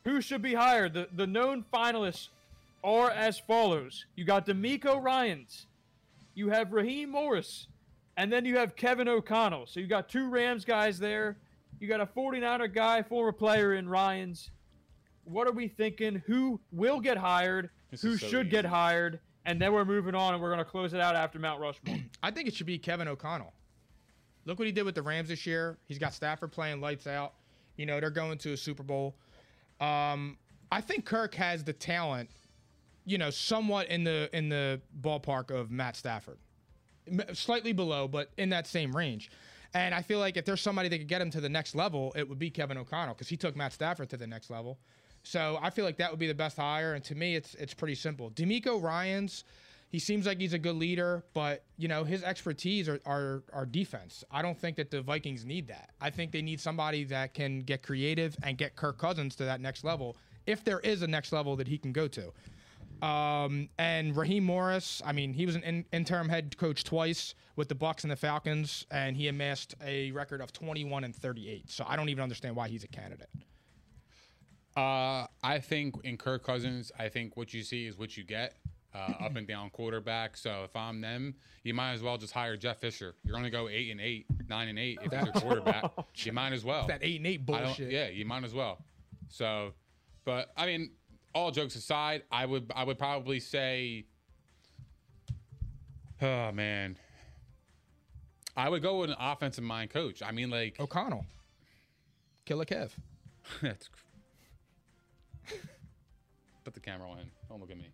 Who 0.04 0.22
should 0.22 0.40
be 0.40 0.54
hired? 0.54 0.94
The 0.94 1.08
the 1.14 1.26
known 1.26 1.62
finalists 1.70 2.28
are 2.82 3.10
as 3.10 3.38
follows: 3.38 4.06
You 4.16 4.24
got 4.24 4.46
DeMeco 4.46 5.02
Ryans, 5.02 5.66
you 6.34 6.48
have 6.48 6.72
Raheem 6.72 7.10
Morris, 7.10 7.68
and 8.16 8.32
then 8.32 8.44
you 8.44 8.56
have 8.58 8.76
Kevin 8.76 9.08
O'Connell. 9.08 9.66
So 9.66 9.80
you 9.80 9.86
got 9.86 10.08
two 10.08 10.28
Rams 10.28 10.64
guys 10.64 10.98
there. 10.98 11.38
You 11.80 11.88
got 11.88 12.00
a 12.00 12.06
49er 12.06 12.72
guy, 12.72 13.02
former 13.02 13.32
player 13.32 13.74
in 13.74 13.88
Ryans. 13.88 14.50
What 15.24 15.48
are 15.48 15.52
we 15.52 15.68
thinking? 15.68 16.22
Who 16.26 16.60
will 16.70 17.00
get 17.00 17.16
hired? 17.16 17.70
This 17.90 18.02
who 18.02 18.16
so 18.16 18.26
should 18.26 18.50
get 18.50 18.64
hired? 18.64 19.20
And 19.46 19.60
then 19.60 19.72
we're 19.72 19.84
moving 19.84 20.14
on, 20.14 20.34
and 20.34 20.42
we're 20.42 20.48
going 20.48 20.64
to 20.64 20.70
close 20.70 20.94
it 20.94 21.00
out 21.00 21.16
after 21.16 21.38
Mount 21.38 21.60
Rushmore. 21.60 21.96
I 22.22 22.30
think 22.30 22.48
it 22.48 22.54
should 22.54 22.66
be 22.66 22.78
Kevin 22.78 23.08
O'Connell. 23.08 23.52
Look 24.46 24.58
what 24.58 24.66
he 24.66 24.72
did 24.72 24.84
with 24.84 24.94
the 24.94 25.02
Rams 25.02 25.28
this 25.28 25.46
year. 25.46 25.78
He's 25.86 25.98
got 25.98 26.14
Stafford 26.14 26.52
playing 26.52 26.80
lights 26.80 27.06
out. 27.06 27.34
You 27.76 27.86
know, 27.86 28.00
they're 28.00 28.10
going 28.10 28.38
to 28.38 28.52
a 28.52 28.56
Super 28.56 28.82
Bowl. 28.82 29.16
Um, 29.80 30.38
I 30.70 30.80
think 30.80 31.04
Kirk 31.04 31.34
has 31.34 31.64
the 31.64 31.72
talent, 31.72 32.30
you 33.04 33.18
know, 33.18 33.30
somewhat 33.30 33.88
in 33.88 34.04
the 34.04 34.28
in 34.32 34.48
the 34.48 34.80
ballpark 35.00 35.50
of 35.50 35.70
Matt 35.70 35.96
Stafford. 35.96 36.38
Slightly 37.32 37.72
below, 37.72 38.08
but 38.08 38.30
in 38.36 38.50
that 38.50 38.66
same 38.66 38.94
range. 38.96 39.30
And 39.74 39.94
I 39.94 40.02
feel 40.02 40.20
like 40.20 40.36
if 40.36 40.44
there's 40.44 40.60
somebody 40.60 40.88
that 40.88 40.98
could 40.98 41.08
get 41.08 41.20
him 41.20 41.30
to 41.32 41.40
the 41.40 41.48
next 41.48 41.74
level, 41.74 42.12
it 42.16 42.28
would 42.28 42.38
be 42.38 42.48
Kevin 42.48 42.78
O'Connell 42.78 43.14
because 43.14 43.28
he 43.28 43.36
took 43.36 43.56
Matt 43.56 43.72
Stafford 43.72 44.08
to 44.10 44.16
the 44.16 44.26
next 44.26 44.48
level. 44.48 44.78
So 45.24 45.58
I 45.60 45.70
feel 45.70 45.84
like 45.84 45.96
that 45.96 46.10
would 46.10 46.20
be 46.20 46.28
the 46.28 46.34
best 46.34 46.56
hire. 46.56 46.94
And 46.94 47.04
to 47.04 47.14
me, 47.14 47.34
it's 47.34 47.54
it's 47.54 47.74
pretty 47.74 47.96
simple. 47.96 48.30
DeMeco 48.30 48.80
Ryans, 48.80 49.44
he 49.88 49.98
seems 49.98 50.26
like 50.26 50.38
he's 50.38 50.52
a 50.52 50.58
good 50.58 50.76
leader, 50.76 51.24
but 51.34 51.64
you 51.76 51.88
know 51.88 52.04
his 52.04 52.22
expertise 52.22 52.88
are, 52.88 53.00
are 53.04 53.42
are 53.52 53.66
defense. 53.66 54.22
I 54.30 54.42
don't 54.42 54.58
think 54.58 54.76
that 54.76 54.90
the 54.90 55.02
Vikings 55.02 55.44
need 55.44 55.66
that. 55.68 55.90
I 56.00 56.10
think 56.10 56.30
they 56.30 56.42
need 56.42 56.60
somebody 56.60 57.04
that 57.04 57.34
can 57.34 57.60
get 57.60 57.82
creative 57.82 58.36
and 58.42 58.56
get 58.56 58.76
Kirk 58.76 58.98
Cousins 58.98 59.34
to 59.36 59.44
that 59.44 59.60
next 59.60 59.82
level, 59.82 60.16
if 60.46 60.62
there 60.62 60.80
is 60.80 61.02
a 61.02 61.06
next 61.06 61.32
level 61.32 61.56
that 61.56 61.66
he 61.66 61.78
can 61.78 61.92
go 61.92 62.06
to. 62.08 62.32
Um, 63.04 63.68
and 63.78 64.16
Raheem 64.16 64.44
Morris, 64.44 65.02
I 65.04 65.12
mean, 65.12 65.34
he 65.34 65.44
was 65.44 65.56
an 65.56 65.62
in, 65.62 65.84
interim 65.92 66.30
head 66.30 66.56
coach 66.56 66.84
twice 66.84 67.34
with 67.54 67.68
the 67.68 67.74
Bucs 67.74 68.02
and 68.02 68.10
the 68.10 68.16
Falcons, 68.16 68.86
and 68.90 69.14
he 69.14 69.28
amassed 69.28 69.74
a 69.84 70.10
record 70.12 70.40
of 70.40 70.54
21 70.54 71.04
and 71.04 71.14
38. 71.14 71.70
So 71.70 71.84
I 71.86 71.96
don't 71.96 72.08
even 72.08 72.22
understand 72.22 72.56
why 72.56 72.68
he's 72.68 72.82
a 72.82 72.88
candidate. 72.88 73.28
Uh, 74.74 75.26
I 75.42 75.58
think 75.60 75.96
in 76.02 76.16
Kirk 76.16 76.44
Cousins, 76.44 76.90
I 76.98 77.10
think 77.10 77.36
what 77.36 77.52
you 77.52 77.62
see 77.62 77.86
is 77.86 77.98
what 77.98 78.16
you 78.16 78.24
get. 78.24 78.54
Uh, 78.94 79.12
up 79.24 79.34
and 79.34 79.44
down 79.44 79.70
quarterback. 79.70 80.36
So 80.36 80.62
if 80.62 80.76
I'm 80.76 81.00
them, 81.00 81.34
you 81.64 81.74
might 81.74 81.94
as 81.94 82.00
well 82.00 82.16
just 82.16 82.32
hire 82.32 82.56
Jeff 82.56 82.78
Fisher. 82.78 83.16
You're 83.24 83.32
going 83.32 83.42
to 83.42 83.50
go 83.50 83.68
eight 83.68 83.90
and 83.90 84.00
eight, 84.00 84.24
nine 84.48 84.68
and 84.68 84.78
eight 84.78 85.00
if 85.02 85.10
you're 85.10 85.30
a 85.34 85.40
quarterback. 85.40 85.90
you 86.14 86.30
might 86.30 86.52
as 86.52 86.64
well. 86.64 86.86
That 86.86 87.00
eight 87.02 87.16
and 87.16 87.26
eight 87.26 87.40
I 87.40 87.42
bullshit. 87.42 87.90
yeah, 87.90 88.06
you 88.06 88.24
might 88.24 88.44
as 88.44 88.54
well. 88.54 88.84
So, 89.28 89.72
but 90.24 90.52
I 90.56 90.66
mean, 90.66 90.92
all 91.34 91.50
jokes 91.50 91.74
aside, 91.76 92.22
I 92.30 92.46
would 92.46 92.72
I 92.74 92.84
would 92.84 92.98
probably 92.98 93.40
say, 93.40 94.06
oh 96.22 96.52
man, 96.52 96.96
I 98.56 98.68
would 98.68 98.82
go 98.82 99.00
with 99.00 99.10
an 99.10 99.16
offensive 99.18 99.64
mind 99.64 99.90
coach. 99.90 100.22
I 100.22 100.30
mean, 100.32 100.50
like 100.50 100.78
O'Connell, 100.80 101.26
Killer 102.44 102.64
Kev. 102.64 102.90
that's. 103.62 103.90
Put 106.64 106.74
the 106.74 106.80
camera 106.80 107.10
on. 107.10 107.30
Don't 107.48 107.60
look 107.60 107.70
at 107.70 107.76
me. 107.76 107.88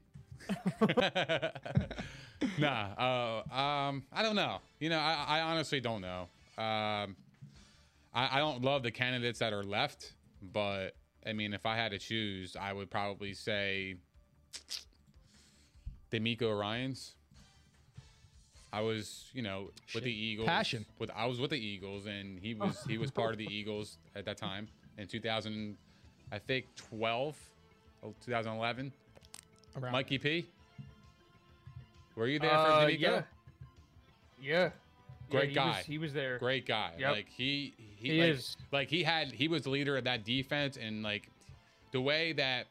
nah, 2.59 2.93
uh, 2.97 3.55
um, 3.55 4.05
I 4.13 4.23
don't 4.23 4.37
know. 4.37 4.59
You 4.79 4.91
know, 4.91 4.99
I, 4.99 5.25
I 5.27 5.41
honestly 5.41 5.81
don't 5.81 6.01
know. 6.01 6.29
Um, 6.57 7.17
I, 8.15 8.29
I 8.33 8.39
don't 8.39 8.63
love 8.63 8.83
the 8.83 8.91
candidates 8.91 9.41
that 9.41 9.53
are 9.53 9.65
left, 9.65 10.13
but 10.41 10.95
I 11.27 11.33
mean, 11.33 11.53
if 11.53 11.67
I 11.67 11.77
had 11.77 11.91
to 11.93 11.99
choose, 11.99 12.57
I 12.57 12.73
would 12.73 12.91
probably 12.91 13.35
say 13.35 13.97
DeMeco 16.11 16.59
Ryans. 16.59 17.15
I 18.73 18.81
was, 18.83 19.25
you 19.33 19.43
know, 19.43 19.71
with 19.95 20.05
the 20.05 20.13
Eagles. 20.13 20.47
Passion. 20.47 20.87
With 20.99 21.11
I 21.15 21.27
was 21.27 21.41
with 21.41 21.51
the 21.51 21.59
Eagles, 21.59 22.07
and 22.07 22.39
he 22.39 22.55
was 22.55 22.85
he 22.89 22.99
was 22.99 23.11
part 23.11 23.33
of 23.33 23.39
the 23.39 23.47
Eagles 23.53 23.99
at 24.15 24.25
that 24.27 24.37
time 24.37 24.69
in 24.97 25.07
2000, 25.09 25.77
I 26.33 26.39
think 26.39 26.67
12, 26.77 27.37
oh, 28.05 28.15
2011. 28.25 28.93
Around 29.81 29.93
Mikey 29.93 30.19
P. 30.19 30.47
Were 32.17 32.27
you 32.29 32.39
there 32.39 32.53
Uh, 32.53 32.87
for 32.87 32.93
DeMeco? 32.93 32.99
yeah. 33.01 33.23
Yeah. 34.41 34.71
Yeah, 35.31 35.39
Great 35.39 35.49
he 35.51 35.55
guy. 35.55 35.69
Was, 35.69 35.87
he 35.87 35.99
was 35.99 36.13
there. 36.13 36.39
Great 36.39 36.67
guy. 36.67 36.93
Yep. 36.99 37.13
Like 37.13 37.29
he 37.29 37.75
he, 37.97 38.09
He 38.09 38.21
like, 38.21 38.31
is. 38.31 38.57
like 38.73 38.89
he 38.89 39.03
had 39.03 39.33
he 39.33 39.49
was 39.49 39.63
the 39.63 39.71
leader 39.71 39.97
of 39.97 40.05
that 40.05 40.25
defense 40.25 40.77
and 40.77 41.03
like 41.03 41.31
the 41.93 42.01
way 42.01 42.33
that 42.35 42.67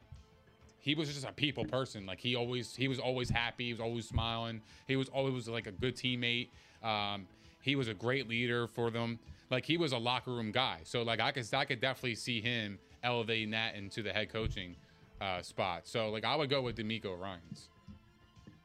he 0.80 0.95
was 0.95 1.14
just 1.14 1.26
a 1.28 1.32
people 1.32 1.66
person. 1.66 2.05
Like 2.05 2.20
he 2.20 2.36
always 2.36 2.76
he 2.76 2.88
was 2.88 2.99
always 2.99 3.30
happy. 3.30 3.66
He 3.68 3.74
was 3.74 3.82
always 3.82 4.07
smiling. 4.07 4.62
He 4.88 4.95
was 4.95 5.10
always 5.10 5.47
like 5.47 5.68
a 5.68 5.72
good 5.72 5.95
teammate. 5.95 6.49
Um, 6.84 7.28
he 7.62 7.76
was 7.76 7.88
a 7.88 7.93
great 7.93 8.28
leader 8.28 8.68
for 8.68 8.89
them. 8.89 9.20
Like 9.51 9.66
he 9.66 9.78
was 9.78 9.91
a 9.91 9.97
locker 9.97 10.32
room 10.32 10.51
guy. 10.51 10.80
So 10.84 11.03
like 11.03 11.20
I 11.20 11.32
could 11.32 11.51
I 11.53 11.66
could 11.66 11.82
definitely 11.82 12.16
see 12.16 12.41
him 12.41 12.80
elevating 13.03 13.51
that 13.51 13.76
into 13.76 14.01
the 14.03 14.12
head 14.14 14.32
coaching 14.32 14.76
uh, 15.22 15.41
spot. 15.41 15.88
So 15.88 16.10
like 16.10 16.24
I 16.24 16.36
would 16.36 16.49
go 16.49 16.62
with 16.62 16.78
DeMeco 16.78 17.20
Ryans. 17.20 17.70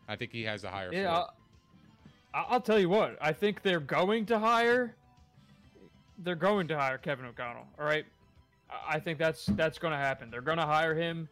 I 0.08 0.16
think 0.16 0.32
he 0.32 0.42
has 0.44 0.64
a 0.64 0.68
higher. 0.68 0.92
Yeah, 0.92 1.14
floor. 1.14 1.26
I'll, 2.34 2.46
I'll 2.50 2.60
tell 2.60 2.78
you 2.78 2.88
what. 2.88 3.16
I 3.20 3.32
think 3.32 3.62
they're 3.62 3.80
going 3.80 4.26
to 4.26 4.38
hire. 4.38 4.94
They're 6.18 6.34
going 6.34 6.68
to 6.68 6.76
hire 6.76 6.98
Kevin 6.98 7.26
O'Connell. 7.26 7.66
All 7.78 7.84
right, 7.84 8.04
I 8.70 8.96
I 8.96 9.00
think 9.00 9.18
that's 9.18 9.46
that's 9.46 9.78
going 9.78 9.92
to 9.92 9.98
happen. 9.98 10.30
They're 10.30 10.40
going 10.40 10.58
to 10.58 10.66
hire 10.66 10.94
him. 10.94 11.28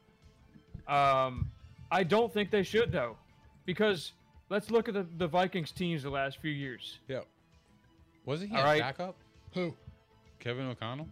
Um, 0.89 1.51
I 1.91 2.03
don't 2.05 2.33
think 2.33 2.51
they 2.51 2.63
should 2.63 2.91
though, 2.93 3.17
because 3.67 4.13
let's 4.49 4.71
look 4.71 4.89
at 4.89 4.95
the, 4.95 5.07
the 5.19 5.27
Vikings 5.29 5.71
teams 5.73 6.03
the 6.03 6.11
last 6.11 6.39
few 6.39 6.51
years. 6.51 6.99
yeah. 7.09 7.21
Wasn't 8.25 8.51
he 8.51 8.57
All 8.57 8.63
a 8.63 8.65
right. 8.67 8.81
backup? 8.81 9.17
Who? 9.55 9.75
Kevin 10.39 10.67
O'Connell. 10.69 11.09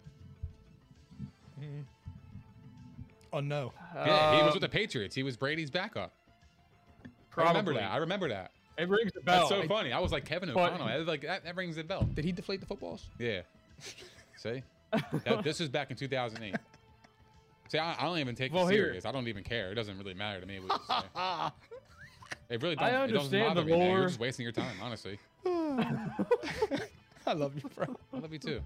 Oh 3.32 3.40
no. 3.40 3.72
Yeah, 3.94 4.30
he 4.36 4.42
was 4.42 4.48
Um, 4.48 4.52
with 4.54 4.62
the 4.62 4.68
Patriots. 4.68 5.14
He 5.14 5.22
was 5.22 5.36
Brady's 5.36 5.70
backup. 5.70 6.12
I 7.04 7.08
Probably. 7.30 7.50
remember 7.50 7.74
that. 7.74 7.90
I 7.92 7.96
remember 7.98 8.28
that. 8.28 8.50
It 8.80 8.88
rings 8.88 9.12
a 9.16 9.20
bell. 9.20 9.48
That's 9.48 9.62
so 9.62 9.68
funny. 9.68 9.92
I 9.92 9.98
was 9.98 10.12
like 10.12 10.24
Kevin 10.24 10.52
But- 10.52 10.72
O'Connell. 10.72 10.88
I 10.88 10.96
was 10.96 11.06
like 11.06 11.22
that, 11.22 11.44
that 11.44 11.56
rings 11.56 11.76
a 11.78 11.84
bell. 11.84 12.08
Did 12.14 12.24
he 12.24 12.32
deflate 12.32 12.60
the 12.60 12.66
footballs? 12.66 13.06
Yeah. 13.18 13.42
See, 14.36 14.62
that, 15.24 15.42
this 15.44 15.60
is 15.60 15.68
back 15.68 15.90
in 15.90 15.96
2008. 15.96 16.56
See, 17.68 17.78
I, 17.78 17.94
I 18.00 18.04
don't 18.04 18.18
even 18.18 18.34
take 18.34 18.52
Well, 18.52 18.68
it 18.68 18.72
here- 18.72 18.86
serious. 18.86 19.04
I 19.04 19.12
don't 19.12 19.28
even 19.28 19.44
care. 19.44 19.70
It 19.70 19.74
doesn't 19.74 19.96
really 19.98 20.14
matter 20.14 20.40
to 20.40 20.46
me 20.46 20.60
what 20.60 20.80
you 20.80 20.86
say. 20.88 21.48
It 22.48 22.60
really 22.62 22.76
I 22.78 22.90
don't, 22.90 23.10
it 23.10 23.12
doesn't 23.12 23.32
understand 23.32 23.54
bother 23.54 23.62
the 23.68 23.76
me. 23.78 23.90
You're 23.92 24.06
just 24.08 24.18
wasting 24.18 24.42
your 24.42 24.52
time, 24.52 24.74
honestly. 24.82 25.20
I 25.46 27.32
love 27.32 27.54
you, 27.54 27.62
bro. 27.76 27.86
I 28.12 28.18
love 28.18 28.32
you 28.32 28.40
too. 28.40 28.60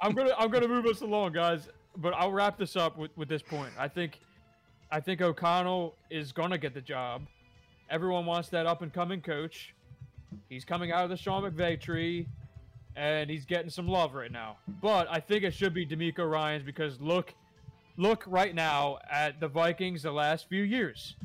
I'm 0.00 0.12
gonna 0.12 0.32
I'm 0.36 0.50
gonna 0.50 0.66
move 0.66 0.86
us 0.86 1.02
along, 1.02 1.32
guys. 1.34 1.68
But 1.96 2.14
I'll 2.14 2.32
wrap 2.32 2.58
this 2.58 2.74
up 2.74 2.96
with, 2.98 3.16
with 3.16 3.28
this 3.28 3.42
point. 3.42 3.70
I 3.78 3.86
think 3.86 4.18
I 4.90 4.98
think 4.98 5.20
O'Connell 5.20 5.94
is 6.10 6.32
gonna 6.32 6.58
get 6.58 6.74
the 6.74 6.80
job. 6.80 7.22
Everyone 7.90 8.26
wants 8.26 8.50
that 8.50 8.66
up 8.66 8.82
and 8.82 8.92
coming 8.92 9.22
coach. 9.22 9.74
He's 10.50 10.64
coming 10.64 10.92
out 10.92 11.04
of 11.04 11.10
the 11.10 11.16
Sean 11.16 11.42
McVay 11.42 11.80
tree, 11.80 12.26
and 12.96 13.30
he's 13.30 13.46
getting 13.46 13.70
some 13.70 13.88
love 13.88 14.14
right 14.14 14.30
now. 14.30 14.58
But 14.82 15.08
I 15.10 15.20
think 15.20 15.42
it 15.42 15.54
should 15.54 15.72
be 15.72 15.86
DeMeco 15.86 16.30
Ryans 16.30 16.62
because 16.62 17.00
look, 17.00 17.32
look 17.96 18.24
right 18.26 18.54
now 18.54 18.98
at 19.10 19.40
the 19.40 19.48
Vikings 19.48 20.02
the 20.02 20.12
last 20.12 20.50
few 20.50 20.62
years. 20.62 21.16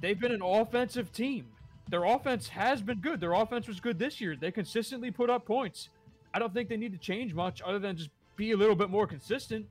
They've 0.00 0.18
been 0.18 0.32
an 0.32 0.42
offensive 0.42 1.12
team. 1.12 1.46
Their 1.88 2.04
offense 2.04 2.48
has 2.48 2.82
been 2.82 3.00
good. 3.00 3.20
Their 3.20 3.32
offense 3.32 3.68
was 3.68 3.78
good 3.78 3.98
this 3.98 4.20
year. 4.20 4.34
They 4.34 4.50
consistently 4.50 5.12
put 5.12 5.30
up 5.30 5.46
points. 5.46 5.90
I 6.32 6.40
don't 6.40 6.52
think 6.52 6.68
they 6.68 6.76
need 6.76 6.92
to 6.92 6.98
change 6.98 7.34
much 7.34 7.62
other 7.62 7.78
than 7.78 7.96
just 7.96 8.10
be 8.34 8.50
a 8.50 8.56
little 8.56 8.74
bit 8.74 8.90
more 8.90 9.06
consistent. 9.06 9.66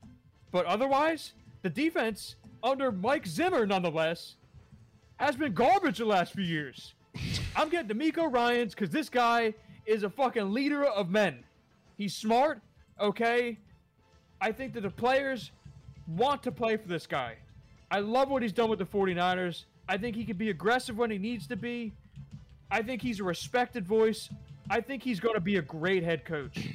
But 0.52 0.66
otherwise, 0.68 1.34
the 1.64 1.70
defense 1.70 2.38
under 2.64 2.94
Mike 2.94 3.28
Zimmer, 3.28 3.66
nonetheless, 3.66 4.36
has 5.24 5.38
been 5.38 5.54
garbage 5.54 6.00
the 6.00 6.06
last 6.06 6.34
few 6.34 6.44
years. 6.44 6.94
I'm 7.56 7.70
getting 7.70 7.96
DeMeco 7.96 8.32
Ryans 8.32 8.76
because 8.76 8.90
this 8.90 9.08
guy 9.08 9.54
is 9.86 10.04
a 10.04 10.10
fucking 10.10 10.52
leader 10.52 10.84
of 10.84 11.10
men. 11.10 11.46
He's 11.98 12.14
smart, 12.14 12.60
okay? 13.00 13.58
I 14.42 14.52
think 14.52 14.74
that 14.74 14.82
the 14.82 14.90
players 14.90 15.52
want 16.08 16.44
to 16.44 16.52
play 16.52 16.76
for 16.76 16.90
this 16.90 17.08
guy. 17.08 17.38
I 17.90 18.00
love 18.00 18.30
what 18.30 18.42
he's 18.42 18.52
done 18.52 18.70
with 18.70 18.80
the 18.80 18.86
49ers. 18.86 19.64
I 19.88 19.98
think 19.98 20.18
he 20.18 20.26
can 20.26 20.36
be 20.36 20.50
aggressive 20.50 20.98
when 20.98 21.10
he 21.10 21.18
needs 21.18 21.48
to 21.48 21.56
be. 21.56 21.94
I 22.70 22.82
think 22.82 23.02
he's 23.02 23.22
a 23.22 23.24
respected 23.24 23.88
voice. 23.88 24.28
I 24.70 24.82
think 24.82 25.04
he's 25.04 25.22
going 25.22 25.36
to 25.36 25.42
be 25.42 25.56
a 25.56 25.62
great 25.62 26.04
head 26.04 26.26
coach. 26.26 26.68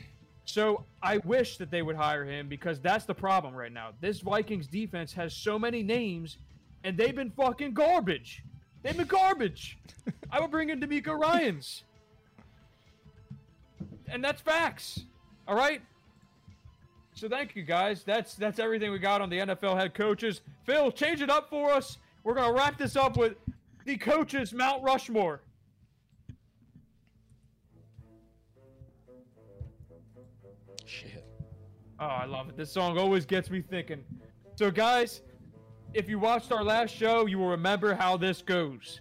So 0.47 0.85
I 1.03 1.19
wish 1.19 1.59
that 1.59 1.71
they 1.71 1.83
would 1.83 1.97
hire 1.97 2.25
him 2.25 2.49
because 2.49 2.81
that's 2.81 3.05
the 3.05 3.15
problem 3.15 3.55
right 3.55 3.73
now. 3.73 3.91
This 4.01 4.21
Vikings 4.21 4.67
defense 4.67 5.13
has 5.13 5.35
so 5.35 5.59
many 5.59 5.83
names, 5.83 6.39
and 6.85 6.97
they've 6.97 7.15
been 7.15 7.31
fucking 7.31 7.75
garbage. 7.75 8.43
They've 8.83 8.97
been 8.97 9.07
garbage. 9.07 9.79
I 10.31 10.41
would 10.41 10.51
bring 10.51 10.71
in 10.71 10.81
DeMeco 10.81 11.19
Ryans, 11.19 11.85
and 14.09 14.23
that's 14.23 14.41
facts. 14.41 15.01
All 15.47 15.57
right. 15.57 15.83
So 17.15 17.29
thank 17.29 17.57
you 17.57 17.65
guys. 17.65 18.05
That's 18.05 18.35
that's 18.35 18.59
everything 18.59 18.93
we 18.93 18.99
got 18.99 19.21
on 19.21 19.29
the 19.29 19.39
NFL 19.39 19.77
head 19.77 19.95
coaches. 19.95 20.41
Phil, 20.65 20.93
change 20.93 21.21
it 21.21 21.31
up 21.31 21.51
for 21.51 21.73
us. 21.73 21.99
We're 22.23 22.35
gonna 22.35 22.53
wrap 22.53 22.79
this 22.79 22.95
up 22.95 23.17
with 23.17 23.35
the 23.85 23.97
coaches 23.97 24.53
Mount 24.53 24.85
Rushmore. 24.85 25.41
Shit. 30.85 31.25
Oh, 32.01 32.07
I 32.07 32.25
love 32.27 32.49
it. 32.49 32.57
This 32.57 32.71
song 32.71 32.97
always 32.97 33.27
gets 33.27 33.51
me 33.51 33.61
thinking. 33.61 34.05
So, 34.55 34.71
guys, 34.71 35.21
if 35.99 36.09
you 36.09 36.17
watched 36.17 36.53
our 36.53 36.63
last 36.63 36.95
show, 36.95 37.27
you 37.27 37.41
will 37.41 37.49
remember 37.49 37.93
how 37.93 38.17
this 38.17 38.41
goes. 38.41 39.01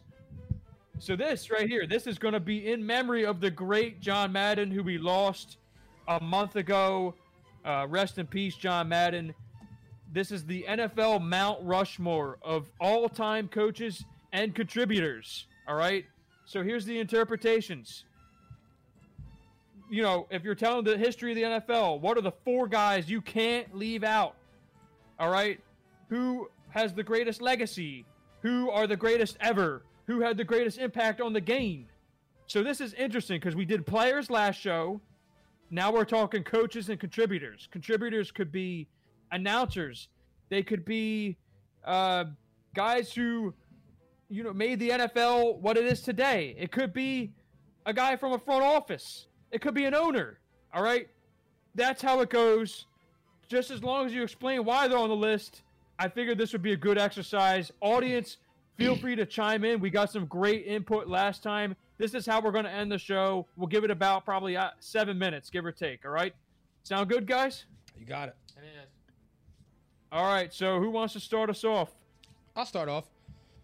So, 0.98 1.16
this 1.16 1.52
right 1.52 1.70
here, 1.70 1.86
this 1.86 2.08
is 2.08 2.18
going 2.18 2.34
to 2.34 2.40
be 2.40 2.72
in 2.72 2.84
memory 2.84 3.24
of 3.24 3.40
the 3.40 3.52
great 3.52 4.02
John 4.02 4.32
Madden, 4.32 4.72
who 4.72 4.82
we 4.82 4.98
lost 4.98 5.58
a 6.08 6.20
month 6.20 6.56
ago. 6.56 7.14
Uh, 7.64 7.86
rest 7.88 8.18
in 8.18 8.26
peace, 8.26 8.56
John 8.56 8.90
Madden. 8.90 9.36
This 10.12 10.32
is 10.32 10.44
the 10.44 10.66
NFL 10.68 11.22
Mount 11.22 11.60
Rushmore 11.62 12.40
of 12.42 12.72
all 12.82 13.08
time 13.08 13.48
coaches 13.48 14.04
and 14.34 14.56
contributors. 14.56 15.46
All 15.68 15.76
right. 15.76 16.04
So, 16.46 16.64
here's 16.64 16.86
the 16.86 16.98
interpretations 16.98 18.06
you 19.90 20.02
know, 20.02 20.26
if 20.32 20.44
you're 20.44 20.56
telling 20.56 20.84
the 20.84 20.98
history 20.98 21.32
of 21.32 21.36
the 21.36 21.74
NFL, 21.74 22.02
what 22.02 22.18
are 22.18 22.22
the 22.22 22.34
four 22.44 22.68
guys 22.68 23.08
you 23.08 23.22
can't 23.22 23.74
leave 23.74 24.04
out? 24.04 24.36
All 25.20 25.30
right? 25.30 25.60
Who 26.10 26.50
has 26.70 26.94
the 26.94 27.04
greatest 27.04 27.42
legacy? 27.42 28.06
Who 28.42 28.70
are 28.70 28.88
the 28.88 28.98
greatest 28.98 29.38
ever? 29.40 29.84
Who 30.06 30.22
had 30.22 30.38
the 30.38 30.44
greatest 30.44 30.78
impact 30.78 31.22
on 31.22 31.34
the 31.34 31.42
game? 31.42 31.88
So 32.48 32.64
this 32.64 32.80
is 32.80 32.94
interesting 32.94 33.40
because 33.40 33.56
we 33.56 33.66
did 33.66 33.86
players 33.86 34.30
last 34.30 34.60
show. 34.60 35.02
Now 35.70 35.92
we're 35.92 36.06
talking 36.06 36.44
coaches 36.44 36.88
and 36.90 37.00
contributors. 37.00 37.68
Contributors 37.72 38.32
could 38.32 38.52
be 38.52 38.88
announcers. 39.32 40.08
They 40.50 40.64
could 40.64 40.86
be 40.86 41.38
uh, 41.84 42.26
guys 42.74 43.12
who, 43.12 43.54
you 44.30 44.44
know, 44.44 44.54
made 44.54 44.80
the 44.80 44.92
NFL 44.92 45.60
what 45.60 45.78
it 45.78 45.86
is 45.86 46.02
today. 46.02 46.56
It 46.58 46.72
could 46.72 46.94
be 46.94 47.34
a 47.86 47.94
guy 47.94 48.16
from 48.16 48.32
a 48.32 48.40
front 48.40 48.64
office. 48.64 49.28
It 49.52 49.62
could 49.62 49.74
be 49.74 49.86
an 49.86 49.94
owner. 49.94 50.40
All 50.74 50.84
right? 50.84 51.10
That's 51.76 52.02
how 52.02 52.22
it 52.22 52.30
goes. 52.30 52.86
Just 53.50 53.72
as 53.72 53.84
long 53.84 54.06
as 54.06 54.14
you 54.14 54.24
explain 54.24 54.64
why 54.64 54.88
they're 54.88 54.98
on 54.98 55.10
the 55.10 55.16
list, 55.16 55.64
I 56.00 56.08
figured 56.08 56.38
this 56.38 56.54
would 56.54 56.62
be 56.62 56.74
a 56.74 56.78
good 56.78 56.98
exercise. 56.98 57.72
Audience, 57.82 58.38
feel 58.78 58.96
free 58.96 59.16
to 59.16 59.26
chime 59.26 59.64
in. 59.64 59.80
We 59.80 59.90
got 59.90 60.12
some 60.12 60.26
great 60.26 60.66
input 60.66 61.08
last 61.08 61.42
time. 61.42 61.76
This 61.98 62.14
is 62.14 62.26
how 62.26 62.40
we're 62.40 62.52
going 62.52 62.66
to 62.66 62.72
end 62.72 62.92
the 62.92 63.00
show. 63.00 63.48
We'll 63.56 63.68
give 63.68 63.84
it 63.84 63.90
about 63.90 64.24
probably 64.24 64.56
uh, 64.56 64.70
seven 64.80 65.18
minutes, 65.18 65.50
give 65.50 65.66
or 65.66 65.72
take. 65.72 66.06
All 66.06 66.12
right? 66.12 66.34
Sound 66.84 67.10
good, 67.10 67.26
guys? 67.26 67.66
You 67.98 68.06
got 68.06 68.30
it. 68.30 68.36
All 70.12 70.26
right. 70.26 70.54
So, 70.54 70.80
who 70.80 70.90
wants 70.92 71.14
to 71.14 71.20
start 71.20 71.50
us 71.50 71.64
off? 71.64 71.90
I'll 72.56 72.66
start 72.66 72.88
off. 72.88 73.06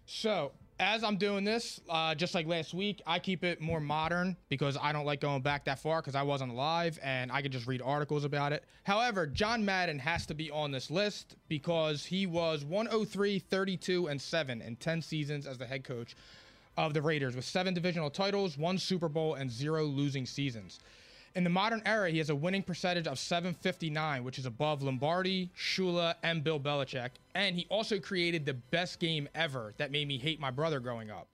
So, 0.06 0.52
as 0.84 1.04
I'm 1.04 1.16
doing 1.18 1.44
this, 1.44 1.80
uh, 1.90 2.14
just 2.14 2.36
like 2.36 2.46
last 2.46 2.74
week, 2.74 3.02
I 3.08 3.18
keep 3.18 3.44
it 3.44 3.62
more 3.62 3.80
modern 3.80 4.36
because 4.50 4.78
I 4.80 4.92
don't 4.92 5.06
like 5.06 5.22
going 5.22 5.42
back 5.42 5.66
that 5.66 5.80
far 5.80 6.02
because 6.02 6.14
I 6.14 6.22
wasn't 6.22 6.52
alive 6.52 7.00
and 7.02 7.32
I 7.32 7.42
could 7.42 7.52
just 7.52 7.68
read 7.68 7.82
articles 7.82 8.26
about 8.26 8.52
it. 8.52 8.64
However, 8.84 9.26
John 9.26 9.64
Madden 9.64 9.98
has 10.00 10.26
to 10.28 10.34
be 10.34 10.52
on 10.52 10.72
this 10.72 10.92
list 10.92 11.38
because 11.48 12.06
he 12.06 12.28
was 12.28 12.66
103, 12.66 13.40
32, 13.40 14.08
and 14.08 14.22
7 14.22 14.62
in 14.62 14.76
10 14.76 15.02
seasons 15.02 15.48
as 15.48 15.58
the 15.58 15.66
head 15.66 15.84
coach 15.84 16.16
of 16.78 16.94
the 16.94 17.02
Raiders 17.02 17.36
with 17.36 17.46
seven 17.46 17.74
divisional 17.74 18.10
titles, 18.10 18.58
one 18.58 18.78
Super 18.78 19.08
Bowl, 19.08 19.36
and 19.36 19.50
zero 19.50 19.86
losing 19.86 20.26
seasons. 20.26 20.80
In 21.36 21.44
the 21.44 21.50
modern 21.50 21.82
era, 21.86 22.12
he 22.12 22.20
has 22.20 22.30
a 22.30 22.36
winning 22.36 22.62
percentage 22.62 23.08
of 23.08 23.18
759, 23.18 24.24
which 24.24 24.38
is 24.38 24.46
above 24.46 24.84
Lombardi, 24.84 25.50
Shula, 25.58 26.14
and 26.22 26.44
Bill 26.44 26.60
Belichick. 26.60 27.10
And 27.34 27.56
he 27.56 27.66
also 27.70 28.00
created 28.00 28.46
the 28.46 28.54
best 28.54 29.00
game 29.00 29.28
ever 29.34 29.74
that 29.78 29.92
made 29.92 30.08
me 30.08 30.18
hate 30.20 30.40
my 30.40 30.52
brother 30.52 30.80
growing 30.80 31.10
up. 31.10 31.28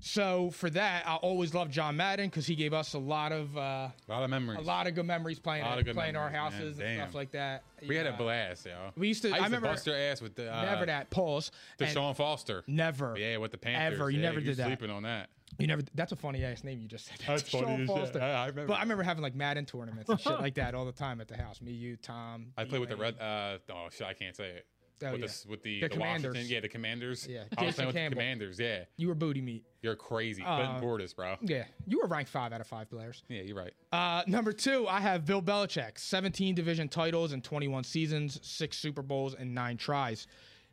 So 0.00 0.50
for 0.50 0.70
that, 0.70 1.08
I 1.08 1.16
always 1.16 1.54
loved 1.54 1.72
John 1.72 1.96
Madden 1.96 2.28
because 2.28 2.46
he 2.46 2.54
gave 2.54 2.72
us 2.72 2.94
a 2.94 2.98
lot 3.00 3.32
of 3.32 3.56
uh, 3.56 3.60
A 3.60 3.92
lot 4.08 4.22
of 4.22 4.30
memories. 4.30 4.60
a 4.60 4.62
lot 4.62 4.86
of 4.86 4.94
good 4.94 5.06
memories 5.06 5.40
playing 5.40 5.64
at, 5.64 5.84
good 5.84 5.94
playing 5.96 6.14
our 6.14 6.30
memories, 6.30 6.52
man. 6.52 6.52
houses 6.52 6.78
and 6.78 6.86
Damn. 6.86 7.00
stuff 7.08 7.14
like 7.16 7.30
that. 7.32 7.64
We 7.86 7.96
had 7.96 8.06
a 8.06 8.10
Yeah. 8.10 8.16
blast, 8.16 8.66
yo. 8.66 8.92
We 8.96 9.08
used 9.08 9.22
to- 9.22 9.30
I 9.30 9.32
I 9.32 9.36
used 9.38 9.44
remember- 9.46 9.66
to 9.68 9.72
bust 9.72 9.86
your 9.88 9.96
ass 9.96 10.20
with 10.20 10.36
the 10.36 10.54
uh, 10.54 10.62
Never 10.66 10.86
that 10.86 11.10
pause. 11.10 11.50
The 11.78 11.88
Sean 11.88 12.14
Foster. 12.14 12.62
Never. 12.68 13.16
Yeah, 13.18 13.38
with 13.38 13.50
the 13.50 13.58
Panthers. 13.58 13.98
Ever. 13.98 14.10
You 14.10 14.20
Yeah, 14.20 14.28
never 14.28 14.40
did 14.40 14.56
that. 14.58 14.66
Sleeping 14.66 14.90
on 14.90 15.02
that. 15.02 15.30
You 15.58 15.66
never. 15.66 15.82
That's 15.94 16.12
a 16.12 16.16
funny 16.16 16.44
ass 16.44 16.62
name 16.64 16.80
you 16.80 16.88
just 16.88 17.06
said. 17.06 17.16
That's 17.26 17.42
funny 17.48 17.64
Sean 17.66 17.78
shit. 17.78 17.86
Foster. 17.88 18.20
I- 18.22 18.32
I 18.32 18.46
remember. 18.48 18.68
But 18.68 18.78
I 18.78 18.82
remember 18.82 19.02
having 19.02 19.22
like 19.22 19.34
Madden 19.34 19.64
tournaments 19.66 20.08
and 20.10 20.20
shit 20.20 20.32
like 20.40 20.54
that 20.56 20.74
all 20.74 20.84
the 20.84 20.92
time 20.92 21.20
at 21.20 21.28
the 21.28 21.36
house. 21.36 21.60
Me, 21.60 21.72
you, 21.72 21.96
Tom. 21.96 22.46
I 22.56 22.64
played 22.64 22.80
with 22.80 22.90
the 22.90 22.96
D-Wayne. 22.96 23.14
red. 23.18 23.58
Uh, 23.68 23.72
oh 23.72 23.88
shit, 23.90 24.06
I 24.06 24.12
can't 24.14 24.36
say 24.36 24.50
it. 24.50 24.66
Oh, 25.00 25.12
with 25.12 25.20
yeah. 25.20 25.26
the 25.28 25.48
with 25.50 25.62
the, 25.62 25.80
The 25.80 25.86
the, 25.86 25.94
Commanders. 25.94 26.30
Washington, 26.34 26.52
yeah, 26.54 26.60
the 26.60 26.68
Commanders. 26.68 27.26
Yeah, 27.30 27.44
I 27.56 27.66
was 27.66 27.74
playing 27.76 27.86
with 27.86 27.94
Campbell. 27.94 28.16
the 28.16 28.20
Commanders. 28.20 28.58
Yeah, 28.58 28.80
You 28.96 29.06
were 29.06 29.14
booty 29.14 29.40
meat. 29.40 29.64
you're 29.80 29.94
crazy. 29.94 30.42
Uh, 30.42 30.56
Clinton 30.56 30.82
Portis, 30.82 31.14
bro. 31.14 31.36
Yeah, 31.40 31.64
you 31.86 32.00
were 32.00 32.08
ranked 32.08 32.30
five 32.32 32.52
out 32.52 32.60
of 32.60 32.66
five 32.66 32.90
players. 32.90 33.22
Yeah, 33.28 33.42
you're 33.42 33.54
right. 33.56 33.72
Uh, 33.92 34.24
number 34.26 34.50
two, 34.52 34.88
I 34.88 34.98
have 35.00 35.24
Bill 35.24 35.40
Belichick, 35.40 35.98
17 36.00 36.56
division 36.56 36.88
titles 36.88 37.32
in 37.32 37.42
21 37.42 37.84
seasons, 37.84 38.40
six 38.42 38.76
Super 38.76 39.02
Bowls, 39.02 39.34
and 39.34 39.54
nine 39.54 39.76
tries. 39.76 40.26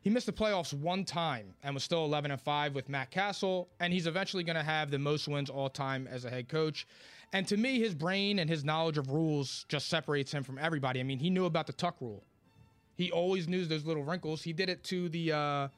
He 0.06 0.10
missed 0.10 0.26
the 0.26 0.32
playoffs 0.32 0.72
one 0.72 1.04
time 1.04 1.52
and 1.64 1.74
was 1.74 1.82
still 1.82 2.04
11 2.04 2.30
and 2.30 2.40
5 2.40 2.76
with 2.76 2.88
Matt 2.88 3.10
Cassel, 3.10 3.68
and 3.80 3.92
he's 3.92 4.06
eventually 4.06 4.44
going 4.44 4.54
to 4.54 4.62
have 4.62 4.88
the 4.88 5.00
most 5.00 5.26
wins 5.26 5.50
all 5.50 5.68
time 5.68 6.06
as 6.06 6.24
a 6.24 6.30
head 6.30 6.48
coach. 6.48 6.86
And 7.32 7.44
to 7.48 7.56
me, 7.56 7.80
his 7.80 7.92
brain 7.92 8.38
and 8.38 8.48
his 8.48 8.62
knowledge 8.62 8.98
of 8.98 9.10
rules 9.10 9.66
just 9.68 9.88
separates 9.88 10.30
him 10.30 10.44
from 10.44 10.58
everybody. 10.58 11.00
I 11.00 11.02
mean, 11.02 11.18
he 11.18 11.28
knew 11.28 11.46
about 11.46 11.66
the 11.66 11.72
tuck 11.72 11.96
rule. 12.00 12.22
He 12.94 13.10
always 13.10 13.48
knew 13.48 13.64
those 13.64 13.84
little 13.84 14.04
wrinkles. 14.04 14.42
He 14.44 14.52
did 14.52 14.68
it 14.68 14.84
to 14.84 15.08
the 15.08 15.32
uh, 15.32 15.68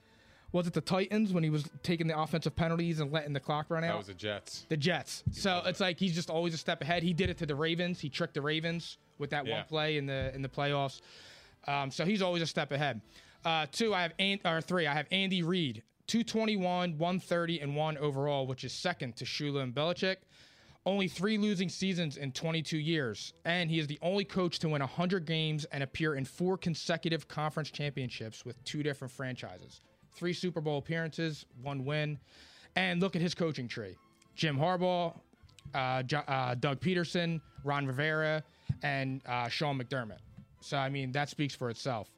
was 0.53 0.67
it 0.67 0.75
the 0.75 0.83
Titans 0.83 1.33
when 1.33 1.43
he 1.43 1.49
was 1.49 1.65
taking 1.83 2.07
the 2.07 2.21
offensive 2.21 2.55
penalties 2.55 3.01
and 3.01 3.11
letting 3.11 3.33
the 3.33 3.41
clock 3.41 3.71
run 3.71 3.83
out? 3.83 3.93
That 3.93 3.97
was 3.97 4.07
the 4.09 4.13
Jets. 4.13 4.67
The 4.69 4.77
Jets. 4.77 5.25
So 5.33 5.63
it's 5.65 5.81
like 5.81 5.99
he's 5.99 6.15
just 6.15 6.29
always 6.29 6.53
a 6.53 6.59
step 6.59 6.83
ahead. 6.83 7.03
He 7.03 7.15
did 7.15 7.31
it 7.31 7.39
to 7.39 7.47
the 7.47 7.55
Ravens. 7.55 7.99
He 7.99 8.11
tricked 8.11 8.35
the 8.35 8.43
Ravens 8.43 8.99
with 9.17 9.31
that 9.31 9.47
Yeah. 9.47 9.55
one 9.55 9.65
play 9.65 9.97
in 9.97 10.05
the 10.05 10.35
in 10.35 10.43
the 10.43 10.51
playoffs. 10.51 11.01
Um, 11.67 11.91
so 11.91 12.05
he's 12.05 12.21
always 12.21 12.43
a 12.43 12.47
step 12.47 12.73
ahead. 12.73 13.01
Uh, 13.45 13.67
two, 13.71 13.95
I 13.95 14.03
have 14.03 14.13
An- 14.19 14.41
or 14.45 14.61
three. 14.61 14.87
I 14.87 14.95
have 14.95 15.07
Andy 15.11 15.43
Reid, 15.43 15.83
two 16.07 16.25
twenty 16.25 16.57
one, 16.57 16.99
one 16.99 17.21
thirty, 17.21 17.61
and 17.61 17.77
one 17.77 17.97
overall, 17.99 18.47
which 18.47 18.65
is 18.65 18.73
second 18.73 19.17
to 19.17 19.25
Shula 19.25 19.63
and 19.63 19.75
Belichick. 19.75 20.17
Only 20.87 21.07
three 21.09 21.37
losing 21.37 21.69
seasons 21.69 22.17
in 22.17 22.33
22 22.33 22.79
years, 22.79 23.35
and 23.45 23.69
he 23.69 23.79
is 23.79 23.87
the 23.89 23.99
only 24.01 24.25
coach 24.25 24.59
to 24.61 24.71
win 24.71 24.81
100 24.81 25.27
games 25.27 25.67
and 25.67 25.83
appear 25.83 26.15
in 26.15 26.25
four 26.25 26.57
consecutive 26.57 27.29
conference 27.29 27.71
championships 27.71 28.43
with 28.47 28.63
two 28.65 28.83
different 28.83 29.13
franchises. 29.13 29.83
Three 30.15 30.33
Super 30.33 30.63
Bowl 30.63 30.79
appearances, 30.79 31.45
one 31.63 31.85
win. 31.85 32.19
And 32.75 33.01
look 33.01 33.17
at 33.17 33.23
his 33.23 33.35
coaching 33.35 33.69
tree 33.69 33.97
Jim 34.35 34.57
Harbaugh, 34.57 35.15
uh, 35.75 36.03
uh, 36.27 36.55
Doug 36.55 36.81
Pederson, 36.81 37.41
Ron 37.65 37.87
Rivera, 37.87 38.43
and 38.83 39.21
uh, 39.27 39.49
Sean 39.49 39.79
McDermott. 39.79 40.19
So, 40.61 40.79
I 40.79 40.89
mean, 40.89 41.13
that 41.13 41.29
speaks 41.29 41.55
for 41.55 41.69
itself. 41.69 42.09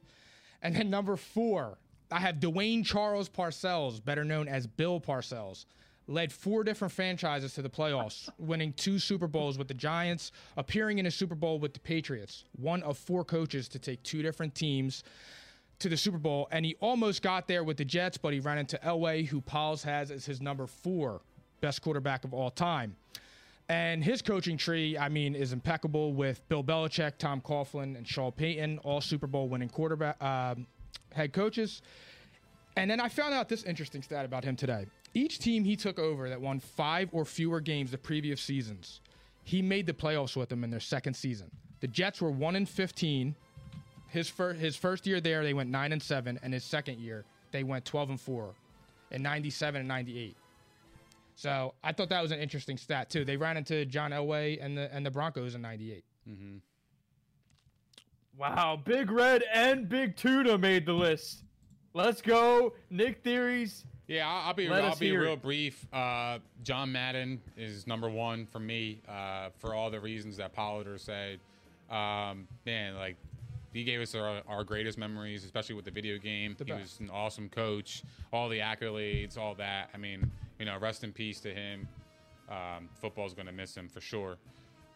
And 0.61 0.75
then 0.75 0.89
number 0.89 1.15
four, 1.15 1.77
I 2.11 2.19
have 2.19 2.39
Duane 2.39 2.83
Charles 2.83 3.29
Parcells, 3.29 4.03
better 4.03 4.23
known 4.23 4.47
as 4.47 4.67
Bill 4.67 4.99
Parcells. 4.99 5.65
Led 6.07 6.33
four 6.33 6.63
different 6.63 6.91
franchises 6.91 7.53
to 7.53 7.61
the 7.61 7.69
playoffs, 7.69 8.27
winning 8.37 8.73
two 8.73 8.99
Super 8.99 9.27
Bowls 9.27 9.57
with 9.57 9.67
the 9.67 9.73
Giants, 9.73 10.31
appearing 10.57 10.99
in 10.99 11.05
a 11.05 11.11
Super 11.11 11.35
Bowl 11.35 11.57
with 11.59 11.73
the 11.73 11.79
Patriots. 11.79 12.43
One 12.57 12.83
of 12.83 12.97
four 12.97 13.23
coaches 13.23 13.69
to 13.69 13.79
take 13.79 14.03
two 14.03 14.21
different 14.21 14.53
teams 14.53 15.03
to 15.79 15.89
the 15.89 15.95
Super 15.95 16.17
Bowl, 16.17 16.47
and 16.51 16.65
he 16.65 16.75
almost 16.81 17.21
got 17.21 17.47
there 17.47 17.63
with 17.63 17.77
the 17.77 17.85
Jets, 17.85 18.17
but 18.17 18.33
he 18.33 18.39
ran 18.39 18.57
into 18.57 18.77
Elway, 18.83 19.25
who 19.25 19.41
Pauls 19.41 19.83
has 19.83 20.11
as 20.11 20.25
his 20.25 20.41
number 20.41 20.67
four 20.67 21.21
best 21.61 21.81
quarterback 21.81 22.25
of 22.25 22.33
all 22.33 22.49
time. 22.49 22.95
And 23.69 24.03
his 24.03 24.21
coaching 24.21 24.57
tree, 24.57 24.97
I 24.97 25.07
mean, 25.07 25.33
is 25.33 25.53
impeccable 25.53 26.13
with 26.13 26.41
Bill 26.49 26.63
Belichick, 26.63 27.17
Tom 27.17 27.39
Coughlin, 27.39 27.95
and 27.95 28.05
Sean 28.05 28.31
Payton, 28.33 28.79
all 28.79 28.99
Super 28.99 29.27
Bowl 29.27 29.47
winning 29.47 29.69
quarterback 29.69 30.21
um, 30.21 30.67
head 31.13 31.31
coaches. 31.31 31.81
And 32.75 32.91
then 32.91 32.99
I 32.99 33.07
found 33.07 33.33
out 33.33 33.47
this 33.47 33.63
interesting 33.63 34.01
stat 34.01 34.25
about 34.25 34.43
him 34.43 34.55
today. 34.55 34.87
Each 35.13 35.39
team 35.39 35.63
he 35.63 35.75
took 35.75 35.99
over 35.99 36.29
that 36.29 36.39
won 36.39 36.59
five 36.59 37.09
or 37.11 37.25
fewer 37.25 37.59
games 37.59 37.91
the 37.91 37.97
previous 37.97 38.41
seasons, 38.41 39.01
he 39.43 39.61
made 39.61 39.85
the 39.85 39.93
playoffs 39.93 40.35
with 40.35 40.49
them 40.49 40.63
in 40.63 40.69
their 40.69 40.79
second 40.79 41.13
season. 41.13 41.49
The 41.81 41.87
Jets 41.87 42.21
were 42.21 42.31
one 42.31 42.55
in 42.55 42.65
fifteen. 42.65 43.35
His 44.07 44.29
first 44.29 44.59
his 44.59 44.75
first 44.75 45.07
year 45.07 45.19
there, 45.21 45.43
they 45.43 45.53
went 45.53 45.69
nine 45.69 45.91
and 45.91 46.01
seven, 46.01 46.39
and 46.43 46.53
his 46.53 46.63
second 46.63 46.99
year 46.99 47.25
they 47.51 47.63
went 47.63 47.85
twelve 47.85 48.09
and 48.09 48.19
four, 48.19 48.53
in 49.11 49.21
ninety 49.21 49.49
seven 49.49 49.79
and 49.79 49.87
ninety 49.87 50.19
eight. 50.19 50.35
So 51.41 51.73
I 51.83 51.91
thought 51.91 52.09
that 52.09 52.21
was 52.21 52.31
an 52.31 52.37
interesting 52.37 52.77
stat 52.77 53.09
too. 53.09 53.25
They 53.25 53.35
ran 53.35 53.57
into 53.57 53.83
John 53.83 54.11
Elway 54.11 54.63
and 54.63 54.77
the 54.77 54.93
and 54.93 55.03
the 55.03 55.09
Broncos 55.09 55.55
in 55.55 55.61
'98. 55.63 56.03
Wow, 58.37 58.79
Big 58.85 59.09
Red 59.09 59.43
and 59.51 59.89
Big 59.89 60.15
Tuna 60.15 60.59
made 60.59 60.85
the 60.85 60.93
list. 60.93 61.43
Let's 61.95 62.21
go, 62.21 62.73
Nick 62.91 63.23
Theories. 63.23 63.85
Yeah, 64.07 64.29
I'll, 64.29 64.49
I'll 64.49 64.53
be 64.53 64.69
Let 64.69 64.85
I'll 64.85 64.95
be 64.95 65.17
real 65.17 65.33
it. 65.33 65.41
brief. 65.41 65.87
Uh, 65.91 66.37
John 66.61 66.91
Madden 66.91 67.41
is 67.57 67.87
number 67.87 68.07
one 68.07 68.45
for 68.45 68.59
me 68.59 69.01
uh, 69.09 69.49
for 69.57 69.73
all 69.73 69.89
the 69.89 69.99
reasons 69.99 70.37
that 70.37 70.55
Polliter 70.55 70.99
said. 70.99 71.39
Um, 71.89 72.47
man, 72.67 72.95
like 72.97 73.17
he 73.73 73.83
gave 73.83 73.99
us 73.99 74.13
our, 74.13 74.41
our 74.47 74.63
greatest 74.63 74.99
memories, 74.99 75.43
especially 75.43 75.73
with 75.73 75.85
the 75.85 75.91
video 75.91 76.19
game. 76.19 76.55
The 76.55 76.65
he 76.65 76.71
best. 76.71 76.81
was 76.83 76.99
an 76.99 77.09
awesome 77.09 77.49
coach. 77.49 78.03
All 78.31 78.47
the 78.47 78.59
accolades, 78.59 79.39
all 79.39 79.55
that. 79.55 79.89
I 79.91 79.97
mean, 79.97 80.29
you 80.61 80.65
know, 80.65 80.77
rest 80.77 81.03
in 81.03 81.11
peace 81.11 81.39
to 81.39 81.51
him. 81.51 81.87
Um, 82.47 82.87
football's 82.93 83.33
going 83.33 83.47
to 83.47 83.51
miss 83.51 83.75
him 83.75 83.89
for 83.89 83.99
sure. 83.99 84.37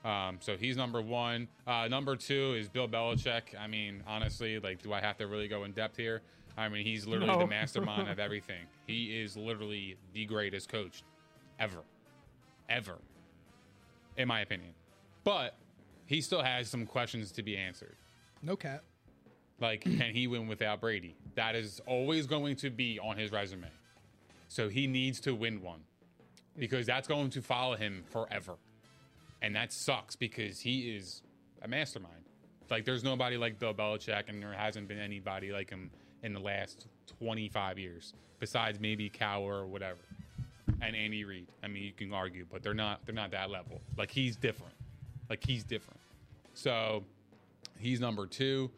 Um, 0.04 0.38
so 0.40 0.56
he's 0.56 0.78
number 0.78 1.02
one. 1.02 1.48
Uh, 1.66 1.88
number 1.88 2.16
two 2.16 2.54
is 2.54 2.70
Bill 2.70 2.88
Belichick. 2.88 3.60
I 3.60 3.66
mean, 3.66 4.04
honestly, 4.06 4.60
like, 4.60 4.84
do 4.84 4.94
I 4.94 5.02
have 5.02 5.18
to 5.18 5.26
really 5.26 5.48
go 5.48 5.64
in 5.64 5.72
depth 5.72 5.98
here? 5.98 6.22
I 6.56 6.70
mean, 6.70 6.86
he's 6.86 7.08
literally 7.08 7.34
No. 7.34 7.40
the 7.40 7.48
mastermind 7.48 8.10
of 8.10 8.20
everything. 8.28 8.62
He 8.86 9.20
is 9.20 9.36
literally 9.36 9.98
the 10.14 10.26
greatest 10.26 10.70
coach 10.70 11.02
ever, 11.60 11.82
ever, 12.70 13.00
in 14.18 14.28
my 14.28 14.42
opinion. 14.42 14.74
But 15.24 15.56
he 16.06 16.22
still 16.22 16.44
has 16.44 16.70
some 16.70 16.86
questions 16.86 17.32
to 17.32 17.42
be 17.42 17.58
answered. 17.58 17.96
No 18.44 18.56
cap. 18.56 18.84
Like, 19.60 19.82
can 19.82 20.14
he 20.14 20.28
win 20.28 20.48
without 20.48 20.80
Brady? 20.80 21.16
That 21.34 21.56
is 21.56 21.82
always 21.88 22.28
going 22.28 22.56
to 22.58 22.70
be 22.70 23.00
on 23.00 23.18
his 23.18 23.32
resume. 23.32 23.66
So 24.48 24.70
he 24.70 24.88
needs 24.88 25.20
to 25.22 25.34
win 25.34 25.62
one 25.62 25.82
because 26.58 26.86
that's 26.86 27.08
going 27.08 27.30
to 27.32 27.42
follow 27.42 27.76
him 27.76 28.04
forever. 28.10 28.56
And 29.42 29.56
that 29.56 29.74
sucks 29.74 30.16
because 30.16 30.60
he 30.60 30.96
is 30.96 31.22
a 31.62 31.68
mastermind. 31.68 32.14
Like, 32.70 32.86
there's 32.86 33.04
nobody 33.04 33.38
like 33.38 33.60
Bill 33.60 33.74
Belichick, 33.74 34.24
and 34.28 34.42
there 34.42 34.54
hasn't 34.54 34.88
been 34.88 34.98
anybody 34.98 35.52
like 35.52 35.70
him 35.70 35.92
in 36.24 36.34
the 36.34 36.40
last 36.40 36.88
25 37.20 37.78
years, 37.78 38.14
besides 38.40 38.80
maybe 38.80 39.10
Cowher 39.10 39.62
or 39.62 39.68
whatever, 39.68 40.00
and 40.82 40.96
Andy 40.96 41.24
Reid. 41.24 41.48
I 41.64 41.68
mean, 41.68 41.84
you 41.84 41.92
can 41.92 42.12
argue, 42.12 42.46
but 42.52 42.64
they're 42.64 42.74
not 42.74 43.06
they're 43.06 43.14
not 43.14 43.32
that 43.32 43.52
level. 43.52 43.80
Like 43.98 44.10
he's 44.10 44.36
different. 44.36 44.74
Like 45.30 45.46
he's 45.46 45.64
different. 45.64 46.00
So 46.56 47.04
he's 47.78 48.00
number 48.00 48.26
two. 48.26 48.72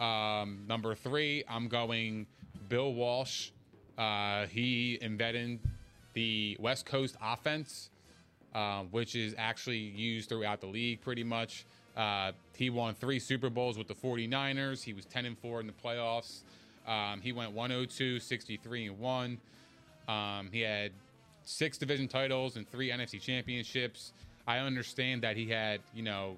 Um, 0.00 0.64
number 0.68 0.94
three, 0.94 1.44
I'm 1.48 1.68
going 1.68 2.26
Bill 2.68 2.92
Walsh. 2.92 3.50
Uh, 3.96 4.46
he 4.46 4.98
invented 5.00 5.60
the 6.14 6.56
West 6.60 6.86
Coast 6.86 7.16
offense, 7.22 7.90
uh, 8.54 8.82
which 8.90 9.16
is 9.16 9.34
actually 9.38 9.78
used 9.78 10.28
throughout 10.28 10.60
the 10.60 10.66
league 10.66 11.00
pretty 11.00 11.24
much. 11.24 11.64
Uh, 11.96 12.32
he 12.56 12.70
won 12.70 12.94
three 12.94 13.18
Super 13.18 13.50
Bowls 13.50 13.78
with 13.78 13.86
the 13.86 13.94
49ers. 13.94 14.82
He 14.82 14.92
was 14.92 15.04
10 15.06 15.26
and 15.26 15.38
4 15.38 15.60
in 15.60 15.66
the 15.66 15.72
playoffs. 15.72 16.40
Um, 16.86 17.20
he 17.20 17.32
went 17.32 17.52
102, 17.52 18.18
63 18.20 18.86
and 18.86 18.98
1. 18.98 19.38
Um, 20.08 20.48
he 20.52 20.60
had 20.60 20.92
six 21.44 21.78
division 21.78 22.08
titles 22.08 22.56
and 22.56 22.68
three 22.70 22.90
NFC 22.90 23.20
championships. 23.20 24.12
I 24.46 24.58
understand 24.58 25.22
that 25.22 25.36
he 25.36 25.48
had, 25.48 25.80
you 25.94 26.02
know, 26.02 26.36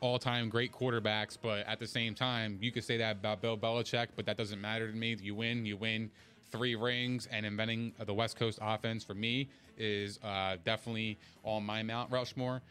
all 0.00 0.18
time 0.18 0.48
great 0.48 0.72
quarterbacks, 0.72 1.36
but 1.40 1.66
at 1.66 1.78
the 1.78 1.86
same 1.86 2.14
time, 2.14 2.58
you 2.60 2.72
could 2.72 2.84
say 2.84 2.96
that 2.98 3.12
about 3.12 3.40
Bill 3.40 3.56
Belichick, 3.56 4.08
but 4.16 4.26
that 4.26 4.36
doesn't 4.36 4.60
matter 4.60 4.90
to 4.90 4.96
me. 4.96 5.16
You 5.20 5.34
win, 5.34 5.66
you 5.66 5.76
win 5.76 6.10
three 6.50 6.74
rings, 6.74 7.28
and 7.30 7.46
inventing 7.46 7.92
the 8.04 8.14
West 8.14 8.36
Coast 8.36 8.58
offense 8.60 9.04
for 9.04 9.14
me 9.14 9.48
is 9.76 10.18
uh, 10.24 10.56
definitely 10.64 11.18
on 11.44 11.64
my 11.64 11.82
Mount 11.82 12.10
Rushmore. 12.10 12.62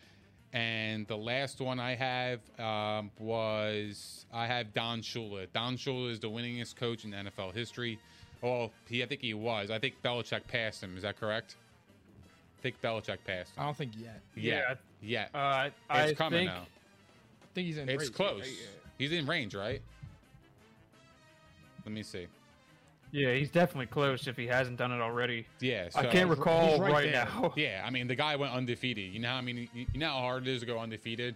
And 0.51 1.05
the 1.07 1.17
last 1.17 1.61
one 1.61 1.79
I 1.79 1.93
have 1.95 2.39
um, 2.59 3.11
was 3.19 4.25
I 4.33 4.47
have 4.47 4.73
Don 4.73 5.01
Shula. 5.01 5.47
Don 5.53 5.77
Shula 5.77 6.11
is 6.11 6.19
the 6.19 6.29
winningest 6.29 6.75
coach 6.75 7.05
in 7.05 7.11
NFL 7.11 7.53
history. 7.53 7.99
Well, 8.41 8.71
he 8.87 9.03
I 9.03 9.05
think 9.05 9.21
he 9.21 9.33
was. 9.35 9.69
I 9.69 9.77
think 9.77 9.95
Belichick 10.03 10.47
passed 10.47 10.81
him. 10.81 10.97
Is 10.97 11.03
that 11.03 11.19
correct? 11.19 11.55
I 12.57 12.61
think 12.63 12.81
Belichick 12.81 13.19
passed 13.25 13.55
him. 13.55 13.61
I 13.61 13.65
don't 13.65 13.77
think 13.77 13.91
yet. 13.95 14.21
Yeah, 14.35 14.73
yeah. 15.01 15.27
Uh, 15.33 15.69
I 15.89 16.01
it's 16.03 16.17
coming 16.17 16.47
think 16.47 16.51
now. 16.51 16.65
I 17.59 17.61
think 17.61 17.67
he's 17.67 17.77
in. 17.77 17.89
It's 17.89 18.03
range. 18.03 18.13
close. 18.13 18.45
He's 18.97 19.11
in 19.11 19.25
range, 19.25 19.53
right? 19.53 19.81
Let 21.85 21.93
me 21.93 22.03
see. 22.03 22.27
Yeah, 23.11 23.33
he's 23.33 23.49
definitely 23.49 23.87
close 23.87 24.27
if 24.27 24.37
he 24.37 24.45
hasn't 24.45 24.77
done 24.77 24.91
it 24.91 25.01
already. 25.01 25.45
Yeah, 25.59 25.89
I 25.95 26.05
can't 26.05 26.29
recall 26.29 26.71
he's 26.71 26.79
right, 26.79 26.91
right 26.91 27.11
now. 27.11 27.53
Yeah, 27.57 27.83
I 27.85 27.89
mean 27.89 28.07
the 28.07 28.15
guy 28.15 28.35
went 28.35 28.53
undefeated. 28.53 29.11
You 29.11 29.19
know, 29.19 29.31
I 29.31 29.41
mean, 29.41 29.67
you 29.73 29.87
you 29.91 29.99
know 29.99 30.09
how 30.09 30.19
hard 30.19 30.47
it 30.47 30.53
is 30.53 30.61
to 30.61 30.67
go 30.67 30.79
undefeated. 30.79 31.35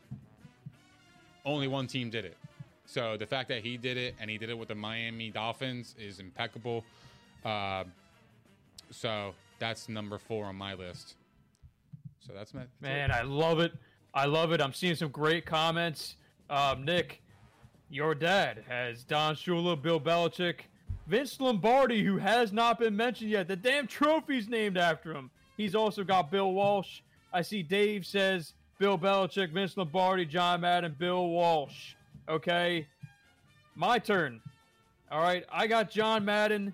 Only 1.46 1.68
one 1.68 1.88
team 1.88 2.10
did 2.10 2.26
it, 2.26 2.38
so 2.86 3.18
the 3.18 3.26
fact 3.26 3.50
that 3.50 3.62
he 3.64 3.76
did 3.76 3.98
it 3.98 4.16
and 4.20 4.30
he 4.30 4.38
did 4.38 4.50
it 4.50 4.58
with 4.58 4.70
the 4.70 4.76
Miami 4.76 5.30
Dolphins 5.30 5.96
is 6.00 6.20
impeccable. 6.20 6.86
Uh, 7.44 7.84
so 8.92 9.34
that's 9.60 9.90
number 9.90 10.18
four 10.20 10.46
on 10.46 10.56
my 10.56 10.76
list. 10.76 11.16
So 12.20 12.34
that's 12.34 12.54
my 12.54 12.62
that's 12.62 12.72
it. 12.82 12.82
Man, 12.82 13.12
I 13.12 13.24
love 13.24 13.60
it. 13.60 13.74
I 14.14 14.26
love 14.26 14.52
it. 14.52 14.62
I'm 14.62 14.74
seeing 14.74 14.96
some 14.96 15.10
great 15.10 15.46
comments. 15.46 16.18
Um, 16.50 16.86
Nick, 16.86 17.22
your 17.90 18.14
dad 18.14 18.64
has 18.68 19.04
Don 19.04 19.36
Shula, 19.36 19.82
Bill 19.82 20.00
Belichick, 20.00 20.62
Vince 21.08 21.40
Lombardi, 21.40 22.04
who 22.04 22.18
has 22.18 22.54
not 22.54 22.80
been 22.80 22.96
mentioned 22.96 23.32
yet. 23.32 23.48
The 23.48 23.56
damn 23.56 23.88
trophy's 23.88 24.48
named 24.48 24.78
after 24.78 25.14
him. 25.14 25.32
He's 25.58 25.76
also 25.76 26.04
got 26.04 26.32
Bill 26.32 26.54
Walsh. 26.54 27.02
I 27.34 27.42
see 27.42 27.64
Dave 27.64 28.06
says 28.06 28.54
Bill 28.80 28.98
Belichick, 28.98 29.52
Vince 29.52 29.78
Lombardi, 29.78 30.26
John 30.26 30.62
Madden, 30.62 30.96
Bill 30.98 31.28
Walsh. 31.28 31.96
Okay, 32.30 32.88
my 33.76 34.00
turn. 34.00 34.40
All 35.12 35.22
right, 35.22 35.46
I 35.52 35.68
got 35.68 35.90
John 35.90 36.24
Madden. 36.24 36.74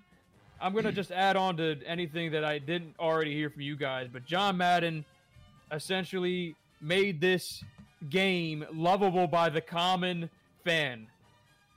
I'm 0.61 0.73
gonna 0.73 0.91
just 0.91 1.11
add 1.11 1.37
on 1.37 1.55
to 1.57 1.81
anything 1.85 2.31
that 2.31 2.43
I 2.43 2.59
didn't 2.59 2.95
already 2.99 3.33
hear 3.33 3.49
from 3.49 3.61
you 3.61 3.77
guys, 3.77 4.09
but 4.11 4.25
John 4.25 4.57
Madden 4.57 5.05
essentially 5.71 6.55
made 6.81 7.19
this 7.21 7.63
game 8.09 8.65
lovable 8.73 9.27
by 9.27 9.49
the 9.49 9.61
common 9.61 10.29
fan. 10.63 11.07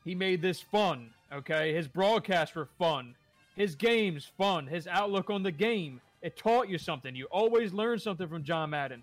He 0.04 0.14
made 0.14 0.42
this 0.42 0.60
fun, 0.60 1.10
okay? 1.32 1.74
His 1.74 1.88
broadcasts 1.88 2.54
were 2.54 2.68
fun. 2.78 3.14
His 3.56 3.74
games 3.74 4.30
fun. 4.38 4.66
His 4.66 4.86
outlook 4.86 5.30
on 5.30 5.42
the 5.42 5.52
game. 5.52 6.00
It 6.22 6.36
taught 6.36 6.68
you 6.68 6.78
something. 6.78 7.14
You 7.14 7.26
always 7.30 7.72
learn 7.72 7.98
something 7.98 8.28
from 8.28 8.44
John 8.44 8.70
Madden. 8.70 9.02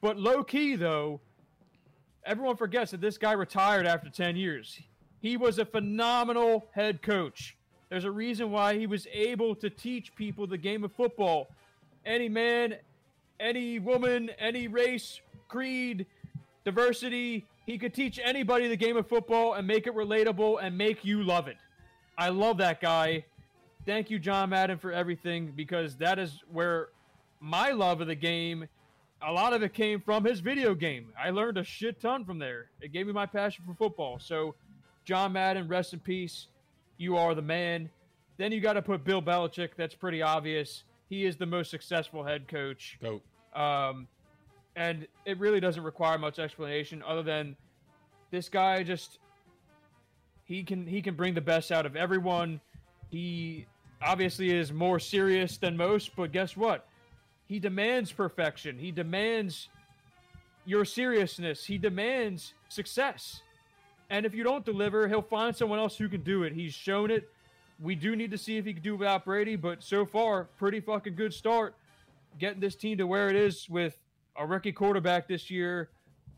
But 0.00 0.16
low 0.16 0.42
key 0.42 0.76
though, 0.76 1.20
everyone 2.24 2.56
forgets 2.56 2.92
that 2.92 3.00
this 3.00 3.18
guy 3.18 3.32
retired 3.32 3.86
after 3.86 4.08
10 4.08 4.36
years. 4.36 4.80
He 5.20 5.36
was 5.36 5.58
a 5.58 5.64
phenomenal 5.64 6.66
head 6.72 7.02
coach. 7.02 7.56
There's 7.88 8.04
a 8.04 8.10
reason 8.10 8.50
why 8.50 8.78
he 8.78 8.86
was 8.86 9.06
able 9.12 9.54
to 9.56 9.68
teach 9.68 10.14
people 10.14 10.46
the 10.46 10.58
game 10.58 10.82
of 10.82 10.92
football. 10.92 11.48
Any 12.06 12.28
man, 12.28 12.76
any 13.38 13.78
woman, 13.78 14.30
any 14.38 14.66
race, 14.66 15.20
creed, 15.52 16.06
diversity, 16.64 17.44
he 17.66 17.78
could 17.78 17.94
teach 17.94 18.18
anybody 18.22 18.68
the 18.68 18.76
game 18.76 18.96
of 18.96 19.06
football 19.06 19.52
and 19.52 19.66
make 19.66 19.86
it 19.86 19.94
relatable 19.94 20.58
and 20.62 20.76
make 20.76 21.04
you 21.04 21.22
love 21.22 21.46
it. 21.46 21.58
I 22.16 22.30
love 22.30 22.56
that 22.58 22.80
guy. 22.80 23.24
Thank 23.84 24.10
you, 24.10 24.18
John 24.18 24.50
Madden, 24.50 24.78
for 24.78 24.92
everything 24.92 25.52
because 25.54 25.96
that 25.96 26.18
is 26.18 26.40
where 26.50 26.88
my 27.40 27.70
love 27.70 28.00
of 28.00 28.06
the 28.06 28.14
game, 28.14 28.66
a 29.20 29.30
lot 29.30 29.52
of 29.52 29.62
it 29.62 29.74
came 29.74 30.00
from 30.00 30.24
his 30.24 30.40
video 30.40 30.74
game. 30.74 31.12
I 31.22 31.30
learned 31.30 31.58
a 31.58 31.64
shit 31.64 32.00
ton 32.00 32.24
from 32.24 32.38
there. 32.38 32.70
It 32.80 32.92
gave 32.92 33.06
me 33.06 33.12
my 33.12 33.26
passion 33.26 33.64
for 33.66 33.74
football. 33.74 34.18
So, 34.18 34.54
John 35.04 35.32
Madden, 35.32 35.68
rest 35.68 35.92
in 35.92 36.00
peace. 36.00 36.46
You 36.96 37.16
are 37.16 37.34
the 37.34 37.42
man. 37.42 37.90
Then 38.38 38.52
you 38.52 38.60
got 38.60 38.74
to 38.74 38.82
put 38.82 39.04
Bill 39.04 39.20
Belichick. 39.20 39.70
That's 39.76 39.94
pretty 39.94 40.22
obvious. 40.22 40.84
He 41.08 41.26
is 41.26 41.36
the 41.36 41.46
most 41.46 41.70
successful 41.70 42.24
head 42.24 42.48
coach. 42.48 42.98
Goat. 43.02 43.22
Um, 43.54 44.08
and 44.76 45.06
it 45.24 45.38
really 45.38 45.60
doesn't 45.60 45.82
require 45.82 46.18
much 46.18 46.38
explanation 46.38 47.02
other 47.06 47.22
than 47.22 47.56
this 48.30 48.48
guy 48.48 48.82
just 48.82 49.18
he 50.44 50.62
can 50.62 50.86
he 50.86 51.02
can 51.02 51.14
bring 51.14 51.34
the 51.34 51.40
best 51.40 51.70
out 51.70 51.86
of 51.86 51.96
everyone. 51.96 52.60
He 53.10 53.66
obviously 54.02 54.50
is 54.50 54.72
more 54.72 54.98
serious 54.98 55.58
than 55.58 55.76
most, 55.76 56.16
but 56.16 56.32
guess 56.32 56.56
what? 56.56 56.86
He 57.46 57.58
demands 57.58 58.10
perfection. 58.10 58.78
He 58.78 58.90
demands 58.90 59.68
your 60.64 60.84
seriousness. 60.84 61.64
He 61.64 61.78
demands 61.78 62.54
success. 62.68 63.42
And 64.10 64.26
if 64.26 64.34
you 64.34 64.42
don't 64.44 64.64
deliver, 64.64 65.08
he'll 65.08 65.22
find 65.22 65.54
someone 65.54 65.78
else 65.78 65.96
who 65.96 66.08
can 66.08 66.22
do 66.22 66.42
it. 66.42 66.52
He's 66.52 66.74
shown 66.74 67.10
it. 67.10 67.30
We 67.80 67.94
do 67.94 68.14
need 68.14 68.30
to 68.30 68.38
see 68.38 68.58
if 68.58 68.64
he 68.64 68.74
can 68.74 68.82
do 68.82 68.96
without 68.96 69.24
Brady, 69.24 69.56
but 69.56 69.82
so 69.82 70.04
far, 70.04 70.44
pretty 70.58 70.80
fucking 70.80 71.14
good 71.14 71.32
start. 71.32 71.74
Getting 72.38 72.60
this 72.60 72.76
team 72.76 72.98
to 72.98 73.06
where 73.06 73.28
it 73.28 73.36
is 73.36 73.68
with 73.68 73.98
a 74.36 74.46
rookie 74.46 74.72
quarterback 74.72 75.28
this 75.28 75.50
year. 75.50 75.90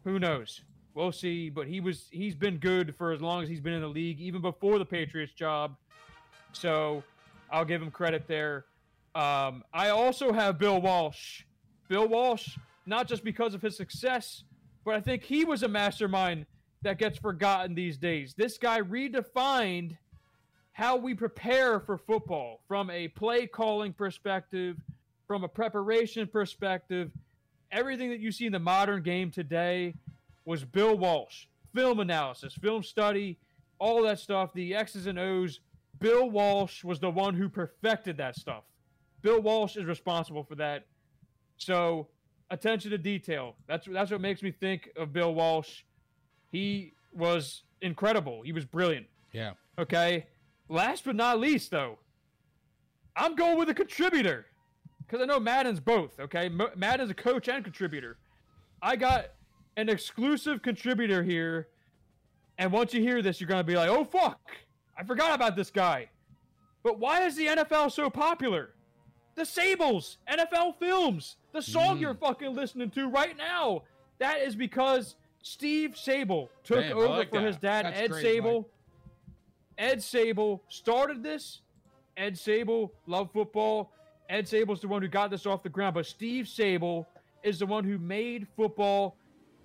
Who 0.05 0.19
knows? 0.19 0.63
We'll 0.95 1.13
see. 1.13 1.51
But 1.51 1.67
he 1.67 1.81
was 1.81 2.09
he's 2.11 2.35
been 2.35 2.59
good 2.59 2.95
for 2.97 3.13
as 3.13 3.21
long 3.21 3.43
as 3.43 3.49
he's 3.49 3.61
been 3.61 3.73
in 3.73 3.83
the 3.83 3.89
league, 3.89 4.21
even 4.21 4.41
before 4.41 4.79
the 4.79 4.85
Patriots 4.85 5.33
job. 5.33 5.77
So 6.53 7.03
I'll 7.51 7.65
give 7.65 7.83
him 7.83 7.91
credit 7.91 8.27
there. 8.29 8.67
Um, 9.15 9.65
I 9.73 9.91
also 9.91 10.33
have 10.33 10.59
Bill 10.59 10.81
Walsh. 10.81 11.43
Bill 11.89 12.09
Walsh, 12.09 12.57
not 12.87 13.07
just 13.07 13.23
because 13.25 13.55
of 13.55 13.63
his 13.63 13.77
success, 13.77 14.45
but 14.85 14.95
I 14.95 15.01
think 15.01 15.23
he 15.23 15.45
was 15.45 15.63
a 15.63 15.69
mastermind 15.69 16.47
that 16.83 16.99
gets 16.99 17.19
forgotten 17.19 17.75
these 17.75 17.97
days. 17.97 18.35
This 18.37 18.59
guy 18.59 18.81
redefined 18.81 19.97
how 20.73 20.97
we 20.97 21.15
prepare 21.15 21.79
for 21.79 21.97
football 21.97 22.61
from 22.67 22.91
a 22.91 23.09
play 23.09 23.47
calling 23.47 23.93
perspective, 23.93 24.77
from 25.27 25.45
a 25.45 25.49
preparation 25.49 26.27
perspective. 26.27 27.11
Everything 27.75 28.09
that 28.11 28.21
you 28.21 28.31
see 28.31 28.47
in 28.47 28.53
the 28.53 28.59
modern 28.61 29.03
game 29.03 29.33
today 29.33 29.95
was 30.45 30.65
Bill 30.65 30.97
Walsh. 30.97 31.47
Film 31.75 31.99
analysis, 31.99 32.55
film 32.55 32.85
study, 32.85 33.37
all 33.81 34.01
that 34.05 34.21
stuff, 34.21 34.53
the 34.55 34.77
X's 34.77 35.09
and 35.09 35.19
O's. 35.19 35.59
Bill 35.99 36.31
Walsh 36.31 36.85
was 36.85 37.01
the 37.01 37.11
one 37.11 37.35
who 37.35 37.49
perfected 37.49 38.17
that 38.19 38.37
stuff. 38.37 38.63
Bill 39.23 39.43
Walsh 39.43 39.77
is 39.77 39.87
responsible 39.87 40.45
for 40.45 40.55
that. 40.55 40.87
So, 41.57 42.07
attention 42.51 42.93
to 42.93 42.99
detail. 42.99 43.57
That's 43.67 43.89
that's 43.91 44.13
what 44.13 44.21
makes 44.21 44.41
me 44.41 44.53
think 44.53 44.91
of 44.97 45.13
Bill 45.13 45.35
Walsh. 45.35 45.83
He 46.53 46.93
was 47.13 47.65
incredible. 47.83 48.43
He 48.43 48.53
was 48.53 48.65
brilliant. 48.65 49.07
Yeah. 49.33 49.55
Okay. 49.81 50.27
Last 50.69 51.05
but 51.05 51.17
not 51.17 51.41
least, 51.41 51.73
though, 51.73 51.99
I'm 53.17 53.35
going 53.35 53.59
with 53.59 53.69
a 53.69 53.75
contributor 53.75 54.47
because 55.07 55.23
I 55.23 55.27
know 55.27 55.41
Madden's 55.41 55.81
both. 55.81 56.19
Okay, 56.19 56.47
M- 56.47 56.71
Madden's 56.77 57.11
a 57.11 57.15
coach 57.15 57.49
and 57.49 57.63
contributor. 57.63 58.17
I 58.83 58.97
got 58.97 59.27
an 59.77 59.89
exclusive 59.89 60.63
contributor 60.63 61.23
here, 61.23 61.69
and 62.59 62.73
once 62.73 62.95
you 62.95 63.01
hear 63.01 63.23
this, 63.23 63.41
you're 63.41 63.49
gonna 63.49 63.65
be 63.65 63.77
like, 63.77 63.89
"Oh 63.89 64.05
fuck, 64.05 64.41
I 64.97 65.05
forgot 65.05 65.35
about 65.35 65.57
this 65.57 65.71
guy." 65.71 66.09
But 66.83 66.99
why 66.99 67.23
is 67.23 67.35
the 67.37 67.47
NFL 67.47 67.91
so 67.91 68.11
popular? 68.11 68.71
The 69.37 69.43
Sabols, 69.43 70.19
NFL 70.29 70.79
Films, 70.79 71.37
the 71.53 71.63
song 71.63 71.97
mm. 71.97 72.03
you're 72.03 72.15
fucking 72.15 72.55
listening 72.55 72.91
to 72.91 73.09
right 73.09 73.37
now. 73.37 73.83
That 74.19 74.43
is 74.43 74.55
because 74.55 75.17
Steve 75.43 75.93
Sabol 75.93 76.49
took 76.63 76.81
Damn, 76.81 76.97
over 76.97 77.09
like 77.09 77.31
for 77.31 77.41
that. 77.41 77.47
his 77.47 77.57
dad, 77.57 77.87
That's 77.87 78.01
Ed 78.01 78.11
great, 78.11 78.25
Sabol. 78.25 78.57
Mike. 78.59 78.67
Ed 79.77 79.99
Sabol 79.99 80.61
started 80.69 81.23
this. 81.23 81.61
Ed 82.17 82.35
Sabol 82.35 82.91
loved 83.07 83.33
football. 83.33 83.91
Ed 84.29 84.47
Sabol's 84.47 84.81
the 84.81 84.89
one 84.89 85.03
who 85.03 85.09
got 85.09 85.31
this 85.31 85.47
off 85.47 85.63
the 85.63 85.69
ground, 85.69 85.95
but 85.95 86.07
Steve 86.07 86.47
Sabol 86.47 87.07
is 87.43 87.59
the 87.59 87.67
one 87.67 87.85
who 87.85 87.99
made 87.99 88.47
football 88.57 89.17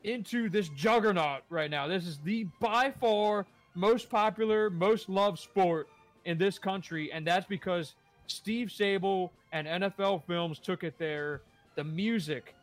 into 0.03 0.49
this 0.49 0.69
juggernaut 0.69 1.41
right 1.49 1.72
now. 1.72 1.88
This 1.88 2.06
is 2.06 2.19
the 2.19 2.45
by 2.60 2.91
far 2.99 3.45
most 3.76 4.10
popular, 4.10 4.69
most 4.69 5.10
loved 5.10 5.40
sport 5.40 5.88
in 6.26 6.38
this 6.38 6.60
country, 6.60 7.11
and 7.11 7.26
that's 7.26 7.45
because 7.45 7.95
Steve 8.27 8.68
Sabol 8.68 9.30
and 9.52 9.68
NFL 9.68 10.23
Films 10.26 10.60
took 10.60 10.84
it 10.84 10.95
there. 10.98 11.41
The 11.76 11.84
music, 11.84 12.56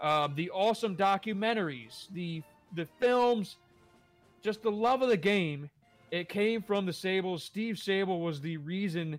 um, 0.00 0.34
the 0.34 0.50
awesome 0.50 0.96
documentaries, 0.96 2.08
the 2.12 2.42
the 2.74 2.86
films, 2.98 3.56
just 4.42 4.62
the 4.62 4.70
love 4.70 5.02
of 5.02 5.08
the 5.08 5.16
game. 5.16 5.70
It 6.10 6.28
came 6.28 6.62
from 6.62 6.86
the 6.86 6.92
Sabols. 6.92 7.40
Steve 7.40 7.76
Sabol 7.76 8.20
was 8.20 8.40
the 8.40 8.56
reason 8.56 9.18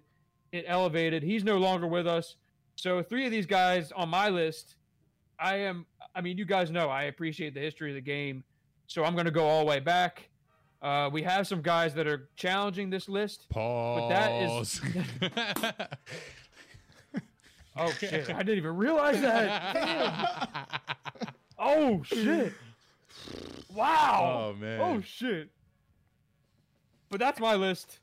it 0.56 0.66
elevated. 0.68 1.24
He's 1.24 1.44
no 1.44 1.58
longer 1.58 1.88
with 1.88 2.08
us. 2.08 2.36
So 2.76 3.02
three 3.04 3.26
of 3.26 3.32
these 3.32 3.46
guys 3.46 3.92
on 3.94 4.10
my 4.10 4.30
list, 4.30 4.76
I 5.40 5.56
am. 5.58 5.86
I 6.14 6.22
mean, 6.22 6.38
you 6.38 6.46
guys 6.46 6.72
know 6.72 6.90
I 6.90 7.04
appreciate 7.04 7.54
the 7.54 7.60
history 7.60 7.90
of 7.92 7.96
the 7.96 8.02
game, 8.02 8.44
so 8.88 9.04
I'm 9.04 9.14
going 9.14 9.26
to 9.26 9.32
go 9.32 9.46
all 9.46 9.60
the 9.62 9.66
way 9.66 9.80
back. 9.80 10.30
Uh, 10.82 11.10
we 11.12 11.22
have 11.24 11.48
some 11.48 11.62
guys 11.62 11.94
that 11.96 12.06
are 12.08 12.30
challenging 12.36 12.90
this 12.90 13.08
list. 13.10 13.48
Pause. 13.50 14.10
that 14.10 14.32
is- 14.32 14.82
Oh 17.78 17.92
shit! 17.92 18.30
I 18.30 18.38
didn't 18.38 18.58
even 18.58 18.76
realize 18.78 19.20
that. 19.22 19.74
Damn. 19.74 21.28
Oh 21.58 22.04
shit! 22.04 22.52
Wow. 23.74 24.50
Oh, 24.52 24.60
man. 24.60 24.80
Oh 24.82 25.00
shit! 25.02 25.50
But 27.10 27.22
that's 27.22 27.40
my 27.40 27.56
list. 27.56 28.00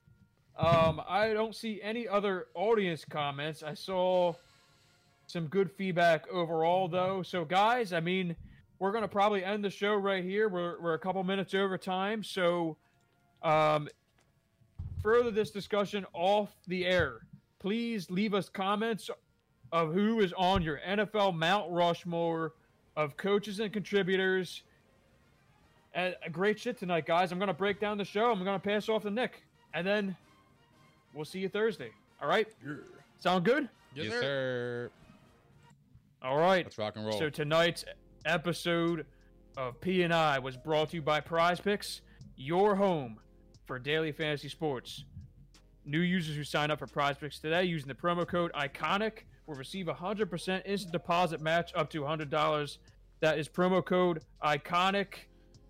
Um, 0.59 1.03
I 1.09 1.33
don't 1.33 1.55
see 1.55 1.81
any 1.83 2.07
other 2.07 2.49
audience 2.55 3.05
comments. 3.05 3.63
I 3.63 3.75
saw 3.75 4.35
some 5.27 5.47
good 5.47 5.71
feedback 5.71 6.29
overall, 6.31 6.89
though. 6.89 7.23
So, 7.23 7.45
guys, 7.45 7.93
I 7.93 8.01
mean, 8.01 8.37
we're 8.79 8.93
gonna 8.93 9.09
probably 9.09 9.45
end 9.45 9.65
the 9.65 9.71
show 9.71 9.95
right 9.95 10.25
here. 10.25 10.49
We're 10.49 10.81
we're 10.81 10.95
a 10.95 10.99
couple 10.99 11.23
minutes 11.25 11.55
over 11.55 11.79
time, 11.79 12.23
so 12.23 12.77
um, 13.43 13.89
further 15.03 15.31
this 15.31 15.51
discussion 15.51 16.05
off 16.13 16.51
the 16.67 16.85
air, 16.85 17.21
please 17.61 18.11
leave 18.11 18.35
us 18.35 18.49
comments 18.49 19.09
of 19.71 19.95
who 19.95 20.21
is 20.21 20.33
on 20.37 20.63
your 20.63 20.81
NFL 20.87 21.35
Mount 21.37 21.71
Rushmore 21.71 22.55
of 22.97 23.17
coaches 23.17 23.61
and 23.61 23.73
contributors. 23.73 24.65
And 25.95 26.17
a 26.25 26.31
great 26.31 26.59
shit 26.59 26.79
tonight, 26.79 27.07
guys. 27.07 27.33
I'm 27.33 27.39
gonna 27.39 27.55
break 27.55 27.81
down 27.81 27.99
the 27.99 28.05
show. 28.05 28.33
I'm 28.33 28.45
gonna 28.45 28.59
pass 28.59 28.89
off 28.89 29.03
to 29.03 29.11
Nick, 29.11 29.45
and 29.75 29.87
then 29.87 30.17
we'll 31.15 31.25
see 31.25 31.41
you 31.41 31.49
Thursday. 31.49 31.91
All 32.21 32.29
right? 32.29 32.49
Sound 33.19 33.45
good? 33.45 33.69
Yes, 33.95 34.07
yes, 34.07 34.13
sir. 34.13 34.21
sir. 34.21 34.91
All 36.23 36.39
right. 36.39 36.65
Let's 36.65 36.79
rock 36.79 36.97
and 36.97 37.05
roll. 37.05 37.19
So 37.19 37.29
tonight's 37.29 37.85
episode 38.25 39.07
of 39.57 39.81
P 39.81 40.03
and 40.03 40.15
I 40.15 40.39
was 40.39 40.57
brought 40.57 40.91
to 40.91 40.97
you 40.97 41.03
by 41.03 41.21
Prize 41.21 41.61
Picks, 41.61 42.01
your 42.37 42.75
home 42.75 43.19
for 43.67 43.79
daily 43.79 44.13
fantasy 44.13 44.49
sports. 44.49 45.05
New 45.85 46.01
users 46.01 46.37
who 46.37 46.45
sign 46.45 46.71
up 46.71 46.79
for 46.79 46.87
Prize 46.87 47.17
Picks 47.19 47.41
today 47.41 47.65
using 47.65 47.89
the 47.89 47.95
promo 47.95 48.27
code 48.27 48.53
ICONIC 48.53 49.25
will 49.47 49.57
receive 49.57 49.89
a 49.89 49.95
100% 49.95 50.63
instant 50.65 50.93
deposit 50.93 51.41
match 51.41 51.73
up 51.75 51.91
to 51.91 52.03
$100. 52.03 52.79
That 53.21 53.39
is 53.39 53.49
promo 53.49 53.85
code 53.85 54.23
ICONIC. 54.45 55.15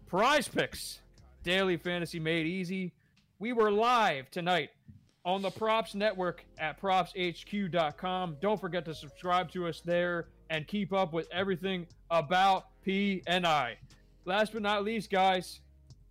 Prize 0.07 0.49
Picks, 0.49 1.01
daily 1.43 1.79
fantasy 1.79 2.21
made 2.21 2.47
easy. 2.47 2.93
We 3.39 3.53
were 3.53 3.71
live 3.71 4.31
tonight 4.31 4.71
on 5.25 5.41
the 5.41 5.51
Props 5.51 5.95
Network 5.95 6.45
at 6.59 6.81
propshq.com. 6.81 8.37
Don't 8.41 8.61
forget 8.61 8.85
to 8.85 8.95
subscribe 8.95 9.51
to 9.53 9.67
us 9.67 9.81
there 9.81 10.29
and 10.51 10.67
keep 10.67 10.93
up 10.93 11.13
with 11.13 11.29
everything 11.31 11.87
about 12.11 12.67
P 12.83 13.23
and 13.27 13.47
I. 13.47 13.77
Last 14.25 14.53
but 14.53 14.63
not 14.63 14.85
least, 14.85 15.11
guys, 15.11 15.61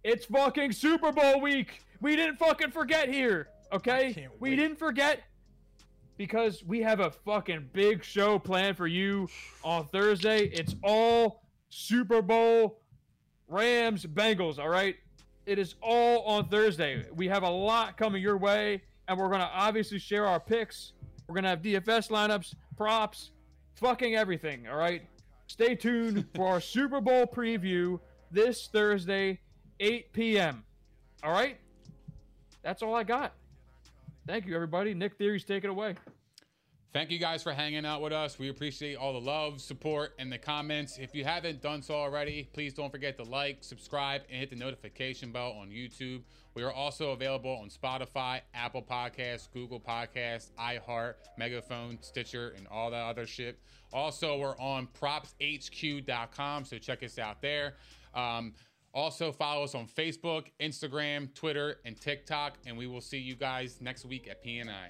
it's 0.03 0.25
fucking 0.25 0.71
Super 0.71 1.11
Bowl 1.11 1.41
week. 1.41 1.81
We 1.99 2.15
didn't 2.15 2.37
fucking 2.37 2.71
forget 2.71 3.09
here, 3.09 3.49
okay? 3.71 4.27
We 4.39 4.55
didn't 4.55 4.79
forget 4.79 5.21
because 6.17 6.63
we 6.63 6.81
have 6.81 6.99
a 6.99 7.11
fucking 7.11 7.69
big 7.73 8.03
show 8.03 8.39
planned 8.39 8.77
for 8.77 8.87
you 8.87 9.27
on 9.63 9.87
Thursday. 9.87 10.45
It's 10.45 10.75
all 10.83 11.43
Super 11.69 12.21
Bowl 12.21 12.79
Rams 13.47 14.05
Bengals, 14.05 14.57
all 14.57 14.69
right? 14.69 14.95
It 15.45 15.59
is 15.59 15.75
all 15.81 16.21
on 16.23 16.47
Thursday. 16.47 17.05
We 17.13 17.27
have 17.27 17.43
a 17.43 17.49
lot 17.49 17.97
coming 17.97 18.21
your 18.21 18.37
way, 18.37 18.81
and 19.11 19.19
we're 19.19 19.27
going 19.27 19.41
to 19.41 19.49
obviously 19.53 19.99
share 19.99 20.25
our 20.25 20.39
picks. 20.39 20.93
We're 21.27 21.33
going 21.33 21.43
to 21.43 21.49
have 21.49 21.61
DFS 21.61 22.09
lineups, 22.09 22.55
props, 22.77 23.31
fucking 23.75 24.15
everything, 24.15 24.69
all 24.69 24.77
right? 24.77 25.01
Stay 25.47 25.75
tuned 25.75 26.25
for 26.35 26.47
our 26.47 26.61
Super 26.61 27.01
Bowl 27.01 27.25
preview 27.25 27.99
this 28.31 28.69
Thursday, 28.71 29.37
8 29.81 30.13
p.m. 30.13 30.63
All 31.23 31.33
right? 31.33 31.57
That's 32.63 32.81
all 32.81 32.95
I 32.95 33.03
got. 33.03 33.33
Thank 34.25 34.45
you, 34.45 34.55
everybody. 34.55 34.93
Nick 34.93 35.17
Theory's 35.17 35.43
take 35.43 35.65
it 35.65 35.69
away. 35.69 35.95
Thank 36.93 37.09
you 37.09 37.19
guys 37.19 37.41
for 37.41 37.53
hanging 37.53 37.85
out 37.85 38.01
with 38.01 38.11
us. 38.11 38.37
We 38.37 38.49
appreciate 38.49 38.95
all 38.95 39.13
the 39.13 39.21
love, 39.21 39.61
support, 39.61 40.13
and 40.19 40.29
the 40.29 40.37
comments. 40.37 40.97
If 40.97 41.15
you 41.15 41.23
haven't 41.23 41.61
done 41.61 41.81
so 41.81 41.93
already, 41.93 42.49
please 42.51 42.73
don't 42.73 42.91
forget 42.91 43.15
to 43.15 43.23
like, 43.23 43.59
subscribe, 43.61 44.23
and 44.29 44.37
hit 44.41 44.49
the 44.49 44.57
notification 44.57 45.31
bell 45.31 45.53
on 45.53 45.69
YouTube. 45.69 46.23
We 46.53 46.63
are 46.63 46.71
also 46.73 47.11
available 47.11 47.51
on 47.51 47.69
Spotify, 47.69 48.41
Apple 48.53 48.81
Podcasts, 48.81 49.49
Google 49.53 49.79
Podcasts, 49.79 50.51
iHeart, 50.59 51.13
Megaphone, 51.37 51.97
Stitcher, 52.01 52.53
and 52.57 52.67
all 52.67 52.91
that 52.91 53.03
other 53.03 53.25
shit. 53.25 53.57
Also, 53.93 54.37
we're 54.37 54.59
on 54.59 54.89
propshq.com, 54.99 56.65
so 56.65 56.77
check 56.77 57.03
us 57.03 57.17
out 57.17 57.41
there. 57.41 57.75
Um, 58.13 58.51
also, 58.93 59.31
follow 59.31 59.63
us 59.63 59.75
on 59.75 59.87
Facebook, 59.87 60.47
Instagram, 60.59 61.33
Twitter, 61.33 61.77
and 61.85 61.95
TikTok, 61.95 62.57
and 62.65 62.77
we 62.77 62.85
will 62.85 62.99
see 62.99 63.19
you 63.19 63.35
guys 63.37 63.79
next 63.79 64.03
week 64.03 64.27
at 64.29 64.43
PNI. 64.43 64.89